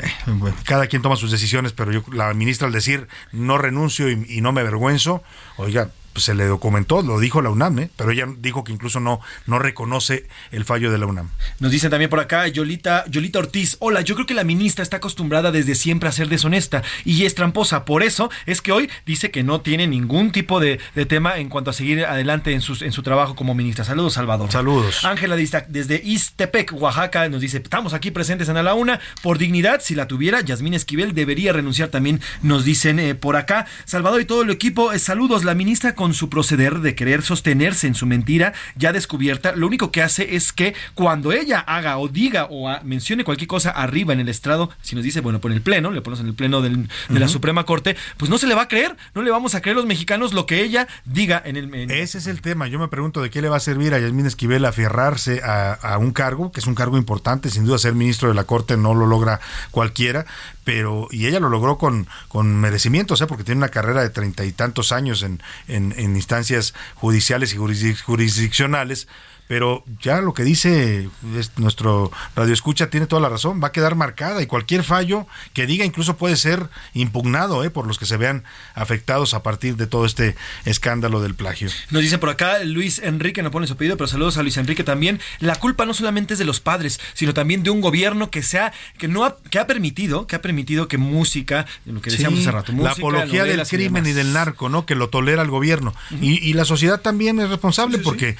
eh, 0.00 0.52
cada 0.64 0.86
quien 0.86 1.02
toma 1.02 1.16
sus 1.16 1.30
decisiones, 1.30 1.72
pero 1.72 1.92
yo, 1.92 2.04
la 2.12 2.32
ministra 2.34 2.66
al 2.66 2.72
decir 2.72 3.08
no 3.32 3.58
renuncio 3.58 4.10
y, 4.10 4.24
y 4.28 4.40
no 4.40 4.52
me 4.52 4.60
avergüenzo, 4.60 5.22
oiga, 5.56 5.90
pues, 6.14 6.24
se 6.24 6.34
le 6.34 6.46
documentó, 6.46 7.02
lo 7.02 7.20
dijo 7.20 7.42
la 7.42 7.50
UNAM, 7.50 7.78
¿eh? 7.80 7.90
pero 7.96 8.10
ella 8.10 8.26
dijo 8.38 8.64
que 8.64 8.72
incluso 8.72 9.00
no, 9.00 9.20
no 9.46 9.58
reconoce 9.58 10.26
el 10.50 10.64
fallo 10.64 10.90
de 10.90 10.98
la 10.98 11.06
UNAM. 11.06 11.28
Nos 11.60 11.70
dicen 11.70 11.90
también 11.90 12.10
por 12.10 12.20
acá, 12.20 12.48
Yolita, 12.48 13.04
Yolita 13.08 13.38
Ortiz, 13.38 13.76
hola, 13.80 14.00
yo 14.00 14.14
creo 14.14 14.26
que 14.26 14.34
la 14.34 14.44
ministra 14.44 14.82
está 14.82 14.96
acostumbrada 14.96 15.52
desde 15.52 15.74
siempre 15.74 16.08
a 16.08 16.12
ser 16.12 16.28
deshonesta 16.28 16.82
y 17.04 17.24
es 17.24 17.34
tramposa, 17.34 17.84
por 17.84 18.02
eso 18.02 18.30
es 18.46 18.62
que 18.62 18.72
hoy 18.72 18.88
dice 19.04 19.30
que 19.30 19.42
no 19.42 19.60
tiene 19.60 19.86
ningún 19.86 20.32
tipo 20.32 20.60
de, 20.60 20.80
tema 21.08 21.36
en 21.36 21.50
cuanto 21.50 21.70
a 21.70 21.74
seguir 21.74 22.06
adelante 22.06 22.52
en, 22.52 22.62
sus, 22.62 22.80
en 22.80 22.92
su 22.92 23.02
trabajo 23.02 23.34
como 23.34 23.54
ministra. 23.54 23.84
Saludos, 23.84 24.14
Salvador. 24.14 24.50
Saludos. 24.50 25.04
Ángela 25.04 25.36
desde 25.68 26.00
Istepec, 26.04 26.72
Oaxaca, 26.72 27.28
nos 27.28 27.40
dice, 27.40 27.58
estamos 27.58 27.92
aquí 27.92 28.10
presentes 28.10 28.48
en 28.48 28.56
A 28.56 28.62
la 28.62 28.74
Una, 28.74 29.00
por 29.22 29.38
dignidad, 29.38 29.80
si 29.80 29.94
la 29.94 30.06
tuviera, 30.06 30.40
Yasmín 30.40 30.74
Esquivel 30.74 31.14
debería 31.14 31.52
renunciar 31.52 31.88
también, 31.88 32.20
nos 32.42 32.64
dicen 32.64 32.98
eh, 32.98 33.14
por 33.14 33.36
acá. 33.36 33.66
Salvador 33.84 34.20
y 34.20 34.24
todo 34.24 34.42
el 34.42 34.50
equipo, 34.50 34.92
eh, 34.92 34.98
saludos, 34.98 35.44
la 35.44 35.54
ministra 35.54 35.94
con 35.94 36.03
su 36.12 36.28
proceder 36.28 36.80
de 36.80 36.94
querer 36.94 37.22
sostenerse 37.22 37.86
en 37.86 37.94
su 37.94 38.04
mentira 38.04 38.52
ya 38.76 38.92
descubierta, 38.92 39.54
lo 39.56 39.66
único 39.66 39.90
que 39.90 40.02
hace 40.02 40.34
es 40.36 40.52
que 40.52 40.74
cuando 40.94 41.32
ella 41.32 41.60
haga 41.60 41.98
o 41.98 42.08
diga 42.08 42.46
o 42.50 42.68
mencione 42.82 43.24
cualquier 43.24 43.48
cosa 43.48 43.70
arriba 43.70 44.12
en 44.12 44.20
el 44.20 44.28
estrado, 44.28 44.70
si 44.82 44.94
nos 44.94 45.04
dice, 45.04 45.20
bueno, 45.20 45.40
por 45.40 45.52
el 45.52 45.62
pleno, 45.62 45.90
le 45.90 46.02
ponemos 46.02 46.20
en 46.20 46.26
el 46.26 46.34
pleno 46.34 46.60
de 46.60 46.86
la 47.08 47.28
Suprema 47.28 47.64
Corte, 47.64 47.96
pues 48.16 48.30
no 48.30 48.38
se 48.38 48.46
le 48.46 48.54
va 48.54 48.62
a 48.62 48.68
creer, 48.68 48.96
no 49.14 49.22
le 49.22 49.30
vamos 49.30 49.54
a 49.54 49.62
creer 49.62 49.76
los 49.76 49.86
mexicanos 49.86 50.34
lo 50.34 50.46
que 50.46 50.62
ella 50.62 50.86
diga 51.04 51.40
en 51.44 51.56
el... 51.56 51.72
Ese 51.90 52.18
es 52.18 52.26
el 52.26 52.40
tema, 52.40 52.68
yo 52.68 52.78
me 52.78 52.88
pregunto 52.88 53.22
de 53.22 53.30
qué 53.30 53.40
le 53.40 53.48
va 53.48 53.56
a 53.56 53.60
servir 53.60 53.94
a 53.94 53.98
Yasmín 53.98 54.26
Esquivel 54.26 54.64
aferrarse 54.64 55.40
a, 55.42 55.72
a 55.72 55.98
un 55.98 56.12
cargo, 56.12 56.52
que 56.52 56.60
es 56.60 56.66
un 56.66 56.74
cargo 56.74 56.98
importante, 56.98 57.50
sin 57.50 57.64
duda 57.64 57.78
ser 57.78 57.94
ministro 57.94 58.28
de 58.28 58.34
la 58.34 58.44
Corte 58.44 58.76
no 58.76 58.94
lo 58.94 59.06
logra 59.06 59.40
cualquiera, 59.70 60.26
pero 60.64 61.08
y 61.10 61.26
ella 61.26 61.40
lo 61.40 61.48
logró 61.48 61.78
con, 61.78 62.08
con 62.28 62.56
merecimiento, 62.56 63.14
o 63.14 63.16
sea, 63.16 63.26
porque 63.26 63.44
tiene 63.44 63.58
una 63.58 63.68
carrera 63.68 64.02
de 64.02 64.10
treinta 64.10 64.44
y 64.44 64.52
tantos 64.52 64.92
años 64.92 65.22
en, 65.22 65.40
en, 65.68 65.93
instancias 65.98 66.74
judiciales 66.94 67.54
y 67.54 67.56
jurisdiccionales, 67.56 69.08
pero 69.46 69.84
ya 70.00 70.20
lo 70.20 70.32
que 70.32 70.42
dice 70.42 71.08
nuestro 71.56 72.10
radio 72.34 72.52
escucha 72.52 72.88
tiene 72.88 73.06
toda 73.06 73.20
la 73.20 73.28
razón, 73.28 73.62
va 73.62 73.68
a 73.68 73.72
quedar 73.72 73.94
marcada 73.94 74.42
y 74.42 74.46
cualquier 74.46 74.84
fallo 74.84 75.26
que 75.52 75.66
diga 75.66 75.84
incluso 75.84 76.16
puede 76.16 76.36
ser 76.36 76.68
impugnado 76.94 77.64
¿eh? 77.64 77.70
por 77.70 77.86
los 77.86 77.98
que 77.98 78.06
se 78.06 78.16
vean 78.16 78.44
afectados 78.74 79.34
a 79.34 79.42
partir 79.42 79.76
de 79.76 79.86
todo 79.86 80.06
este 80.06 80.36
escándalo 80.64 81.20
del 81.20 81.34
plagio. 81.34 81.68
Nos 81.90 82.02
dice 82.02 82.18
por 82.18 82.30
acá 82.30 82.64
Luis 82.64 82.98
Enrique, 82.98 83.42
no 83.42 83.50
pone 83.50 83.66
su 83.66 83.76
pedido, 83.76 83.96
pero 83.96 84.08
saludos 84.08 84.38
a 84.38 84.42
Luis 84.42 84.56
Enrique 84.56 84.84
también. 84.84 85.20
La 85.40 85.56
culpa 85.56 85.84
no 85.84 85.94
solamente 85.94 86.34
es 86.34 86.38
de 86.38 86.44
los 86.44 86.60
padres, 86.60 87.00
sino 87.12 87.34
también 87.34 87.62
de 87.62 87.70
un 87.70 87.80
gobierno 87.80 88.30
que 88.30 88.42
sea, 88.42 88.72
que 88.98 89.08
no 89.08 89.24
ha, 89.24 89.36
que 89.50 89.58
ha 89.58 89.66
permitido, 89.66 90.26
que 90.26 90.36
ha 90.36 90.42
permitido 90.42 90.88
que 90.88 90.98
música, 90.98 91.66
lo 91.84 92.00
que 92.00 92.10
decíamos 92.10 92.40
hace 92.40 92.50
rato, 92.50 92.72
música, 92.72 92.88
la 92.88 92.92
apología 92.96 93.44
del 93.44 93.66
crimen 93.66 94.06
y, 94.06 94.12
del 94.12 94.32
narco, 94.32 94.68
¿no? 94.68 94.86
Que 94.86 94.94
lo 94.94 95.10
tolera 95.10 95.42
el 95.42 95.50
gobierno. 95.50 95.94
y, 96.20 96.54
la 96.54 96.64
sociedad 96.64 97.00
también 97.00 97.40
es 97.40 97.48
responsable 97.48 97.98
porque 97.98 98.36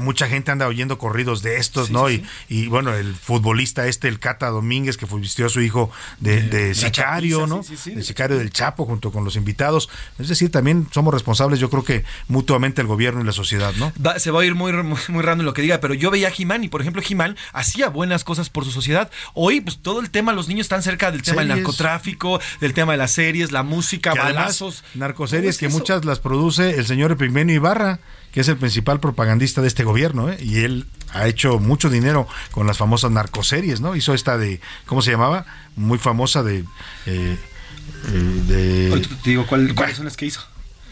mucha 0.00 0.26
gente 0.26 0.41
anda 0.50 0.66
oyendo 0.66 0.98
corridos 0.98 1.42
de 1.42 1.56
estos, 1.56 1.90
¿no? 1.90 2.10
y, 2.10 2.24
y, 2.48 2.66
bueno, 2.66 2.94
el 2.94 3.14
futbolista 3.14 3.86
este, 3.86 4.08
el 4.08 4.18
Cata 4.18 4.48
Domínguez, 4.48 4.96
que 4.96 5.06
vistió 5.16 5.46
a 5.46 5.48
su 5.48 5.60
hijo 5.60 5.90
de, 6.20 6.74
sicario, 6.74 7.46
¿no? 7.46 7.62
de 7.62 8.02
sicario 8.02 8.38
del 8.38 8.50
Chapo 8.50 8.84
junto 8.84 9.12
con 9.12 9.24
los 9.24 9.36
invitados. 9.36 9.88
Es 10.18 10.28
decir, 10.28 10.50
también 10.50 10.88
somos 10.92 11.14
responsables, 11.14 11.60
yo 11.60 11.70
creo 11.70 11.84
que 11.84 12.04
mutuamente 12.28 12.80
el 12.80 12.86
gobierno 12.86 13.20
y 13.20 13.24
la 13.24 13.32
sociedad, 13.32 13.72
¿no? 13.76 13.92
se 14.18 14.30
va 14.30 14.42
a 14.42 14.44
ir 14.44 14.54
muy, 14.54 14.72
muy, 14.72 15.22
raro 15.22 15.40
en 15.40 15.46
lo 15.46 15.54
que 15.54 15.62
diga, 15.62 15.80
pero 15.80 15.94
yo 15.94 16.10
veía 16.10 16.28
a 16.28 16.30
Jimán 16.30 16.64
y, 16.64 16.68
por 16.68 16.80
ejemplo, 16.80 17.02
Jimán 17.02 17.36
hacía 17.52 17.88
buenas 17.88 18.24
cosas 18.24 18.50
por 18.50 18.64
su 18.64 18.70
sociedad. 18.70 19.10
Hoy, 19.34 19.60
pues 19.60 19.78
todo 19.78 20.00
el 20.00 20.10
tema, 20.10 20.32
los 20.32 20.48
niños 20.48 20.64
están 20.64 20.82
cerca 20.82 21.10
del 21.10 21.22
tema 21.22 21.42
del 21.42 21.48
narcotráfico, 21.48 22.40
del 22.60 22.74
tema 22.74 22.92
de 22.92 22.98
las 22.98 23.12
series, 23.12 23.52
la 23.52 23.62
música, 23.62 24.14
balazos. 24.14 24.84
narcoseries 24.94 25.58
que 25.58 25.68
muchas 25.68 26.04
las 26.04 26.20
produce 26.20 26.78
el 26.78 26.86
señor 26.86 27.12
Epigmenio 27.12 27.56
Ibarra 27.56 28.00
que 28.32 28.40
es 28.40 28.48
el 28.48 28.56
principal 28.56 28.98
propagandista 28.98 29.60
de 29.60 29.68
este 29.68 29.84
gobierno, 29.84 30.30
¿eh? 30.30 30.38
y 30.40 30.64
él 30.64 30.86
ha 31.12 31.28
hecho 31.28 31.58
mucho 31.58 31.90
dinero 31.90 32.26
con 32.50 32.66
las 32.66 32.78
famosas 32.78 33.10
narcoseries, 33.10 33.80
¿no? 33.80 33.94
Hizo 33.94 34.14
esta 34.14 34.38
de, 34.38 34.60
¿cómo 34.86 35.02
se 35.02 35.10
llamaba? 35.10 35.44
Muy 35.76 35.98
famosa 35.98 36.42
de... 36.42 36.64
Eh, 37.06 37.36
eh 38.08 38.42
de 38.48 39.08
digo, 39.24 39.46
¿cuáles 39.46 39.96
son 39.96 40.06
las 40.06 40.16
que 40.16 40.26
hizo? 40.26 40.40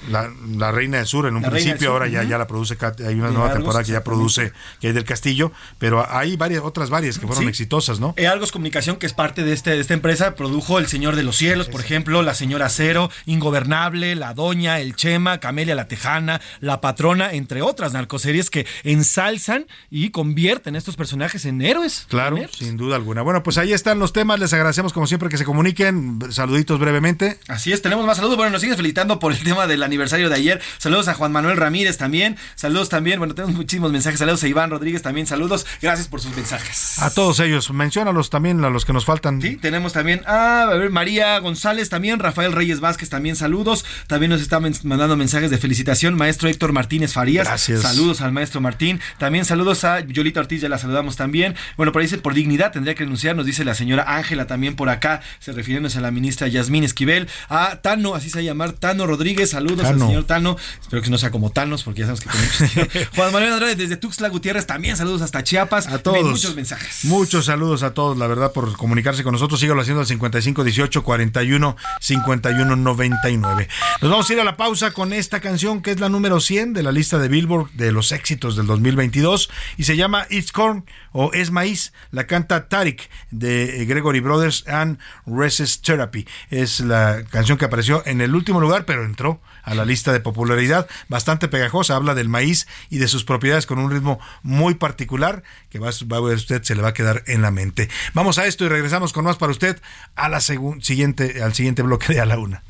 La, 0.08 0.72
Reina 0.72 0.98
del 0.98 1.06
Sur 1.06 1.26
en 1.26 1.36
un 1.36 1.42
principio, 1.42 1.92
ahora 1.92 2.08
ya, 2.08 2.22
ya 2.22 2.38
la 2.38 2.46
produce, 2.46 2.76
hay 3.06 3.14
una 3.14 3.30
nueva 3.30 3.52
temporada 3.52 3.84
que 3.84 3.92
ya 3.92 4.04
produce 4.04 4.52
que 4.80 4.88
hay 4.88 4.92
del 4.92 5.04
Castillo, 5.04 5.52
pero 5.78 6.06
hay 6.08 6.36
varias 6.36 6.62
otras 6.62 6.90
varias 6.90 7.18
que 7.18 7.26
fueron 7.26 7.48
exitosas, 7.48 8.00
¿no? 8.00 8.14
E 8.16 8.26
Algos 8.26 8.52
Comunicación, 8.52 8.96
que 8.96 9.06
es 9.06 9.12
parte 9.12 9.44
de, 9.44 9.52
este, 9.52 9.70
de 9.70 9.80
esta 9.80 9.94
empresa, 9.94 10.34
produjo 10.34 10.78
El 10.78 10.86
Señor 10.86 11.16
de 11.16 11.22
los 11.22 11.36
Cielos, 11.36 11.68
por 11.68 11.80
ejemplo, 11.80 12.22
La 12.22 12.34
Señora 12.34 12.68
Cero, 12.68 13.10
Ingobernable, 13.26 14.14
La 14.14 14.34
Doña, 14.34 14.80
El 14.80 14.96
Chema, 14.96 15.38
Camelia 15.38 15.74
la 15.74 15.88
Tejana, 15.88 16.40
La 16.60 16.80
Patrona, 16.80 17.32
entre 17.32 17.62
otras 17.62 17.92
narcoseries 17.92 18.50
que 18.50 18.66
ensalzan 18.84 19.66
y 19.90 20.10
convierten 20.10 20.76
estos 20.76 20.96
personajes 20.96 21.44
en 21.44 21.60
héroes. 21.62 22.06
Claro, 22.08 22.38
sin 22.56 22.76
duda 22.76 22.96
alguna. 22.96 23.22
Bueno, 23.22 23.42
pues 23.42 23.58
ahí 23.58 23.72
están 23.72 23.98
los 23.98 24.12
temas, 24.12 24.38
les 24.38 24.52
agradecemos 24.52 24.92
como 24.92 25.06
siempre 25.06 25.28
que 25.28 25.36
se 25.36 25.44
comuniquen, 25.44 26.18
saluditos 26.30 26.78
brevemente. 26.78 27.38
Así 27.48 27.72
es, 27.72 27.82
tenemos 27.82 28.06
más 28.06 28.16
saludos, 28.16 28.36
bueno, 28.36 28.52
nos 28.52 28.60
sigues 28.60 28.76
felicitando 28.76 29.18
por 29.18 29.32
el 29.32 29.42
tema 29.42 29.66
de 29.66 29.76
la 29.76 29.88
aniversario 29.90 30.28
de 30.28 30.36
ayer. 30.36 30.60
Saludos 30.78 31.08
a 31.08 31.14
Juan 31.14 31.32
Manuel 31.32 31.56
Ramírez 31.56 31.96
también. 31.96 32.36
Saludos 32.54 32.88
también. 32.88 33.18
Bueno, 33.18 33.34
tenemos 33.34 33.56
muchísimos 33.56 33.92
mensajes. 33.92 34.18
Saludos 34.18 34.42
a 34.42 34.48
Iván 34.48 34.70
Rodríguez 34.70 35.02
también. 35.02 35.26
Saludos. 35.26 35.66
Gracias 35.82 36.08
por 36.08 36.20
sus 36.20 36.34
mensajes. 36.34 36.98
A 36.98 37.10
todos 37.10 37.40
ellos. 37.40 37.70
Menciónalos 37.70 38.30
también 38.30 38.64
a 38.64 38.70
los 38.70 38.84
que 38.84 38.92
nos 38.92 39.04
faltan. 39.04 39.40
Sí, 39.40 39.56
tenemos 39.56 39.92
también 39.92 40.22
a, 40.26 40.62
a 40.62 40.74
ver, 40.76 40.90
María 40.90 41.38
González 41.38 41.88
también. 41.88 42.18
Rafael 42.18 42.52
Reyes 42.52 42.80
Vázquez 42.80 43.08
también. 43.08 43.36
Saludos. 43.36 43.84
También 44.06 44.30
nos 44.30 44.40
está 44.40 44.60
mandando 44.60 45.16
mensajes 45.16 45.50
de 45.50 45.58
felicitación. 45.58 46.14
Maestro 46.14 46.48
Héctor 46.48 46.72
Martínez 46.72 47.12
Farías. 47.12 47.46
Gracias. 47.46 47.82
Saludos 47.82 48.20
al 48.20 48.32
maestro 48.32 48.60
Martín. 48.60 49.00
También 49.18 49.44
saludos 49.44 49.84
a 49.84 50.00
Yolita 50.00 50.40
Ortiz. 50.40 50.60
Ya 50.60 50.68
la 50.68 50.78
saludamos 50.78 51.16
también. 51.16 51.54
Bueno, 51.76 51.92
por 51.92 52.00
ahí 52.00 52.06
dice 52.06 52.18
por 52.18 52.34
dignidad 52.34 52.72
tendría 52.72 52.94
que 52.94 53.04
renunciar. 53.04 53.36
Nos 53.36 53.46
dice 53.46 53.64
la 53.64 53.74
señora 53.74 54.04
Ángela 54.06 54.46
también 54.46 54.76
por 54.76 54.88
acá. 54.88 55.20
Se 55.38 55.52
refiriéndose 55.52 55.98
a 55.98 56.00
la 56.00 56.10
ministra 56.10 56.48
Yasmín 56.48 56.84
Esquivel. 56.84 57.28
A 57.48 57.80
Tano, 57.82 58.14
así 58.14 58.30
se 58.30 58.38
va 58.38 58.40
a 58.40 58.44
llamar. 58.44 58.72
Tano 58.72 59.06
Rodríguez. 59.06 59.50
Saludos 59.50 59.79
al 59.86 59.98
señor 59.98 60.24
Tano. 60.24 60.56
Espero 60.80 61.02
que 61.02 61.10
no 61.10 61.18
sea 61.18 61.30
como 61.30 61.50
Thanos, 61.50 61.82
porque 61.82 62.00
ya 62.00 62.06
sabemos 62.06 62.20
que 62.20 62.74
tenemos. 62.78 63.08
Juan 63.16 63.32
Manuel 63.32 63.52
Andrade 63.52 63.76
desde 63.76 63.96
Tuxtla 63.96 64.28
Gutiérrez, 64.28 64.66
también 64.66 64.96
saludos 64.96 65.22
hasta 65.22 65.42
Chiapas. 65.42 65.86
A 65.88 65.98
todos. 65.98 66.22
Muchos 66.22 66.54
mensajes. 66.54 67.04
Muchos 67.04 67.46
saludos 67.46 67.82
a 67.82 67.94
todos, 67.94 68.16
la 68.16 68.26
verdad, 68.26 68.52
por 68.52 68.76
comunicarse 68.76 69.22
con 69.22 69.32
nosotros. 69.32 69.60
Sígalo 69.60 69.80
haciendo 69.80 70.00
al 70.00 70.06
55 70.06 70.64
18 70.64 71.04
41 71.04 71.76
51 72.00 72.76
99. 72.76 73.68
Nos 74.02 74.10
vamos 74.10 74.28
a 74.28 74.32
ir 74.32 74.40
a 74.40 74.44
la 74.44 74.56
pausa 74.56 74.92
con 74.92 75.12
esta 75.12 75.40
canción 75.40 75.82
que 75.82 75.90
es 75.92 76.00
la 76.00 76.08
número 76.08 76.40
100 76.40 76.72
de 76.72 76.82
la 76.82 76.92
lista 76.92 77.18
de 77.18 77.28
Billboard 77.28 77.70
de 77.72 77.92
los 77.92 78.12
éxitos 78.12 78.56
del 78.56 78.66
2022 78.66 79.50
y 79.76 79.84
se 79.84 79.96
llama 79.96 80.26
It's 80.30 80.52
Corn 80.52 80.84
o 81.12 81.32
Es 81.32 81.50
Maíz. 81.50 81.92
La 82.10 82.26
canta 82.26 82.68
Tarik 82.68 83.08
de 83.30 83.84
Gregory 83.86 84.20
Brothers 84.20 84.64
and 84.66 84.98
Resist 85.26 85.84
Therapy. 85.84 86.26
Es 86.50 86.80
la 86.80 87.24
canción 87.30 87.58
que 87.58 87.64
apareció 87.64 88.02
en 88.06 88.20
el 88.20 88.34
último 88.34 88.60
lugar, 88.60 88.84
pero 88.84 89.04
entró 89.04 89.40
a 89.62 89.74
la 89.74 89.84
lista 89.84 90.12
de 90.12 90.20
popularidad, 90.20 90.88
bastante 91.08 91.48
pegajosa, 91.48 91.96
habla 91.96 92.14
del 92.14 92.28
maíz 92.28 92.66
y 92.88 92.98
de 92.98 93.08
sus 93.08 93.24
propiedades 93.24 93.66
con 93.66 93.78
un 93.78 93.90
ritmo 93.90 94.18
muy 94.42 94.74
particular 94.74 95.42
que 95.70 95.78
va, 95.78 95.88
a 95.88 96.20
ver 96.20 96.36
usted, 96.36 96.62
se 96.62 96.74
le 96.74 96.82
va 96.82 96.88
a 96.88 96.94
quedar 96.94 97.22
en 97.26 97.42
la 97.42 97.50
mente. 97.50 97.88
Vamos 98.14 98.38
a 98.38 98.46
esto 98.46 98.64
y 98.64 98.68
regresamos 98.68 99.12
con 99.12 99.24
más 99.24 99.36
para 99.36 99.52
usted 99.52 99.80
a 100.16 100.28
la 100.28 100.40
siguiente, 100.40 101.42
al 101.42 101.54
siguiente 101.54 101.82
bloque 101.82 102.12
de 102.12 102.20
A 102.20 102.26
la 102.26 102.38
Una. 102.38 102.62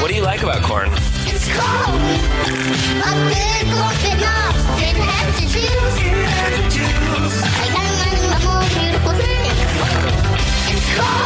What 0.00 0.08
do 0.10 0.14
you 0.14 0.22
like 0.22 0.42
about 0.42 0.62
corn? 0.62 0.88
It's 1.26 1.48
corn. 1.50 2.00
A 3.02 3.12
big 3.26 3.66
corn 3.74 4.20
nuts. 4.20 4.62
Didn't 4.78 5.02
have 5.02 5.34
to 5.34 5.44
choose. 5.50 5.96
I 7.42 7.66
got 7.74 7.86
a 8.30 8.46
more 8.46 8.62
beautiful 8.70 9.14
thing. 9.18 9.50
It's 10.70 10.86
corn. 10.96 11.25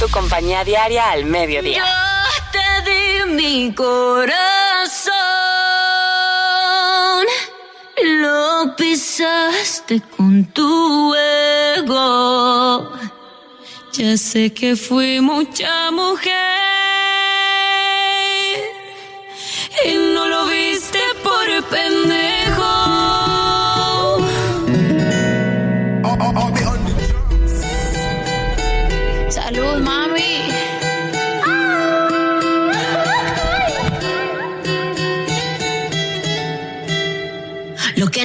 Tu 0.00 0.08
compañía 0.08 0.64
diaria 0.64 1.10
al 1.10 1.26
mediodía. 1.26 1.76
Yo 1.76 1.84
te 2.52 2.90
di 2.90 3.34
mi 3.34 3.74
corazón. 3.74 5.12
Lo 8.02 8.74
pisaste 8.76 10.00
con 10.16 10.46
tu 10.54 11.14
ego. 11.14 12.90
Ya 13.92 14.16
sé 14.16 14.54
que 14.54 14.74
fui 14.74 15.20
mucha 15.20 15.90
mujer. 15.90 16.32
Y 19.84 19.92
no 20.14 20.26
lo 20.28 20.46
viste 20.46 20.69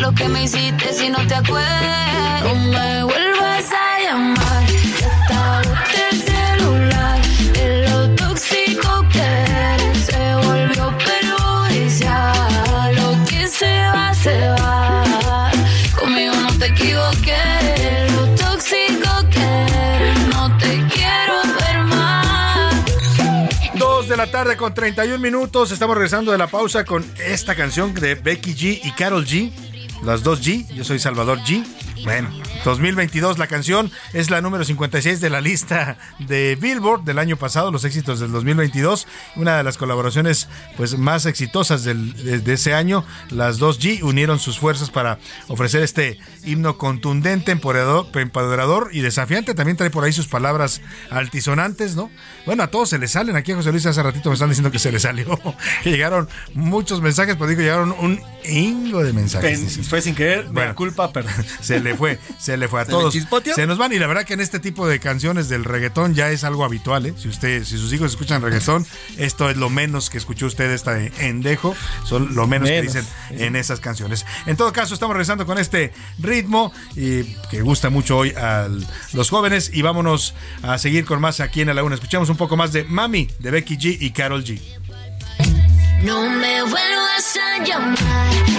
lo 0.00 0.12
que 0.14 0.28
me 0.28 0.44
hiciste 0.44 0.92
si 0.94 1.10
no 1.10 1.18
te 1.26 1.34
acuerdas. 1.34 2.42
No 2.42 2.54
me 2.54 3.04
vuelvas 3.04 3.70
a 3.70 4.00
llamar. 4.02 4.66
Ya 5.28 5.62
el 6.10 6.22
celular. 6.22 7.20
De 7.52 7.88
lo 7.88 8.08
tóxico 8.14 9.04
que 9.12 9.20
eres 9.20 9.98
se 10.06 10.34
volvió 10.36 10.96
perjudicial. 10.98 12.96
Lo 12.96 13.24
que 13.26 13.46
se 13.46 13.72
va, 13.88 14.14
se 14.14 14.38
va. 14.48 15.50
Conmigo 15.98 16.34
no 16.34 16.58
te 16.58 16.66
equivoques. 16.66 18.12
Lo 18.14 18.26
tóxico 18.36 19.28
que 19.30 19.46
eres 19.96 20.18
no 20.28 20.56
te 20.56 20.82
quiero 20.94 21.42
ver 21.60 21.78
más. 21.84 22.74
Dos 23.74 24.08
de 24.08 24.16
la 24.16 24.30
tarde 24.30 24.56
con 24.56 24.72
31 24.72 25.18
minutos. 25.18 25.70
Estamos 25.72 25.94
regresando 25.94 26.32
de 26.32 26.38
la 26.38 26.46
pausa 26.46 26.84
con 26.86 27.04
esta 27.18 27.54
canción 27.54 27.92
de 27.94 28.14
Becky 28.14 28.54
G 28.54 28.80
y 28.82 28.92
Carol 28.92 29.26
G 29.26 29.52
las 30.02 30.22
dos 30.22 30.42
G. 30.42 30.66
Yo 30.74 30.84
soy 30.84 30.98
Salvador 30.98 31.38
G. 31.40 31.64
Bueno, 32.04 32.30
2022 32.64 33.38
la 33.38 33.46
canción 33.46 33.90
es 34.12 34.30
la 34.30 34.40
número 34.40 34.64
56 34.64 35.20
de 35.20 35.30
la 35.30 35.40
lista 35.40 35.96
de 36.18 36.56
Billboard 36.60 37.04
del 37.04 37.18
año 37.18 37.36
pasado, 37.36 37.70
los 37.70 37.84
éxitos 37.84 38.20
del 38.20 38.32
2022, 38.32 39.06
una 39.36 39.56
de 39.56 39.64
las 39.64 39.78
colaboraciones 39.78 40.48
pues 40.76 40.98
más 40.98 41.26
exitosas 41.26 41.84
del, 41.84 42.14
de, 42.22 42.38
de, 42.40 42.52
ese 42.52 42.74
año. 42.74 43.04
Las 43.30 43.58
dos 43.58 43.80
G 43.80 44.02
unieron 44.02 44.38
sus 44.38 44.58
fuerzas 44.58 44.90
para 44.90 45.18
ofrecer 45.48 45.82
este 45.82 46.18
himno 46.44 46.76
contundente, 46.76 47.52
empoderador, 47.52 48.06
empoderador 48.14 48.90
y 48.92 49.00
desafiante. 49.00 49.54
También 49.54 49.76
trae 49.76 49.90
por 49.90 50.04
ahí 50.04 50.12
sus 50.12 50.28
palabras 50.28 50.82
altisonantes, 51.10 51.96
¿no? 51.96 52.10
Bueno, 52.46 52.62
a 52.62 52.68
todos 52.68 52.90
se 52.90 52.98
les 52.98 53.12
salen. 53.12 53.36
Aquí 53.36 53.52
a 53.52 53.56
José 53.56 53.70
Luis 53.70 53.86
hace 53.86 54.02
ratito 54.02 54.28
me 54.28 54.34
están 54.34 54.48
diciendo 54.48 54.70
que 54.70 54.78
se 54.78 54.92
le 54.92 55.00
salió, 55.00 55.38
que 55.82 55.90
llegaron 55.90 56.28
muchos 56.54 57.00
mensajes, 57.00 57.36
pero 57.36 57.48
digo, 57.48 57.62
llegaron 57.62 57.94
un 57.98 58.20
hingo 58.44 59.02
de 59.02 59.12
mensajes. 59.12 59.60
Pen, 59.60 59.84
fue 59.84 60.02
sin 60.02 60.14
querer, 60.14 60.46
bueno, 60.50 60.74
culpa, 60.74 61.12
perdón. 61.12 61.32
Se 61.60 61.80
le 61.80 61.94
fue, 61.94 62.18
se 62.38 62.49
le 62.56 62.68
fue 62.68 62.80
a 62.80 62.84
¿Se 62.84 62.90
todos. 62.90 63.14
Se 63.54 63.66
nos 63.66 63.78
van 63.78 63.92
y 63.92 63.98
la 63.98 64.06
verdad 64.06 64.24
que 64.24 64.34
en 64.34 64.40
este 64.40 64.60
tipo 64.60 64.86
de 64.86 65.00
canciones 65.00 65.48
del 65.48 65.64
reggaetón 65.64 66.14
ya 66.14 66.30
es 66.30 66.44
algo 66.44 66.64
habitual, 66.64 67.06
¿eh? 67.06 67.14
Si 67.16 67.28
usted, 67.28 67.64
si 67.64 67.78
sus 67.78 67.92
hijos 67.92 68.10
escuchan 68.10 68.42
reggaetón, 68.42 68.86
esto 69.18 69.50
es 69.50 69.56
lo 69.56 69.70
menos 69.70 70.10
que 70.10 70.18
escuchó 70.18 70.46
usted 70.46 70.70
esta 70.70 70.98
endejo, 70.98 71.74
son 72.04 72.34
lo 72.34 72.46
menos, 72.46 72.68
menos. 72.68 72.92
que 72.92 73.00
dicen 73.00 73.06
en 73.30 73.56
esas 73.56 73.80
canciones. 73.80 74.26
En 74.46 74.56
todo 74.56 74.72
caso, 74.72 74.94
estamos 74.94 75.14
regresando 75.14 75.46
con 75.46 75.58
este 75.58 75.92
ritmo 76.18 76.72
y 76.96 77.24
que 77.50 77.62
gusta 77.62 77.90
mucho 77.90 78.18
hoy 78.18 78.30
a 78.30 78.68
los 79.12 79.30
jóvenes 79.30 79.70
y 79.72 79.82
vámonos 79.82 80.34
a 80.62 80.78
seguir 80.78 81.04
con 81.04 81.20
más 81.20 81.40
aquí 81.40 81.60
en 81.60 81.68
la 81.68 81.74
Laguna. 81.74 81.94
Escuchamos 81.94 82.28
un 82.28 82.36
poco 82.36 82.56
más 82.56 82.72
de 82.72 82.84
Mami 82.84 83.28
de 83.38 83.50
Becky 83.50 83.76
G 83.76 83.96
y 84.00 84.10
Carol 84.10 84.44
G. 84.44 84.60
No 86.02 86.30
me 86.30 86.62
vuelvas 86.62 87.36
a 87.36 87.62
llamar, 87.62 87.96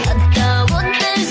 acabo 0.05 0.77
de 0.79 1.30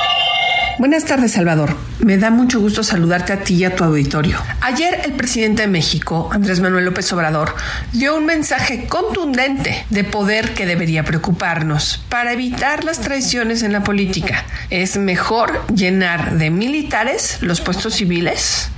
Buenas 0.81 1.05
tardes, 1.05 1.33
Salvador. 1.33 1.75
Me 1.99 2.17
da 2.17 2.31
mucho 2.31 2.59
gusto 2.59 2.81
saludarte 2.81 3.33
a 3.33 3.43
ti 3.43 3.53
y 3.53 3.65
a 3.65 3.75
tu 3.75 3.83
auditorio. 3.83 4.39
Ayer 4.61 5.01
el 5.05 5.11
presidente 5.11 5.61
de 5.61 5.67
México, 5.67 6.31
Andrés 6.33 6.59
Manuel 6.59 6.85
López 6.85 7.13
Obrador, 7.13 7.53
dio 7.93 8.17
un 8.17 8.25
mensaje 8.25 8.87
contundente 8.87 9.85
de 9.91 10.03
poder 10.03 10.55
que 10.55 10.65
debería 10.65 11.03
preocuparnos 11.03 12.03
para 12.09 12.33
evitar 12.33 12.83
las 12.83 12.99
traiciones 12.99 13.61
en 13.61 13.73
la 13.73 13.83
política. 13.83 14.43
Es 14.71 14.97
mejor 14.97 15.63
llenar 15.67 16.39
de 16.39 16.49
militares 16.49 17.37
los 17.41 17.61
puestos 17.61 17.93
civiles 17.93 18.71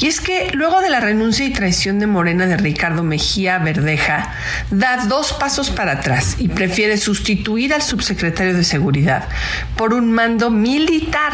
y 0.00 0.06
es 0.06 0.20
que 0.20 0.50
luego 0.52 0.80
de 0.80 0.90
la 0.90 1.00
renuncia 1.00 1.44
y 1.44 1.52
traición 1.52 1.98
de 1.98 2.06
Morena 2.06 2.46
de 2.46 2.56
Ricardo 2.56 3.02
Mejía 3.02 3.58
Verdeja, 3.58 4.32
da 4.70 5.06
dos 5.06 5.32
pasos 5.32 5.70
para 5.70 5.92
atrás 5.92 6.36
y 6.38 6.48
prefiere 6.48 6.96
sustituir 6.96 7.74
al 7.74 7.82
subsecretario 7.82 8.54
de 8.54 8.64
Seguridad 8.64 9.28
por 9.76 9.94
un 9.94 10.12
mando 10.12 10.50
militar 10.50 11.32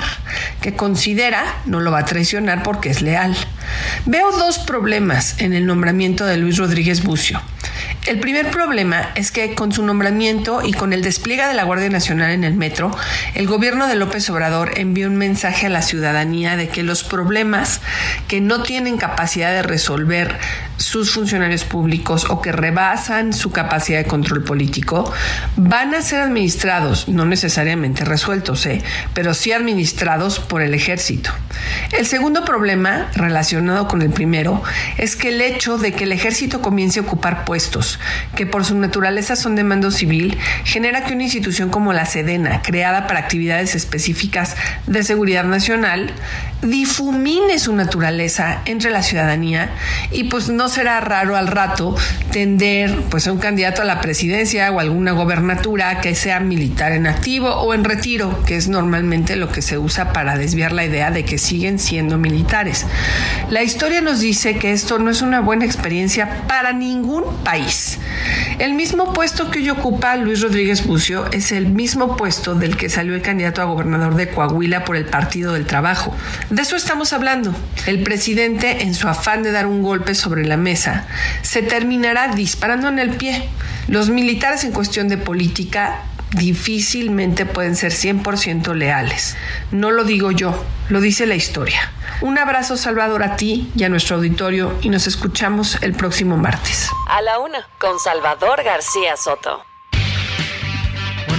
que 0.60 0.74
considera 0.74 1.44
no 1.66 1.80
lo 1.80 1.90
va 1.90 2.00
a 2.00 2.04
traicionar 2.04 2.62
porque 2.62 2.90
es 2.90 3.02
leal. 3.02 3.36
Veo 4.06 4.32
dos 4.32 4.58
problemas 4.58 5.40
en 5.40 5.52
el 5.52 5.66
nombramiento 5.66 6.24
de 6.24 6.38
Luis 6.38 6.56
Rodríguez 6.56 7.02
Bucio. 7.02 7.40
El 8.06 8.20
primer 8.20 8.50
problema 8.50 9.12
es 9.14 9.30
que 9.30 9.54
con 9.54 9.72
su 9.72 9.82
nombramiento 9.82 10.60
y 10.62 10.74
con 10.74 10.92
el 10.92 11.00
despliegue 11.00 11.46
de 11.46 11.54
la 11.54 11.64
Guardia 11.64 11.88
Nacional 11.88 12.32
en 12.32 12.44
el 12.44 12.52
metro, 12.52 12.94
el 13.34 13.46
gobierno 13.46 13.86
de 13.86 13.94
López 13.94 14.28
Obrador 14.28 14.72
envió 14.76 15.08
un 15.08 15.16
mensaje 15.16 15.68
a 15.68 15.70
la 15.70 15.80
ciudadanía 15.80 16.56
de 16.56 16.68
que 16.68 16.82
los 16.82 17.02
problemas 17.02 17.80
que 18.28 18.42
no 18.42 18.62
tienen 18.62 18.98
capacidad 18.98 19.52
de 19.52 19.62
resolver 19.62 20.38
sus 20.76 21.12
funcionarios 21.12 21.64
públicos 21.64 22.26
o 22.28 22.42
que 22.42 22.52
rebasan 22.52 23.32
su 23.32 23.50
capacidad 23.52 23.98
de 23.98 24.04
control 24.04 24.44
político 24.44 25.10
van 25.56 25.94
a 25.94 26.02
ser 26.02 26.20
administrados, 26.20 27.08
no 27.08 27.24
necesariamente 27.24 28.04
resueltos, 28.04 28.66
¿eh? 28.66 28.82
pero 29.14 29.32
sí 29.32 29.52
administrados 29.52 30.40
por 30.40 30.60
el 30.60 30.74
ejército. 30.74 31.30
El 31.92 32.06
segundo 32.06 32.44
problema, 32.44 33.08
relacionado 33.14 33.88
con 33.88 34.02
el 34.02 34.10
primero, 34.10 34.62
es 34.98 35.16
que 35.16 35.28
el 35.28 35.40
hecho 35.40 35.78
de 35.78 35.92
que 35.92 36.04
el 36.04 36.12
ejército 36.12 36.60
comience 36.60 36.98
a 36.98 37.02
ocupar 37.02 37.46
puestos 37.46 37.93
que 38.34 38.46
por 38.46 38.64
su 38.64 38.76
naturaleza 38.76 39.36
son 39.36 39.56
de 39.56 39.64
mando 39.64 39.90
civil 39.90 40.38
genera 40.64 41.04
que 41.04 41.14
una 41.14 41.24
institución 41.24 41.70
como 41.70 41.92
la 41.92 42.06
Sedena, 42.06 42.62
creada 42.62 43.06
para 43.06 43.20
actividades 43.20 43.74
específicas 43.74 44.56
de 44.86 45.02
seguridad 45.02 45.44
nacional, 45.44 46.12
difumine 46.62 47.58
su 47.58 47.74
naturaleza 47.74 48.60
entre 48.64 48.90
la 48.90 49.02
ciudadanía 49.02 49.70
y 50.10 50.24
pues 50.24 50.48
no 50.48 50.68
será 50.68 51.00
raro 51.00 51.36
al 51.36 51.46
rato 51.48 51.94
tender 52.30 52.94
pues 53.10 53.26
a 53.26 53.32
un 53.32 53.38
candidato 53.38 53.82
a 53.82 53.84
la 53.84 54.00
presidencia 54.00 54.70
o 54.72 54.80
alguna 54.80 55.12
gobernatura 55.12 56.00
que 56.00 56.14
sea 56.14 56.40
militar 56.40 56.92
en 56.92 57.06
activo 57.06 57.50
o 57.50 57.74
en 57.74 57.84
retiro, 57.84 58.42
que 58.44 58.56
es 58.56 58.68
normalmente 58.68 59.36
lo 59.36 59.50
que 59.50 59.62
se 59.62 59.78
usa 59.78 60.12
para 60.12 60.36
desviar 60.36 60.72
la 60.72 60.84
idea 60.84 61.10
de 61.10 61.24
que 61.24 61.38
siguen 61.38 61.78
siendo 61.78 62.18
militares. 62.18 62.86
La 63.50 63.62
historia 63.62 64.00
nos 64.00 64.20
dice 64.20 64.56
que 64.58 64.72
esto 64.72 64.98
no 64.98 65.10
es 65.10 65.22
una 65.22 65.40
buena 65.40 65.64
experiencia 65.64 66.42
para 66.48 66.72
ningún 66.72 67.24
país. 67.44 67.83
El 68.58 68.74
mismo 68.74 69.12
puesto 69.12 69.50
que 69.50 69.58
hoy 69.58 69.70
ocupa 69.70 70.16
Luis 70.16 70.40
Rodríguez 70.40 70.86
Bucio 70.86 71.30
es 71.32 71.52
el 71.52 71.66
mismo 71.66 72.16
puesto 72.16 72.54
del 72.54 72.76
que 72.76 72.88
salió 72.88 73.14
el 73.14 73.22
candidato 73.22 73.62
a 73.62 73.64
gobernador 73.64 74.14
de 74.14 74.28
Coahuila 74.28 74.84
por 74.84 74.96
el 74.96 75.06
Partido 75.06 75.52
del 75.52 75.66
Trabajo. 75.66 76.14
De 76.50 76.62
eso 76.62 76.76
estamos 76.76 77.12
hablando. 77.12 77.54
El 77.86 78.02
presidente, 78.02 78.82
en 78.82 78.94
su 78.94 79.08
afán 79.08 79.42
de 79.42 79.52
dar 79.52 79.66
un 79.66 79.82
golpe 79.82 80.14
sobre 80.14 80.46
la 80.46 80.56
mesa, 80.56 81.06
se 81.42 81.62
terminará 81.62 82.34
disparando 82.34 82.88
en 82.88 82.98
el 82.98 83.10
pie. 83.10 83.48
Los 83.88 84.08
militares 84.08 84.64
en 84.64 84.72
cuestión 84.72 85.08
de 85.08 85.18
política 85.18 86.02
difícilmente 86.34 87.46
pueden 87.46 87.76
ser 87.76 87.92
100% 87.92 88.74
leales. 88.74 89.36
No 89.70 89.90
lo 89.90 90.04
digo 90.04 90.30
yo, 90.30 90.62
lo 90.88 91.00
dice 91.00 91.26
la 91.26 91.34
historia. 91.34 91.92
Un 92.20 92.38
abrazo 92.38 92.76
Salvador 92.76 93.22
a 93.22 93.36
ti 93.36 93.70
y 93.76 93.84
a 93.84 93.88
nuestro 93.88 94.16
auditorio 94.16 94.76
y 94.82 94.88
nos 94.88 95.06
escuchamos 95.06 95.78
el 95.82 95.94
próximo 95.94 96.36
martes. 96.36 96.90
A 97.08 97.22
la 97.22 97.38
una, 97.38 97.66
con 97.78 97.98
Salvador 97.98 98.62
García 98.62 99.16
Soto. 99.16 99.64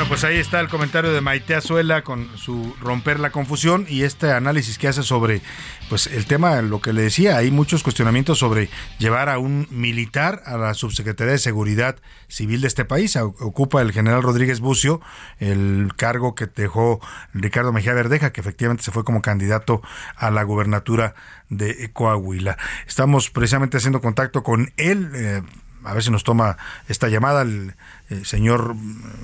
Pues 0.07 0.23
ahí 0.23 0.37
está 0.37 0.59
el 0.59 0.69
comentario 0.69 1.11
de 1.11 1.19
Maite 1.19 1.55
Azuela 1.55 2.03
con 2.03 2.29
su 2.37 2.75
romper 2.79 3.19
la 3.19 3.31
confusión 3.31 3.87
y 3.89 4.03
este 4.03 4.31
análisis 4.31 4.77
que 4.77 4.87
hace 4.87 5.01
sobre 5.01 5.41
pues 5.89 6.05
el 6.07 6.25
tema, 6.25 6.61
lo 6.61 6.79
que 6.79 6.93
le 6.93 7.01
decía, 7.01 7.37
hay 7.37 7.49
muchos 7.49 7.81
cuestionamientos 7.81 8.37
sobre 8.37 8.69
llevar 8.99 9.29
a 9.29 9.39
un 9.39 9.67
militar 9.71 10.43
a 10.45 10.57
la 10.57 10.75
subsecretaría 10.75 11.33
de 11.33 11.39
Seguridad 11.39 11.97
Civil 12.27 12.61
de 12.61 12.67
este 12.67 12.85
país. 12.85 13.15
Ocupa 13.15 13.81
el 13.81 13.91
general 13.91 14.21
Rodríguez 14.21 14.59
Bucio 14.59 15.01
el 15.39 15.91
cargo 15.97 16.35
que 16.35 16.45
dejó 16.45 17.01
Ricardo 17.33 17.73
Mejía 17.73 17.93
Verdeja, 17.93 18.31
que 18.31 18.41
efectivamente 18.41 18.83
se 18.83 18.91
fue 18.91 19.03
como 19.03 19.23
candidato 19.23 19.81
a 20.15 20.29
la 20.29 20.43
gubernatura 20.43 21.15
de 21.49 21.89
Coahuila. 21.91 22.57
Estamos 22.87 23.31
precisamente 23.31 23.77
haciendo 23.77 24.01
contacto 24.01 24.43
con 24.43 24.71
él. 24.77 25.11
Eh, 25.15 25.41
a 25.85 25.93
ver 25.93 26.03
si 26.03 26.11
nos 26.11 26.23
toma 26.23 26.57
esta 26.87 27.07
llamada. 27.07 27.41
El, 27.41 27.75
el 28.09 28.25
señor 28.25 28.75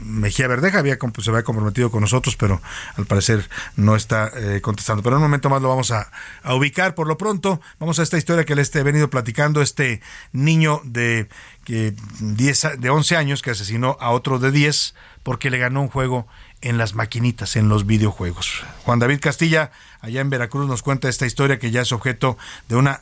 Mejía 0.04 0.48
Verdeja 0.48 0.80
había 0.80 0.98
se 0.98 1.30
había 1.30 1.44
comprometido 1.44 1.92
con 1.92 2.02
nosotros 2.02 2.36
pero 2.36 2.62
al 2.98 3.06
parecer 3.06 3.48
no 3.76 3.96
está 3.96 4.32
eh, 4.36 4.62
contestando. 4.62 5.04
Pero 5.04 5.16
en 5.16 5.22
un 5.22 5.28
momento 5.30 5.50
más 5.50 5.62
lo 5.62 5.70
vamos 5.70 5.92
a, 5.92 6.12
ubicar. 6.46 6.96
Por 6.96 7.08
lo 7.08 7.18
pronto 7.18 7.62
vamos 7.80 8.00
a 8.00 8.04
esta 8.04 8.18
historia 8.18 8.46
que 8.46 8.56
les 8.56 8.74
he 8.76 8.84
venido 8.84 9.10
platicando. 9.10 9.62
Este 9.62 10.02
niño 10.32 10.82
de 10.84 11.30
que 11.64 11.94
10 12.20 12.80
de 12.80 12.90
11 12.90 13.18
años 13.18 13.42
que 13.42 13.52
asesinó 13.52 13.98
a 14.00 14.12
otro 14.12 14.40
de 14.40 14.52
10 14.52 14.96
porque 15.24 15.52
le 15.52 15.60
ganó 15.60 15.82
un 15.82 15.90
juego 15.90 16.28
en 16.62 16.78
las 16.78 16.96
maquinitas, 16.96 17.56
en 17.56 17.70
los 17.70 17.86
videojuegos. 17.86 18.64
Juan 18.84 19.00
David 19.00 19.20
Castilla, 19.20 19.72
allá 20.00 20.22
en 20.22 20.30
Veracruz, 20.30 20.68
nos 20.68 20.82
cuenta 20.82 21.10
esta 21.10 21.26
historia 21.26 21.60
que 21.60 21.72
ya 21.72 21.82
es 21.82 21.92
objeto 21.92 22.38
de 22.70 22.76
una 22.76 23.02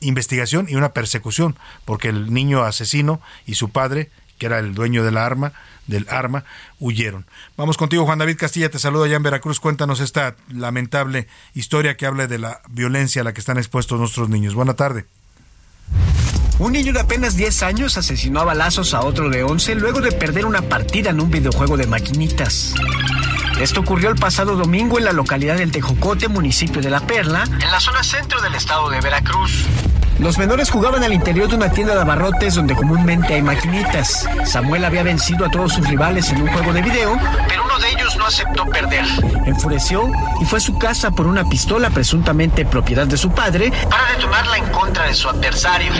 investigación 0.00 0.66
y 0.68 0.76
una 0.76 0.92
persecución, 0.92 1.56
porque 1.84 2.08
el 2.08 2.32
niño 2.32 2.62
asesino 2.62 3.20
y 3.46 3.54
su 3.54 3.70
padre, 3.70 4.10
que 4.38 4.46
era 4.46 4.58
el 4.58 4.74
dueño 4.74 5.04
de 5.04 5.12
la 5.12 5.26
arma, 5.26 5.52
del 5.86 6.06
arma, 6.10 6.44
huyeron. 6.78 7.26
Vamos 7.56 7.76
contigo, 7.76 8.04
Juan 8.04 8.18
David 8.18 8.36
Castilla, 8.36 8.70
te 8.70 8.78
saludo 8.78 9.04
allá 9.04 9.16
en 9.16 9.22
Veracruz. 9.22 9.58
Cuéntanos 9.58 10.00
esta 10.00 10.36
lamentable 10.48 11.26
historia 11.54 11.96
que 11.96 12.06
habla 12.06 12.26
de 12.26 12.38
la 12.38 12.60
violencia 12.68 13.22
a 13.22 13.24
la 13.24 13.32
que 13.32 13.40
están 13.40 13.58
expuestos 13.58 13.98
nuestros 13.98 14.28
niños. 14.28 14.54
Buena 14.54 14.74
tarde. 14.74 15.06
Un 16.58 16.72
niño 16.72 16.92
de 16.92 17.00
apenas 17.00 17.36
10 17.36 17.62
años 17.62 17.96
asesinó 17.98 18.40
a 18.40 18.44
balazos 18.44 18.92
a 18.92 19.00
otro 19.00 19.30
de 19.30 19.44
11 19.44 19.76
luego 19.76 20.00
de 20.00 20.12
perder 20.12 20.44
una 20.44 20.62
partida 20.62 21.10
en 21.10 21.20
un 21.20 21.30
videojuego 21.30 21.76
de 21.76 21.86
maquinitas. 21.86 22.74
Esto 23.60 23.80
ocurrió 23.80 24.08
el 24.08 24.14
pasado 24.14 24.54
domingo 24.54 24.98
en 24.98 25.04
la 25.04 25.12
localidad 25.12 25.56
del 25.56 25.72
Tejocote, 25.72 26.28
municipio 26.28 26.80
de 26.80 26.90
La 26.90 27.00
Perla, 27.00 27.42
en 27.42 27.70
la 27.70 27.80
zona 27.80 28.04
centro 28.04 28.40
del 28.40 28.54
estado 28.54 28.88
de 28.88 29.00
Veracruz. 29.00 29.66
Los 30.20 30.38
menores 30.38 30.70
jugaban 30.70 31.02
al 31.02 31.12
interior 31.12 31.48
de 31.48 31.56
una 31.56 31.70
tienda 31.70 31.94
de 31.94 32.00
abarrotes 32.00 32.54
donde 32.54 32.76
comúnmente 32.76 33.34
hay 33.34 33.42
maquinitas. 33.42 34.28
Samuel 34.44 34.84
había 34.84 35.02
vencido 35.02 35.44
a 35.44 35.50
todos 35.50 35.72
sus 35.72 35.88
rivales 35.88 36.30
en 36.30 36.42
un 36.42 36.48
juego 36.48 36.72
de 36.72 36.82
video, 36.82 37.18
pero 37.48 37.64
uno 37.64 37.78
de 37.80 37.90
ellos 37.90 38.16
no 38.16 38.26
aceptó 38.26 38.64
perder. 38.66 39.04
Enfureció 39.46 40.08
y 40.40 40.44
fue 40.44 40.58
a 40.58 40.62
su 40.62 40.78
casa 40.78 41.10
por 41.10 41.26
una 41.26 41.44
pistola 41.48 41.90
presuntamente 41.90 42.64
propiedad 42.64 43.08
de 43.08 43.16
su 43.16 43.30
padre 43.30 43.72
para 43.90 44.08
detonar 44.12 44.44
en 44.56 44.66
contra 44.70 45.04
de 45.06 45.14
su 45.14 45.28
adversario. 45.28 45.92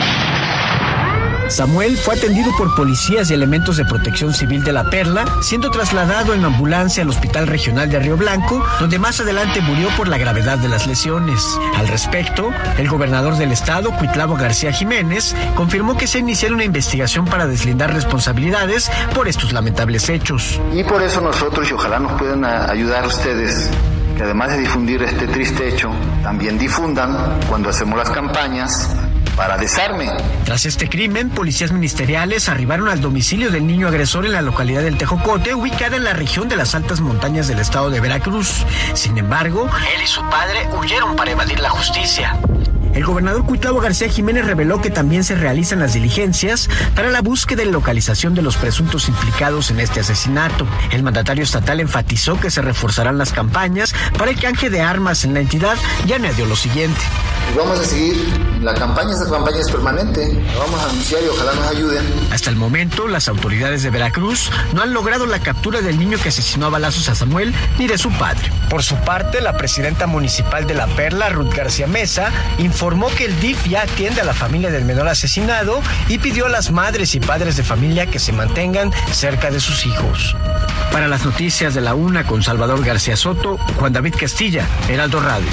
Samuel 1.49 1.97
fue 1.97 2.15
atendido 2.15 2.51
por 2.57 2.75
policías 2.75 3.29
y 3.31 3.33
elementos 3.33 3.77
de 3.77 3.85
protección 3.85 4.33
civil 4.33 4.63
de 4.63 4.71
La 4.71 4.83
Perla, 4.89 5.25
siendo 5.41 5.71
trasladado 5.71 6.33
en 6.33 6.45
ambulancia 6.45 7.03
al 7.03 7.09
Hospital 7.09 7.47
Regional 7.47 7.89
de 7.89 7.99
Río 7.99 8.17
Blanco, 8.17 8.63
donde 8.79 8.99
más 8.99 9.19
adelante 9.19 9.61
murió 9.61 9.89
por 9.97 10.07
la 10.07 10.17
gravedad 10.17 10.59
de 10.59 10.69
las 10.69 10.85
lesiones. 10.85 11.43
Al 11.75 11.87
respecto, 11.87 12.51
el 12.77 12.87
gobernador 12.87 13.37
del 13.37 13.51
estado, 13.51 13.91
Cuitlavo 13.91 14.35
García 14.35 14.71
Jiménez, 14.71 15.35
confirmó 15.55 15.97
que 15.97 16.07
se 16.07 16.19
inició 16.19 16.53
una 16.53 16.63
investigación 16.63 17.25
para 17.25 17.47
deslindar 17.47 17.93
responsabilidades 17.93 18.91
por 19.15 19.27
estos 19.27 19.51
lamentables 19.51 20.09
hechos. 20.09 20.59
Y 20.73 20.83
por 20.83 21.01
eso 21.01 21.19
nosotros, 21.19 21.69
y 21.69 21.73
ojalá 21.73 21.99
nos 21.99 22.13
puedan 22.19 22.45
ayudar 22.45 23.05
ustedes, 23.07 23.69
que 24.15 24.23
además 24.23 24.51
de 24.51 24.59
difundir 24.59 25.01
este 25.01 25.27
triste 25.27 25.69
hecho, 25.69 25.91
también 26.23 26.57
difundan 26.57 27.39
cuando 27.47 27.69
hacemos 27.69 27.97
las 27.97 28.09
campañas 28.09 28.89
para 29.39 29.55
desarme. 29.57 30.11
Tras 30.43 30.65
este 30.65 30.89
crimen, 30.89 31.29
policías 31.29 31.71
ministeriales 31.71 32.49
arribaron 32.49 32.89
al 32.89 32.99
domicilio 32.99 33.51
del 33.51 33.65
niño 33.65 33.87
agresor 33.87 34.25
en 34.25 34.33
la 34.33 34.41
localidad 34.41 34.81
del 34.81 34.97
Tejocote, 34.97 35.55
ubicada 35.55 35.95
en 35.95 36.03
la 36.03 36.11
región 36.11 36.49
de 36.49 36.57
las 36.57 36.75
altas 36.75 36.99
montañas 36.99 37.47
del 37.47 37.59
estado 37.59 37.89
de 37.89 38.01
Veracruz. 38.01 38.65
Sin 38.95 39.17
embargo, 39.17 39.69
él 39.95 40.03
y 40.03 40.07
su 40.07 40.19
padre 40.29 40.67
huyeron 40.77 41.15
para 41.15 41.31
evadir 41.31 41.61
la 41.61 41.69
justicia. 41.69 42.37
El 42.93 43.05
gobernador 43.05 43.45
Cuitlavo 43.45 43.79
García 43.79 44.09
Jiménez 44.09 44.45
reveló 44.45 44.81
que 44.81 44.89
también 44.89 45.23
se 45.23 45.35
realizan 45.35 45.79
las 45.79 45.93
diligencias 45.93 46.69
para 46.95 47.11
la 47.11 47.21
búsqueda 47.21 47.63
y 47.63 47.71
localización 47.71 48.33
de 48.33 48.41
los 48.41 48.57
presuntos 48.57 49.07
implicados 49.07 49.69
en 49.69 49.79
este 49.79 49.99
asesinato. 49.99 50.65
El 50.91 51.03
mandatario 51.03 51.43
estatal 51.43 51.79
enfatizó 51.79 52.39
que 52.39 52.51
se 52.51 52.61
reforzarán 52.61 53.17
las 53.17 53.31
campañas 53.31 53.93
para 54.17 54.31
el 54.31 54.39
canje 54.39 54.69
de 54.69 54.81
armas 54.81 55.23
en 55.23 55.33
la 55.33 55.39
entidad 55.39 55.77
y 56.07 56.13
añadió 56.13 56.45
lo 56.45 56.55
siguiente. 56.55 56.99
Vamos 57.55 57.79
a 57.79 57.83
seguir 57.83 58.15
la 58.61 58.73
campaña, 58.73 59.13
esta 59.13 59.29
campaña 59.29 59.57
es 59.59 59.71
permanente, 59.71 60.33
la 60.53 60.59
vamos 60.59 60.81
a 60.81 60.89
anunciar 60.89 61.23
y 61.23 61.27
ojalá 61.27 61.53
nos 61.53 61.67
ayuden. 61.67 62.03
Hasta 62.31 62.49
el 62.49 62.55
momento, 62.57 63.07
las 63.07 63.27
autoridades 63.27 63.81
de 63.81 63.89
Veracruz 63.89 64.51
no 64.73 64.81
han 64.81 64.93
logrado 64.93 65.25
la 65.25 65.39
captura 65.39 65.81
del 65.81 65.97
niño 65.97 66.17
que 66.21 66.29
asesinó 66.29 66.67
a 66.67 66.69
balazos 66.69 67.09
a 67.09 67.15
Samuel 67.15 67.55
ni 67.79 67.87
de 67.87 67.97
su 67.97 68.11
padre. 68.11 68.51
Por 68.69 68.83
su 68.83 68.95
parte, 68.97 69.41
la 69.41 69.57
presidenta 69.57 70.05
municipal 70.05 70.67
de 70.67 70.75
La 70.75 70.87
Perla, 70.87 71.29
Ruth 71.29 71.53
García 71.53 71.87
Mesa, 71.87 72.31
informó 72.59 72.88
que 73.15 73.25
el 73.25 73.39
DIF 73.39 73.67
ya 73.67 73.83
atiende 73.83 74.21
a 74.21 74.23
la 74.23 74.33
familia 74.33 74.71
del 74.71 74.83
menor 74.83 75.07
asesinado 75.07 75.79
y 76.07 76.17
pidió 76.17 76.47
a 76.47 76.49
las 76.49 76.71
madres 76.71 77.13
y 77.13 77.19
padres 77.19 77.55
de 77.55 77.63
familia 77.63 78.07
que 78.07 78.17
se 78.17 78.33
mantengan 78.33 78.91
cerca 79.11 79.51
de 79.51 79.59
sus 79.59 79.85
hijos. 79.85 80.35
Para 80.91 81.07
las 81.07 81.23
noticias 81.23 81.75
de 81.75 81.81
la 81.81 81.93
UNA 81.93 82.25
con 82.25 82.41
Salvador 82.41 82.83
García 82.83 83.15
Soto, 83.15 83.57
Juan 83.77 83.93
David 83.93 84.15
Castilla, 84.19 84.67
Heraldo 84.89 85.21
Radio. 85.21 85.49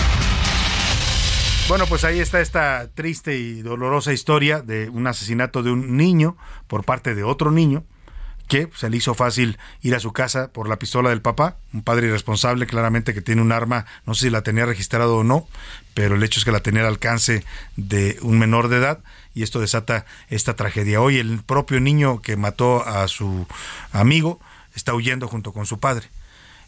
Bueno, 1.68 1.84
pues 1.86 2.04
ahí 2.04 2.20
está 2.20 2.40
esta 2.40 2.88
triste 2.94 3.36
y 3.36 3.60
dolorosa 3.60 4.14
historia 4.14 4.62
de 4.62 4.88
un 4.88 5.06
asesinato 5.06 5.62
de 5.62 5.70
un 5.70 5.98
niño 5.98 6.38
por 6.68 6.84
parte 6.84 7.14
de 7.14 7.22
otro 7.22 7.50
niño 7.50 7.84
que 8.48 8.70
se 8.74 8.88
le 8.88 8.96
hizo 8.96 9.14
fácil 9.14 9.58
ir 9.82 9.94
a 9.94 10.00
su 10.00 10.12
casa 10.12 10.52
por 10.52 10.68
la 10.68 10.78
pistola 10.78 11.10
del 11.10 11.20
papá, 11.20 11.58
un 11.74 11.82
padre 11.82 12.06
irresponsable 12.06 12.66
claramente 12.66 13.12
que 13.12 13.20
tiene 13.20 13.42
un 13.42 13.52
arma, 13.52 13.84
no 14.06 14.14
sé 14.14 14.26
si 14.26 14.30
la 14.30 14.42
tenía 14.42 14.64
registrado 14.64 15.18
o 15.18 15.24
no, 15.24 15.48
pero 15.96 16.14
el 16.14 16.22
hecho 16.22 16.38
es 16.38 16.44
que 16.44 16.52
la 16.52 16.60
tenía 16.60 16.82
al 16.82 16.88
alcance 16.88 17.42
de 17.76 18.18
un 18.20 18.38
menor 18.38 18.68
de 18.68 18.76
edad 18.76 18.98
y 19.34 19.42
esto 19.42 19.60
desata 19.60 20.04
esta 20.28 20.54
tragedia. 20.54 21.00
Hoy 21.00 21.16
el 21.16 21.38
propio 21.42 21.80
niño 21.80 22.20
que 22.20 22.36
mató 22.36 22.86
a 22.86 23.08
su 23.08 23.46
amigo 23.92 24.38
está 24.74 24.92
huyendo 24.92 25.26
junto 25.26 25.54
con 25.54 25.64
su 25.64 25.80
padre 25.80 26.10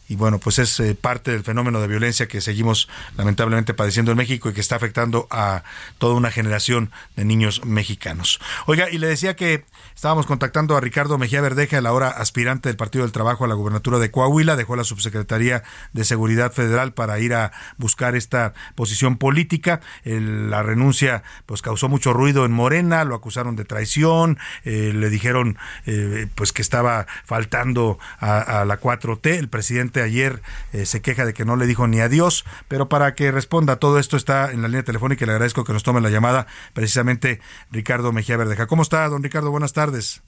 y 0.09 0.15
bueno, 0.15 0.39
pues 0.39 0.57
es 0.57 0.79
eh, 0.79 0.95
parte 0.95 1.31
del 1.31 1.43
fenómeno 1.43 1.79
de 1.79 1.87
violencia 1.87 2.27
que 2.27 2.41
seguimos 2.41 2.89
lamentablemente 3.15 3.75
padeciendo 3.75 4.11
en 4.11 4.17
México 4.17 4.49
y 4.49 4.53
que 4.53 4.59
está 4.59 4.75
afectando 4.75 5.27
a 5.29 5.63
toda 5.99 6.15
una 6.15 6.31
generación 6.31 6.91
de 7.15 7.25
niños 7.25 7.63
mexicanos. 7.63 8.39
Oiga, 8.65 8.89
y 8.89 8.97
le 8.97 9.07
decía 9.07 9.35
que 9.35 9.65
estábamos 9.95 10.25
contactando 10.25 10.75
a 10.75 10.81
Ricardo 10.81 11.19
Mejía 11.19 11.41
Verdeja, 11.41 11.77
el 11.77 11.85
ahora 11.85 12.09
aspirante 12.09 12.69
del 12.69 12.75
Partido 12.75 13.03
del 13.03 13.11
Trabajo 13.11 13.45
a 13.45 13.47
la 13.47 13.53
gubernatura 13.53 13.99
de 13.99 14.09
Coahuila, 14.09 14.55
dejó 14.55 14.75
la 14.75 14.83
subsecretaría 14.83 15.61
de 15.93 16.03
Seguridad 16.03 16.51
Federal 16.51 16.91
para 16.93 17.19
ir 17.19 17.35
a 17.35 17.51
buscar 17.77 18.15
esta 18.15 18.55
posición 18.73 19.17
política. 19.17 19.79
la 20.03 20.63
renuncia 20.63 21.21
pues 21.45 21.61
causó 21.61 21.87
mucho 21.87 22.13
ruido 22.13 22.45
en 22.45 22.51
Morena, 22.51 23.03
lo 23.03 23.13
acusaron 23.13 23.55
de 23.55 23.65
traición, 23.65 24.39
eh, 24.63 24.91
le 24.95 25.11
dijeron 25.11 25.59
eh, 25.85 26.25
pues 26.33 26.51
que 26.51 26.63
estaba 26.63 27.05
faltando 27.25 27.99
a, 28.19 28.61
a 28.61 28.65
la 28.65 28.79
4T, 28.81 29.37
el 29.37 29.49
presidente 29.49 29.98
ayer 30.01 30.41
eh, 30.73 30.85
se 30.85 31.01
queja 31.01 31.25
de 31.25 31.33
que 31.33 31.45
no 31.45 31.55
le 31.55 31.67
dijo 31.67 31.87
ni 31.87 31.99
adiós, 31.99 32.45
pero 32.67 32.89
para 32.89 33.15
que 33.15 33.31
responda 33.31 33.77
todo 33.77 33.99
esto 33.99 34.17
está 34.17 34.51
en 34.51 34.61
la 34.61 34.67
línea 34.67 34.83
telefónica 34.83 35.23
y 35.23 35.27
le 35.27 35.33
agradezco 35.33 35.63
que 35.63 35.73
nos 35.73 35.83
tome 35.83 36.01
la 36.01 36.09
llamada 36.09 36.47
precisamente 36.73 37.39
Ricardo 37.71 38.11
Mejía 38.11 38.37
Verdeja. 38.37 38.67
¿Cómo 38.67 38.81
está, 38.81 39.07
don 39.07 39.23
Ricardo? 39.23 39.51
Buenas 39.51 39.73
tardes. 39.73 40.21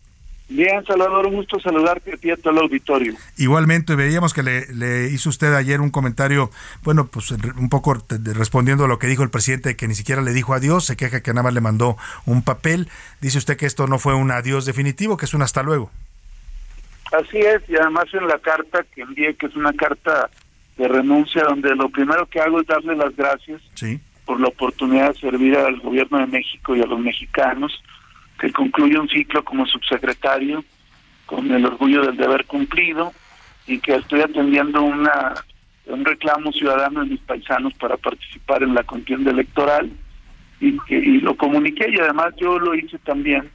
Bien, 0.53 0.83
Salvador, 0.85 1.27
un 1.27 1.35
gusto 1.35 1.61
saludarte 1.61 2.13
a 2.13 2.17
ti 2.17 2.29
a 2.29 2.35
todo 2.35 2.51
el 2.51 2.59
auditorio. 2.59 3.13
Igualmente, 3.37 3.95
veíamos 3.95 4.33
que 4.33 4.43
le, 4.43 5.07
hizo 5.07 5.29
usted 5.29 5.53
ayer 5.53 5.79
un 5.79 5.91
comentario, 5.91 6.51
bueno, 6.83 7.07
pues 7.07 7.31
un 7.31 7.69
poco 7.69 8.03
respondiendo 8.09 8.83
a 8.83 8.89
lo 8.89 8.99
que 8.99 9.07
dijo 9.07 9.23
el 9.23 9.29
presidente, 9.29 9.77
que 9.77 9.87
ni 9.87 9.95
siquiera 9.95 10.21
le 10.21 10.33
dijo 10.33 10.53
adiós, 10.53 10.83
se 10.85 10.97
queja 10.97 11.21
que 11.21 11.31
nada 11.31 11.43
más 11.43 11.53
le 11.53 11.61
mandó 11.61 11.95
un 12.25 12.41
papel. 12.41 12.89
Dice 13.21 13.37
usted 13.37 13.55
que 13.55 13.65
esto 13.65 13.87
no 13.87 13.97
fue 13.97 14.13
un 14.13 14.29
adiós 14.29 14.65
definitivo, 14.65 15.15
que 15.15 15.23
es 15.23 15.33
un 15.33 15.41
hasta 15.41 15.63
luego. 15.63 15.89
Así 17.11 17.37
es, 17.39 17.61
y 17.69 17.75
además 17.75 18.05
en 18.13 18.27
la 18.27 18.39
carta 18.39 18.85
que 18.95 19.01
envié, 19.01 19.35
que 19.35 19.47
es 19.47 19.55
una 19.55 19.73
carta 19.73 20.29
de 20.77 20.87
renuncia, 20.87 21.43
donde 21.43 21.75
lo 21.75 21.89
primero 21.89 22.25
que 22.25 22.39
hago 22.39 22.61
es 22.61 22.67
darle 22.67 22.95
las 22.95 23.15
gracias 23.15 23.61
por 24.25 24.39
la 24.39 24.47
oportunidad 24.47 25.13
de 25.13 25.19
servir 25.19 25.57
al 25.57 25.79
gobierno 25.79 26.19
de 26.19 26.27
México 26.27 26.75
y 26.75 26.81
a 26.81 26.85
los 26.85 26.99
mexicanos, 26.99 27.83
que 28.39 28.51
concluye 28.51 28.97
un 28.97 29.09
ciclo 29.09 29.43
como 29.43 29.65
subsecretario 29.65 30.63
con 31.25 31.51
el 31.51 31.65
orgullo 31.65 32.05
del 32.05 32.17
deber 32.17 32.45
cumplido 32.45 33.13
y 33.67 33.79
que 33.79 33.95
estoy 33.95 34.21
atendiendo 34.21 34.81
una 34.81 35.33
un 35.87 36.05
reclamo 36.05 36.51
ciudadano 36.51 37.01
de 37.01 37.11
mis 37.11 37.19
paisanos 37.21 37.73
para 37.73 37.97
participar 37.97 38.63
en 38.63 38.73
la 38.73 38.83
contienda 38.83 39.31
electoral 39.31 39.91
y 40.59 40.77
que 40.87 40.95
y 40.95 41.19
lo 41.19 41.35
comuniqué 41.35 41.89
y 41.89 41.99
además 41.99 42.33
yo 42.37 42.59
lo 42.59 42.75
hice 42.75 42.97
también 42.99 43.49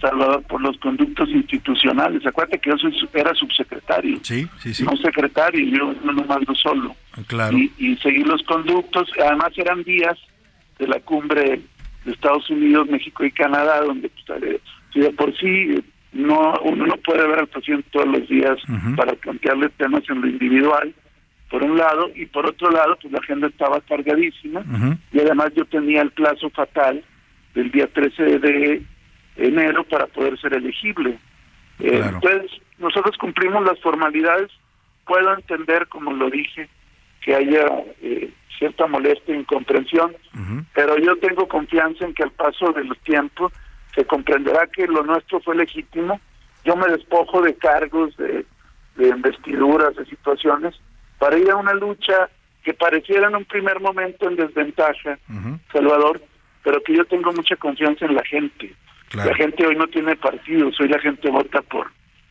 Salvador, 0.00 0.42
por 0.44 0.60
los 0.60 0.76
conductos 0.78 1.28
institucionales. 1.28 2.26
Acuérdate 2.26 2.58
que 2.58 2.70
yo 2.70 2.78
soy, 2.78 2.92
era 3.14 3.32
subsecretario, 3.34 4.18
sí, 4.22 4.48
sí, 4.58 4.74
sí. 4.74 4.84
no 4.84 4.96
secretario, 4.96 5.64
yo 5.66 5.94
no 6.04 6.12
lo 6.12 6.24
mando 6.24 6.54
solo. 6.54 6.96
Claro. 7.28 7.56
Y, 7.56 7.72
y 7.78 7.96
seguir 7.98 8.26
los 8.26 8.42
conductos, 8.42 9.08
además 9.24 9.52
eran 9.56 9.84
días 9.84 10.18
de 10.78 10.88
la 10.88 10.98
cumbre 11.00 11.60
de 12.04 12.12
Estados 12.12 12.48
Unidos, 12.50 12.88
México 12.88 13.24
y 13.24 13.30
Canadá, 13.30 13.82
donde 13.82 14.10
pues, 14.10 14.42
eh, 14.42 14.60
si 14.92 15.00
de 15.00 15.10
por 15.10 15.36
sí 15.36 15.82
no 16.12 16.54
uno 16.64 16.86
no 16.86 16.96
puede 16.96 17.26
ver 17.28 17.38
al 17.38 17.46
paciente 17.46 17.86
todos 17.92 18.08
los 18.08 18.28
días 18.28 18.58
para 18.96 19.12
plantearle 19.12 19.68
temas 19.70 20.02
en 20.08 20.20
lo 20.20 20.26
individual, 20.26 20.92
por 21.50 21.62
un 21.62 21.76
lado, 21.76 22.10
y 22.14 22.26
por 22.26 22.46
otro 22.46 22.70
lado, 22.70 22.96
pues 23.00 23.12
la 23.12 23.18
agenda 23.18 23.48
estaba 23.48 23.80
cargadísima, 23.80 24.64
y 25.12 25.20
además 25.20 25.52
yo 25.54 25.64
tenía 25.66 26.02
el 26.02 26.10
plazo 26.10 26.50
fatal 26.50 27.04
del 27.54 27.70
día 27.70 27.88
13 27.88 28.38
de 28.38 28.82
enero 29.46 29.84
para 29.84 30.06
poder 30.06 30.38
ser 30.38 30.54
elegible. 30.54 31.18
Eh, 31.78 32.02
entonces, 32.04 32.50
nosotros 32.78 33.16
cumplimos 33.16 33.64
las 33.64 33.78
formalidades. 33.80 34.50
Puedo 35.06 35.32
entender, 35.34 35.88
como 35.88 36.12
lo 36.12 36.30
dije, 36.30 36.68
que 37.22 37.34
haya 37.34 37.66
eh, 38.02 38.30
cierta 38.58 38.86
molestia 38.86 39.34
e 39.34 39.38
incomprensión, 39.38 40.14
pero 40.74 40.98
yo 40.98 41.16
tengo 41.16 41.48
confianza 41.48 42.04
en 42.04 42.14
que 42.14 42.22
al 42.22 42.30
paso 42.32 42.72
de 42.72 42.84
los 42.84 42.98
tiempos 43.00 43.52
se 43.94 44.04
comprenderá 44.04 44.66
que 44.66 44.86
lo 44.86 45.02
nuestro 45.02 45.40
fue 45.40 45.56
legítimo. 45.56 46.20
Yo 46.64 46.76
me 46.76 46.86
despojo 46.88 47.42
de 47.42 47.54
cargos, 47.54 48.16
de, 48.16 48.44
de 48.96 49.08
investiduras, 49.08 49.96
de 49.96 50.04
situaciones, 50.06 50.74
para 51.18 51.38
ir 51.38 51.50
a 51.50 51.56
una 51.56 51.74
lucha 51.74 52.28
que 52.62 52.74
pareciera 52.74 53.28
en 53.28 53.36
un 53.36 53.44
primer 53.44 53.80
momento 53.80 54.28
en 54.28 54.36
desventaja, 54.36 55.18
Salvador, 55.72 56.20
pero 56.62 56.82
que 56.82 56.94
yo 56.94 57.04
tengo 57.06 57.32
mucha 57.32 57.56
confianza 57.56 58.04
en 58.04 58.14
la 58.14 58.24
gente. 58.24 58.74
La 59.14 59.34
gente 59.34 59.66
hoy 59.66 59.76
no 59.76 59.88
tiene 59.88 60.14
partido, 60.16 60.70
soy 60.72 60.88
la 60.88 61.00
gente 61.00 61.30
vota 61.30 61.62
por, 61.62 61.90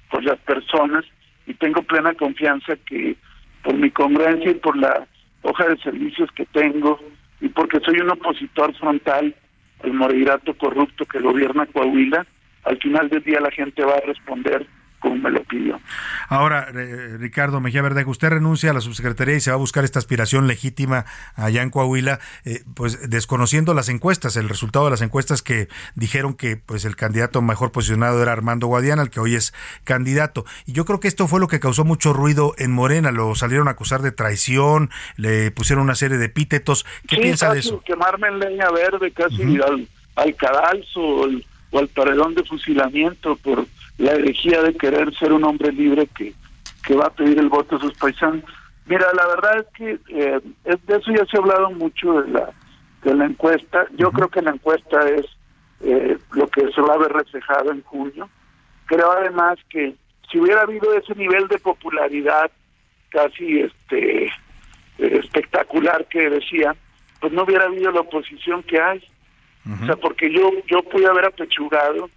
por 0.10 0.24
las 0.24 0.40
personas 0.40 1.04
y 1.46 1.54
tengo 1.54 1.82
plena 1.84 2.14
confianza 2.14 2.76
que 2.86 3.18
por 3.64 3.74
mi 3.74 3.92
congruencia 3.92 4.52
y 4.52 4.56
por 4.56 4.78
la 4.78 5.06
hoja 5.42 5.68
de 5.68 5.78
servicios 5.78 6.30
que 6.32 6.46
tengo 6.46 7.00
y 7.42 7.50
porque 7.50 7.80
soy 7.82 8.00
un 8.00 8.12
opositor 8.12 8.74
frontal 8.78 9.36
al 9.84 9.94
moreirato 9.94 10.54
corrupto 10.54 11.06
que 11.06 11.20
gobierna 11.20 11.66
Coahuila, 11.66 12.26
al 12.64 12.78
final 12.78 13.10
del 13.10 13.24
día 13.24 13.40
la 13.40 13.52
gente 13.52 13.84
va 13.84 13.96
a 13.96 14.06
responder 14.06 14.66
como 15.00 15.16
me 15.16 15.32
lo 15.32 15.44
pidió. 15.44 15.80
Ahora, 16.28 16.68
eh, 16.74 17.18
Ricardo 17.18 17.60
Mejía 17.60 17.82
Verdejo, 17.82 18.12
usted 18.12 18.30
renuncia 18.30 18.72
a 18.72 18.74
la 18.74 18.82
subsecretaría 18.82 19.36
y 19.36 19.40
se 19.40 19.52
va 19.52 19.56
a 19.56 19.60
buscar 19.60 19.84
esta 19.84 20.00
aspiración 20.00 20.48
legítima 20.48 21.06
allá 21.36 21.62
en 21.62 21.70
Coahuila, 21.70 22.20
eh, 22.46 22.64
pues 22.76 23.10
desconociendo 23.10 23.74
las 23.74 23.90
encuestas, 23.90 24.36
el 24.36 24.50
resultado 24.50 24.86
de 24.86 24.92
las 24.92 25.02
encuestas 25.02 25.42
que 25.42 25.68
dijeron 25.96 26.34
que 26.34 26.58
pues 26.58 26.86
el 26.86 26.96
candidato 26.96 27.42
mejor 27.42 27.72
posicionado 27.72 28.22
era 28.22 28.32
Armando 28.32 28.68
Guadiana, 28.68 29.02
el 29.02 29.10
que 29.10 29.20
hoy 29.20 29.36
es 29.36 29.54
candidato. 29.84 30.46
Y 30.66 30.74
yo 30.74 30.86
creo 30.86 31.00
que 31.00 31.08
esto 31.08 31.28
fue 31.28 31.40
lo 31.40 31.48
que 31.48 31.60
causó 31.60 31.86
mucho 31.86 32.14
ruido 32.14 32.54
en 32.58 32.72
Morena, 32.72 33.12
lo 33.12 33.36
salieron 33.36 33.68
a 33.68 33.72
acusar 33.72 34.02
de 34.02 34.12
traición, 34.12 34.90
le 35.18 35.52
pusieron 35.52 35.84
una 35.84 35.96
serie 35.96 36.18
de 36.18 36.26
epítetos. 36.26 36.86
¿Qué 37.08 37.16
Sí, 37.16 37.22
piensa 37.22 37.54
de 37.54 37.60
eso? 37.60 37.82
Quemarme 37.86 38.28
en 38.28 38.40
leña 38.40 38.70
verde, 38.72 39.12
casi 39.12 39.44
al, 39.62 39.88
al 40.16 40.36
cadalso 40.36 41.00
o 41.00 41.24
al, 41.26 41.46
o 41.72 41.80
al 41.80 41.88
paredón 41.88 42.36
de 42.36 42.44
fusilamiento 42.44 43.36
por 43.38 43.66
la 44.00 44.14
herejía 44.14 44.64
de 44.64 44.74
querer 44.76 45.14
ser 45.16 45.34
un 45.34 45.44
hombre 45.44 45.72
libre 45.72 46.08
que, 46.08 46.34
que 46.86 46.96
va 46.96 47.08
a 47.08 47.14
pedir 47.14 47.38
el 47.38 47.50
voto 47.50 47.76
a 47.76 47.80
sus 47.80 47.94
paisanos. 47.98 48.44
Mira, 48.86 49.06
la 49.14 49.28
verdad 49.28 49.60
es 49.60 49.66
que 49.76 50.00
eh, 50.10 50.40
de 50.64 50.96
eso 50.96 51.12
ya 51.12 51.26
se 51.26 51.38
ha 51.38 51.42
hablado 51.42 51.70
mucho 51.72 52.22
de 52.22 52.30
la, 52.30 52.50
de 53.04 53.14
la 53.14 53.26
encuesta. 53.26 53.86
Yo 53.98 54.12
creo 54.12 54.30
que 54.30 54.42
la 54.42 54.52
encuesta 54.52 55.08
es 55.10 55.26
eh, 55.82 56.18
lo 56.32 56.48
que 56.48 56.72
se 56.72 56.82
va 56.82 56.94
a 56.94 56.98
ver 56.98 57.12
reflejado 57.12 57.72
en 57.72 57.84
junio. 57.84 58.30
Creo 58.86 59.12
además 59.12 59.60
que 59.70 59.94
si 60.32 60.40
hubiera 60.40 60.62
habido 60.62 60.94
ese 60.94 61.14
nivel 61.16 61.48
de 61.50 61.60
popularidad 61.60 62.50
casi 63.10 63.60
este 63.60 64.26
eh, 64.26 64.32
espectacular 64.98 66.06
que 66.06 66.30
decía, 66.30 66.74
pues 67.20 67.34
no 67.34 67.44
hubiera 67.44 67.66
habido 67.66 67.92
la 67.92 68.02
oposición 68.02 68.64
que 68.64 68.80
hay. 68.80 69.04
O 69.84 69.86
sea, 69.86 69.98
porque 69.98 70.32
yo 70.32 70.50
yo 70.68 70.82
pude 70.84 71.06
haber 71.06 71.26
apechugado 71.26 72.10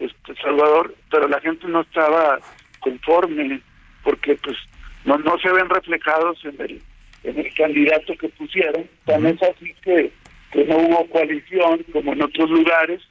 este 0.00 0.34
Salvador, 0.42 0.94
pero 1.10 1.28
la 1.28 1.40
gente 1.40 1.66
no 1.68 1.82
estaba 1.82 2.38
conforme 2.80 3.60
porque 4.02 4.36
pues 4.36 4.56
no 5.04 5.18
no 5.18 5.38
se 5.38 5.50
ven 5.52 5.68
reflejados 5.68 6.44
en 6.44 6.60
el 6.60 6.82
en 7.22 7.38
el 7.38 7.54
candidato 7.54 8.14
que 8.16 8.28
pusieron. 8.30 8.88
Tan 9.04 9.26
es 9.26 9.42
así 9.42 9.74
que, 9.82 10.10
que 10.52 10.64
no 10.64 10.78
hubo 10.78 11.06
coalición 11.10 11.84
como 11.92 12.12
en 12.12 12.22
otros 12.22 12.50
lugares. 12.50 13.02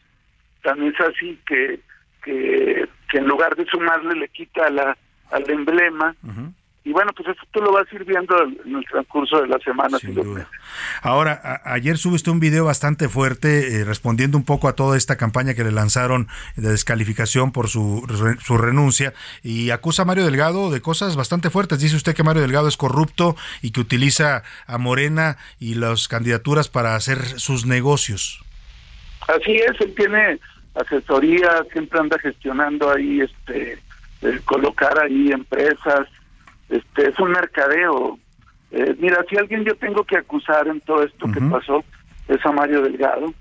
Tan 0.64 0.82
es 0.84 1.00
así 1.00 1.38
que 1.48 1.80
que, 2.24 2.88
que 3.10 3.18
en 3.18 3.28
lugar 3.28 3.56
de 3.56 3.66
sumarle 3.66 4.16
le 4.16 4.28
quita 4.30 4.70
la 4.70 4.98
al 5.32 5.50
emblema. 5.50 6.16
Y 6.90 6.92
bueno, 6.92 7.12
pues 7.16 7.30
eso 7.30 7.40
tú 7.52 7.62
lo 7.62 7.72
vas 7.72 7.86
a 7.92 7.96
ir 7.96 8.04
viendo 8.04 8.36
en 8.66 8.76
el 8.76 8.84
transcurso 8.86 9.40
de 9.44 9.48
la 9.48 9.60
semana. 9.60 10.00
si 10.00 10.08
lo 10.12 10.24
Ahora, 11.04 11.62
ayer 11.64 12.00
subiste 12.00 12.32
un 12.32 12.40
video 12.40 12.66
bastante 12.66 13.08
fuerte 13.10 13.76
eh, 13.82 13.86
respondiendo 13.86 14.40
un 14.40 14.44
poco 14.44 14.68
a 14.68 14.74
toda 14.74 14.98
esta 14.98 15.16
campaña 15.16 15.54
que 15.54 15.64
le 15.64 15.72
lanzaron 15.72 16.28
de 16.56 16.72
descalificación 16.72 17.52
por 17.52 17.68
su, 17.68 18.04
re- 18.08 18.40
su 18.42 18.58
renuncia 18.58 19.14
y 19.44 19.70
acusa 19.70 20.02
a 20.02 20.06
Mario 20.06 20.26
Delgado 20.26 20.72
de 20.72 20.82
cosas 20.82 21.16
bastante 21.16 21.52
fuertes. 21.52 21.80
Dice 21.80 21.96
usted 21.96 22.16
que 22.16 22.24
Mario 22.24 22.42
Delgado 22.42 22.68
es 22.68 22.76
corrupto 22.76 23.36
y 23.62 23.70
que 23.70 23.82
utiliza 23.82 24.42
a 24.66 24.78
Morena 24.80 25.38
y 25.60 25.76
las 25.76 26.08
candidaturas 26.08 26.70
para 26.70 26.96
hacer 26.96 27.20
sus 27.40 27.68
negocios. 27.68 28.44
Así 29.28 29.58
es, 29.58 29.80
él 29.80 29.94
tiene 29.96 30.40
asesoría, 30.74 31.64
siempre 31.72 32.00
anda 32.00 32.18
gestionando 32.18 32.92
ahí, 32.92 33.22
este, 33.22 33.74
eh, 34.24 34.40
colocar 34.46 35.00
ahí 35.00 35.32
empresas, 35.32 36.08
este, 36.70 37.10
es 37.10 37.20
un 37.20 37.32
mercadeo. 37.32 38.20
Eh, 38.72 38.96
mira, 39.00 39.24
si 39.30 39.38
alguien 39.38 39.64
yo 39.64 39.76
tengo 39.76 40.04
que 40.04 40.18
acusar 40.18 40.68
en 40.68 40.80
todo 40.82 41.04
esto 41.04 41.28
que 41.32 41.42
pasó 41.42 41.84
es 42.28 42.46
a 42.46 42.52
Mario 42.52 42.84
Delgado. 42.84 43.34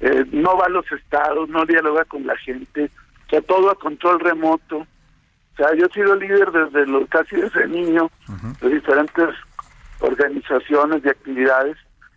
Eh, 0.00 0.24
no 0.32 0.56
va 0.56 0.66
a 0.66 0.70
los 0.70 0.90
estados, 0.90 1.48
no 1.48 1.64
dialoga 1.64 2.04
con 2.06 2.26
la 2.26 2.36
gente, 2.38 2.90
o 3.26 3.30
sea, 3.30 3.40
todo 3.42 3.70
a 3.70 3.74
control 3.76 4.18
remoto. 4.18 4.78
O 4.78 5.56
sea, 5.56 5.68
yo 5.76 5.86
he 5.86 5.92
sido 5.92 6.16
líder 6.16 6.50
desde 6.50 6.86
los 6.86 7.08
casi 7.08 7.36
desde 7.36 7.68
niño 7.68 8.10
de 8.60 8.68
diferentes 8.68 9.28
organizaciones 10.00 11.04
y 11.04 11.08
actividades 11.08 11.76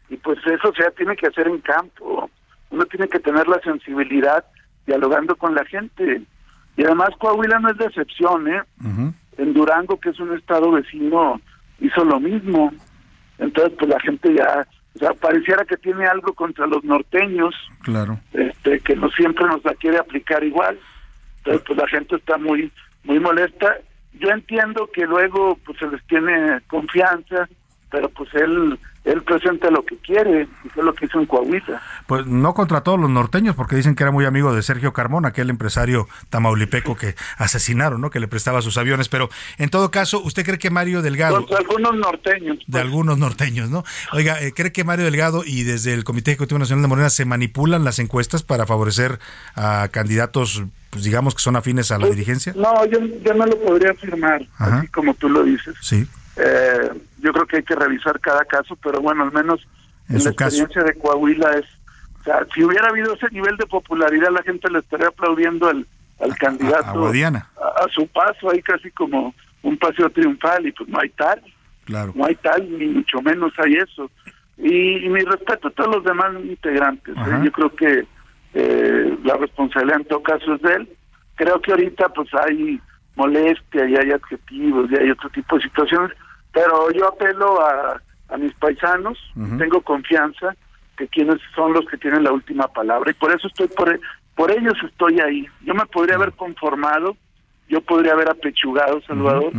y 0.09 0.17
pues 0.17 0.39
eso 0.45 0.73
se 0.73 0.89
tiene 0.91 1.15
que 1.15 1.27
hacer 1.27 1.47
en 1.47 1.59
campo. 1.59 2.29
Uno 2.69 2.85
tiene 2.85 3.07
que 3.07 3.19
tener 3.19 3.47
la 3.47 3.59
sensibilidad 3.59 4.45
dialogando 4.85 5.35
con 5.35 5.53
la 5.53 5.65
gente. 5.65 6.21
Y 6.77 6.83
además 6.83 7.09
Coahuila 7.19 7.59
no 7.59 7.69
es 7.69 7.77
de 7.77 7.85
excepción, 7.85 8.47
¿eh? 8.47 8.61
En 9.37 9.53
Durango, 9.53 9.99
que 9.99 10.09
es 10.09 10.19
un 10.19 10.35
estado 10.35 10.71
vecino, 10.71 11.41
hizo 11.79 12.03
lo 12.05 12.19
mismo. 12.19 12.71
Entonces, 13.37 13.73
pues 13.77 13.89
la 13.89 13.99
gente 13.99 14.33
ya, 14.33 14.65
o 14.95 14.99
sea, 14.99 15.13
pareciera 15.13 15.65
que 15.65 15.77
tiene 15.77 16.05
algo 16.07 16.33
contra 16.33 16.67
los 16.67 16.83
norteños, 16.83 17.53
Claro. 17.83 18.19
este, 18.33 18.79
que 18.79 18.95
no 18.95 19.09
siempre 19.11 19.45
nos 19.45 19.63
la 19.65 19.73
quiere 19.75 19.97
aplicar 19.97 20.43
igual. 20.43 20.79
Entonces, 21.39 21.63
pues 21.67 21.77
la 21.79 21.87
gente 21.87 22.15
está 22.15 22.37
muy, 22.37 22.71
muy 23.03 23.19
molesta. 23.19 23.75
Yo 24.13 24.29
entiendo 24.29 24.89
que 24.93 25.05
luego, 25.05 25.59
pues 25.65 25.77
se 25.79 25.87
les 25.89 26.01
tiene 26.07 26.61
confianza, 26.67 27.47
pero 27.91 28.07
pues 28.09 28.33
él, 28.35 28.79
él 29.05 29.23
presenta 29.23 29.69
lo 29.69 29.85
que 29.85 29.97
quiere, 29.97 30.47
y 30.63 30.69
fue 30.69 30.83
lo 30.83 30.93
que 30.93 31.05
hizo 31.05 31.19
en 31.19 31.25
Coahuila. 31.27 31.81
Pues 32.07 32.25
no 32.25 32.53
contra 32.53 32.81
todos 32.81 32.99
los 32.99 33.09
norteños, 33.09 33.55
porque 33.55 33.75
dicen 33.75 33.95
que 33.95 34.03
era 34.03 34.11
muy 34.11 34.25
amigo 34.25 34.53
de 34.53 34.61
Sergio 34.63 34.93
Carmona, 34.93 35.29
aquel 35.29 35.49
empresario 35.49 36.07
tamaulipeco 36.29 36.95
que 36.95 37.15
asesinaron, 37.37 38.01
¿no? 38.01 38.09
Que 38.09 38.19
le 38.19 38.27
prestaba 38.27 38.61
sus 38.61 38.77
aviones. 38.77 39.07
Pero 39.09 39.29
en 39.57 39.69
todo 39.69 39.91
caso, 39.91 40.21
¿usted 40.21 40.43
cree 40.43 40.57
que 40.57 40.69
Mario 40.69 41.01
Delgado, 41.01 41.37
Contra 41.37 41.59
algunos 41.59 41.95
norteños. 41.95 42.57
de 42.65 42.79
algunos 42.79 43.17
norteños, 43.17 43.69
¿no? 43.69 43.83
Oiga, 44.11 44.41
eh, 44.41 44.53
¿cree 44.53 44.71
que 44.71 44.83
Mario 44.83 45.05
Delgado 45.05 45.43
y 45.45 45.63
desde 45.63 45.93
el 45.93 46.03
Comité 46.03 46.31
Ejecutivo 46.31 46.59
Nacional 46.59 46.81
de 46.81 46.87
Morena 46.87 47.09
se 47.09 47.25
manipulan 47.25 47.83
las 47.83 47.99
encuestas 47.99 48.43
para 48.43 48.65
favorecer 48.65 49.19
a 49.55 49.87
candidatos, 49.91 50.63
pues 50.89 51.03
digamos 51.03 51.35
que 51.35 51.41
son 51.41 51.55
afines 51.55 51.91
a 51.91 51.99
la 51.99 52.07
dirigencia? 52.07 52.53
No, 52.55 52.85
yo, 52.85 52.99
yo 53.23 53.33
no 53.33 53.45
lo 53.45 53.59
podría 53.59 53.91
afirmar, 53.91 54.45
Ajá. 54.57 54.79
así 54.79 54.87
como 54.87 55.13
tú 55.13 55.29
lo 55.29 55.43
dices. 55.43 55.75
Sí. 55.81 56.07
Eh, 56.37 56.89
yo 57.19 57.31
creo 57.33 57.45
que 57.45 57.57
hay 57.57 57.63
que 57.63 57.75
revisar 57.75 58.19
cada 58.19 58.43
caso, 58.45 58.75
pero 58.83 59.01
bueno, 59.01 59.23
al 59.23 59.31
menos 59.31 59.65
En 60.09 60.23
la 60.23 60.33
caso. 60.33 60.63
experiencia 60.63 60.83
de 60.83 60.93
Coahuila 60.99 61.51
es, 61.57 61.65
o 62.21 62.23
sea, 62.23 62.45
si 62.53 62.63
hubiera 62.63 62.89
habido 62.89 63.13
ese 63.13 63.29
nivel 63.31 63.55
de 63.57 63.65
popularidad, 63.67 64.29
la 64.31 64.43
gente 64.43 64.69
le 64.69 64.79
estaría 64.79 65.07
aplaudiendo 65.07 65.69
al, 65.69 65.85
al 66.19 66.35
candidato 66.37 66.89
a 66.89 66.93
Guadiana. 66.93 67.49
a, 67.57 67.83
a 67.85 67.87
su 67.89 68.05
paso, 68.07 68.51
ahí 68.51 68.61
casi 68.61 68.91
como 68.91 69.33
un 69.63 69.77
paseo 69.77 70.09
triunfal, 70.09 70.65
y 70.67 70.71
pues 70.71 70.89
no 70.89 70.99
hay 70.99 71.09
tal, 71.09 71.41
Claro. 71.85 72.11
no 72.15 72.25
hay 72.25 72.35
tal, 72.35 72.67
ni 72.77 72.85
mucho 72.87 73.21
menos 73.21 73.53
hay 73.57 73.75
eso. 73.75 74.09
Y, 74.57 75.05
y 75.05 75.09
mi 75.09 75.21
respeto 75.21 75.67
a 75.67 75.71
todos 75.71 75.95
los 75.97 76.03
demás 76.03 76.33
integrantes, 76.43 77.15
¿eh? 77.15 77.39
Yo 77.43 77.51
creo 77.51 77.75
que 77.75 78.05
eh, 78.55 79.17
la 79.23 79.35
responsabilidad 79.37 79.99
en 79.99 80.05
todo 80.07 80.23
caso 80.23 80.55
es 80.55 80.61
de 80.61 80.73
él. 80.73 80.89
Creo 81.35 81.61
que 81.61 81.71
ahorita 81.71 82.09
pues 82.09 82.29
hay 82.33 82.79
molestia 83.15 83.85
y 83.89 83.95
hay 83.97 84.11
adjetivos 84.11 84.89
y 84.91 84.95
hay 84.95 85.11
otro 85.11 85.29
tipo 85.29 85.57
de 85.57 85.63
situaciones, 85.63 86.11
pero 86.55 86.89
yo 86.91 87.09
apelo 87.09 87.59
a, 87.61 88.01
a 88.29 88.37
mis 88.37 88.53
paisanos, 88.53 89.19
tengo 89.57 89.81
confianza 89.81 90.55
que 90.97 91.05
quienes 91.09 91.41
son 91.53 91.73
los 91.73 91.85
que 91.85 91.97
tienen 91.97 92.23
la 92.23 92.31
última 92.31 92.69
palabra 92.69 93.11
y 93.11 93.13
por 93.13 93.35
eso 93.35 93.47
estoy 93.47 93.67
por, 93.67 93.99
por 94.35 94.51
ellos 94.51 94.73
estoy 94.89 95.19
ahí. 95.19 95.45
Yo 95.65 95.73
me 95.73 95.85
podría 95.85 96.15
haber 96.15 96.31
conformado, 96.31 97.17
yo 97.67 97.81
podría 97.81 98.13
haber 98.13 98.29
apechugado, 98.29 99.01
Salvador, 99.01 99.51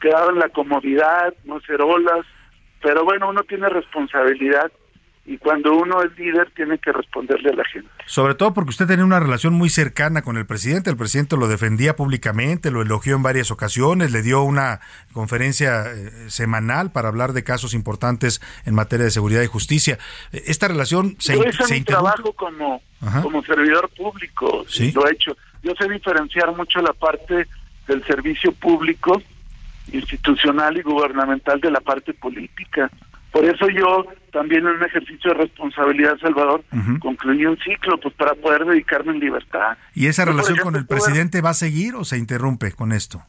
quedado 0.00 0.30
en 0.30 0.40
la 0.40 0.48
comodidad, 0.48 1.32
no 1.44 1.58
hacer 1.58 1.80
olas, 1.80 2.26
pero 2.82 3.04
bueno, 3.04 3.28
uno 3.28 3.44
tiene 3.44 3.68
responsabilidad 3.68 4.72
y 5.24 5.38
cuando 5.38 5.72
uno 5.74 6.02
es 6.02 6.18
líder 6.18 6.50
tiene 6.56 6.78
que 6.78 6.90
responderle 6.92 7.50
a 7.50 7.54
la 7.54 7.64
gente. 7.64 7.88
Sobre 8.06 8.34
todo 8.34 8.52
porque 8.54 8.70
usted 8.70 8.88
tenía 8.88 9.04
una 9.04 9.20
relación 9.20 9.54
muy 9.54 9.68
cercana 9.70 10.22
con 10.22 10.36
el 10.36 10.46
presidente. 10.46 10.90
El 10.90 10.96
presidente 10.96 11.36
lo 11.36 11.46
defendía 11.46 11.94
públicamente, 11.94 12.72
lo 12.72 12.82
elogió 12.82 13.14
en 13.14 13.22
varias 13.22 13.52
ocasiones, 13.52 14.10
le 14.10 14.22
dio 14.22 14.42
una 14.42 14.80
conferencia 15.12 15.84
eh, 15.92 16.10
semanal 16.28 16.90
para 16.90 17.06
hablar 17.08 17.34
de 17.34 17.44
casos 17.44 17.72
importantes 17.72 18.40
en 18.66 18.74
materia 18.74 19.04
de 19.04 19.12
seguridad 19.12 19.42
y 19.42 19.46
justicia. 19.46 19.98
Eh, 20.32 20.42
Esta 20.46 20.66
relación 20.66 21.14
se, 21.20 21.34
Yo 21.36 21.44
hice 21.44 21.64
se 21.64 21.72
mi 21.74 21.78
interrumpe. 21.78 22.10
trabajo 22.12 22.32
como, 22.32 22.82
Ajá. 23.00 23.22
como 23.22 23.42
servidor 23.44 23.88
público, 23.96 24.64
Sí. 24.68 24.90
lo 24.90 25.06
he 25.08 25.12
hecho. 25.12 25.36
Yo 25.62 25.72
sé 25.78 25.88
diferenciar 25.88 26.52
mucho 26.56 26.80
la 26.80 26.92
parte 26.92 27.46
del 27.86 28.04
servicio 28.06 28.50
público, 28.50 29.22
institucional 29.92 30.76
y 30.76 30.82
gubernamental 30.82 31.60
de 31.60 31.70
la 31.70 31.80
parte 31.80 32.12
política. 32.14 32.90
Por 33.32 33.44
eso 33.46 33.68
yo 33.70 34.06
también 34.30 34.66
en 34.66 34.76
un 34.76 34.84
ejercicio 34.84 35.32
de 35.32 35.38
responsabilidad, 35.38 36.18
Salvador, 36.18 36.62
concluí 37.00 37.46
un 37.46 37.56
ciclo 37.58 37.98
pues 37.98 38.14
para 38.14 38.34
poder 38.34 38.64
dedicarme 38.64 39.12
en 39.12 39.20
libertad. 39.20 39.76
¿Y 39.94 40.06
esa 40.06 40.24
Yo, 40.24 40.30
relación 40.32 40.58
con 40.58 40.76
el 40.76 40.86
presidente 40.86 41.40
va 41.40 41.50
a 41.50 41.54
seguir 41.54 41.94
o 41.94 42.04
se 42.04 42.18
interrumpe 42.18 42.72
con 42.72 42.92
esto? 42.92 43.22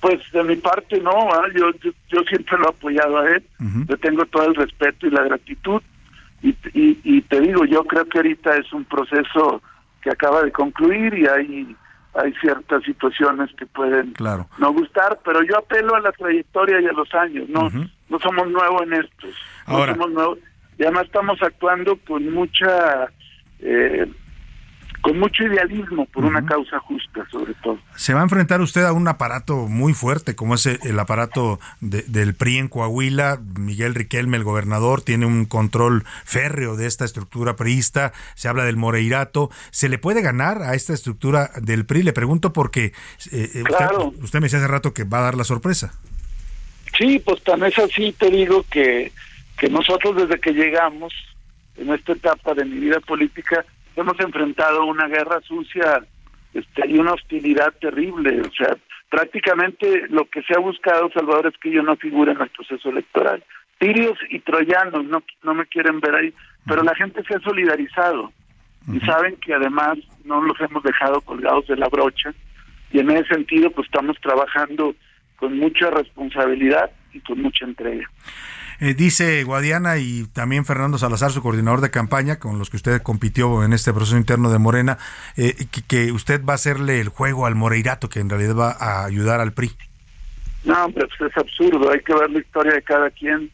Pues 0.00 0.20
de 0.32 0.44
mi 0.44 0.56
parte 0.56 1.00
no, 1.00 1.12
yo, 1.54 1.70
yo 1.82 1.90
yo 2.08 2.20
siempre 2.28 2.58
lo 2.58 2.66
he 2.66 2.68
apoyado 2.68 3.18
a 3.18 3.28
él, 3.30 3.42
le 3.88 3.96
tengo 3.96 4.24
todo 4.26 4.44
el 4.48 4.54
respeto 4.54 5.06
y 5.06 5.10
la 5.10 5.22
gratitud. 5.24 5.80
Y, 6.42 6.50
y, 6.74 7.00
y 7.02 7.22
te 7.22 7.40
digo, 7.40 7.64
yo 7.64 7.82
creo 7.84 8.04
que 8.04 8.18
ahorita 8.18 8.56
es 8.56 8.70
un 8.72 8.84
proceso 8.84 9.62
que 10.02 10.10
acaba 10.10 10.42
de 10.42 10.52
concluir 10.52 11.14
y 11.14 11.26
hay 11.26 11.76
hay 12.14 12.32
ciertas 12.40 12.82
situaciones 12.84 13.50
que 13.58 13.66
pueden 13.66 14.12
Claro. 14.12 14.48
no 14.58 14.72
gustar, 14.72 15.18
pero 15.24 15.42
yo 15.42 15.58
apelo 15.58 15.94
a 15.94 16.00
la 16.00 16.12
trayectoria 16.12 16.80
y 16.80 16.86
a 16.86 16.92
los 16.92 17.12
años, 17.14 17.46
no 17.48 17.68
no 18.08 18.18
somos 18.20 18.48
nuevos 18.50 18.82
en 18.82 18.92
esto, 18.94 19.26
no 19.66 19.74
Ahora- 19.78 19.92
somos 19.94 20.10
nuevos 20.12 20.38
y 20.78 20.82
además 20.82 21.04
estamos 21.06 21.40
actuando 21.42 21.96
con 22.06 22.30
mucha 22.32 23.08
eh, 23.60 24.06
con 25.02 25.20
mucho 25.20 25.44
idealismo 25.44 26.04
por 26.06 26.24
una 26.24 26.44
causa 26.44 26.80
justa 26.80 27.24
sobre 27.30 27.54
todo. 27.62 27.78
Se 27.94 28.12
va 28.12 28.20
a 28.20 28.22
enfrentar 28.24 28.60
usted 28.60 28.82
a 28.84 28.92
un 28.92 29.06
aparato 29.06 29.68
muy 29.68 29.94
fuerte, 29.94 30.34
como 30.34 30.56
es 30.56 30.66
el 30.66 30.98
aparato 30.98 31.60
de- 31.80 32.02
del 32.02 32.34
PRI 32.34 32.58
en 32.58 32.68
Coahuila. 32.68 33.38
Miguel 33.56 33.94
Riquelme, 33.94 34.36
el 34.36 34.42
gobernador, 34.42 35.02
tiene 35.02 35.24
un 35.26 35.44
control 35.44 36.04
férreo 36.24 36.74
de 36.76 36.86
esta 36.86 37.04
estructura 37.04 37.54
priista. 37.54 38.12
Se 38.34 38.48
habla 38.48 38.64
del 38.64 38.76
Moreirato. 38.76 39.48
¿Se 39.70 39.88
le 39.88 39.98
puede 39.98 40.22
ganar 40.22 40.62
a 40.62 40.74
esta 40.74 40.92
estructura 40.92 41.50
del 41.62 41.86
PRI? 41.86 42.02
Le 42.02 42.12
pregunto 42.12 42.52
porque 42.52 42.86
eh, 42.86 43.50
eh, 43.54 43.62
Claro. 43.64 44.06
usted, 44.08 44.22
usted 44.24 44.40
me 44.40 44.46
decía 44.46 44.58
hace 44.58 44.66
rato 44.68 44.92
que 44.92 45.04
va 45.04 45.18
a 45.18 45.22
dar 45.22 45.34
la 45.36 45.44
sorpresa. 45.44 45.92
Sí, 46.96 47.18
pues 47.18 47.42
tan 47.42 47.62
es 47.64 47.78
así, 47.78 48.12
te 48.12 48.30
digo 48.30 48.64
que, 48.70 49.12
que 49.58 49.68
nosotros 49.68 50.16
desde 50.16 50.40
que 50.40 50.52
llegamos 50.52 51.12
en 51.76 51.92
esta 51.92 52.12
etapa 52.12 52.54
de 52.54 52.64
mi 52.64 52.78
vida 52.78 53.00
política 53.00 53.64
hemos 53.96 54.18
enfrentado 54.20 54.84
una 54.84 55.06
guerra 55.08 55.40
sucia 55.42 56.02
este, 56.54 56.88
y 56.88 56.98
una 56.98 57.14
hostilidad 57.14 57.72
terrible. 57.80 58.40
O 58.40 58.50
sea, 58.52 58.76
prácticamente 59.10 60.06
lo 60.08 60.24
que 60.26 60.42
se 60.42 60.54
ha 60.54 60.58
buscado, 60.58 61.10
Salvador, 61.12 61.48
es 61.48 61.58
que 61.58 61.70
yo 61.70 61.82
no 61.82 61.96
figure 61.96 62.32
en 62.32 62.40
el 62.40 62.48
proceso 62.48 62.88
electoral. 62.88 63.42
Tirios 63.78 64.18
y 64.30 64.40
troyanos 64.40 65.04
no, 65.04 65.22
no 65.42 65.54
me 65.54 65.66
quieren 65.66 66.00
ver 66.00 66.14
ahí, 66.14 66.34
pero 66.66 66.82
la 66.82 66.94
gente 66.94 67.22
se 67.24 67.34
ha 67.34 67.40
solidarizado 67.40 68.32
y 68.90 69.00
saben 69.00 69.36
que 69.36 69.52
además 69.52 69.98
no 70.24 70.40
los 70.40 70.58
hemos 70.60 70.82
dejado 70.82 71.20
colgados 71.20 71.66
de 71.66 71.76
la 71.76 71.88
brocha 71.88 72.32
y 72.92 73.00
en 73.00 73.10
ese 73.10 73.34
sentido 73.34 73.70
pues 73.70 73.86
estamos 73.86 74.16
trabajando 74.20 74.94
con 75.36 75.58
mucha 75.58 75.90
responsabilidad 75.90 76.90
y 77.12 77.20
con 77.20 77.40
mucha 77.40 77.64
entrega. 77.64 78.08
Eh, 78.78 78.94
dice 78.94 79.42
Guadiana 79.44 79.96
y 79.96 80.26
también 80.34 80.66
Fernando 80.66 80.98
Salazar, 80.98 81.30
su 81.30 81.42
coordinador 81.42 81.80
de 81.80 81.90
campaña, 81.90 82.38
con 82.38 82.58
los 82.58 82.68
que 82.68 82.76
usted 82.76 83.00
compitió 83.02 83.64
en 83.64 83.72
este 83.72 83.92
proceso 83.92 84.18
interno 84.18 84.50
de 84.50 84.58
Morena, 84.58 84.98
eh, 85.36 85.54
que, 85.70 85.82
que 85.82 86.12
usted 86.12 86.44
va 86.44 86.52
a 86.52 86.56
hacerle 86.56 87.00
el 87.00 87.08
juego 87.08 87.46
al 87.46 87.54
Moreirato, 87.54 88.08
que 88.08 88.20
en 88.20 88.28
realidad 88.28 88.54
va 88.54 88.70
a 88.72 89.06
ayudar 89.06 89.40
al 89.40 89.52
PRI. 89.52 89.70
No, 90.66 90.84
hombre, 90.84 91.06
pues 91.06 91.30
es 91.30 91.36
absurdo, 91.38 91.90
hay 91.90 92.00
que 92.00 92.12
ver 92.12 92.28
la 92.28 92.40
historia 92.40 92.72
de 92.74 92.82
cada 92.82 93.08
quien. 93.10 93.50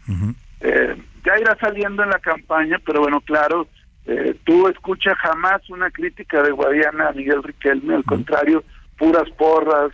Eh, 0.60 0.96
ya 1.24 1.38
irá 1.38 1.56
saliendo 1.60 2.02
en 2.02 2.08
la 2.08 2.18
campaña, 2.18 2.80
pero 2.84 3.00
bueno, 3.00 3.20
claro, 3.20 3.68
eh, 4.06 4.34
tú 4.44 4.66
escuchas 4.68 5.14
jamás 5.18 5.68
una 5.68 5.90
crítica 5.90 6.42
de 6.42 6.50
Guadiana 6.50 7.08
a 7.08 7.12
Miguel 7.12 7.42
Riquelme, 7.42 7.94
al 7.94 8.04
contrario, 8.04 8.64
puras 8.96 9.28
porras, 9.36 9.92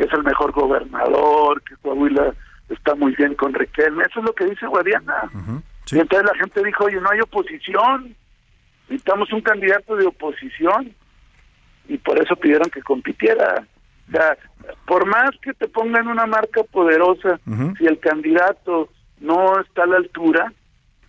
que 0.00 0.06
es 0.06 0.12
el 0.14 0.22
mejor 0.22 0.52
gobernador, 0.52 1.62
que 1.62 1.76
Coahuila 1.76 2.32
está 2.70 2.94
muy 2.94 3.14
bien 3.16 3.34
con 3.34 3.52
Riquelme, 3.52 4.02
eso 4.08 4.20
es 4.20 4.24
lo 4.24 4.32
que 4.32 4.46
dice 4.46 4.66
Guadiana. 4.66 5.30
Y 5.92 5.98
entonces 5.98 6.26
la 6.26 6.38
gente 6.38 6.64
dijo, 6.64 6.84
oye, 6.84 6.98
no 7.02 7.10
hay 7.10 7.20
oposición, 7.20 8.16
necesitamos 8.88 9.30
un 9.30 9.42
candidato 9.42 9.96
de 9.96 10.06
oposición, 10.06 10.94
y 11.86 11.98
por 11.98 12.18
eso 12.18 12.34
pidieron 12.34 12.70
que 12.70 12.80
compitiera. 12.80 13.66
O 14.08 14.10
sea, 14.10 14.38
por 14.86 15.04
más 15.04 15.32
que 15.42 15.52
te 15.52 15.68
pongan 15.68 16.08
una 16.08 16.24
marca 16.24 16.62
poderosa, 16.62 17.38
si 17.76 17.84
el 17.84 17.98
candidato 17.98 18.88
no 19.18 19.60
está 19.60 19.82
a 19.82 19.86
la 19.86 19.96
altura, 19.98 20.50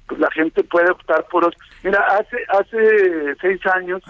pues 0.05 0.19
la 0.19 0.29
gente 0.31 0.65
puede 0.65 0.91
optar 0.91 1.25
por 1.31 1.45
otro. 1.45 1.57
Mira, 1.81 2.05
hace 2.17 2.37
hace 2.59 3.35
seis 3.39 3.65
años, 3.67 4.03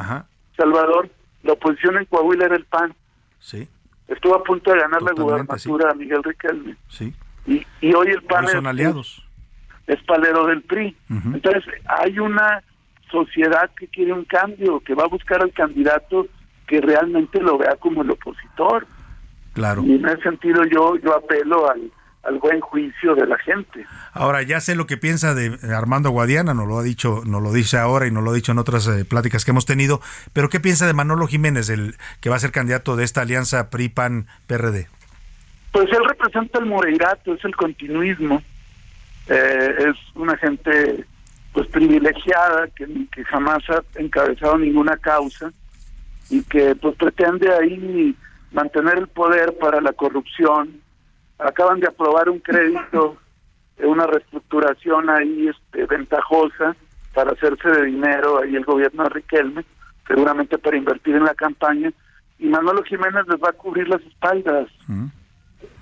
Salvador, 0.57 1.07
la 1.43 1.53
oposición 1.53 1.97
en 1.97 2.05
Coahuila 2.05 2.45
era 2.45 2.55
el 2.55 2.65
PAN. 2.65 2.95
Sí. 3.37 3.69
Estuvo 4.11 4.35
a 4.35 4.43
punto 4.43 4.71
de 4.71 4.79
ganar 4.79 5.01
la 5.01 5.11
Totalmente, 5.11 5.53
gubernatura 5.53 5.91
a 5.91 5.93
Miguel 5.95 6.23
Riquelme. 6.23 6.75
Sí. 6.89 7.13
Y, 7.47 7.65
y 7.81 7.93
hoy 7.93 8.07
el 8.09 8.21
PAN 8.23 8.45
Hoy 8.45 8.51
son 8.51 8.65
es, 8.65 8.69
aliados. 8.69 9.25
es 9.87 10.03
palero 10.03 10.45
del 10.45 10.61
PRI. 10.61 10.95
Entonces, 11.09 11.63
hay 11.87 12.19
una 12.19 12.61
sociedad 13.09 13.69
que 13.77 13.87
quiere 13.87 14.13
un 14.13 14.25
cambio, 14.25 14.79
que 14.81 14.93
va 14.93 15.03
a 15.03 15.07
buscar 15.07 15.41
al 15.41 15.51
candidato 15.53 16.27
que 16.67 16.81
realmente 16.81 17.41
lo 17.41 17.57
vea 17.57 17.75
como 17.77 18.01
el 18.01 18.11
opositor. 18.11 18.85
Claro. 19.53 19.83
Y 19.83 19.95
en 19.95 20.05
ese 20.05 20.21
sentido 20.23 20.63
yo 20.65 20.95
yo 20.97 21.15
apelo 21.15 21.69
al, 21.69 21.91
al 22.23 22.37
buen 22.37 22.59
juicio 22.59 23.15
de 23.15 23.25
la 23.25 23.37
gente. 23.39 23.85
Ahora, 24.13 24.43
ya 24.43 24.59
sé 24.59 24.75
lo 24.75 24.85
que 24.85 24.97
piensa 24.97 25.33
de 25.33 25.57
Armando 25.73 26.11
Guadiana, 26.11 26.53
nos 26.53 26.67
lo 26.67 26.77
ha 26.77 26.83
dicho, 26.83 27.21
nos 27.25 27.41
lo 27.41 27.51
dice 27.51 27.77
ahora 27.77 28.07
y 28.07 28.11
nos 28.11 28.23
lo 28.23 28.31
ha 28.31 28.35
dicho 28.35 28.51
en 28.51 28.59
otras 28.59 28.87
eh, 28.87 29.05
pláticas 29.05 29.43
que 29.43 29.51
hemos 29.51 29.65
tenido, 29.65 30.01
pero 30.33 30.49
¿qué 30.49 30.59
piensa 30.59 30.85
de 30.85 30.93
Manolo 30.93 31.27
Jiménez, 31.27 31.69
el 31.69 31.95
que 32.19 32.29
va 32.29 32.35
a 32.35 32.39
ser 32.39 32.51
candidato 32.51 32.95
de 32.95 33.03
esta 33.03 33.21
alianza 33.21 33.69
PRI-PAN-PRD? 33.69 34.87
Pues 35.71 35.87
él 35.91 36.05
representa 36.07 36.59
el 36.59 36.65
moreirato, 36.65 37.33
es 37.33 37.43
el 37.45 37.55
continuismo, 37.55 38.41
eh, 39.27 39.75
es 39.79 39.95
una 40.15 40.37
gente 40.37 41.05
pues 41.53 41.67
privilegiada 41.69 42.67
que, 42.75 42.87
que 43.11 43.23
jamás 43.25 43.63
ha 43.69 43.81
encabezado 43.99 44.57
ninguna 44.57 44.95
causa 44.97 45.51
y 46.29 46.43
que 46.43 46.75
pues 46.75 46.95
pretende 46.95 47.53
ahí 47.53 48.15
mantener 48.51 48.97
el 48.97 49.07
poder 49.07 49.57
para 49.59 49.81
la 49.81 49.93
corrupción. 49.93 50.80
Acaban 51.41 51.79
de 51.79 51.87
aprobar 51.87 52.29
un 52.29 52.39
crédito, 52.39 53.17
una 53.79 54.05
reestructuración 54.05 55.09
ahí 55.09 55.47
este, 55.47 55.85
ventajosa 55.85 56.75
para 57.13 57.31
hacerse 57.31 57.69
de 57.69 57.85
dinero 57.85 58.41
ahí 58.41 58.55
el 58.55 58.63
gobierno 58.63 59.03
de 59.03 59.09
Riquelme, 59.09 59.65
seguramente 60.07 60.57
para 60.57 60.77
invertir 60.77 61.15
en 61.15 61.25
la 61.25 61.33
campaña, 61.33 61.91
y 62.39 62.47
Manolo 62.47 62.83
Jiménez 62.83 63.25
les 63.27 63.41
va 63.41 63.49
a 63.49 63.53
cubrir 63.53 63.87
las 63.87 64.01
espaldas 64.01 64.67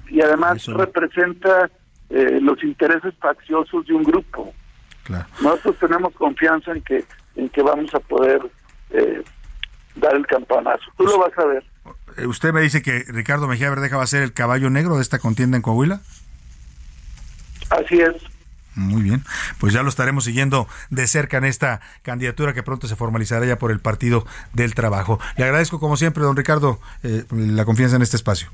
y 0.10 0.22
además 0.22 0.65
representa 0.65 1.69
eh, 2.10 2.40
los 2.41 2.61
intereses 2.64 3.14
facciosos 3.19 3.86
de 3.86 3.94
un 3.94 4.03
grupo. 4.03 4.53
Nosotros 5.41 5.77
tenemos 5.80 6.14
confianza 6.14 6.72
en 6.72 6.81
que 6.81 7.06
en 7.40 7.49
que 7.49 7.61
vamos 7.61 7.94
a 7.95 7.99
poder 7.99 8.41
eh, 8.91 9.23
dar 9.95 10.15
el 10.15 10.26
campanazo. 10.27 10.91
Tú 10.98 11.06
lo 11.06 11.19
vas 11.19 11.38
a 11.38 11.45
ver. 11.45 11.64
Eh, 12.18 12.27
¿Usted 12.27 12.53
me 12.53 12.61
dice 12.61 12.81
que 12.81 13.06
Ricardo 13.07 13.48
Mejía 13.48 13.69
Verdeja 13.69 13.98
va 13.98 14.03
a 14.03 14.07
ser 14.07 14.23
el 14.23 14.34
caballo 14.34 14.69
negro 14.69 14.95
de 14.95 15.02
esta 15.02 15.19
contienda 15.19 15.57
en 15.57 15.64
Coahuila? 15.64 16.02
Así 17.69 17.99
es. 17.99 18.15
Muy 18.76 19.02
bien, 19.02 19.26
pues 19.60 19.73
ya 19.73 19.84
lo 19.84 19.90
estaremos 19.90 20.23
siguiendo 20.23 20.68
de 20.90 21.06
cerca 21.07 21.38
en 21.38 21.44
esta 21.44 21.81
candidatura 22.02 22.53
que 22.53 22.64
pronto 22.64 22.88
se 22.88 22.95
formalizará 22.95 23.45
ya 23.45 23.57
por 23.60 23.72
el 23.72 23.80
Partido 23.80 24.26
del 24.53 24.73
Trabajo. 24.73 25.19
Le 25.36 25.44
agradezco 25.44 25.80
como 25.80 25.98
siempre, 25.98 26.23
don 26.23 26.38
Ricardo, 26.38 26.80
eh, 27.03 27.26
la 27.31 27.65
confianza 27.65 27.98
en 27.98 28.03
este 28.03 28.15
espacio. 28.15 28.49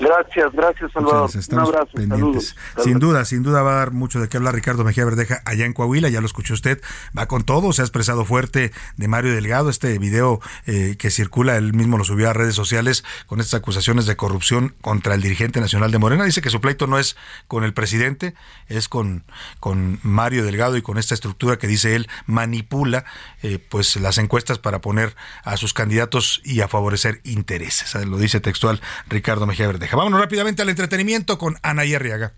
Gracias, 0.00 0.52
gracias 0.52 0.90
Salvador. 0.92 1.30
Gracias, 1.30 1.48
Un 1.48 1.58
abrazo, 1.58 1.88
pendientes. 1.92 2.54
saludos. 2.54 2.84
Sin 2.84 2.98
duda, 2.98 3.24
sin 3.26 3.42
duda 3.42 3.62
va 3.62 3.72
a 3.72 3.76
dar 3.76 3.90
mucho 3.92 4.18
de 4.18 4.28
qué 4.28 4.38
hablar 4.38 4.54
Ricardo 4.54 4.82
Mejía 4.82 5.04
Verdeja 5.04 5.42
allá 5.44 5.66
en 5.66 5.74
Coahuila, 5.74 6.08
ya 6.08 6.20
lo 6.20 6.26
escuchó 6.26 6.54
usted, 6.54 6.80
va 7.16 7.26
con 7.26 7.44
todo, 7.44 7.72
se 7.74 7.82
ha 7.82 7.84
expresado 7.84 8.24
fuerte 8.24 8.72
de 8.96 9.08
Mario 9.08 9.34
Delgado, 9.34 9.68
este 9.68 9.98
video 9.98 10.40
eh, 10.66 10.96
que 10.98 11.10
circula, 11.10 11.56
él 11.56 11.74
mismo 11.74 11.98
lo 11.98 12.04
subió 12.04 12.30
a 12.30 12.32
redes 12.32 12.54
sociales 12.54 13.04
con 13.26 13.40
estas 13.40 13.60
acusaciones 13.60 14.06
de 14.06 14.16
corrupción 14.16 14.74
contra 14.80 15.14
el 15.14 15.20
dirigente 15.20 15.60
nacional 15.60 15.90
de 15.90 15.98
Morena, 15.98 16.24
dice 16.24 16.40
que 16.40 16.50
su 16.50 16.62
pleito 16.62 16.86
no 16.86 16.98
es 16.98 17.16
con 17.46 17.62
el 17.64 17.74
presidente, 17.74 18.34
es 18.68 18.88
con, 18.88 19.24
con 19.60 20.00
Mario 20.02 20.44
Delgado 20.44 20.78
y 20.78 20.82
con 20.82 20.96
esta 20.96 21.12
estructura 21.12 21.58
que 21.58 21.66
dice 21.66 21.94
él 21.94 22.08
manipula 22.24 23.04
eh, 23.42 23.58
pues 23.58 23.96
las 23.96 24.16
encuestas 24.16 24.58
para 24.58 24.80
poner 24.80 25.14
a 25.44 25.58
sus 25.58 25.74
candidatos 25.74 26.40
y 26.42 26.62
a 26.62 26.68
favorecer 26.68 27.20
intereses, 27.24 27.94
lo 28.06 28.16
dice 28.16 28.40
textual 28.40 28.80
Ricardo 29.08 29.46
Mejía 29.46 29.66
Verdeja. 29.66 29.89
Vámonos 29.96 30.20
rápidamente 30.20 30.62
al 30.62 30.68
entretenimiento 30.68 31.38
con 31.38 31.58
Ana 31.62 31.84
y 31.84 31.94
Arriaga. 31.94 32.34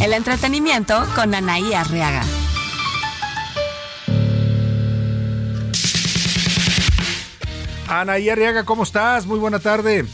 El 0.00 0.12
entretenimiento 0.12 1.04
con 1.14 1.34
Anaí 1.34 1.72
Arriaga. 1.74 2.22
Ana 7.88 8.18
y 8.18 8.28
Arriaga, 8.28 8.64
¿cómo 8.64 8.84
estás? 8.84 9.26
Muy 9.26 9.38
buena 9.38 9.58
tarde. 9.58 10.04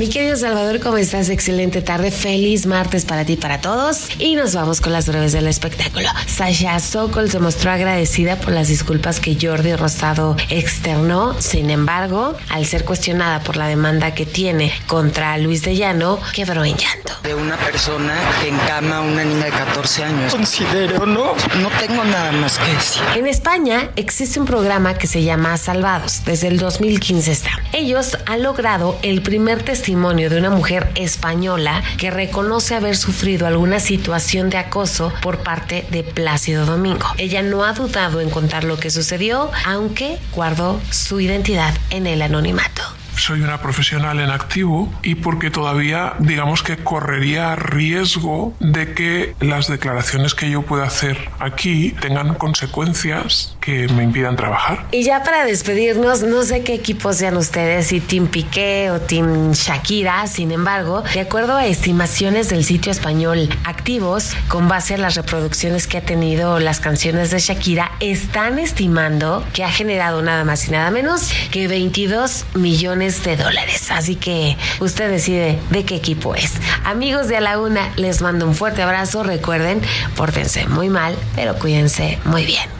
Mi 0.00 0.08
querido 0.08 0.34
Salvador, 0.34 0.80
¿cómo 0.80 0.96
estás? 0.96 1.28
Excelente 1.28 1.82
tarde, 1.82 2.10
feliz 2.10 2.64
martes 2.64 3.04
para 3.04 3.26
ti 3.26 3.34
y 3.34 3.36
para 3.36 3.60
todos. 3.60 4.08
Y 4.18 4.34
nos 4.34 4.54
vamos 4.54 4.80
con 4.80 4.94
las 4.94 5.06
breves 5.06 5.32
del 5.32 5.46
espectáculo. 5.46 6.08
Sasha 6.26 6.80
Sokol 6.80 7.30
se 7.30 7.38
mostró 7.38 7.70
agradecida 7.70 8.36
por 8.36 8.54
las 8.54 8.68
disculpas 8.68 9.20
que 9.20 9.36
Jordi 9.38 9.76
Rosado 9.76 10.38
externó. 10.48 11.38
Sin 11.38 11.68
embargo, 11.68 12.34
al 12.48 12.64
ser 12.64 12.86
cuestionada 12.86 13.40
por 13.40 13.58
la 13.58 13.68
demanda 13.68 14.14
que 14.14 14.24
tiene 14.24 14.72
contra 14.86 15.36
Luis 15.36 15.60
de 15.64 15.76
Llano, 15.76 16.18
quebró 16.32 16.64
en 16.64 16.78
llanto. 16.78 17.12
de 17.22 17.34
una 17.34 17.58
persona 17.58 18.14
que 18.40 18.48
encama 18.48 18.96
a 18.96 19.00
una 19.02 19.22
niña 19.22 19.44
de 19.44 19.50
14 19.50 20.04
años. 20.04 20.34
Considero, 20.34 21.04
no, 21.04 21.34
no 21.60 21.68
tengo 21.78 22.02
nada 22.04 22.32
más 22.32 22.58
que 22.58 22.72
decir. 22.72 23.02
En 23.16 23.26
España 23.26 23.90
existe 23.96 24.40
un 24.40 24.46
programa 24.46 24.94
que 24.94 25.06
se 25.06 25.22
llama 25.22 25.58
Salvados. 25.58 26.22
Desde 26.24 26.48
el 26.48 26.58
2015 26.58 27.30
está. 27.30 27.50
Ellos 27.74 28.16
han 28.24 28.42
logrado 28.42 28.98
el 29.02 29.20
primer 29.20 29.62
testimonio 29.62 29.89
de 29.90 30.38
una 30.38 30.50
mujer 30.50 30.88
española 30.94 31.82
que 31.98 32.12
reconoce 32.12 32.76
haber 32.76 32.96
sufrido 32.96 33.48
alguna 33.48 33.80
situación 33.80 34.48
de 34.48 34.56
acoso 34.56 35.12
por 35.20 35.38
parte 35.38 35.84
de 35.90 36.04
Plácido 36.04 36.64
Domingo. 36.64 37.06
Ella 37.18 37.42
no 37.42 37.64
ha 37.64 37.72
dudado 37.72 38.20
en 38.20 38.30
contar 38.30 38.62
lo 38.62 38.78
que 38.78 38.90
sucedió, 38.90 39.50
aunque 39.66 40.18
guardó 40.32 40.80
su 40.90 41.18
identidad 41.18 41.74
en 41.90 42.06
el 42.06 42.22
anonimato. 42.22 42.82
soy 43.16 43.42
una 43.42 43.60
profesional 43.60 44.20
en 44.20 44.30
activo 44.30 44.90
y 45.02 45.16
porque 45.16 45.50
todavía 45.50 46.14
digamos 46.20 46.62
que 46.62 46.78
correría 46.78 47.54
riesgo 47.56 48.54
de 48.60 48.94
que 48.94 49.34
las 49.40 49.68
declaraciones 49.68 50.34
que 50.34 50.50
yo 50.50 50.62
pueda 50.62 50.84
hacer 50.84 51.30
aquí 51.38 51.94
tengan 52.00 52.34
consecuencias 52.34 53.56
que 53.60 53.88
me 53.88 54.02
impidan 54.02 54.36
trabajar. 54.36 54.86
Y 54.90 55.04
ya 55.04 55.22
para 55.22 55.44
despedirnos, 55.44 56.22
no 56.22 56.42
sé 56.42 56.62
qué 56.62 56.74
equipos 56.74 57.16
sean 57.16 57.36
ustedes, 57.36 57.88
si 57.88 58.00
Team 58.00 58.26
Piqué 58.26 58.90
o 58.90 59.00
Team 59.00 59.52
Shakira, 59.52 60.26
sin 60.26 60.50
embargo, 60.50 61.04
de 61.14 61.20
acuerdo 61.20 61.56
a 61.56 61.66
estimaciones 61.66 62.48
del 62.48 62.64
sitio 62.64 62.90
español 62.90 63.48
Activos, 63.64 64.34
con 64.48 64.68
base 64.68 64.94
a 64.94 64.98
las 64.98 65.14
reproducciones 65.14 65.86
que 65.86 65.98
ha 65.98 66.02
tenido 66.02 66.58
las 66.58 66.80
canciones 66.80 67.30
de 67.30 67.38
Shakira, 67.38 67.92
están 68.00 68.58
estimando 68.58 69.44
que 69.52 69.64
ha 69.64 69.70
generado 69.70 70.22
nada 70.22 70.44
más 70.44 70.66
y 70.68 70.70
nada 70.70 70.90
menos 70.90 71.30
que 71.50 71.68
22 71.68 72.46
millones 72.54 73.22
de 73.24 73.36
dólares. 73.36 73.90
Así 73.90 74.16
que 74.16 74.56
usted 74.80 75.10
decide 75.10 75.58
de 75.70 75.84
qué 75.84 75.96
equipo 75.96 76.34
es. 76.34 76.52
Amigos 76.84 77.28
de 77.28 77.36
A 77.36 77.40
la 77.40 77.58
Una, 77.58 77.92
les 77.96 78.22
mando 78.22 78.46
un 78.46 78.54
fuerte 78.54 78.82
abrazo. 78.82 79.22
Recuerden, 79.22 79.82
pórtense 80.16 80.66
muy 80.66 80.88
mal, 80.88 81.14
pero 81.34 81.56
cuídense 81.58 82.18
muy 82.24 82.44
bien. 82.46 82.79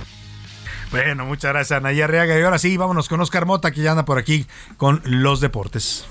Bueno, 0.91 1.25
muchas 1.25 1.53
gracias, 1.53 1.77
Anaya 1.77 2.07
Reaga. 2.07 2.39
Y 2.39 2.43
ahora 2.43 2.59
sí, 2.59 2.77
vámonos 2.77 3.09
con 3.09 3.21
Oscar 3.21 3.47
Mota, 3.47 3.71
que 3.71 3.81
ya 3.81 3.93
anda 3.93 4.05
por 4.05 4.19
aquí 4.19 4.47
con 4.77 5.01
los 5.05 5.41
deportes. 5.41 6.05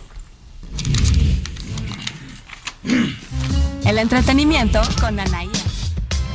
El 3.86 3.98
entretenimiento 3.98 4.82
con 5.02 5.20
Anaí. 5.20 5.50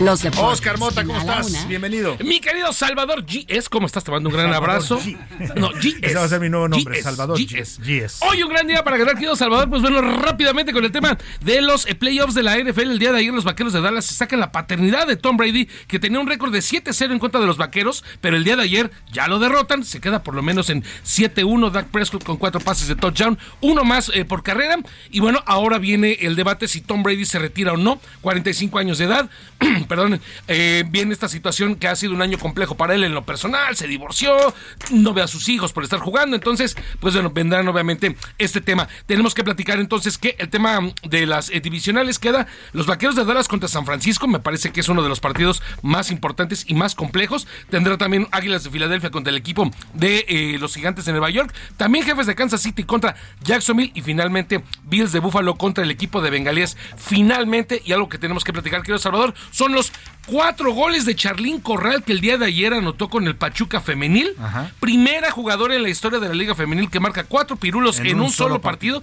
Los 0.00 0.22
deportes. 0.22 0.54
Oscar 0.54 0.76
Mota, 0.78 1.04
¿cómo 1.04 1.20
estás? 1.20 1.50
Una. 1.50 1.66
Bienvenido. 1.66 2.16
Mi 2.24 2.40
querido 2.40 2.72
Salvador 2.72 3.24
GS, 3.24 3.68
¿cómo 3.68 3.86
estás? 3.86 4.02
Te 4.02 4.10
mando 4.10 4.28
un 4.28 4.34
gran 4.34 4.50
Salvador 4.50 4.70
abrazo. 4.70 4.98
G. 4.98 5.16
No, 5.54 5.70
GS. 5.70 5.98
Ese 6.02 6.14
va 6.16 6.24
a 6.24 6.28
ser 6.28 6.40
mi 6.40 6.48
nuevo 6.48 6.66
nombre, 6.66 6.98
GS, 6.98 7.04
Salvador 7.04 7.38
GS. 7.38 7.78
GS. 7.78 8.18
Hoy 8.28 8.42
un 8.42 8.48
gran 8.48 8.66
día 8.66 8.82
para 8.82 8.96
ganar, 8.96 9.14
querido 9.14 9.36
Salvador. 9.36 9.70
Pues 9.70 9.82
bueno, 9.82 10.00
rápidamente 10.00 10.72
con 10.72 10.84
el 10.84 10.90
tema 10.90 11.16
de 11.42 11.62
los 11.62 11.86
eh, 11.86 11.94
playoffs 11.94 12.34
de 12.34 12.42
la 12.42 12.58
NFL. 12.58 12.90
El 12.90 12.98
día 12.98 13.12
de 13.12 13.18
ayer 13.20 13.32
los 13.32 13.44
vaqueros 13.44 13.72
de 13.72 13.80
Dallas 13.80 14.04
se 14.04 14.14
sacan 14.14 14.40
la 14.40 14.50
paternidad 14.50 15.06
de 15.06 15.14
Tom 15.14 15.36
Brady, 15.36 15.66
que 15.86 16.00
tenía 16.00 16.18
un 16.18 16.26
récord 16.26 16.52
de 16.52 16.58
7-0 16.58 17.12
en 17.12 17.20
contra 17.20 17.40
de 17.40 17.46
los 17.46 17.56
vaqueros, 17.56 18.02
pero 18.20 18.36
el 18.36 18.42
día 18.42 18.56
de 18.56 18.62
ayer 18.64 18.90
ya 19.12 19.28
lo 19.28 19.38
derrotan. 19.38 19.84
Se 19.84 20.00
queda 20.00 20.24
por 20.24 20.34
lo 20.34 20.42
menos 20.42 20.70
en 20.70 20.82
7-1. 21.04 21.70
Dak 21.70 21.86
Prescott 21.86 22.24
con 22.24 22.36
cuatro 22.36 22.60
pases 22.60 22.88
de 22.88 22.96
touchdown, 22.96 23.38
uno 23.60 23.84
más 23.84 24.10
eh, 24.12 24.24
por 24.24 24.42
carrera. 24.42 24.76
Y 25.12 25.20
bueno, 25.20 25.40
ahora 25.46 25.78
viene 25.78 26.14
el 26.22 26.34
debate 26.34 26.66
si 26.66 26.80
Tom 26.80 27.04
Brady 27.04 27.24
se 27.26 27.38
retira 27.38 27.74
o 27.74 27.76
no. 27.76 28.00
45 28.22 28.76
años 28.76 28.98
de 28.98 29.04
edad. 29.04 29.30
Perdón. 29.86 30.20
eh, 30.48 30.84
viene 30.88 31.12
esta 31.12 31.28
situación 31.28 31.76
que 31.76 31.88
ha 31.88 31.96
sido 31.96 32.12
un 32.12 32.22
año 32.22 32.38
complejo 32.38 32.76
para 32.76 32.94
él 32.94 33.04
en 33.04 33.14
lo 33.14 33.24
personal. 33.24 33.76
Se 33.76 33.86
divorció, 33.86 34.54
no 34.90 35.14
ve 35.14 35.22
a 35.22 35.26
sus 35.26 35.48
hijos 35.48 35.72
por 35.72 35.84
estar 35.84 36.00
jugando. 36.00 36.36
Entonces, 36.36 36.76
pues 37.00 37.14
bueno, 37.14 37.30
vendrán 37.30 37.66
obviamente 37.68 38.16
este 38.38 38.60
tema. 38.60 38.88
Tenemos 39.06 39.34
que 39.34 39.44
platicar 39.44 39.78
entonces 39.80 40.18
que 40.18 40.36
el 40.38 40.48
tema 40.48 40.80
de 41.02 41.26
las 41.26 41.50
eh, 41.50 41.60
divisionales 41.60 42.18
queda 42.18 42.46
los 42.72 42.86
vaqueros 42.86 43.16
de 43.16 43.24
Dallas 43.24 43.48
contra 43.48 43.68
San 43.68 43.86
Francisco. 43.86 44.26
Me 44.26 44.40
parece 44.40 44.72
que 44.72 44.80
es 44.80 44.88
uno 44.88 45.02
de 45.02 45.08
los 45.08 45.20
partidos 45.20 45.62
más 45.82 46.10
importantes 46.10 46.64
y 46.68 46.74
más 46.74 46.94
complejos. 46.94 47.46
Tendrá 47.70 47.98
también 47.98 48.28
Águilas 48.30 48.64
de 48.64 48.70
Filadelfia 48.70 49.10
contra 49.10 49.30
el 49.30 49.36
equipo 49.36 49.70
de 49.92 50.24
eh, 50.28 50.58
los 50.58 50.74
Gigantes 50.74 51.04
de 51.04 51.12
Nueva 51.12 51.30
York. 51.30 51.54
También 51.76 52.04
jefes 52.04 52.26
de 52.26 52.34
Kansas 52.34 52.62
City 52.62 52.84
contra 52.84 53.16
Jacksonville. 53.42 53.92
Y 53.94 54.02
finalmente 54.02 54.62
Bills 54.84 55.12
de 55.12 55.20
Buffalo 55.20 55.56
contra 55.56 55.84
el 55.84 55.90
equipo 55.90 56.20
de 56.20 56.30
Bengalías. 56.30 56.76
Finalmente, 56.96 57.82
y 57.84 57.92
algo 57.92 58.08
que 58.08 58.18
tenemos 58.18 58.44
que 58.44 58.52
platicar, 58.52 58.82
querido 58.82 58.98
Salvador, 58.98 59.34
son 59.50 59.73
los 59.74 59.92
cuatro 60.26 60.72
goles 60.72 61.04
de 61.04 61.14
Charlín 61.14 61.60
Corral 61.60 62.02
que 62.04 62.12
el 62.12 62.20
día 62.20 62.38
de 62.38 62.46
ayer 62.46 62.72
anotó 62.74 63.08
con 63.08 63.26
el 63.26 63.36
Pachuca 63.36 63.80
Femenil. 63.80 64.34
Primera 64.80 65.30
jugadora 65.30 65.74
en 65.74 65.82
la 65.82 65.88
historia 65.88 66.18
de 66.18 66.28
la 66.28 66.34
Liga 66.34 66.54
Femenil 66.54 66.90
que 66.90 67.00
marca 67.00 67.24
cuatro 67.24 67.56
pirulos 67.56 67.98
en, 68.00 68.20
un, 68.20 68.30
solo 68.30 68.60
partido. 68.60 69.02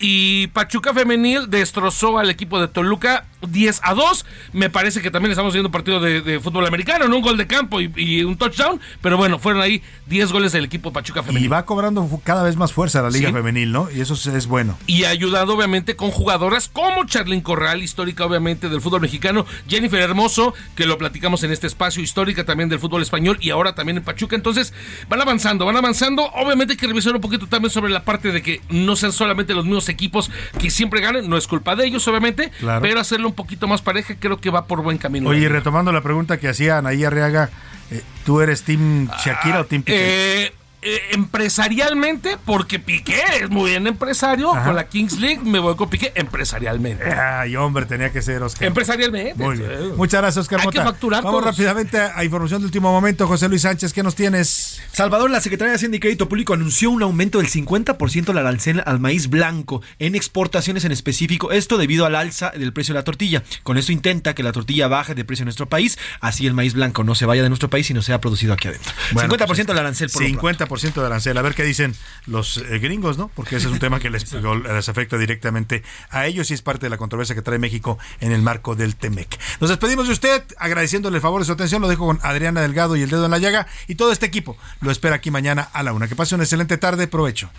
Y 0.00 0.48
Pachuca 0.48 0.94
Femenil 0.94 1.48
destrozó 1.50 2.18
al 2.18 2.30
equipo 2.30 2.60
de 2.60 2.68
Toluca 2.68 3.26
10 3.46 3.80
a 3.82 3.94
2. 3.94 4.24
Me 4.52 4.70
parece 4.70 5.02
que 5.02 5.10
también 5.10 5.30
estamos 5.32 5.52
viendo 5.52 5.68
un 5.68 5.72
partido 5.72 6.00
de, 6.00 6.20
de 6.22 6.40
fútbol 6.40 6.66
americano, 6.66 7.08
¿no? 7.08 7.16
Un 7.16 7.22
gol 7.22 7.36
de 7.36 7.46
campo 7.46 7.80
y, 7.80 7.92
y 7.96 8.22
un 8.24 8.36
touchdown. 8.36 8.80
Pero 9.00 9.16
bueno, 9.16 9.38
fueron 9.38 9.62
ahí 9.62 9.82
10 10.06 10.32
goles 10.32 10.52
del 10.52 10.64
equipo 10.64 10.92
Pachuca 10.92 11.22
Femenil. 11.22 11.44
Y 11.44 11.48
va 11.48 11.64
cobrando 11.64 12.08
cada 12.24 12.42
vez 12.42 12.56
más 12.56 12.72
fuerza 12.72 13.02
la 13.02 13.10
Liga 13.10 13.28
Sí. 13.28 13.32
Femenil, 13.32 13.72
¿no? 13.72 13.88
Y 13.90 14.00
eso 14.00 14.14
es, 14.14 14.46
bueno. 14.46 14.78
y 14.86 15.04
ha 15.04 15.08
ayudado 15.10 15.54
obviamente 15.54 15.96
con 15.96 16.10
jugadoras 16.10 16.68
como 16.68 17.04
Charlyn 17.06 17.40
Corral, 17.40 17.82
histórica 17.82 18.24
obviamente 18.24 18.68
del 18.68 18.80
fútbol 18.80 19.00
mexicano, 19.00 19.46
Jennifer 19.68 20.00
Hermoso, 20.00 20.45
que 20.74 20.86
lo 20.86 20.98
platicamos 20.98 21.42
en 21.44 21.52
este 21.52 21.66
espacio, 21.66 22.02
histórica 22.02 22.44
también 22.44 22.68
del 22.68 22.78
fútbol 22.78 23.02
español 23.02 23.38
y 23.40 23.50
ahora 23.50 23.74
también 23.74 23.98
en 23.98 24.04
Pachuca. 24.04 24.36
Entonces 24.36 24.72
van 25.08 25.20
avanzando, 25.20 25.64
van 25.64 25.76
avanzando. 25.76 26.24
Obviamente 26.34 26.72
hay 26.74 26.76
que 26.76 26.86
revisar 26.86 27.14
un 27.14 27.20
poquito 27.20 27.46
también 27.46 27.70
sobre 27.70 27.90
la 27.90 28.04
parte 28.04 28.32
de 28.32 28.42
que 28.42 28.60
no 28.70 28.96
sean 28.96 29.12
solamente 29.12 29.54
los 29.54 29.64
mismos 29.64 29.88
equipos 29.88 30.30
que 30.60 30.70
siempre 30.70 31.00
ganen, 31.00 31.28
no 31.28 31.36
es 31.36 31.46
culpa 31.46 31.76
de 31.76 31.86
ellos 31.86 32.06
obviamente, 32.08 32.50
Claro. 32.60 32.82
pero 32.82 33.00
hacerlo 33.00 33.28
un 33.28 33.34
poquito 33.34 33.66
más 33.68 33.82
pareja 33.82 34.14
creo 34.18 34.40
que 34.40 34.50
va 34.50 34.66
por 34.66 34.82
buen 34.82 34.98
camino. 34.98 35.28
Oye, 35.30 35.48
retomando 35.48 35.92
la 35.92 36.02
pregunta 36.02 36.38
que 36.38 36.48
hacía 36.48 36.78
Anaí 36.78 37.04
Arriaga, 37.04 37.50
eh, 37.90 38.02
¿tú 38.24 38.40
eres 38.40 38.62
Team 38.62 39.08
Shakira 39.24 39.60
o 39.60 39.64
Team 39.66 39.82
Piqué? 39.82 40.44
Eh, 40.46 40.52
eh, 40.82 41.00
empresarialmente, 41.12 42.36
porque 42.44 42.78
Piqué 42.78 43.20
es 43.40 43.50
muy 43.50 43.70
bien 43.70 43.86
empresario, 43.86 44.54
Ajá. 44.54 44.66
con 44.66 44.76
la 44.76 44.88
Kings 44.88 45.18
League 45.18 45.40
me 45.42 45.58
voy 45.58 45.74
con 45.76 45.88
Piqué 45.88 46.12
empresarialmente. 46.14 47.04
Ay, 47.12 47.56
hombre, 47.56 47.86
tenía 47.86 48.12
que 48.12 48.22
ser 48.22 48.42
Oscar. 48.42 48.68
Empresarialmente. 48.68 49.42
Muy 49.42 49.56
bien. 49.56 49.96
Muchas 49.96 50.20
gracias, 50.20 50.42
Oscar 50.42 50.60
Hay 50.60 50.66
Mota. 50.66 50.78
que 50.78 50.84
facturar 50.84 51.22
Vamos 51.24 51.40
todos. 51.40 51.56
rápidamente 51.56 51.98
a 52.00 52.24
información 52.24 52.60
de 52.60 52.66
último 52.66 52.92
momento. 52.92 53.26
José 53.26 53.48
Luis 53.48 53.62
Sánchez, 53.62 53.92
¿qué 53.92 54.02
nos 54.02 54.14
tienes? 54.14 54.80
Salvador, 54.92 55.30
la 55.30 55.40
Secretaría 55.40 55.70
de 55.70 55.76
Hacienda 55.76 55.96
y 55.96 56.00
Crédito 56.00 56.28
Público 56.28 56.54
anunció 56.54 56.90
un 56.90 57.02
aumento 57.02 57.38
del 57.38 57.48
50% 57.48 58.28
al 58.30 58.38
arancel 58.38 58.82
al 58.84 59.00
maíz 59.00 59.28
blanco 59.28 59.82
en 59.98 60.14
exportaciones 60.14 60.84
en 60.84 60.92
específico. 60.92 61.52
Esto 61.52 61.78
debido 61.78 62.06
al 62.06 62.14
alza 62.14 62.50
del 62.50 62.72
precio 62.72 62.92
de 62.94 63.00
la 63.00 63.04
tortilla. 63.04 63.42
Con 63.62 63.78
esto 63.78 63.92
intenta 63.92 64.34
que 64.34 64.42
la 64.42 64.52
tortilla 64.52 64.88
baje 64.88 65.14
de 65.14 65.24
precio 65.24 65.42
en 65.42 65.46
nuestro 65.46 65.68
país, 65.68 65.98
así 66.20 66.46
el 66.46 66.54
maíz 66.54 66.74
blanco 66.74 67.02
no 67.02 67.14
se 67.14 67.26
vaya 67.26 67.42
de 67.42 67.48
nuestro 67.48 67.70
país, 67.70 67.86
sino 67.86 68.02
sea 68.02 68.20
producido 68.20 68.52
aquí 68.52 68.68
adentro. 68.68 68.92
Bueno, 69.12 69.34
50% 69.34 69.46
pues, 69.46 69.66
del 69.66 69.78
arancel 69.78 70.10
por 70.10 70.22
lo 70.22 70.28
pronto. 70.66 70.86
50% 70.86 71.00
de 71.00 71.06
arancel. 71.06 71.38
A 71.38 71.42
ver 71.42 71.54
qué 71.54 71.64
dicen 71.64 71.94
los 72.26 72.58
eh, 72.58 72.78
gringos, 72.78 73.18
¿no? 73.18 73.30
Porque 73.34 73.56
ese 73.56 73.66
es 73.66 73.72
un 73.72 73.78
tema 73.78 74.00
que 74.00 74.10
les, 74.10 74.32
les 74.32 74.88
afecta 74.88 75.16
directamente 75.18 75.82
a 76.10 76.26
ellos 76.26 76.50
y 76.50 76.54
es 76.54 76.62
parte 76.62 76.86
de 76.86 76.90
la 76.90 76.98
controversia 76.98 77.34
que 77.34 77.42
trae 77.42 77.58
México 77.58 77.98
en 78.20 78.32
el 78.32 78.42
marco 78.42 78.74
del 78.74 78.96
TEMEC. 78.96 79.38
Nos 79.60 79.70
despedimos 79.70 80.06
de 80.06 80.12
usted 80.12 80.42
agradeciéndole 80.58 81.16
el 81.16 81.22
favor 81.22 81.40
de 81.40 81.46
su 81.46 81.52
atención. 81.52 81.82
Lo 81.82 81.88
dejo 81.88 82.06
con 82.06 82.20
Adriana 82.22 82.60
Delgado 82.60 82.96
y 82.96 83.02
el 83.02 83.10
dedo 83.10 83.24
en 83.24 83.30
la 83.30 83.38
llaga 83.38 83.66
y 83.88 83.94
todo 83.94 84.12
este 84.12 84.26
equipo. 84.26 84.56
Lo 84.80 84.90
espera 84.90 85.16
aquí 85.16 85.30
mañana 85.30 85.68
a 85.72 85.82
la 85.82 85.92
una. 85.92 86.08
Que 86.08 86.16
pase 86.16 86.34
una 86.34 86.44
excelente 86.44 86.76
tarde. 86.76 87.06
Provecho. 87.06 87.50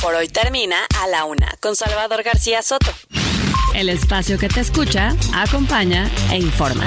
Por 0.00 0.14
hoy 0.14 0.28
termina 0.28 0.76
A 1.02 1.08
la 1.08 1.24
Una 1.24 1.48
con 1.60 1.74
Salvador 1.74 2.22
García 2.22 2.62
Soto. 2.62 2.92
El 3.74 3.88
espacio 3.88 4.38
que 4.38 4.48
te 4.48 4.60
escucha, 4.60 5.14
acompaña 5.34 6.10
e 6.30 6.38
informa. 6.38 6.86